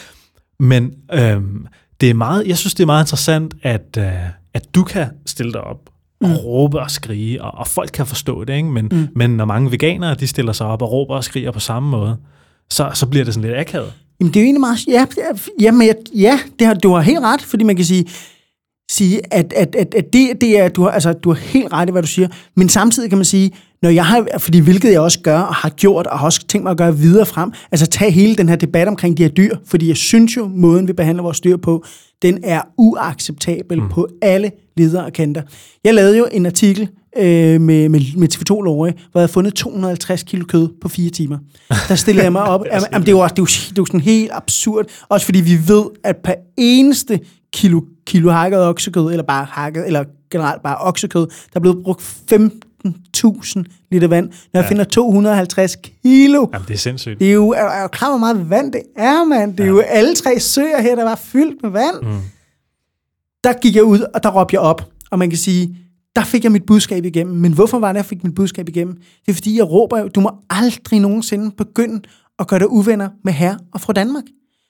Men 0.61 0.93
øhm, 1.12 1.66
det 2.01 2.11
er 2.11 2.14
meget, 2.14 2.47
jeg 2.47 2.59
synes, 2.59 2.75
det 2.75 2.83
er 2.83 2.87
meget 2.87 3.05
interessant, 3.05 3.55
at, 3.62 3.97
øh, 3.99 4.12
at 4.55 4.75
du 4.75 4.85
kan 4.85 5.07
stille 5.27 5.53
dig 5.53 5.61
op 5.61 5.79
og 6.20 6.29
mm. 6.29 6.37
råbe 6.37 6.81
og 6.81 6.91
skrige, 6.91 7.43
og, 7.43 7.55
og 7.55 7.66
folk 7.66 7.91
kan 7.95 8.07
forstå 8.07 8.45
det, 8.45 8.57
ikke? 8.57 8.68
Men, 8.68 8.89
mm. 8.93 9.09
men 9.16 9.31
når 9.31 9.45
mange 9.45 9.73
veganere, 9.73 10.14
de 10.14 10.27
stiller 10.27 10.53
sig 10.53 10.66
op 10.66 10.83
og 10.83 10.93
råber 10.93 11.14
og 11.14 11.25
skriger 11.25 11.51
på 11.51 11.61
samme 11.61 11.89
måde, 11.89 12.16
så, 12.70 12.91
så 12.95 13.07
bliver 13.07 13.25
det 13.25 13.35
sådan 13.35 13.49
lidt 13.49 13.61
akavet. 13.61 13.93
Jamen, 14.23 14.35
det 14.35 14.41
er 14.41 14.45
jo 14.45 14.45
egentlig 14.45 14.61
meget... 14.61 14.87
Ja, 14.89 15.07
ja, 15.61 15.73
men 15.73 15.87
jeg, 15.87 15.97
ja 16.14 16.41
det 16.59 16.66
har, 16.66 16.75
du 16.75 16.93
har 16.93 17.01
helt 17.01 17.20
ret, 17.20 17.43
fordi 17.43 17.64
man 17.64 17.77
kan 17.77 17.85
sige, 17.85 18.07
sige 18.91 19.35
at, 19.35 19.53
at, 19.53 19.75
at, 19.75 19.95
at 19.95 20.12
det, 20.12 20.41
det 20.41 20.59
er, 20.59 20.68
du 20.68 20.83
har, 20.83 20.91
altså, 20.91 21.12
du 21.12 21.33
har 21.33 21.41
helt 21.41 21.73
ret 21.73 21.89
i, 21.89 21.93
hvad 21.93 22.03
du 22.03 22.09
siger, 22.09 22.29
men 22.57 22.68
samtidig 22.68 23.09
kan 23.09 23.18
man 23.18 23.25
sige, 23.25 23.53
når 23.83 23.91
jeg 23.91 24.07
har, 24.07 24.26
fordi 24.39 24.59
hvilket 24.59 24.93
jeg 24.93 25.01
også 25.01 25.20
gør 25.20 25.39
og 25.39 25.55
har 25.55 25.68
gjort, 25.68 26.07
og 26.07 26.18
har 26.18 26.26
også 26.26 26.47
tænkt 26.47 26.62
mig 26.62 26.70
at 26.70 26.76
gøre 26.76 26.97
videre 26.97 27.26
frem, 27.26 27.53
altså 27.72 27.87
tage 27.87 28.11
hele 28.11 28.37
den 28.37 28.49
her 28.49 28.57
debat 28.57 28.89
omkring 28.89 29.16
de 29.16 29.22
her 29.22 29.30
dyr, 29.30 29.57
fordi 29.66 29.89
jeg 29.89 29.97
synes 29.97 30.37
jo, 30.37 30.47
måden 30.47 30.89
vi 30.89 30.93
behandler 30.93 31.22
vores 31.22 31.41
dyr 31.41 31.57
på, 31.57 31.85
den 32.22 32.39
er 32.45 32.62
uacceptabel 32.78 33.83
mm. 33.83 33.89
på 33.89 34.09
alle 34.22 34.51
ledere 34.76 35.05
og 35.05 35.12
kanter. 35.12 35.43
Jeg 35.85 35.95
lavede 35.95 36.18
jo 36.18 36.28
en 36.33 36.47
artikel 36.47 36.89
øh, 37.16 37.61
med, 37.61 37.89
med, 37.89 38.16
med 38.16 38.28
TV2 38.35 38.49
Lorge, 38.49 38.93
hvor 39.12 39.20
jeg 39.20 39.22
havde 39.22 39.33
fundet 39.33 39.55
250 39.55 40.22
kilo 40.22 40.45
kød 40.45 40.68
på 40.80 40.89
fire 40.89 41.11
timer. 41.11 41.39
Der 41.89 41.95
stillede 41.95 42.24
jeg 42.24 42.33
mig 42.33 42.43
op. 42.43 42.64
Jamen, 42.72 42.87
jamen, 42.93 43.07
det, 43.07 43.14
var, 43.14 43.28
det, 43.28 43.41
var, 43.43 43.51
det 43.68 43.78
var 43.78 43.85
sådan 43.85 44.01
helt 44.01 44.30
absurd. 44.33 44.87
Også 45.09 45.26
fordi 45.26 45.41
vi 45.41 45.59
ved, 45.68 45.85
at 46.05 46.16
per 46.16 46.35
eneste 46.57 47.20
kilo, 47.53 47.80
kilo 48.07 48.30
hakket 48.30 48.61
oksekød, 48.61 49.11
eller 49.11 49.22
bare 49.22 49.47
hakket, 49.51 49.87
eller 49.87 50.05
generelt 50.30 50.62
bare 50.62 50.76
oksekød, 50.76 51.26
der 51.26 51.57
er 51.57 51.61
blevet 51.61 51.83
brugt 51.85 52.03
15.000 52.87 53.62
liter 53.91 54.09
vand. 54.09 54.26
Når 54.26 54.61
jeg 54.61 54.62
ja. 54.62 54.68
finder 54.68 54.85
250 54.85 55.76
kilo. 56.03 56.47
Jamen, 56.53 56.68
det 56.68 56.74
er 56.74 56.78
sindssygt. 56.78 57.20
Det 57.20 57.28
er 57.28 57.33
jo, 57.33 57.51
er, 57.51 57.62
er 57.62 57.83
jo 57.83 57.89
klar, 57.89 58.11
hvor 58.11 58.18
meget 58.18 58.51
vand 58.51 58.72
det 58.72 58.83
er, 58.97 59.24
mand. 59.24 59.53
Det 59.57 59.61
er 59.61 59.64
ja. 59.64 59.70
jo 59.70 59.78
alle 59.78 60.14
tre 60.14 60.41
søer 60.41 60.80
her, 60.80 60.95
der 60.95 61.05
var 61.05 61.14
fyldt 61.14 61.62
med 61.62 61.70
vand. 61.70 62.03
Mm. 62.03 62.18
Der 63.45 63.53
gik 63.53 63.76
jeg 63.76 63.85
ud, 63.85 64.01
og 64.14 64.22
der 64.22 64.30
råbte 64.30 64.55
jeg 64.55 64.61
op. 64.61 64.89
Og 65.11 65.18
man 65.18 65.30
kan 65.30 65.39
sige, 65.39 65.76
der 66.16 66.24
fik 66.24 66.45
jeg 66.45 66.53
mit 66.53 66.66
budskab 66.66 67.05
igennem. 67.05 67.37
Men 67.37 67.53
hvorfor 67.53 67.78
var 67.78 67.93
det, 67.93 67.97
jeg 67.97 68.05
fik 68.05 68.24
mit 68.24 68.35
budskab 68.35 68.68
igennem? 68.68 68.95
Det 68.97 69.33
er 69.33 69.35
fordi, 69.35 69.57
jeg 69.57 69.70
råber 69.70 69.99
jo, 69.99 70.09
du 70.09 70.20
må 70.20 70.30
aldrig 70.51 71.01
nogensinde 71.01 71.51
begynde 71.51 72.01
at 72.39 72.49
gøre 72.49 72.61
dig 72.61 72.70
uvenner 72.70 73.09
med 73.24 73.33
herre 73.33 73.59
og 73.72 73.80
fra 73.80 73.93
Danmark. 73.93 74.24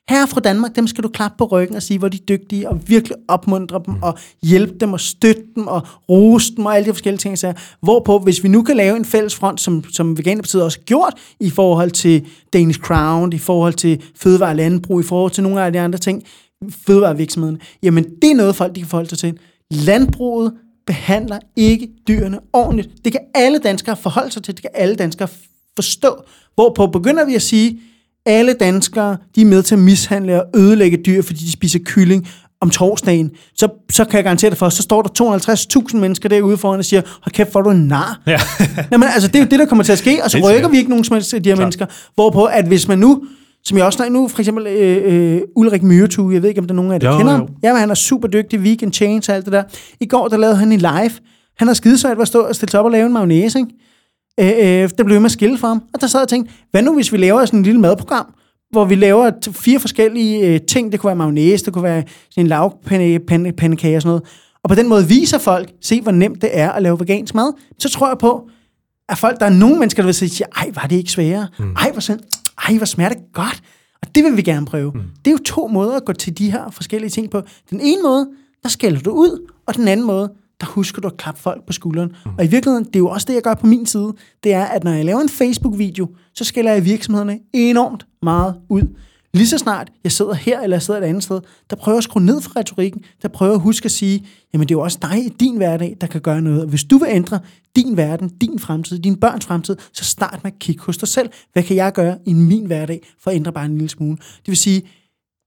Her 0.08 0.26
fra 0.26 0.40
Danmark, 0.40 0.76
dem 0.76 0.86
skal 0.86 1.04
du 1.04 1.08
klappe 1.08 1.38
på 1.38 1.44
ryggen 1.44 1.76
og 1.76 1.82
sige, 1.82 1.98
hvor 1.98 2.08
de 2.08 2.16
er 2.16 2.24
dygtige, 2.24 2.68
og 2.68 2.88
virkelig 2.88 3.16
opmuntre 3.28 3.82
dem, 3.86 4.02
og 4.02 4.18
hjælpe 4.42 4.74
dem, 4.80 4.92
og 4.92 5.00
støtte 5.00 5.42
dem, 5.54 5.66
og 5.66 5.86
rose 6.08 6.54
dem, 6.56 6.66
og 6.66 6.76
alle 6.76 6.86
de 6.86 6.94
forskellige 6.94 7.18
ting. 7.18 7.38
Så 7.38 7.52
hvorpå, 7.82 8.18
hvis 8.18 8.42
vi 8.42 8.48
nu 8.48 8.62
kan 8.62 8.76
lave 8.76 8.96
en 8.96 9.04
fælles 9.04 9.34
front, 9.34 9.60
som, 9.60 9.84
som 9.84 10.18
Veganerpartiet 10.18 10.62
også 10.62 10.78
har 10.78 10.84
gjort, 10.84 11.14
i 11.40 11.50
forhold 11.50 11.90
til 11.90 12.26
Danish 12.52 12.80
Crown, 12.80 13.32
i 13.32 13.38
forhold 13.38 13.74
til 13.74 14.02
fødevare 14.16 14.56
landbrug, 14.56 15.00
i 15.00 15.02
forhold 15.02 15.30
til 15.32 15.42
nogle 15.42 15.62
af 15.62 15.72
de 15.72 15.80
andre 15.80 15.98
ting, 15.98 16.22
fødevarevirksomhederne, 16.70 17.58
jamen 17.82 18.04
det 18.22 18.30
er 18.30 18.34
noget, 18.34 18.56
folk 18.56 18.74
de 18.74 18.80
kan 18.80 18.88
forholde 18.88 19.08
sig 19.08 19.18
til. 19.18 19.38
Landbruget 19.70 20.52
behandler 20.86 21.38
ikke 21.56 21.88
dyrene 22.08 22.38
ordentligt. 22.52 22.90
Det 23.04 23.12
kan 23.12 23.20
alle 23.34 23.58
danskere 23.58 23.96
forholde 23.96 24.32
sig 24.32 24.42
til, 24.42 24.54
det 24.54 24.62
kan 24.62 24.70
alle 24.74 24.94
danskere 24.94 25.28
forstå. 25.76 26.24
Hvorpå 26.54 26.86
begynder 26.86 27.24
vi 27.24 27.34
at 27.34 27.42
sige, 27.42 27.80
alle 28.26 28.52
danskere, 28.52 29.16
de 29.36 29.40
er 29.40 29.46
med 29.46 29.62
til 29.62 29.74
at 29.74 29.78
mishandle 29.78 30.42
og 30.42 30.48
ødelægge 30.60 30.96
dyr, 31.06 31.22
fordi 31.22 31.38
de 31.38 31.52
spiser 31.52 31.78
kylling 31.84 32.28
om 32.60 32.70
torsdagen, 32.70 33.30
så, 33.56 33.68
så 33.92 34.04
kan 34.04 34.16
jeg 34.16 34.24
garantere 34.24 34.50
dig 34.50 34.58
for, 34.58 34.68
så 34.68 34.82
står 34.82 35.02
der 35.02 35.88
250.000 35.92 35.96
mennesker 35.96 36.28
derude 36.28 36.56
foran 36.56 36.78
og 36.78 36.84
siger, 36.84 37.02
hold 37.06 37.32
kæft, 37.32 37.50
hvor 37.50 37.60
du 37.62 37.70
en 37.70 37.88
nar. 37.88 38.20
Ja. 38.26 38.40
Jamen, 38.92 39.08
altså, 39.14 39.28
det 39.28 39.36
er 39.36 39.40
jo 39.40 39.46
det, 39.50 39.58
der 39.58 39.66
kommer 39.66 39.84
til 39.84 39.92
at 39.92 39.98
ske, 39.98 40.24
og 40.24 40.30
så 40.30 40.38
rykker 40.38 40.68
vi 40.68 40.76
ikke 40.76 40.90
nogen 40.90 41.04
som 41.04 41.14
helst 41.14 41.34
af 41.34 41.42
de 41.42 41.48
her 41.50 41.56
Klar. 41.56 41.64
mennesker. 41.64 41.86
Hvorpå, 42.14 42.44
at 42.44 42.66
hvis 42.66 42.88
man 42.88 42.98
nu 42.98 43.22
som 43.64 43.78
jeg 43.78 43.86
også 43.86 44.08
nu, 44.10 44.28
for 44.28 44.38
eksempel 44.38 44.66
øh, 44.66 45.34
øh, 45.34 45.40
Ulrik 45.56 45.82
Myrtu, 45.82 46.30
jeg 46.30 46.42
ved 46.42 46.48
ikke, 46.48 46.60
om 46.60 46.66
der 46.66 46.72
er 46.72 46.76
nogen 46.76 46.92
af 46.92 46.94
jer, 46.94 46.98
der 46.98 47.12
Jo, 47.12 47.18
kender 47.18 47.32
jo. 47.32 47.38
ham. 47.38 47.48
Jamen, 47.62 47.80
han 47.80 47.90
er 47.90 47.94
super 47.94 48.28
dygtig, 48.28 48.60
weekend 48.60 48.92
change 48.92 49.32
og 49.32 49.36
alt 49.36 49.44
det 49.44 49.52
der. 49.52 49.62
I 50.00 50.06
går, 50.06 50.28
der 50.28 50.36
lavede 50.36 50.56
han 50.56 50.72
en 50.72 50.78
live. 50.78 51.10
Han 51.58 51.66
har 51.68 51.74
skidesøjt 51.74 52.20
at 52.20 52.28
stå 52.28 52.40
og 52.40 52.54
stille 52.54 52.70
sig 52.70 52.80
op 52.80 52.86
og 52.86 52.92
lave 52.92 53.06
en 53.06 53.12
mayonnaise, 53.12 53.58
ikke? 53.58 53.70
Øh, 54.40 54.82
øh, 54.82 54.90
det 54.98 55.06
blev 55.06 55.20
med 55.20 55.24
at 55.24 55.32
skille 55.32 55.58
for 55.58 55.68
ham. 55.68 55.82
Og 55.94 56.00
der 56.00 56.06
sad 56.06 56.20
jeg 56.20 56.24
og 56.24 56.28
tænkte, 56.28 56.52
hvad 56.70 56.82
nu 56.82 56.94
hvis 56.94 57.12
vi 57.12 57.16
laver 57.16 57.44
sådan 57.44 57.58
en 57.58 57.64
lille 57.64 57.80
madprogram, 57.80 58.34
hvor 58.70 58.84
vi 58.84 58.94
laver 58.94 59.30
fire 59.52 59.80
forskellige 59.80 60.46
øh, 60.46 60.60
ting. 60.60 60.92
Det 60.92 61.00
kunne 61.00 61.08
være 61.08 61.16
mayonnaise, 61.16 61.64
det 61.64 61.72
kunne 61.72 61.84
være 61.84 62.02
sådan 62.30 62.44
en 62.44 62.46
lavpandekage 62.46 63.96
og 63.96 64.02
sådan 64.02 64.08
noget. 64.08 64.22
Og 64.62 64.68
på 64.68 64.74
den 64.74 64.88
måde 64.88 65.08
viser 65.08 65.38
folk, 65.38 65.72
se 65.80 66.00
hvor 66.00 66.12
nemt 66.12 66.42
det 66.42 66.50
er 66.52 66.70
at 66.70 66.82
lave 66.82 67.00
vegansk 67.00 67.34
mad. 67.34 67.52
Så 67.78 67.88
tror 67.88 68.08
jeg 68.08 68.18
på, 68.18 68.48
at 69.08 69.18
folk, 69.18 69.40
der 69.40 69.46
er 69.46 69.50
nogle 69.50 69.78
mennesker, 69.78 70.02
der 70.02 70.06
vil 70.06 70.14
sige, 70.14 70.46
ej, 70.56 70.70
var 70.74 70.82
det 70.82 70.96
ikke 70.96 71.12
sværere? 71.12 71.48
Mm. 71.58 71.72
Ej, 71.72 71.90
hvor, 71.92 72.00
sind, 72.00 72.20
ej, 72.68 72.76
hvor 72.76 72.86
smager 72.86 73.08
det 73.08 73.18
godt. 73.32 73.62
Og 74.02 74.14
det 74.14 74.24
vil 74.24 74.36
vi 74.36 74.42
gerne 74.42 74.66
prøve. 74.66 74.92
Mm. 74.94 75.00
Det 75.24 75.30
er 75.30 75.32
jo 75.32 75.38
to 75.44 75.66
måder 75.66 75.96
at 75.96 76.04
gå 76.04 76.12
til 76.12 76.38
de 76.38 76.50
her 76.52 76.70
forskellige 76.70 77.10
ting 77.10 77.30
på. 77.30 77.42
Den 77.70 77.80
ene 77.80 78.02
måde, 78.02 78.28
der 78.62 78.68
skælder 78.68 79.00
du 79.00 79.10
ud, 79.10 79.48
og 79.66 79.76
den 79.76 79.88
anden 79.88 80.06
måde, 80.06 80.32
der 80.62 80.68
husker 80.68 81.00
du 81.00 81.08
at 81.08 81.16
klappe 81.16 81.40
folk 81.40 81.66
på 81.66 81.72
skulderen. 81.72 82.12
Mm. 82.24 82.30
Og 82.38 82.44
i 82.44 82.48
virkeligheden, 82.48 82.84
det 82.84 82.96
er 82.96 83.00
jo 83.00 83.08
også 83.08 83.26
det, 83.28 83.34
jeg 83.34 83.42
gør 83.42 83.54
på 83.54 83.66
min 83.66 83.86
side, 83.86 84.12
det 84.44 84.52
er, 84.52 84.64
at 84.64 84.84
når 84.84 84.90
jeg 84.90 85.04
laver 85.04 85.20
en 85.20 85.28
Facebook-video, 85.28 86.08
så 86.34 86.44
skælder 86.44 86.72
jeg 86.72 86.84
virksomhederne 86.84 87.38
enormt 87.52 88.06
meget 88.22 88.54
ud. 88.68 88.82
Lige 89.34 89.46
så 89.46 89.58
snart 89.58 89.92
jeg 90.04 90.12
sidder 90.12 90.34
her, 90.34 90.60
eller 90.60 90.76
jeg 90.76 90.82
sidder 90.82 91.00
et 91.00 91.04
andet 91.04 91.22
sted, 91.22 91.40
der 91.70 91.76
prøver 91.76 91.98
at 91.98 92.04
skrue 92.04 92.24
ned 92.24 92.40
for 92.40 92.56
retorikken, 92.56 93.04
der 93.22 93.28
prøver 93.28 93.54
at 93.54 93.60
huske 93.60 93.84
at 93.84 93.90
sige, 93.90 94.26
jamen 94.52 94.68
det 94.68 94.74
er 94.74 94.78
jo 94.78 94.80
også 94.80 94.98
dig 95.02 95.24
i 95.26 95.28
din 95.28 95.56
hverdag, 95.56 95.96
der 96.00 96.06
kan 96.06 96.20
gøre 96.20 96.42
noget. 96.42 96.62
Og 96.62 96.68
hvis 96.68 96.84
du 96.84 96.98
vil 96.98 97.08
ændre 97.10 97.40
din 97.76 97.96
verden, 97.96 98.28
din 98.28 98.58
fremtid, 98.58 98.98
din 98.98 99.16
børns 99.16 99.44
fremtid, 99.44 99.76
så 99.92 100.04
start 100.04 100.40
med 100.44 100.52
at 100.52 100.58
kigge 100.58 100.82
hos 100.82 100.98
dig 100.98 101.08
selv. 101.08 101.30
Hvad 101.52 101.62
kan 101.62 101.76
jeg 101.76 101.92
gøre 101.92 102.18
i 102.26 102.32
min 102.32 102.66
hverdag 102.66 103.00
for 103.20 103.30
at 103.30 103.36
ændre 103.36 103.52
bare 103.52 103.64
en 103.64 103.72
lille 103.72 103.88
smule? 103.88 104.16
Det 104.16 104.48
vil 104.48 104.56
sige, 104.56 104.82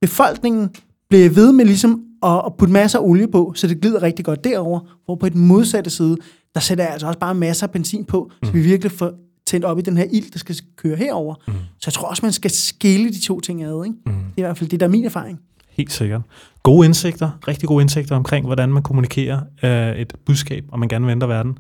befolkningen 0.02 0.70
bliver 1.10 1.30
ved 1.30 1.52
med 1.52 1.66
ligesom 1.66 2.04
at, 2.26 2.42
at 2.46 2.54
putte 2.58 2.74
masser 2.74 3.00
af 3.00 3.04
olie 3.04 3.28
på, 3.28 3.54
så 3.56 3.68
det 3.68 3.82
glider 3.82 4.04
rigtig 4.04 4.26
godt 4.26 4.44
derover, 4.44 4.80
hvor 5.06 5.16
på 5.16 5.30
den 5.30 5.48
modsatte 5.48 5.90
side, 5.90 6.18
der 6.54 6.60
sætter 6.60 6.84
jeg 6.84 6.94
altså 6.94 7.08
også 7.08 7.20
bare 7.20 7.36
masser 7.36 7.68
af 7.68 7.72
benzin 7.72 8.06
på, 8.06 8.32
mm. 8.42 8.46
så 8.46 8.52
vi 8.52 8.62
virkelig 8.62 8.92
får 8.92 9.12
tændt 9.48 9.66
op 9.66 9.80
i 9.80 9.82
den 9.82 9.98
her 9.98 10.06
ild, 10.12 10.32
der 10.32 10.40
skal 10.40 10.56
køre 10.78 10.96
herover. 10.96 11.36
Mm. 11.48 11.54
Så 11.54 11.84
jeg 11.86 11.94
tror 11.94 12.08
også, 12.08 12.26
man 12.26 12.32
skal 12.32 12.52
skille 12.52 13.10
de 13.10 13.22
to 13.22 13.40
ting 13.40 13.64
ad. 13.64 13.86
Ikke? 13.86 13.98
Mm. 14.06 14.12
Det 14.14 14.22
er 14.22 14.38
i 14.38 14.42
hvert 14.42 14.58
fald 14.58 14.70
det, 14.70 14.80
der 14.80 14.86
er 14.86 14.90
min 14.90 15.06
erfaring. 15.06 15.40
Helt 15.70 15.94
sikkert. 15.94 16.22
Gode 16.64 16.86
indsigter, 16.86 17.30
rigtig 17.48 17.68
gode 17.68 17.82
indsigter 17.82 18.16
omkring, 18.16 18.46
hvordan 18.46 18.70
man 18.74 18.84
kommunikerer 18.84 19.40
øh, 19.64 19.96
et 19.96 20.14
budskab, 20.26 20.66
og 20.72 20.80
man 20.80 20.90
gerne 20.90 21.06
vil 21.06 21.12
ændre 21.12 21.28
verden. 21.28 21.58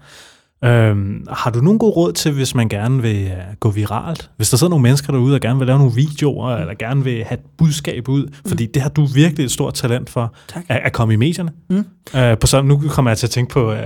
Øhm, 0.63 1.25
har 1.31 1.51
du 1.51 1.59
nogen 1.59 1.79
god 1.79 1.95
råd 1.95 2.13
til, 2.13 2.31
hvis 2.31 2.55
man 2.55 2.69
gerne 2.69 3.01
vil 3.01 3.25
uh, 3.25 3.55
gå 3.59 3.69
viralt? 3.69 4.29
Hvis 4.37 4.49
der 4.49 4.57
sidder 4.57 4.69
nogle 4.69 4.83
mennesker 4.83 5.11
derude, 5.13 5.35
og 5.35 5.41
gerne 5.41 5.59
vil 5.59 5.67
lave 5.67 5.79
nogle 5.79 5.93
videoer, 5.95 6.49
eller 6.55 6.73
gerne 6.79 7.03
vil 7.03 7.23
have 7.23 7.33
et 7.39 7.45
budskab 7.57 8.09
ud, 8.09 8.27
fordi 8.47 8.65
det 8.65 8.81
har 8.81 8.89
du 8.89 9.05
virkelig 9.05 9.43
et 9.45 9.51
stort 9.51 9.73
talent 9.73 10.09
for, 10.09 10.33
Tak. 10.47 10.63
at, 10.69 10.81
at 10.85 10.93
komme 10.93 11.13
i 11.13 11.17
medierne. 11.17 11.51
Mm. 11.69 11.85
Øh, 12.15 12.37
på 12.37 12.47
sådan, 12.47 12.65
nu 12.65 12.81
kommer 12.89 13.11
jeg 13.11 13.17
til 13.17 13.27
at 13.27 13.31
tænke 13.31 13.53
på 13.53 13.71
uh, 13.71 13.77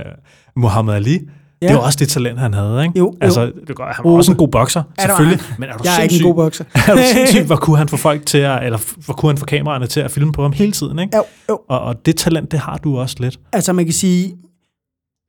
Muhammad 0.56 0.94
Ali. 0.94 1.18
Ja. 1.62 1.68
Det 1.68 1.76
var 1.76 1.82
også 1.82 1.96
det 1.98 2.08
talent, 2.08 2.38
han 2.38 2.54
havde, 2.54 2.82
ikke? 2.82 2.98
Jo, 2.98 3.04
jo. 3.04 3.14
Altså, 3.20 3.46
det 3.46 3.78
var, 3.78 3.92
han 3.92 4.04
var 4.04 4.10
også 4.10 4.32
en 4.32 4.38
god 4.38 4.48
bokser, 4.48 4.82
var 4.98 5.04
selvfølgelig. 5.06 5.40
han. 5.40 5.56
Men 5.58 5.68
er 5.68 5.76
du 5.76 5.80
Jeg 5.84 5.98
er 5.98 6.02
ikke 6.02 6.16
en 6.16 6.22
god 6.22 6.34
bokser. 6.34 6.64
er 6.88 6.94
du 6.94 7.00
sindssyg, 7.14 7.42
hvor 7.50 7.56
kunne 7.56 7.76
han 7.76 7.88
få 7.88 7.96
folk 7.96 8.26
til 8.26 8.38
at, 8.38 8.64
eller 8.64 8.78
hvor 9.04 9.14
kunne 9.14 9.30
han 9.30 9.38
få 9.38 9.46
kameraerne 9.46 9.86
til 9.86 10.00
at 10.00 10.10
filme 10.10 10.32
på 10.32 10.42
ham 10.42 10.52
hele 10.52 10.72
tiden, 10.72 10.98
ikke? 10.98 11.16
Jo, 11.16 11.22
jo. 11.48 11.60
Og, 11.68 11.80
og 11.80 12.06
det 12.06 12.16
talent, 12.16 12.52
det 12.52 12.60
har 12.60 12.76
du 12.76 12.98
også 12.98 13.16
lidt. 13.18 13.38
Altså 13.52 13.72
man 13.72 13.84
kan 13.84 13.94
sige, 13.94 14.32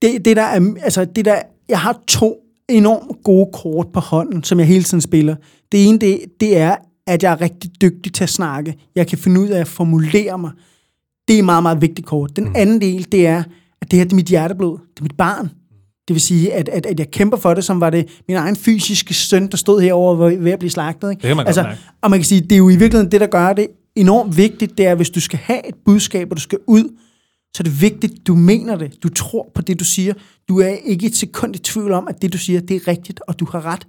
det, 0.02 0.26
det 0.26 0.36
der 0.36 0.44
er, 0.44 0.74
altså 0.84 1.06
det 1.06 1.26
der, 1.26 1.42
jeg 1.70 1.80
har 1.80 2.00
to 2.08 2.38
enormt 2.70 3.24
gode 3.24 3.50
kort 3.54 3.88
på 3.94 4.00
hånden, 4.00 4.44
som 4.44 4.60
jeg 4.60 4.68
hele 4.68 4.84
tiden 4.84 5.02
spiller. 5.02 5.36
Det 5.72 5.88
ene, 5.88 5.98
det, 5.98 6.20
det 6.40 6.58
er, 6.58 6.76
at 7.08 7.24
jeg 7.24 7.32
er 7.32 7.42
rigtig 7.42 7.72
dygtig 7.82 8.14
til 8.14 8.24
at 8.24 8.30
snakke. 8.30 8.78
Jeg 8.96 9.08
kan 9.08 9.18
finde 9.18 9.42
ud 9.42 9.48
af 9.48 9.60
at 9.60 9.68
formulere 9.68 10.38
mig. 10.38 10.52
Det 11.28 11.34
er 11.34 11.40
et 11.40 11.46
meget, 11.46 11.64
meget 11.64 11.82
vigtigt 11.82 12.08
kort. 12.08 12.36
Den 12.36 12.56
anden 12.56 12.82
del, 12.82 13.12
det 13.12 13.28
er, 13.28 13.44
at 13.82 13.92
det 13.92 14.00
her 14.00 14.04
det 14.04 14.12
er 14.12 14.16
mit 14.16 14.26
hjerteblod. 14.26 14.78
Det 14.78 15.00
er 15.00 15.04
mit 15.04 15.18
barn. 15.18 15.50
Det 16.08 16.14
vil 16.14 16.22
sige, 16.22 16.54
at, 16.54 16.70
at, 16.70 16.86
at 16.86 17.00
jeg 17.00 17.12
kæmper 17.12 17.38
for 17.38 17.54
det, 17.54 17.64
som 17.64 17.82
var 17.82 17.90
det 17.90 18.22
min 18.28 18.38
egen 18.38 18.56
fysiske 18.56 19.14
søn, 19.14 19.48
der 19.48 19.58
stod 19.58 20.16
var 20.18 20.26
ved 20.26 20.52
at 20.52 20.60
blive 20.60 20.72
slagtet. 20.72 21.10
Ikke? 21.10 21.22
Det 21.22 21.28
kan 21.28 21.38
man 21.38 21.48
altså, 21.48 21.66
og 22.02 22.10
man 22.10 22.20
kan 22.20 22.26
sige, 22.26 22.42
det 22.42 22.52
er 22.52 22.58
jo 22.58 22.70
i 22.70 22.76
virkeligheden 22.76 23.12
det, 23.12 23.22
der 23.22 23.28
gør 23.28 23.54
det 23.54 23.68
enormt 23.96 24.38
vigtigt, 24.38 24.78
det 24.78 24.86
er, 24.86 24.96
hvis 24.96 25.10
du 25.10 25.20
skal 25.20 25.40
have 25.40 25.68
et 25.70 25.76
budskab, 25.86 26.28
og 26.32 26.38
du 26.38 26.42
skal 26.42 26.58
ud, 26.68 26.96
så 27.54 27.62
er 27.62 27.64
det 27.64 27.82
vigtigt, 27.82 28.28
du 28.28 28.36
mener 28.36 28.76
det. 28.76 29.04
Du 29.04 29.10
tror 29.10 29.52
på 29.56 29.62
det, 29.62 29.80
du 29.80 29.86
siger. 29.86 30.14
Du 30.50 30.60
er 30.60 30.68
ikke 30.68 31.06
et 31.06 31.16
sekund 31.16 31.56
i 31.56 31.60
tvivl 31.60 31.92
om, 31.92 32.08
at 32.08 32.22
det, 32.22 32.34
du 32.34 32.38
siger, 32.38 32.62
det 32.62 32.76
er 32.76 32.88
rigtigt, 32.88 33.22
og 33.28 33.40
du 33.40 33.46
har 33.46 33.66
ret. 33.66 33.88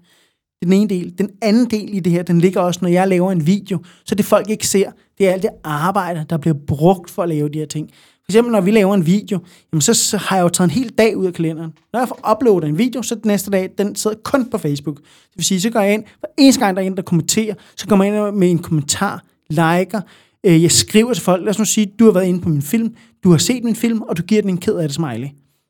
Den 0.64 0.72
ene 0.72 0.88
del. 0.88 1.18
Den 1.18 1.30
anden 1.42 1.70
del 1.70 1.94
i 1.94 2.00
det 2.00 2.12
her, 2.12 2.22
den 2.22 2.40
ligger 2.40 2.60
også, 2.60 2.80
når 2.82 2.88
jeg 2.88 3.08
laver 3.08 3.32
en 3.32 3.46
video, 3.46 3.78
så 4.04 4.14
det 4.14 4.24
folk 4.24 4.50
ikke 4.50 4.66
ser, 4.66 4.90
det 5.18 5.28
er 5.28 5.32
alt 5.32 5.42
det 5.42 5.50
arbejde, 5.64 6.26
der 6.30 6.36
bliver 6.36 6.56
brugt 6.66 7.10
for 7.10 7.22
at 7.22 7.28
lave 7.28 7.48
de 7.48 7.58
her 7.58 7.66
ting. 7.66 7.90
For 8.24 8.32
eksempel, 8.32 8.52
når 8.52 8.60
vi 8.60 8.70
laver 8.70 8.94
en 8.94 9.06
video, 9.06 9.38
jamen 9.72 9.80
så, 9.80 9.94
så 9.94 10.16
har 10.16 10.36
jeg 10.36 10.42
jo 10.42 10.48
taget 10.48 10.68
en 10.68 10.74
hel 10.74 10.88
dag 10.88 11.16
ud 11.16 11.26
af 11.26 11.32
kalenderen. 11.32 11.72
Når 11.92 12.00
jeg 12.00 12.08
får 12.08 12.30
uploadet 12.32 12.68
en 12.68 12.78
video, 12.78 13.02
så 13.02 13.14
den 13.14 13.22
næste 13.24 13.50
dag, 13.50 13.70
den 13.78 13.96
sidder 13.96 14.16
kun 14.24 14.50
på 14.50 14.58
Facebook. 14.58 14.96
Det 14.96 15.36
vil 15.36 15.44
sige, 15.44 15.60
så 15.60 15.70
går 15.70 15.80
jeg 15.80 15.94
ind, 15.94 16.04
hver 16.20 16.28
eneste 16.38 16.60
gang, 16.60 16.76
der 16.76 16.82
er 16.82 16.86
en, 16.86 16.96
der 16.96 17.02
kommenterer, 17.02 17.54
så 17.76 17.86
kommer 17.86 18.04
jeg 18.04 18.28
ind 18.28 18.36
med 18.36 18.50
en 18.50 18.58
kommentar, 18.58 19.24
liker, 19.50 20.00
øh, 20.46 20.62
jeg 20.62 20.72
skriver 20.72 21.14
til 21.14 21.22
folk, 21.22 21.42
lad 21.42 21.50
os 21.50 21.58
nu 21.58 21.64
sige, 21.64 21.92
du 21.98 22.04
har 22.04 22.12
været 22.12 22.26
inde 22.26 22.40
på 22.40 22.48
min 22.48 22.62
film, 22.62 22.94
du 23.24 23.30
har 23.30 23.38
set 23.38 23.64
min 23.64 23.76
film, 23.76 24.02
og 24.02 24.16
du 24.16 24.22
giver 24.22 24.40
den 24.40 24.50
en 24.50 24.58
ked 24.58 24.74
af 24.74 24.88
det 24.88 24.94
smiley. 24.94 25.28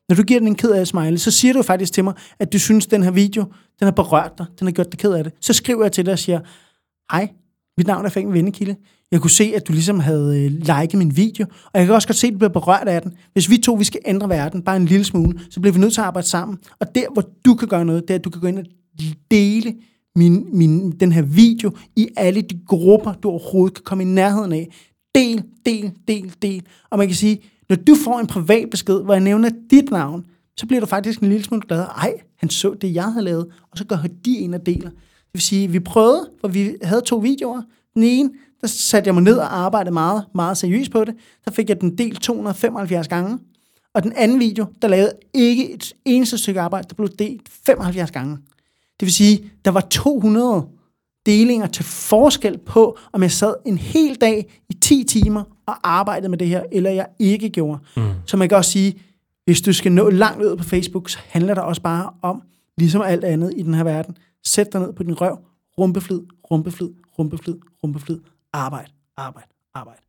Når 0.09 0.15
du 0.15 0.23
giver 0.23 0.39
den 0.39 0.47
en 0.47 0.55
ked 0.55 0.71
af 0.71 0.79
det 0.79 0.87
smiley, 0.87 1.17
så 1.17 1.31
siger 1.31 1.53
du 1.53 1.61
faktisk 1.61 1.93
til 1.93 2.03
mig, 2.03 2.13
at 2.39 2.53
du 2.53 2.59
synes, 2.59 2.87
den 2.87 3.03
her 3.03 3.11
video, 3.11 3.43
den 3.79 3.85
har 3.85 3.91
berørt 3.91 4.31
dig, 4.37 4.45
den 4.59 4.67
har 4.67 4.71
gjort 4.71 4.91
dig 4.91 4.99
ked 4.99 5.13
af 5.13 5.23
det. 5.23 5.33
Så 5.41 5.53
skriver 5.53 5.83
jeg 5.83 5.91
til 5.91 6.05
dig 6.05 6.11
og 6.11 6.19
siger, 6.19 6.39
hej, 7.11 7.29
mit 7.77 7.87
navn 7.87 8.05
er 8.05 8.09
Fængen 8.09 8.33
Vendekilde. 8.33 8.75
Jeg 9.11 9.21
kunne 9.21 9.31
se, 9.31 9.53
at 9.55 9.67
du 9.67 9.73
ligesom 9.73 9.99
havde 9.99 10.45
øh, 10.45 10.51
liket 10.51 10.93
min 10.93 11.17
video, 11.17 11.45
og 11.65 11.79
jeg 11.79 11.85
kan 11.85 11.95
også 11.95 12.07
godt 12.07 12.17
se, 12.17 12.27
at 12.27 12.33
du 12.33 12.37
bliver 12.37 12.51
berørt 12.51 12.87
af 12.87 13.01
den. 13.01 13.11
Hvis 13.33 13.49
vi 13.49 13.57
to 13.57 13.73
vi 13.73 13.83
skal 13.83 13.99
ændre 14.05 14.29
verden, 14.29 14.61
bare 14.61 14.75
en 14.75 14.85
lille 14.85 15.03
smule, 15.03 15.39
så 15.49 15.59
bliver 15.59 15.73
vi 15.73 15.79
nødt 15.79 15.93
til 15.93 16.01
at 16.01 16.07
arbejde 16.07 16.27
sammen. 16.27 16.57
Og 16.79 16.95
der, 16.95 17.05
hvor 17.13 17.23
du 17.45 17.55
kan 17.55 17.67
gøre 17.67 17.85
noget, 17.85 18.01
det 18.07 18.09
er, 18.09 18.15
at 18.15 18.23
du 18.23 18.29
kan 18.29 18.41
gå 18.41 18.47
ind 18.47 18.59
og 18.59 18.65
dele 19.31 19.73
min, 20.15 20.45
min, 20.53 20.91
den 20.91 21.11
her 21.11 21.21
video 21.21 21.71
i 21.95 22.07
alle 22.17 22.41
de 22.41 22.59
grupper, 22.67 23.13
du 23.13 23.29
overhovedet 23.29 23.75
kan 23.75 23.83
komme 23.83 24.03
i 24.03 24.07
nærheden 24.07 24.53
af. 24.53 24.69
Del, 25.15 25.43
del, 25.65 25.91
del, 26.07 26.33
del. 26.41 26.63
Og 26.89 26.97
man 26.97 27.07
kan 27.07 27.15
sige, 27.15 27.41
når 27.69 27.75
du 27.75 27.95
får 27.95 28.19
en 28.19 28.27
privat 28.27 28.69
besked, 28.69 29.01
hvor 29.01 29.13
jeg 29.13 29.23
nævner 29.23 29.49
dit 29.71 29.91
navn, 29.91 30.25
så 30.57 30.65
bliver 30.65 30.79
du 30.79 30.85
faktisk 30.85 31.19
en 31.19 31.29
lille 31.29 31.43
smule 31.43 31.61
glad. 31.67 31.79
Ej, 31.79 32.13
han 32.35 32.49
så 32.49 32.73
det, 32.81 32.95
jeg 32.95 33.03
havde 33.03 33.25
lavet, 33.25 33.47
og 33.71 33.77
så 33.77 33.85
går 33.85 33.99
de 34.25 34.37
ind 34.37 34.55
og 34.55 34.65
deler. 34.65 34.89
Det 34.89 35.33
vil 35.33 35.41
sige, 35.41 35.67
vi 35.67 35.79
prøvede, 35.79 36.29
for 36.41 36.47
vi 36.47 36.75
havde 36.83 37.01
to 37.01 37.17
videoer. 37.17 37.61
Den 37.93 38.03
ene, 38.03 38.29
der 38.61 38.67
satte 38.67 39.07
jeg 39.07 39.13
mig 39.13 39.23
ned 39.23 39.37
og 39.37 39.57
arbejdede 39.57 39.93
meget, 39.93 40.25
meget 40.35 40.57
seriøst 40.57 40.91
på 40.91 41.03
det. 41.03 41.15
Der 41.45 41.51
fik 41.51 41.69
jeg 41.69 41.81
den 41.81 41.97
delt 41.97 42.21
275 42.21 43.07
gange. 43.07 43.39
Og 43.93 44.03
den 44.03 44.13
anden 44.15 44.39
video, 44.39 44.65
der 44.81 44.87
lavede 44.87 45.13
ikke 45.33 45.73
et 45.73 45.93
eneste 46.05 46.37
stykke 46.37 46.61
arbejde, 46.61 46.87
der 46.89 46.95
blev 46.95 47.09
delt 47.19 47.49
75 47.49 48.11
gange. 48.11 48.37
Det 48.99 49.05
vil 49.05 49.13
sige, 49.13 49.51
der 49.65 49.71
var 49.71 49.81
200 49.81 50.67
delinger 51.25 51.67
til 51.67 51.85
forskel 51.85 52.57
på, 52.57 52.97
om 53.13 53.21
jeg 53.21 53.31
sad 53.31 53.53
en 53.65 53.77
hel 53.77 54.15
dag 54.15 54.61
i 54.69 54.73
10 54.73 55.03
timer 55.03 55.43
og 55.65 55.75
arbejdede 55.83 56.29
med 56.29 56.37
det 56.37 56.47
her, 56.47 56.63
eller 56.71 56.91
jeg 56.91 57.05
ikke 57.19 57.49
gjorde. 57.49 57.79
Mm. 57.97 58.03
Så 58.25 58.37
man 58.37 58.49
kan 58.49 58.57
også 58.57 58.71
sige, 58.71 58.93
hvis 59.45 59.61
du 59.61 59.73
skal 59.73 59.91
nå 59.91 60.09
langt 60.09 60.43
ud 60.43 60.57
på 60.57 60.63
Facebook, 60.63 61.09
så 61.09 61.17
handler 61.27 61.53
det 61.53 61.63
også 61.63 61.81
bare 61.81 62.09
om, 62.21 62.41
ligesom 62.77 63.01
alt 63.01 63.23
andet 63.23 63.53
i 63.57 63.61
den 63.61 63.73
her 63.73 63.83
verden, 63.83 64.17
sæt 64.45 64.73
dig 64.73 64.81
ned 64.81 64.93
på 64.93 65.03
din 65.03 65.21
røv, 65.21 65.37
rumpeflid, 65.79 66.19
rumpeflid, 66.51 66.89
rumpeflid, 67.19 67.55
rumpeflid, 67.83 68.19
arbejde, 68.53 68.91
arbejde, 69.17 69.47
arbejde. 69.75 69.99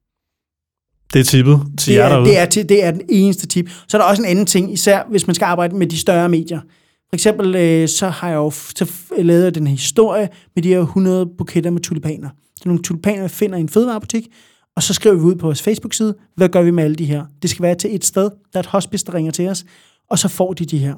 Det 1.12 1.20
er 1.20 1.24
tippet 1.24 1.60
til 1.78 1.92
Det 1.92 1.98
jer 1.98 2.04
er, 2.04 2.08
derude. 2.08 2.28
det, 2.30 2.38
er, 2.38 2.46
det 2.46 2.84
er 2.84 2.90
den 2.90 3.02
eneste 3.08 3.46
tip. 3.46 3.70
Så 3.88 3.96
er 3.96 4.00
der 4.02 4.08
også 4.08 4.22
en 4.22 4.28
anden 4.28 4.46
ting, 4.46 4.72
især 4.72 5.02
hvis 5.10 5.26
man 5.26 5.34
skal 5.34 5.44
arbejde 5.46 5.76
med 5.76 5.86
de 5.86 5.98
større 5.98 6.28
medier. 6.28 6.60
For 7.08 7.16
eksempel, 7.16 7.54
øh, 7.54 7.88
så 7.88 8.08
har 8.08 8.28
jeg 8.28 8.36
jo 8.36 8.50
så 8.50 8.92
lavet 9.18 9.54
den 9.54 9.66
her 9.66 9.74
historie 9.74 10.28
med 10.54 10.62
de 10.62 10.68
her 10.68 10.80
100 10.80 11.26
buketter 11.38 11.70
med 11.70 11.80
tulipaner. 11.80 12.28
Så 12.56 12.62
nogle 12.64 12.82
tulipaner, 12.82 13.20
jeg 13.20 13.30
finder 13.30 13.56
i 13.56 13.60
en 13.60 13.68
fødevarebutik, 13.68 14.28
og 14.76 14.82
så 14.82 14.94
skriver 14.94 15.16
vi 15.16 15.20
ud 15.20 15.34
på 15.34 15.46
vores 15.46 15.62
Facebook-side, 15.62 16.14
hvad 16.34 16.48
gør 16.48 16.62
vi 16.62 16.70
med 16.70 16.84
alle 16.84 16.96
de 16.96 17.04
her? 17.04 17.24
Det 17.42 17.50
skal 17.50 17.62
være 17.62 17.74
til 17.74 17.94
et 17.94 18.04
sted, 18.04 18.22
der 18.22 18.58
er 18.58 18.60
et 18.60 18.66
hospice, 18.66 19.06
der 19.06 19.14
ringer 19.14 19.32
til 19.32 19.48
os, 19.48 19.64
og 20.10 20.18
så 20.18 20.28
får 20.28 20.52
de 20.52 20.64
de 20.64 20.78
her. 20.78 20.94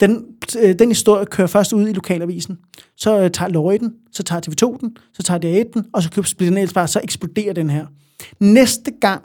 Den, 0.00 0.24
øh, 0.62 0.78
den 0.78 0.88
historie 0.88 1.26
kører 1.26 1.48
først 1.48 1.72
ud 1.72 1.88
i 1.88 1.92
lokalavisen. 1.92 2.58
Så 2.96 3.20
øh, 3.20 3.30
tager 3.30 3.48
Lorry 3.48 3.76
den, 3.80 3.92
så 4.12 4.22
tager 4.22 4.40
TV2 4.40 4.80
den, 4.80 4.96
så 5.12 5.22
tager 5.22 5.38
DR1 5.64 5.70
den, 5.74 5.84
og 5.92 6.02
så 6.02 6.10
køber 6.10 6.26
Splitter 6.26 6.54
Niels 6.54 6.90
så 6.90 7.00
eksploderer 7.02 7.52
den 7.52 7.70
her. 7.70 7.86
Næste 8.40 8.90
gang, 9.00 9.22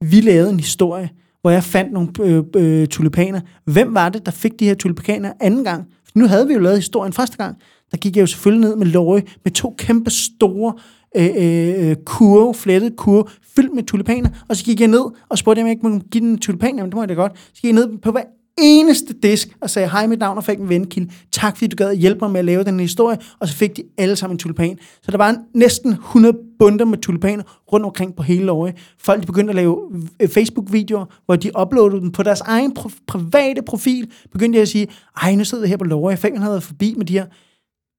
vi 0.00 0.20
lavede 0.20 0.50
en 0.50 0.60
historie, 0.60 1.10
hvor 1.40 1.50
jeg 1.50 1.64
fandt 1.64 1.92
nogle 1.92 2.08
øh, 2.20 2.42
øh, 2.56 2.88
tulipaner. 2.88 3.40
Hvem 3.64 3.94
var 3.94 4.08
det, 4.08 4.26
der 4.26 4.32
fik 4.32 4.60
de 4.60 4.64
her 4.64 4.74
tulipaner 4.74 5.32
anden 5.40 5.64
gang? 5.64 5.84
For 6.04 6.12
nu 6.14 6.26
havde 6.26 6.46
vi 6.46 6.54
jo 6.54 6.60
lavet 6.60 6.78
historien 6.78 7.12
første 7.12 7.36
gang. 7.36 7.56
Der 7.90 7.96
gik 7.96 8.16
jeg 8.16 8.20
jo 8.20 8.26
selvfølgelig 8.26 8.68
ned 8.68 8.76
med 8.76 8.86
Løje 8.86 9.22
med 9.44 9.52
to 9.52 9.74
kæmpe 9.78 10.10
store 10.10 10.74
øh, 11.16 11.30
øh, 11.36 11.96
kurve, 12.04 12.54
flettede 12.54 12.96
kurve, 12.96 13.24
fyldt 13.56 13.74
med 13.74 13.82
tulipaner. 13.82 14.30
Og 14.48 14.56
så 14.56 14.64
gik 14.64 14.80
jeg 14.80 14.88
ned 14.88 15.04
og 15.28 15.38
spurgte, 15.38 15.60
om 15.60 15.66
jeg 15.66 15.72
ikke 15.72 15.88
må 15.88 15.98
give 15.98 16.20
den 16.20 16.30
en 16.30 16.38
tulipan. 16.38 16.76
Jamen, 16.76 16.90
det 16.90 16.94
må 16.94 17.02
jeg 17.02 17.08
da 17.08 17.14
godt. 17.14 17.32
Så 17.54 17.60
gik 17.62 17.64
jeg 17.64 17.72
ned 17.72 17.98
på 17.98 18.10
hver 18.10 18.22
eneste 18.58 19.14
disk 19.22 19.48
og 19.60 19.70
sagde, 19.70 19.90
hej, 19.90 20.06
mit 20.06 20.18
navn 20.18 20.38
er 20.38 20.42
Fækken 20.42 20.68
Vendekilde. 20.68 21.12
Tak, 21.32 21.56
fordi 21.56 21.66
du 21.66 21.76
gad 21.76 21.90
at 21.90 21.98
hjælpe 21.98 22.18
mig 22.22 22.30
med 22.30 22.38
at 22.38 22.44
lave 22.44 22.64
den 22.64 22.80
historie. 22.80 23.18
Og 23.38 23.48
så 23.48 23.54
fik 23.54 23.76
de 23.76 23.82
alle 23.98 24.16
sammen 24.16 24.34
en 24.34 24.38
tulipan. 24.38 24.78
Så 25.02 25.10
der 25.10 25.16
var 25.16 25.36
næsten 25.54 25.92
100 25.92 26.38
bunder 26.58 26.84
med 26.84 26.98
tulipaner 26.98 27.44
rundt 27.72 27.86
omkring 27.86 28.16
på 28.16 28.22
hele 28.22 28.52
året. 28.52 28.74
Folk 28.98 29.20
de 29.20 29.26
begyndte 29.26 29.50
at 29.50 29.54
lave 29.56 29.80
øh, 30.22 30.28
Facebook-videoer, 30.28 31.04
hvor 31.26 31.36
de 31.36 31.50
uploadede 31.60 32.00
dem 32.00 32.12
på 32.12 32.22
deres 32.22 32.40
egen 32.40 32.76
pro- 32.78 32.98
private 33.06 33.62
profil. 33.62 34.10
Begyndte 34.32 34.56
de 34.56 34.62
at 34.62 34.68
sige, 34.68 34.88
ej, 35.22 35.34
nu 35.34 35.44
sidder 35.44 35.64
jeg 35.64 35.68
her 35.68 35.76
på 35.76 35.84
Lorge. 35.84 36.16
fanden 36.16 36.38
havde 36.40 36.52
været 36.52 36.62
forbi 36.62 36.94
med 36.96 37.06
de 37.06 37.12
her. 37.12 37.26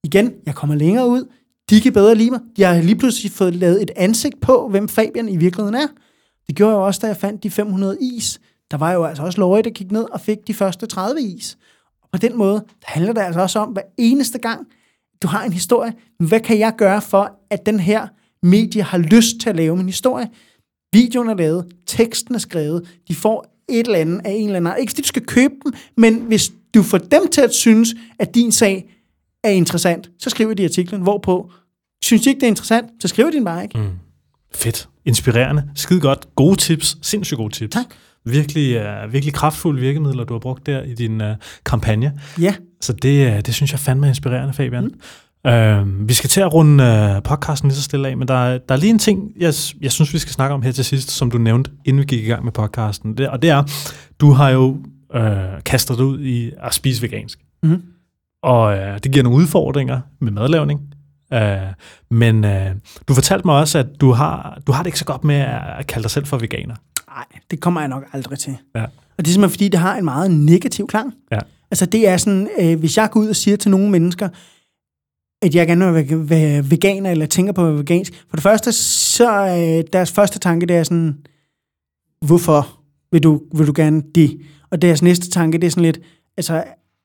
Igen, 0.03 0.31
jeg 0.45 0.55
kommer 0.55 0.75
længere 0.75 1.07
ud. 1.07 1.23
De 1.69 1.81
kan 1.81 1.93
bedre 1.93 2.15
lide 2.15 2.31
mig. 2.31 2.39
Jeg 2.57 2.75
har 2.75 2.81
lige 2.81 2.95
pludselig 2.95 3.31
fået 3.31 3.55
lavet 3.55 3.81
et 3.81 3.91
ansigt 3.95 4.41
på, 4.41 4.67
hvem 4.69 4.89
Fabian 4.89 5.29
i 5.29 5.37
virkeligheden 5.37 5.75
er. 5.75 5.87
Det 6.47 6.55
gjorde 6.55 6.71
jeg 6.71 6.79
jo 6.79 6.85
også, 6.85 6.99
da 7.03 7.07
jeg 7.07 7.17
fandt 7.17 7.43
de 7.43 7.49
500 7.49 7.97
is. 8.01 8.39
Der 8.71 8.77
var 8.77 8.91
jo 8.93 9.03
altså 9.03 9.23
også 9.23 9.39
Løje, 9.39 9.61
der 9.61 9.69
gik 9.69 9.91
ned 9.91 10.05
og 10.11 10.21
fik 10.21 10.37
de 10.47 10.53
første 10.53 10.85
30 10.85 11.21
is. 11.21 11.57
Og 12.03 12.09
på 12.11 12.17
den 12.17 12.37
måde 12.37 12.63
handler 12.83 13.13
det 13.13 13.21
altså 13.21 13.41
også 13.41 13.59
om, 13.59 13.69
hver 13.69 13.81
eneste 13.97 14.37
gang, 14.39 14.67
du 15.21 15.27
har 15.27 15.43
en 15.43 15.53
historie, 15.53 15.93
hvad 16.19 16.39
kan 16.39 16.59
jeg 16.59 16.73
gøre 16.77 17.01
for, 17.01 17.31
at 17.49 17.65
den 17.65 17.79
her 17.79 18.07
medie 18.47 18.83
har 18.83 18.97
lyst 18.97 19.39
til 19.39 19.49
at 19.49 19.55
lave 19.55 19.77
min 19.77 19.85
historie? 19.85 20.27
Videoen 20.93 21.29
er 21.29 21.35
lavet, 21.35 21.65
teksten 21.85 22.35
er 22.35 22.39
skrevet, 22.39 22.87
de 23.07 23.15
får 23.15 23.63
et 23.69 23.85
eller 23.85 23.99
andet 23.99 24.21
af 24.25 24.31
en 24.31 24.45
eller 24.45 24.55
anden. 24.55 24.73
Ikke 24.79 24.91
fordi 24.91 25.01
du 25.01 25.07
skal 25.07 25.25
købe 25.25 25.53
dem, 25.65 25.73
men 25.97 26.15
hvis 26.15 26.51
du 26.73 26.83
får 26.83 26.97
dem 26.97 27.27
til 27.31 27.41
at 27.41 27.53
synes, 27.53 27.95
at 28.19 28.35
din 28.35 28.51
sag 28.51 28.85
er 29.43 29.49
interessant, 29.49 30.09
så 30.19 30.29
skriver 30.29 30.53
de 30.53 30.63
artiklen, 30.63 31.01
hvorpå 31.01 31.51
synes 32.03 32.23
de 32.23 32.29
ikke, 32.29 32.39
det 32.39 32.45
er 32.45 32.51
interessant, 32.51 32.89
så 32.99 33.07
skriver 33.07 33.29
de 33.29 33.35
den 33.35 33.45
bare 33.45 33.63
ikke. 33.63 33.79
Mm. 33.79 33.89
Fedt. 34.55 34.89
Inspirerende. 35.05 35.63
Skide 35.75 35.99
godt. 35.99 36.35
Gode 36.35 36.55
tips. 36.55 36.97
Sindssygt 37.01 37.37
gode 37.37 37.53
tips. 37.53 37.73
Tak. 37.73 37.85
Virkelig, 38.25 38.81
uh, 38.81 39.13
virkelig 39.13 39.33
kraftfulde 39.33 39.79
virkemidler, 39.81 40.23
du 40.23 40.33
har 40.33 40.39
brugt 40.39 40.65
der 40.65 40.83
i 40.83 40.93
din 40.93 41.21
uh, 41.21 41.27
kampagne. 41.65 42.19
Ja, 42.39 42.55
Så 42.81 42.93
det, 42.93 43.31
uh, 43.31 43.39
det 43.39 43.53
synes 43.53 43.71
jeg 43.71 43.79
fandme 43.79 44.05
er 44.05 44.09
inspirerende, 44.09 44.53
Fabian. 44.53 44.83
Mm. 44.83 44.99
Uh, 45.47 46.07
vi 46.09 46.13
skal 46.13 46.29
til 46.29 46.41
at 46.41 46.53
runde 46.53 47.13
uh, 47.15 47.23
podcasten 47.23 47.69
lige 47.69 47.75
så 47.75 47.83
stille 47.83 48.07
af, 48.07 48.17
men 48.17 48.27
der, 48.27 48.57
der 48.57 48.75
er 48.75 48.79
lige 48.79 48.89
en 48.89 48.99
ting, 48.99 49.31
jeg, 49.39 49.53
jeg 49.81 49.91
synes, 49.91 50.13
vi 50.13 50.17
skal 50.19 50.33
snakke 50.33 50.53
om 50.53 50.61
her 50.61 50.71
til 50.71 50.85
sidst, 50.85 51.11
som 51.11 51.31
du 51.31 51.37
nævnte, 51.37 51.71
inden 51.85 51.99
vi 51.99 52.05
gik 52.05 52.23
i 52.23 52.27
gang 52.27 52.43
med 52.43 52.51
podcasten. 52.51 53.17
Det, 53.17 53.29
og 53.29 53.41
det 53.41 53.49
er, 53.49 53.63
du 54.19 54.31
har 54.31 54.49
jo 54.49 54.77
uh, 55.15 55.21
kastet 55.65 55.97
dig 55.97 56.05
ud 56.05 56.19
i 56.19 56.51
at 56.63 56.73
spise 56.73 57.01
vegansk. 57.01 57.39
Mhm. 57.63 57.81
Og 58.43 58.77
uh, 58.77 58.97
det 59.03 59.11
giver 59.11 59.23
nogle 59.23 59.37
udfordringer 59.37 59.99
med 60.21 60.31
madlavning. 60.31 60.79
Uh, 61.35 61.39
men 62.11 62.43
uh, 62.43 62.51
du 63.07 63.13
fortalte 63.13 63.47
mig 63.47 63.55
også, 63.55 63.79
at 63.79 63.87
du 64.01 64.11
har, 64.11 64.59
du 64.67 64.71
har 64.71 64.83
det 64.83 64.87
ikke 64.87 64.99
så 64.99 65.05
godt 65.05 65.23
med 65.23 65.35
at 65.79 65.87
kalde 65.87 66.03
dig 66.03 66.11
selv 66.11 66.25
for 66.25 66.37
veganer. 66.37 66.75
nej, 67.09 67.25
det 67.51 67.59
kommer 67.59 67.81
jeg 67.81 67.87
nok 67.87 68.03
aldrig 68.13 68.39
til. 68.39 68.57
Ja. 68.75 68.83
Og 68.83 69.25
det 69.25 69.27
er 69.27 69.31
simpelthen, 69.31 69.53
fordi 69.53 69.67
det 69.67 69.79
har 69.79 69.95
en 69.95 70.05
meget 70.05 70.31
negativ 70.31 70.87
klang. 70.87 71.13
Ja. 71.31 71.39
Altså 71.71 71.85
det 71.85 72.07
er 72.07 72.17
sådan, 72.17 72.49
øh, 72.59 72.79
hvis 72.79 72.97
jeg 72.97 73.09
går 73.11 73.19
ud 73.19 73.27
og 73.27 73.35
siger 73.35 73.57
til 73.57 73.71
nogle 73.71 73.89
mennesker, 73.89 74.29
at 75.41 75.55
jeg 75.55 75.67
gerne 75.67 75.93
vil 75.93 76.29
være- 76.29 76.71
veganer, 76.71 77.11
eller 77.11 77.25
tænker 77.25 77.53
på 77.53 77.61
at 77.61 77.67
være 77.67 77.77
vegansk. 77.79 78.13
For 78.29 78.37
det 78.37 78.43
første, 78.43 78.71
så 78.71 79.31
øh, 79.47 79.83
deres 79.93 80.11
første 80.11 80.39
tanke, 80.39 80.65
det 80.65 80.75
er 80.75 80.83
sådan, 80.83 81.17
hvorfor 82.25 82.79
vil 83.11 83.23
du, 83.23 83.41
vil 83.57 83.67
du 83.67 83.73
gerne 83.75 84.01
det? 84.15 84.37
Og 84.71 84.81
deres 84.81 85.01
næste 85.01 85.29
tanke, 85.29 85.57
det 85.57 85.67
er 85.67 85.71
sådan 85.71 85.83
lidt, 85.83 85.99
altså, 86.37 86.63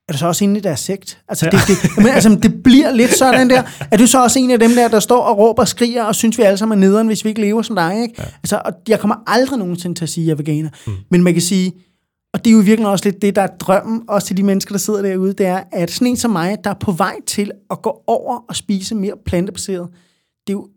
er 0.09 0.13
du 0.13 0.19
så 0.19 0.27
også 0.27 0.45
inde 0.45 0.59
i 0.59 0.63
deres 0.63 0.81
sekt? 0.81 1.19
Altså, 1.29 1.47
det, 1.47 1.61
det, 1.69 1.91
men, 1.97 2.07
altså, 2.07 2.39
det 2.43 2.63
bliver 2.63 2.93
lidt 2.93 3.15
sådan 3.15 3.51
der. 3.51 3.63
Er 3.91 3.97
du 3.97 4.07
så 4.07 4.23
også 4.23 4.39
en 4.39 4.51
af 4.51 4.59
dem 4.59 4.71
der, 4.71 4.89
der 4.89 5.01
står 5.01 5.21
og 5.23 5.39
råber 5.39 5.63
og 5.63 5.69
skriger, 5.69 6.05
og 6.05 6.15
synes, 6.15 6.39
vi 6.39 6.43
alle 6.43 6.57
sammen 6.59 6.79
er 6.83 6.89
nederen, 6.89 7.07
hvis 7.07 7.25
vi 7.25 7.29
ikke 7.29 7.41
lever 7.41 7.63
som 7.63 7.77
dig? 7.77 8.03
Ikke? 8.03 8.15
Ja. 8.19 8.25
Altså, 8.43 8.63
og 8.65 8.73
jeg 8.89 9.01
kommer 9.01 9.17
aldrig 9.27 9.59
nogensinde 9.59 9.99
til 9.99 10.05
at 10.05 10.09
sige, 10.09 10.25
at 10.25 10.27
jeg 10.27 10.33
er 10.33 10.37
veganer. 10.37 10.71
Mm. 10.87 10.93
Men 11.11 11.23
man 11.23 11.33
kan 11.33 11.43
sige, 11.43 11.73
og 12.33 12.45
det 12.45 12.51
er 12.51 12.55
jo 12.55 12.63
virkelig 12.63 12.89
også 12.89 13.05
lidt 13.05 13.23
det, 13.23 13.37
der 13.37 13.43
er 13.43 13.57
drømmen, 13.57 14.03
også 14.09 14.27
til 14.27 14.37
de 14.37 14.43
mennesker, 14.43 14.73
der 14.73 14.79
sidder 14.79 15.03
derude, 15.03 15.33
det 15.33 15.47
er, 15.47 15.63
at 15.73 15.91
sådan 15.91 16.07
en 16.07 16.17
som 16.17 16.31
mig, 16.31 16.59
der 16.65 16.71
er 16.71 16.75
på 16.75 16.93
vej 16.93 17.17
til 17.27 17.51
at 17.71 17.83
gå 17.83 18.03
over 18.07 18.39
og 18.49 18.57
spise 18.57 18.95
mere 18.95 19.15
plantebaseret, 19.27 19.89
det 20.47 20.53
er 20.53 20.57
jo 20.57 20.69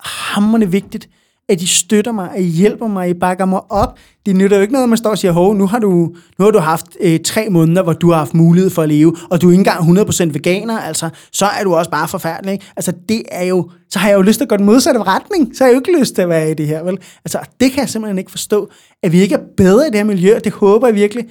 hammerende 0.00 0.70
vigtigt, 0.70 1.08
at 1.48 1.62
I 1.62 1.66
støtter 1.66 2.12
mig, 2.12 2.30
at 2.34 2.40
I 2.40 2.46
hjælper 2.46 2.86
mig, 2.86 3.04
at 3.04 3.10
I 3.10 3.14
bakker 3.14 3.44
mig 3.44 3.60
op. 3.72 3.98
Det 4.26 4.36
nytter 4.36 4.56
jo 4.56 4.60
ikke 4.62 4.72
noget, 4.72 4.82
at 4.82 4.88
man 4.88 4.98
står 4.98 5.10
og 5.10 5.18
siger, 5.18 5.32
hov, 5.32 5.54
nu 5.54 5.66
har 5.66 5.78
du, 5.78 6.14
nu 6.38 6.44
har 6.44 6.50
du 6.50 6.58
haft 6.58 6.86
øh, 7.00 7.20
tre 7.20 7.48
måneder, 7.50 7.82
hvor 7.82 7.92
du 7.92 8.10
har 8.10 8.18
haft 8.18 8.34
mulighed 8.34 8.70
for 8.70 8.82
at 8.82 8.88
leve, 8.88 9.16
og 9.30 9.42
du 9.42 9.48
er 9.48 9.52
ikke 9.52 9.60
engang 9.60 9.98
100% 9.98 10.24
veganer, 10.32 10.78
altså, 10.78 11.08
så 11.32 11.46
er 11.46 11.64
du 11.64 11.74
også 11.74 11.90
bare 11.90 12.08
forfærdelig. 12.08 12.52
Ikke? 12.52 12.64
Altså, 12.76 12.92
det 13.08 13.22
er 13.28 13.44
jo, 13.44 13.70
så 13.90 13.98
har 13.98 14.08
jeg 14.08 14.16
jo 14.16 14.22
lyst 14.22 14.38
til 14.38 14.44
at 14.44 14.48
gå 14.48 14.56
den 14.56 14.66
modsatte 14.66 15.02
retning, 15.02 15.56
så 15.56 15.64
har 15.64 15.68
jeg 15.68 15.74
jo 15.74 15.80
ikke 15.80 16.00
lyst 16.00 16.14
til 16.14 16.22
at 16.22 16.28
være 16.28 16.50
i 16.50 16.54
det 16.54 16.66
her, 16.66 16.82
vel? 16.82 16.98
Altså, 17.24 17.38
det 17.60 17.72
kan 17.72 17.80
jeg 17.80 17.88
simpelthen 17.88 18.18
ikke 18.18 18.30
forstå, 18.30 18.70
at 19.02 19.12
vi 19.12 19.20
ikke 19.20 19.34
er 19.34 19.42
bedre 19.56 19.86
i 19.86 19.90
det 19.90 19.96
her 19.96 20.04
miljø, 20.04 20.36
og 20.36 20.44
det 20.44 20.52
håber 20.52 20.86
jeg 20.86 20.94
virkelig, 20.94 21.24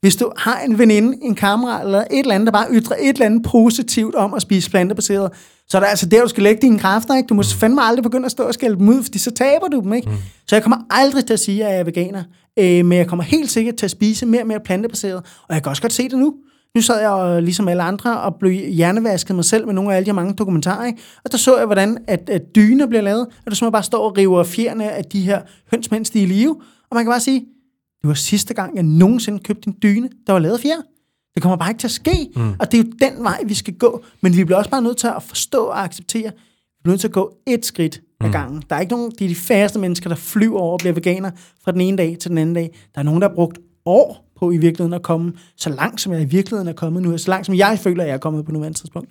hvis 0.00 0.16
du 0.16 0.32
har 0.36 0.60
en 0.60 0.78
veninde, 0.78 1.18
en 1.22 1.34
kammerat 1.34 1.84
eller 1.84 1.98
et 1.98 2.06
eller 2.10 2.34
andet, 2.34 2.46
der 2.46 2.52
bare 2.52 2.66
ytrer 2.70 2.96
et 3.00 3.08
eller 3.08 3.26
andet 3.26 3.42
positivt 3.42 4.14
om 4.14 4.34
at 4.34 4.42
spise 4.42 4.70
plantebaseret, 4.70 5.30
så 5.68 5.78
er 5.78 5.80
det 5.80 5.88
altså 5.88 6.06
der, 6.06 6.22
du 6.22 6.28
skal 6.28 6.42
lægge 6.42 6.62
dine 6.62 6.78
kræfter. 6.78 7.16
Ikke? 7.16 7.26
Du 7.26 7.34
må 7.34 7.42
fandme 7.42 7.82
aldrig 7.82 8.02
begynde 8.02 8.24
at 8.24 8.30
stå 8.30 8.42
og 8.42 8.54
skælde 8.54 8.76
dem 8.76 8.88
ud, 8.88 9.02
fordi 9.02 9.18
så 9.18 9.30
taber 9.30 9.68
du 9.68 9.80
dem. 9.80 9.92
Ikke? 9.92 10.10
Mm. 10.10 10.16
Så 10.46 10.56
jeg 10.56 10.62
kommer 10.62 10.78
aldrig 10.90 11.26
til 11.26 11.32
at 11.32 11.40
sige, 11.40 11.64
at 11.64 11.72
jeg 11.72 11.80
er 11.80 11.84
veganer, 11.84 12.22
øh, 12.58 12.84
men 12.86 12.98
jeg 12.98 13.06
kommer 13.06 13.22
helt 13.22 13.50
sikkert 13.50 13.76
til 13.76 13.86
at 13.86 13.90
spise 13.90 14.26
mere 14.26 14.40
og 14.40 14.46
mere 14.46 14.60
plantebaseret, 14.60 15.16
og 15.48 15.54
jeg 15.54 15.62
kan 15.62 15.70
også 15.70 15.82
godt 15.82 15.92
se 15.92 16.08
det 16.08 16.18
nu. 16.18 16.34
Nu 16.74 16.82
sad 16.82 17.00
jeg 17.00 17.10
og, 17.10 17.42
ligesom 17.42 17.68
alle 17.68 17.82
andre 17.82 18.20
og 18.20 18.34
blev 18.34 18.52
hjernevasket 18.52 19.36
mig 19.36 19.44
selv 19.44 19.66
med 19.66 19.74
nogle 19.74 19.92
af 19.92 19.96
alle 19.96 20.06
de 20.06 20.12
mange 20.12 20.34
dokumentarer, 20.34 20.86
ikke? 20.86 20.98
og 21.24 21.32
der 21.32 21.38
så 21.38 21.56
jeg, 21.56 21.66
hvordan 21.66 21.98
at, 22.06 22.30
at 22.30 22.42
dyner 22.54 22.86
bliver 22.86 23.02
lavet, 23.02 23.20
og 23.20 23.32
der 23.46 23.54
simpelthen 23.54 23.72
bare 23.72 23.82
står 23.82 24.10
og 24.10 24.18
river 24.18 24.44
fjerne 24.44 24.90
af 24.90 25.04
de 25.04 25.20
her 25.20 25.40
høns, 25.70 25.90
mens 25.90 26.10
de 26.10 26.18
er 26.18 26.22
i 26.22 26.26
live. 26.26 26.56
Og 26.90 26.94
man 26.94 27.04
kan 27.04 27.10
bare 27.10 27.20
sige, 27.20 27.40
det 28.02 28.08
var 28.08 28.14
sidste 28.14 28.54
gang, 28.54 28.76
jeg 28.76 28.82
nogensinde 28.82 29.38
købte 29.38 29.68
en 29.68 29.74
dyne, 29.82 30.08
der 30.26 30.32
var 30.32 30.40
lavet 30.40 30.60
fjer. 30.60 30.76
Det 31.38 31.42
kommer 31.42 31.56
bare 31.56 31.70
ikke 31.70 31.80
til 31.80 31.86
at 31.86 31.92
ske, 31.92 32.30
mm. 32.36 32.54
og 32.58 32.72
det 32.72 32.80
er 32.80 32.84
jo 32.84 33.10
den 33.10 33.24
vej, 33.24 33.40
vi 33.46 33.54
skal 33.54 33.74
gå. 33.74 34.04
Men 34.20 34.36
vi 34.36 34.44
bliver 34.44 34.58
også 34.58 34.70
bare 34.70 34.82
nødt 34.82 34.96
til 34.96 35.06
at 35.06 35.22
forstå 35.22 35.64
og 35.64 35.84
acceptere, 35.84 36.30
vi 36.32 36.82
bliver 36.82 36.92
nødt 36.92 37.00
til 37.00 37.08
at 37.08 37.12
gå 37.12 37.32
et 37.46 37.66
skridt 37.66 38.00
ad 38.20 38.30
gangen. 38.30 38.62
Der 38.70 38.76
er 38.76 38.80
ikke 38.80 38.92
nogen, 38.92 39.10
det 39.10 39.24
er 39.24 39.28
de 39.28 39.34
færreste 39.34 39.78
mennesker, 39.78 40.08
der 40.08 40.16
flyver 40.16 40.60
over 40.60 40.72
og 40.72 40.78
bliver 40.78 40.92
veganer 40.92 41.30
fra 41.64 41.72
den 41.72 41.80
ene 41.80 41.96
dag 41.96 42.16
til 42.20 42.30
den 42.30 42.38
anden 42.38 42.54
dag. 42.54 42.78
Der 42.94 43.00
er 43.00 43.02
nogen, 43.02 43.22
der 43.22 43.28
har 43.28 43.34
brugt 43.34 43.58
år 43.84 44.32
på 44.38 44.50
i 44.50 44.56
virkeligheden 44.56 44.94
at 44.94 45.02
komme 45.02 45.32
så 45.56 45.70
langt, 45.70 46.00
som 46.00 46.12
jeg 46.12 46.22
i 46.22 46.24
virkeligheden 46.24 46.68
er 46.68 46.72
kommet 46.72 47.02
nu, 47.02 47.18
så 47.18 47.30
langt 47.30 47.46
som 47.46 47.54
jeg 47.54 47.78
føler, 47.78 48.02
at 48.02 48.08
jeg 48.08 48.14
er 48.14 48.18
kommet 48.18 48.44
på 48.44 48.52
nuværende 48.52 48.78
tidspunkt. 48.78 49.08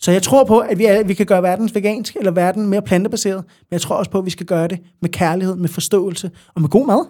Så 0.00 0.12
jeg 0.12 0.22
tror 0.22 0.44
på, 0.44 0.58
at 0.58 0.78
vi, 0.78 0.84
er, 0.84 1.04
vi 1.04 1.14
kan 1.14 1.26
gøre 1.26 1.42
verden 1.42 1.70
vegansk, 1.74 2.16
eller 2.16 2.30
verden 2.30 2.66
mere 2.66 2.82
plantebaseret, 2.82 3.44
men 3.46 3.72
jeg 3.72 3.80
tror 3.80 3.96
også 3.96 4.10
på, 4.10 4.18
at 4.18 4.24
vi 4.24 4.30
skal 4.30 4.46
gøre 4.46 4.68
det 4.68 4.78
med 5.02 5.10
kærlighed, 5.10 5.56
med 5.56 5.68
forståelse 5.68 6.30
og 6.54 6.60
med 6.60 6.68
god 6.68 6.86
mad. 6.86 7.06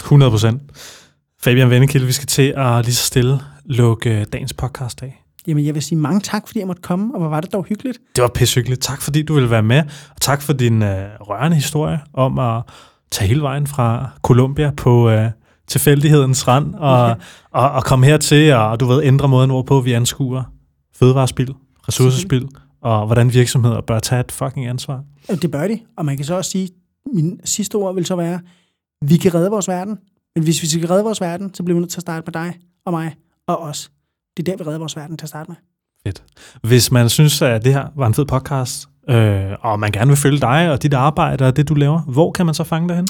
100 0.00 0.30
procent. 0.30 0.62
Fabian 1.42 1.70
Vennekilde, 1.70 2.06
vi 2.06 2.12
skal 2.12 2.26
til 2.26 2.54
at 2.56 2.84
lige 2.84 2.94
så 2.94 3.04
stille 3.04 3.40
lukke 3.64 4.24
dagens 4.24 4.52
podcast 4.52 5.02
af. 5.02 5.22
Jamen, 5.46 5.66
jeg 5.66 5.74
vil 5.74 5.82
sige 5.82 5.98
mange 5.98 6.20
tak, 6.20 6.46
fordi 6.46 6.58
jeg 6.58 6.66
måtte 6.66 6.82
komme, 6.82 7.14
og 7.14 7.20
hvor 7.20 7.28
var 7.28 7.40
det 7.40 7.52
dog 7.52 7.64
hyggeligt. 7.64 7.98
Det 8.16 8.22
var 8.22 8.28
pissehyggeligt. 8.28 8.82
Tak 8.82 9.02
fordi 9.02 9.22
du 9.22 9.34
ville 9.34 9.50
være 9.50 9.62
med, 9.62 9.82
og 10.10 10.20
tak 10.20 10.42
for 10.42 10.52
din 10.52 10.82
øh, 10.82 11.08
rørende 11.20 11.54
historie 11.56 12.00
om 12.12 12.38
at 12.38 12.62
tage 13.10 13.28
hele 13.28 13.42
vejen 13.42 13.66
fra 13.66 14.10
Colombia 14.22 14.70
på 14.76 15.10
øh, 15.10 15.30
tilfældighedens 15.68 16.48
rand, 16.48 16.74
og, 16.74 17.08
Ja. 17.08 17.14
og, 17.50 17.70
og 17.70 17.84
komme 17.84 18.06
hertil, 18.06 18.52
og 18.52 18.80
du 18.80 18.86
ved, 18.86 19.02
ændre 19.04 19.28
måden, 19.28 19.50
hvorpå 19.50 19.80
vi 19.80 19.92
anskuer 19.92 20.42
fødevarespil, 20.94 21.54
ressourcespil, 21.88 22.48
og 22.82 23.06
hvordan 23.06 23.32
virksomheder 23.34 23.80
bør 23.80 23.98
tage 23.98 24.20
et 24.20 24.32
fucking 24.32 24.66
ansvar. 24.66 25.04
Det 25.42 25.50
bør 25.50 25.68
de, 25.68 25.80
og 25.96 26.04
man 26.04 26.16
kan 26.16 26.26
så 26.26 26.34
også 26.34 26.50
sige, 26.50 26.68
min 27.14 27.40
sidste 27.44 27.74
ord 27.76 27.94
vil 27.94 28.06
så 28.06 28.16
være, 28.16 28.40
vi 29.04 29.16
kan 29.16 29.34
redde 29.34 29.50
vores 29.50 29.68
verden, 29.68 29.98
men 30.34 30.44
hvis 30.44 30.62
vi 30.62 30.66
skal 30.66 30.86
redde 30.88 31.04
vores 31.04 31.20
verden, 31.20 31.54
så 31.54 31.62
bliver 31.62 31.74
vi 31.74 31.80
nødt 31.80 31.90
til 31.90 31.98
at 31.98 32.02
starte 32.02 32.22
med 32.26 32.32
dig 32.32 32.54
og 32.86 32.92
mig 32.92 33.14
og 33.50 33.62
os. 33.62 33.90
Det 34.36 34.48
er 34.48 34.52
der, 34.52 34.64
vi 34.64 34.68
redder 34.68 34.78
vores 34.78 34.96
verden 34.96 35.16
til 35.16 35.24
at 35.24 35.28
starte 35.28 35.50
med. 35.50 35.56
Fedt. 36.06 36.24
Hvis 36.62 36.92
man 36.92 37.08
synes, 37.08 37.42
at 37.42 37.64
det 37.64 37.72
her 37.72 37.86
var 37.96 38.06
en 38.06 38.14
fed 38.14 38.24
podcast, 38.24 38.88
øh, 39.08 39.52
og 39.60 39.80
man 39.80 39.92
gerne 39.92 40.08
vil 40.08 40.16
følge 40.16 40.40
dig 40.40 40.70
og 40.70 40.82
dit 40.82 40.94
arbejde 40.94 41.46
og 41.46 41.56
det, 41.56 41.68
du 41.68 41.74
laver, 41.74 42.00
hvor 42.00 42.32
kan 42.32 42.46
man 42.46 42.54
så 42.54 42.64
fange 42.64 42.88
dig 42.88 42.96
hen? 42.96 43.06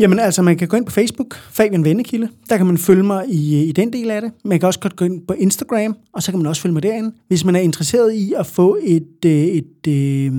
Jamen 0.00 0.18
altså, 0.18 0.42
man 0.42 0.58
kan 0.58 0.68
gå 0.68 0.76
ind 0.76 0.86
på 0.86 0.92
Facebook, 0.92 1.34
Fabian 1.34 1.84
Vennekilde. 1.84 2.28
Der 2.48 2.56
kan 2.56 2.66
man 2.66 2.78
følge 2.78 3.02
mig 3.02 3.24
i, 3.28 3.64
i 3.64 3.72
den 3.72 3.92
del 3.92 4.10
af 4.10 4.20
det. 4.20 4.32
Man 4.44 4.60
kan 4.60 4.66
også 4.66 4.80
godt 4.80 4.96
gå 4.96 5.04
ind 5.04 5.26
på 5.26 5.34
Instagram, 5.34 5.96
og 6.14 6.22
så 6.22 6.32
kan 6.32 6.38
man 6.38 6.46
også 6.46 6.62
følge 6.62 6.72
mig 6.72 6.82
derinde. 6.82 7.12
Hvis 7.28 7.44
man 7.44 7.56
er 7.56 7.60
interesseret 7.60 8.12
i 8.12 8.32
at 8.38 8.46
få 8.46 8.78
et, 8.82 9.24
øh, 9.26 9.32
et, 9.32 9.86
øh, 9.88 10.32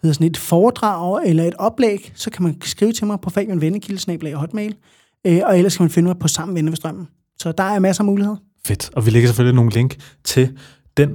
hvad 0.00 0.14
sådan 0.14 0.26
et 0.26 0.36
foredrag 0.36 1.20
eller 1.24 1.44
et 1.44 1.54
oplæg, 1.54 2.12
så 2.14 2.30
kan 2.30 2.42
man 2.42 2.56
skrive 2.62 2.92
til 2.92 3.06
mig 3.06 3.20
på 3.20 3.30
Fabian 3.30 3.60
Vennekilde, 3.60 4.00
snabel-a 4.00 4.34
hotmail. 4.34 4.74
Øh, 5.26 5.40
og 5.44 5.56
ellers 5.58 5.76
kan 5.76 5.84
man 5.84 5.90
finde 5.90 6.06
mig 6.06 6.18
på 6.18 6.28
Sammen 6.28 6.56
Venner 6.56 6.70
ved 6.70 6.76
Strømmen. 6.76 7.08
Så 7.42 7.52
der 7.52 7.64
er 7.64 7.78
masser 7.78 8.02
af 8.02 8.06
muligheder. 8.06 8.36
Fedt. 8.66 8.90
Og 8.96 9.06
vi 9.06 9.10
lægger 9.10 9.28
selvfølgelig 9.28 9.54
nogle 9.54 9.70
link 9.70 9.96
til 10.24 10.50
den, 10.96 11.10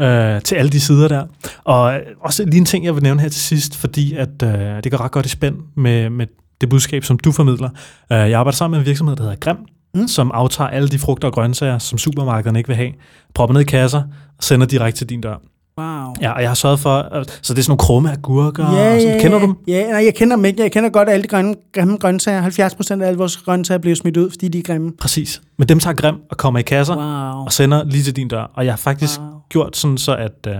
øh, 0.00 0.42
til 0.42 0.54
alle 0.54 0.70
de 0.70 0.80
sider 0.80 1.08
der. 1.08 1.26
Og 1.64 1.94
øh, 1.94 2.00
også 2.20 2.44
lige 2.44 2.56
en 2.58 2.64
ting, 2.64 2.84
jeg 2.84 2.94
vil 2.94 3.02
nævne 3.02 3.20
her 3.20 3.28
til 3.28 3.40
sidst, 3.40 3.76
fordi 3.76 4.14
at 4.14 4.42
øh, 4.42 4.82
det 4.84 4.90
går 4.90 5.00
ret 5.00 5.10
godt 5.10 5.26
i 5.26 5.28
spænd 5.28 5.56
med, 5.76 6.10
med 6.10 6.26
det 6.60 6.68
budskab, 6.68 7.04
som 7.04 7.18
du 7.18 7.32
formidler. 7.32 7.70
Øh, 8.12 8.18
jeg 8.18 8.34
arbejder 8.34 8.56
sammen 8.56 8.78
med 8.78 8.84
en 8.84 8.86
virksomhed, 8.86 9.16
der 9.16 9.22
hedder 9.22 9.36
Grim, 9.36 9.56
Mm. 9.94 10.00
mm. 10.00 10.08
som 10.08 10.30
aftager 10.34 10.68
alle 10.70 10.88
de 10.88 10.98
frugter 10.98 11.28
og 11.28 11.34
grøntsager, 11.34 11.78
som 11.78 11.98
supermarkederne 11.98 12.58
ikke 12.58 12.68
vil 12.68 12.76
have, 12.76 12.92
propper 13.34 13.52
ned 13.52 13.60
i 13.60 13.64
kasser 13.64 14.02
og 14.38 14.44
sender 14.44 14.66
direkte 14.66 15.00
til 15.00 15.08
din 15.08 15.20
dør. 15.20 15.36
Wow. 15.78 16.14
Ja, 16.20 16.30
og 16.32 16.40
jeg 16.42 16.50
har 16.50 16.54
sørget 16.54 16.78
for, 16.80 17.16
øh, 17.18 17.24
så 17.42 17.54
det 17.54 17.58
er 17.58 17.62
sådan 17.62 17.70
nogle 17.70 17.78
krumme 17.78 18.12
agurker. 18.12 18.62
Ja, 18.76 18.94
og 18.94 19.00
sådan, 19.00 19.16
ja, 19.16 19.22
kender 19.22 19.38
du 19.38 19.44
ja. 19.44 19.46
dem? 19.46 19.56
Ja, 19.68 19.90
nej, 19.90 20.04
jeg 20.04 20.14
kender 20.14 20.36
dem 20.36 20.44
ikke. 20.44 20.62
Jeg 20.62 20.72
kender 20.72 20.90
godt 20.90 21.08
alle 21.08 21.22
de 21.22 21.28
grønne, 21.28 21.54
grimme 21.72 21.96
grøntsager. 21.96 22.40
70 22.40 22.74
procent 22.74 23.02
af 23.02 23.06
alle 23.06 23.18
vores 23.18 23.36
grøntsager 23.36 23.78
bliver 23.78 23.96
smidt 23.96 24.16
ud, 24.16 24.30
fordi 24.30 24.48
de 24.48 24.58
er 24.58 24.62
grimme. 24.62 24.92
Præcis. 25.00 25.42
Men 25.58 25.68
dem 25.68 25.78
tager 25.80 25.94
Grim 25.94 26.14
og 26.30 26.36
kommer 26.36 26.60
i 26.60 26.62
kasser 26.62 26.96
Wow. 26.96 27.44
og 27.44 27.52
sender 27.52 27.84
lige 27.84 28.02
til 28.02 28.16
din 28.16 28.28
dør. 28.28 28.50
Og 28.54 28.64
jeg 28.64 28.72
har 28.72 28.76
faktisk 28.78 29.20
Wow. 29.20 29.28
gjort 29.48 29.76
sådan, 29.76 29.98
så 29.98 30.16
at 30.16 30.46
uh, 30.48 30.52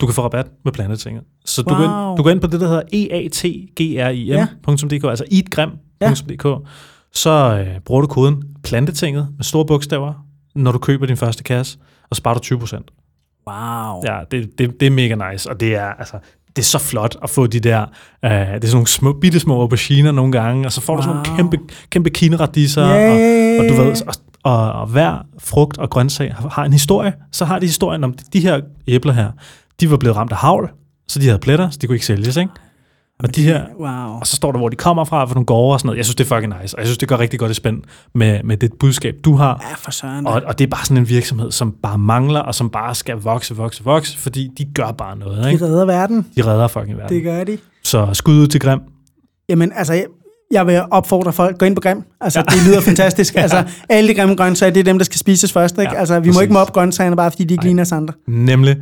du 0.00 0.06
kan 0.06 0.14
få 0.14 0.22
rabat 0.22 0.46
med 0.64 0.72
Plantetinget. 0.72 1.22
Så 1.44 1.62
du, 1.62 1.74
Wow. 1.74 1.78
går 1.78 1.84
ind, 2.10 2.16
du 2.16 2.22
går 2.22 2.30
ind 2.30 2.40
på 2.40 2.46
det, 2.46 2.60
der 2.60 2.66
hedder 2.68 2.82
eatgrim.dk, 3.82 5.04
altså 5.04 5.24
eatgrim.dk. 5.32 6.68
Så 7.14 7.60
uh, 7.60 7.82
bruger 7.84 8.00
du 8.00 8.06
koden 8.06 8.42
Plantetinget 8.64 9.28
med 9.36 9.44
store 9.44 9.66
bogstaver, 9.66 10.12
når 10.54 10.72
du 10.72 10.78
køber 10.78 11.06
din 11.06 11.16
første 11.16 11.42
kasse, 11.44 11.78
og 12.10 12.16
sparer 12.16 12.34
du 12.34 12.40
20 12.40 12.58
procent. 12.58 12.90
Wow. 13.48 14.02
Ja, 14.04 14.20
det, 14.30 14.58
det, 14.58 14.80
det 14.80 14.86
er 14.86 14.90
mega 14.90 15.30
nice, 15.30 15.50
og 15.50 15.60
det 15.60 15.74
er, 15.74 15.86
altså, 15.86 16.16
det 16.56 16.62
er 16.62 16.66
så 16.66 16.78
flot 16.78 17.16
at 17.22 17.30
få 17.30 17.46
de 17.46 17.60
der, 17.60 17.80
øh, 18.24 18.30
det 18.30 18.38
er 18.38 18.46
sådan 18.52 18.70
nogle 18.72 18.86
små, 18.86 19.12
bitte 19.12 19.40
små 19.40 19.60
auberginer 19.60 20.12
nogle 20.12 20.32
gange, 20.32 20.66
og 20.66 20.72
så 20.72 20.80
får 20.80 20.92
wow. 20.92 20.96
du 20.96 21.02
sådan 21.02 21.16
nogle 21.16 21.36
kæmpe, 21.36 21.58
kæmpe 21.90 22.10
kineradiser, 22.10 22.86
Ja, 22.86 23.10
og, 23.10 23.64
og 23.64 23.68
du 23.68 23.82
ved, 23.82 24.02
og, 24.06 24.14
og, 24.42 24.72
og 24.72 24.86
hver 24.86 25.26
frugt 25.38 25.78
og 25.78 25.90
grøntsag 25.90 26.34
har, 26.34 26.48
har 26.48 26.64
en 26.64 26.72
historie. 26.72 27.12
Så 27.32 27.44
har 27.44 27.58
de 27.58 27.66
historien 27.66 28.04
om 28.04 28.14
de 28.32 28.40
her 28.40 28.60
æbler 28.88 29.12
her, 29.12 29.30
de 29.80 29.90
var 29.90 29.96
blevet 29.96 30.16
ramt 30.16 30.32
af 30.32 30.38
havl, 30.38 30.70
så 31.08 31.18
de 31.18 31.24
havde 31.24 31.38
pletter, 31.38 31.70
så 31.70 31.78
de 31.82 31.86
kunne 31.86 31.96
ikke 31.96 32.06
sælges, 32.06 32.36
ikke? 32.36 32.52
Og 33.22 33.36
de 33.36 33.42
her, 33.42 33.64
Wow. 33.80 34.18
og 34.20 34.26
så 34.26 34.36
står 34.36 34.52
der, 34.52 34.58
hvor 34.58 34.68
de 34.68 34.76
kommer 34.76 35.04
fra, 35.04 35.24
for 35.24 35.34
nogle 35.34 35.46
gårde 35.46 35.74
og 35.74 35.80
sådan 35.80 35.86
noget. 35.86 35.96
Jeg 35.96 36.04
synes, 36.04 36.16
det 36.16 36.24
er 36.30 36.36
fucking 36.36 36.54
nice, 36.62 36.76
og 36.76 36.80
jeg 36.80 36.86
synes, 36.86 36.98
det 36.98 37.08
går 37.08 37.18
rigtig 37.18 37.38
godt 37.38 37.50
i 37.50 37.54
spænd 37.54 37.82
med, 38.14 38.40
med 38.44 38.56
det 38.56 38.70
budskab, 38.80 39.14
du 39.24 39.34
har. 39.34 39.66
Ja, 39.70 39.74
for 39.74 39.90
søren. 39.90 40.26
Og, 40.26 40.42
og 40.46 40.58
det 40.58 40.64
er 40.64 40.68
bare 40.68 40.84
sådan 40.84 40.96
en 40.96 41.08
virksomhed, 41.08 41.50
som 41.50 41.74
bare 41.82 41.98
mangler, 41.98 42.40
og 42.40 42.54
som 42.54 42.70
bare 42.70 42.94
skal 42.94 43.16
vokse, 43.16 43.56
vokse, 43.56 43.84
vokse, 43.84 44.18
fordi 44.18 44.48
de 44.58 44.64
gør 44.74 44.90
bare 44.92 45.16
noget, 45.18 45.44
De 45.44 45.52
ikke? 45.52 45.64
redder 45.64 45.84
verden. 45.84 46.26
De 46.36 46.42
redder 46.46 46.68
fucking 46.68 46.96
verden. 46.98 47.14
Det 47.16 47.22
gør 47.24 47.44
de. 47.44 47.58
Så 47.84 48.08
skud 48.12 48.34
ud 48.34 48.46
til 48.46 48.60
Grim. 48.60 48.80
Jamen, 49.48 49.72
altså, 49.76 49.92
jeg, 49.92 50.04
jeg 50.52 50.66
vil 50.66 50.80
opfordre 50.90 51.32
folk, 51.32 51.58
gå 51.58 51.66
ind 51.66 51.74
på 51.76 51.80
Grim. 51.80 52.02
Altså, 52.20 52.38
ja. 52.50 52.56
det 52.56 52.66
lyder 52.66 52.80
fantastisk. 52.80 53.34
Altså, 53.42 53.64
alle 53.88 54.08
de 54.10 54.14
grimme 54.14 54.34
grøntsager, 54.34 54.72
det 54.72 54.80
er 54.80 54.84
dem, 54.84 54.98
der 54.98 55.04
skal 55.04 55.18
spises 55.18 55.52
først, 55.52 55.78
ikke? 55.78 55.92
Ja, 55.92 55.98
altså, 55.98 56.20
vi 56.20 56.28
må 56.28 56.32
præcis. 56.32 56.42
ikke 56.42 56.52
mobbe 56.52 56.72
grøntsagerne, 56.72 57.16
bare 57.16 57.30
fordi 57.30 57.44
de 57.44 57.54
ikke 57.54 57.64
ligner 57.64 57.82
os 57.82 57.92
andre. 57.92 58.14
Nemlig. 58.28 58.76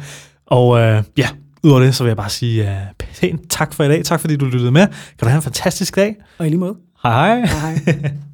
Og 0.47 0.79
øh, 0.81 1.03
ja, 1.19 1.29
udover 1.63 1.81
det, 1.81 1.95
så 1.95 2.05
vil 2.05 2.11
jeg 2.11 2.17
bare 2.17 2.31
sige 2.31 2.89
pænt 3.21 3.51
tak 3.51 3.75
for 3.75 3.85
i 3.85 3.89
dag. 3.89 4.05
Tak 4.05 4.21
fordi 4.21 4.37
du 4.37 4.45
lyttede 4.45 4.71
med. 4.73 4.87
Kan 4.87 4.97
du 5.21 5.27
have 5.27 5.37
en 5.37 5.43
fantastisk 5.43 5.97
dag. 5.97 6.17
Og 6.39 6.47
i 6.47 6.49
lige 6.49 6.59
måde. 6.61 6.77
Hej 7.03 7.41
hej. 7.41 7.47
Hej 7.47 7.75
hej. 7.87 8.13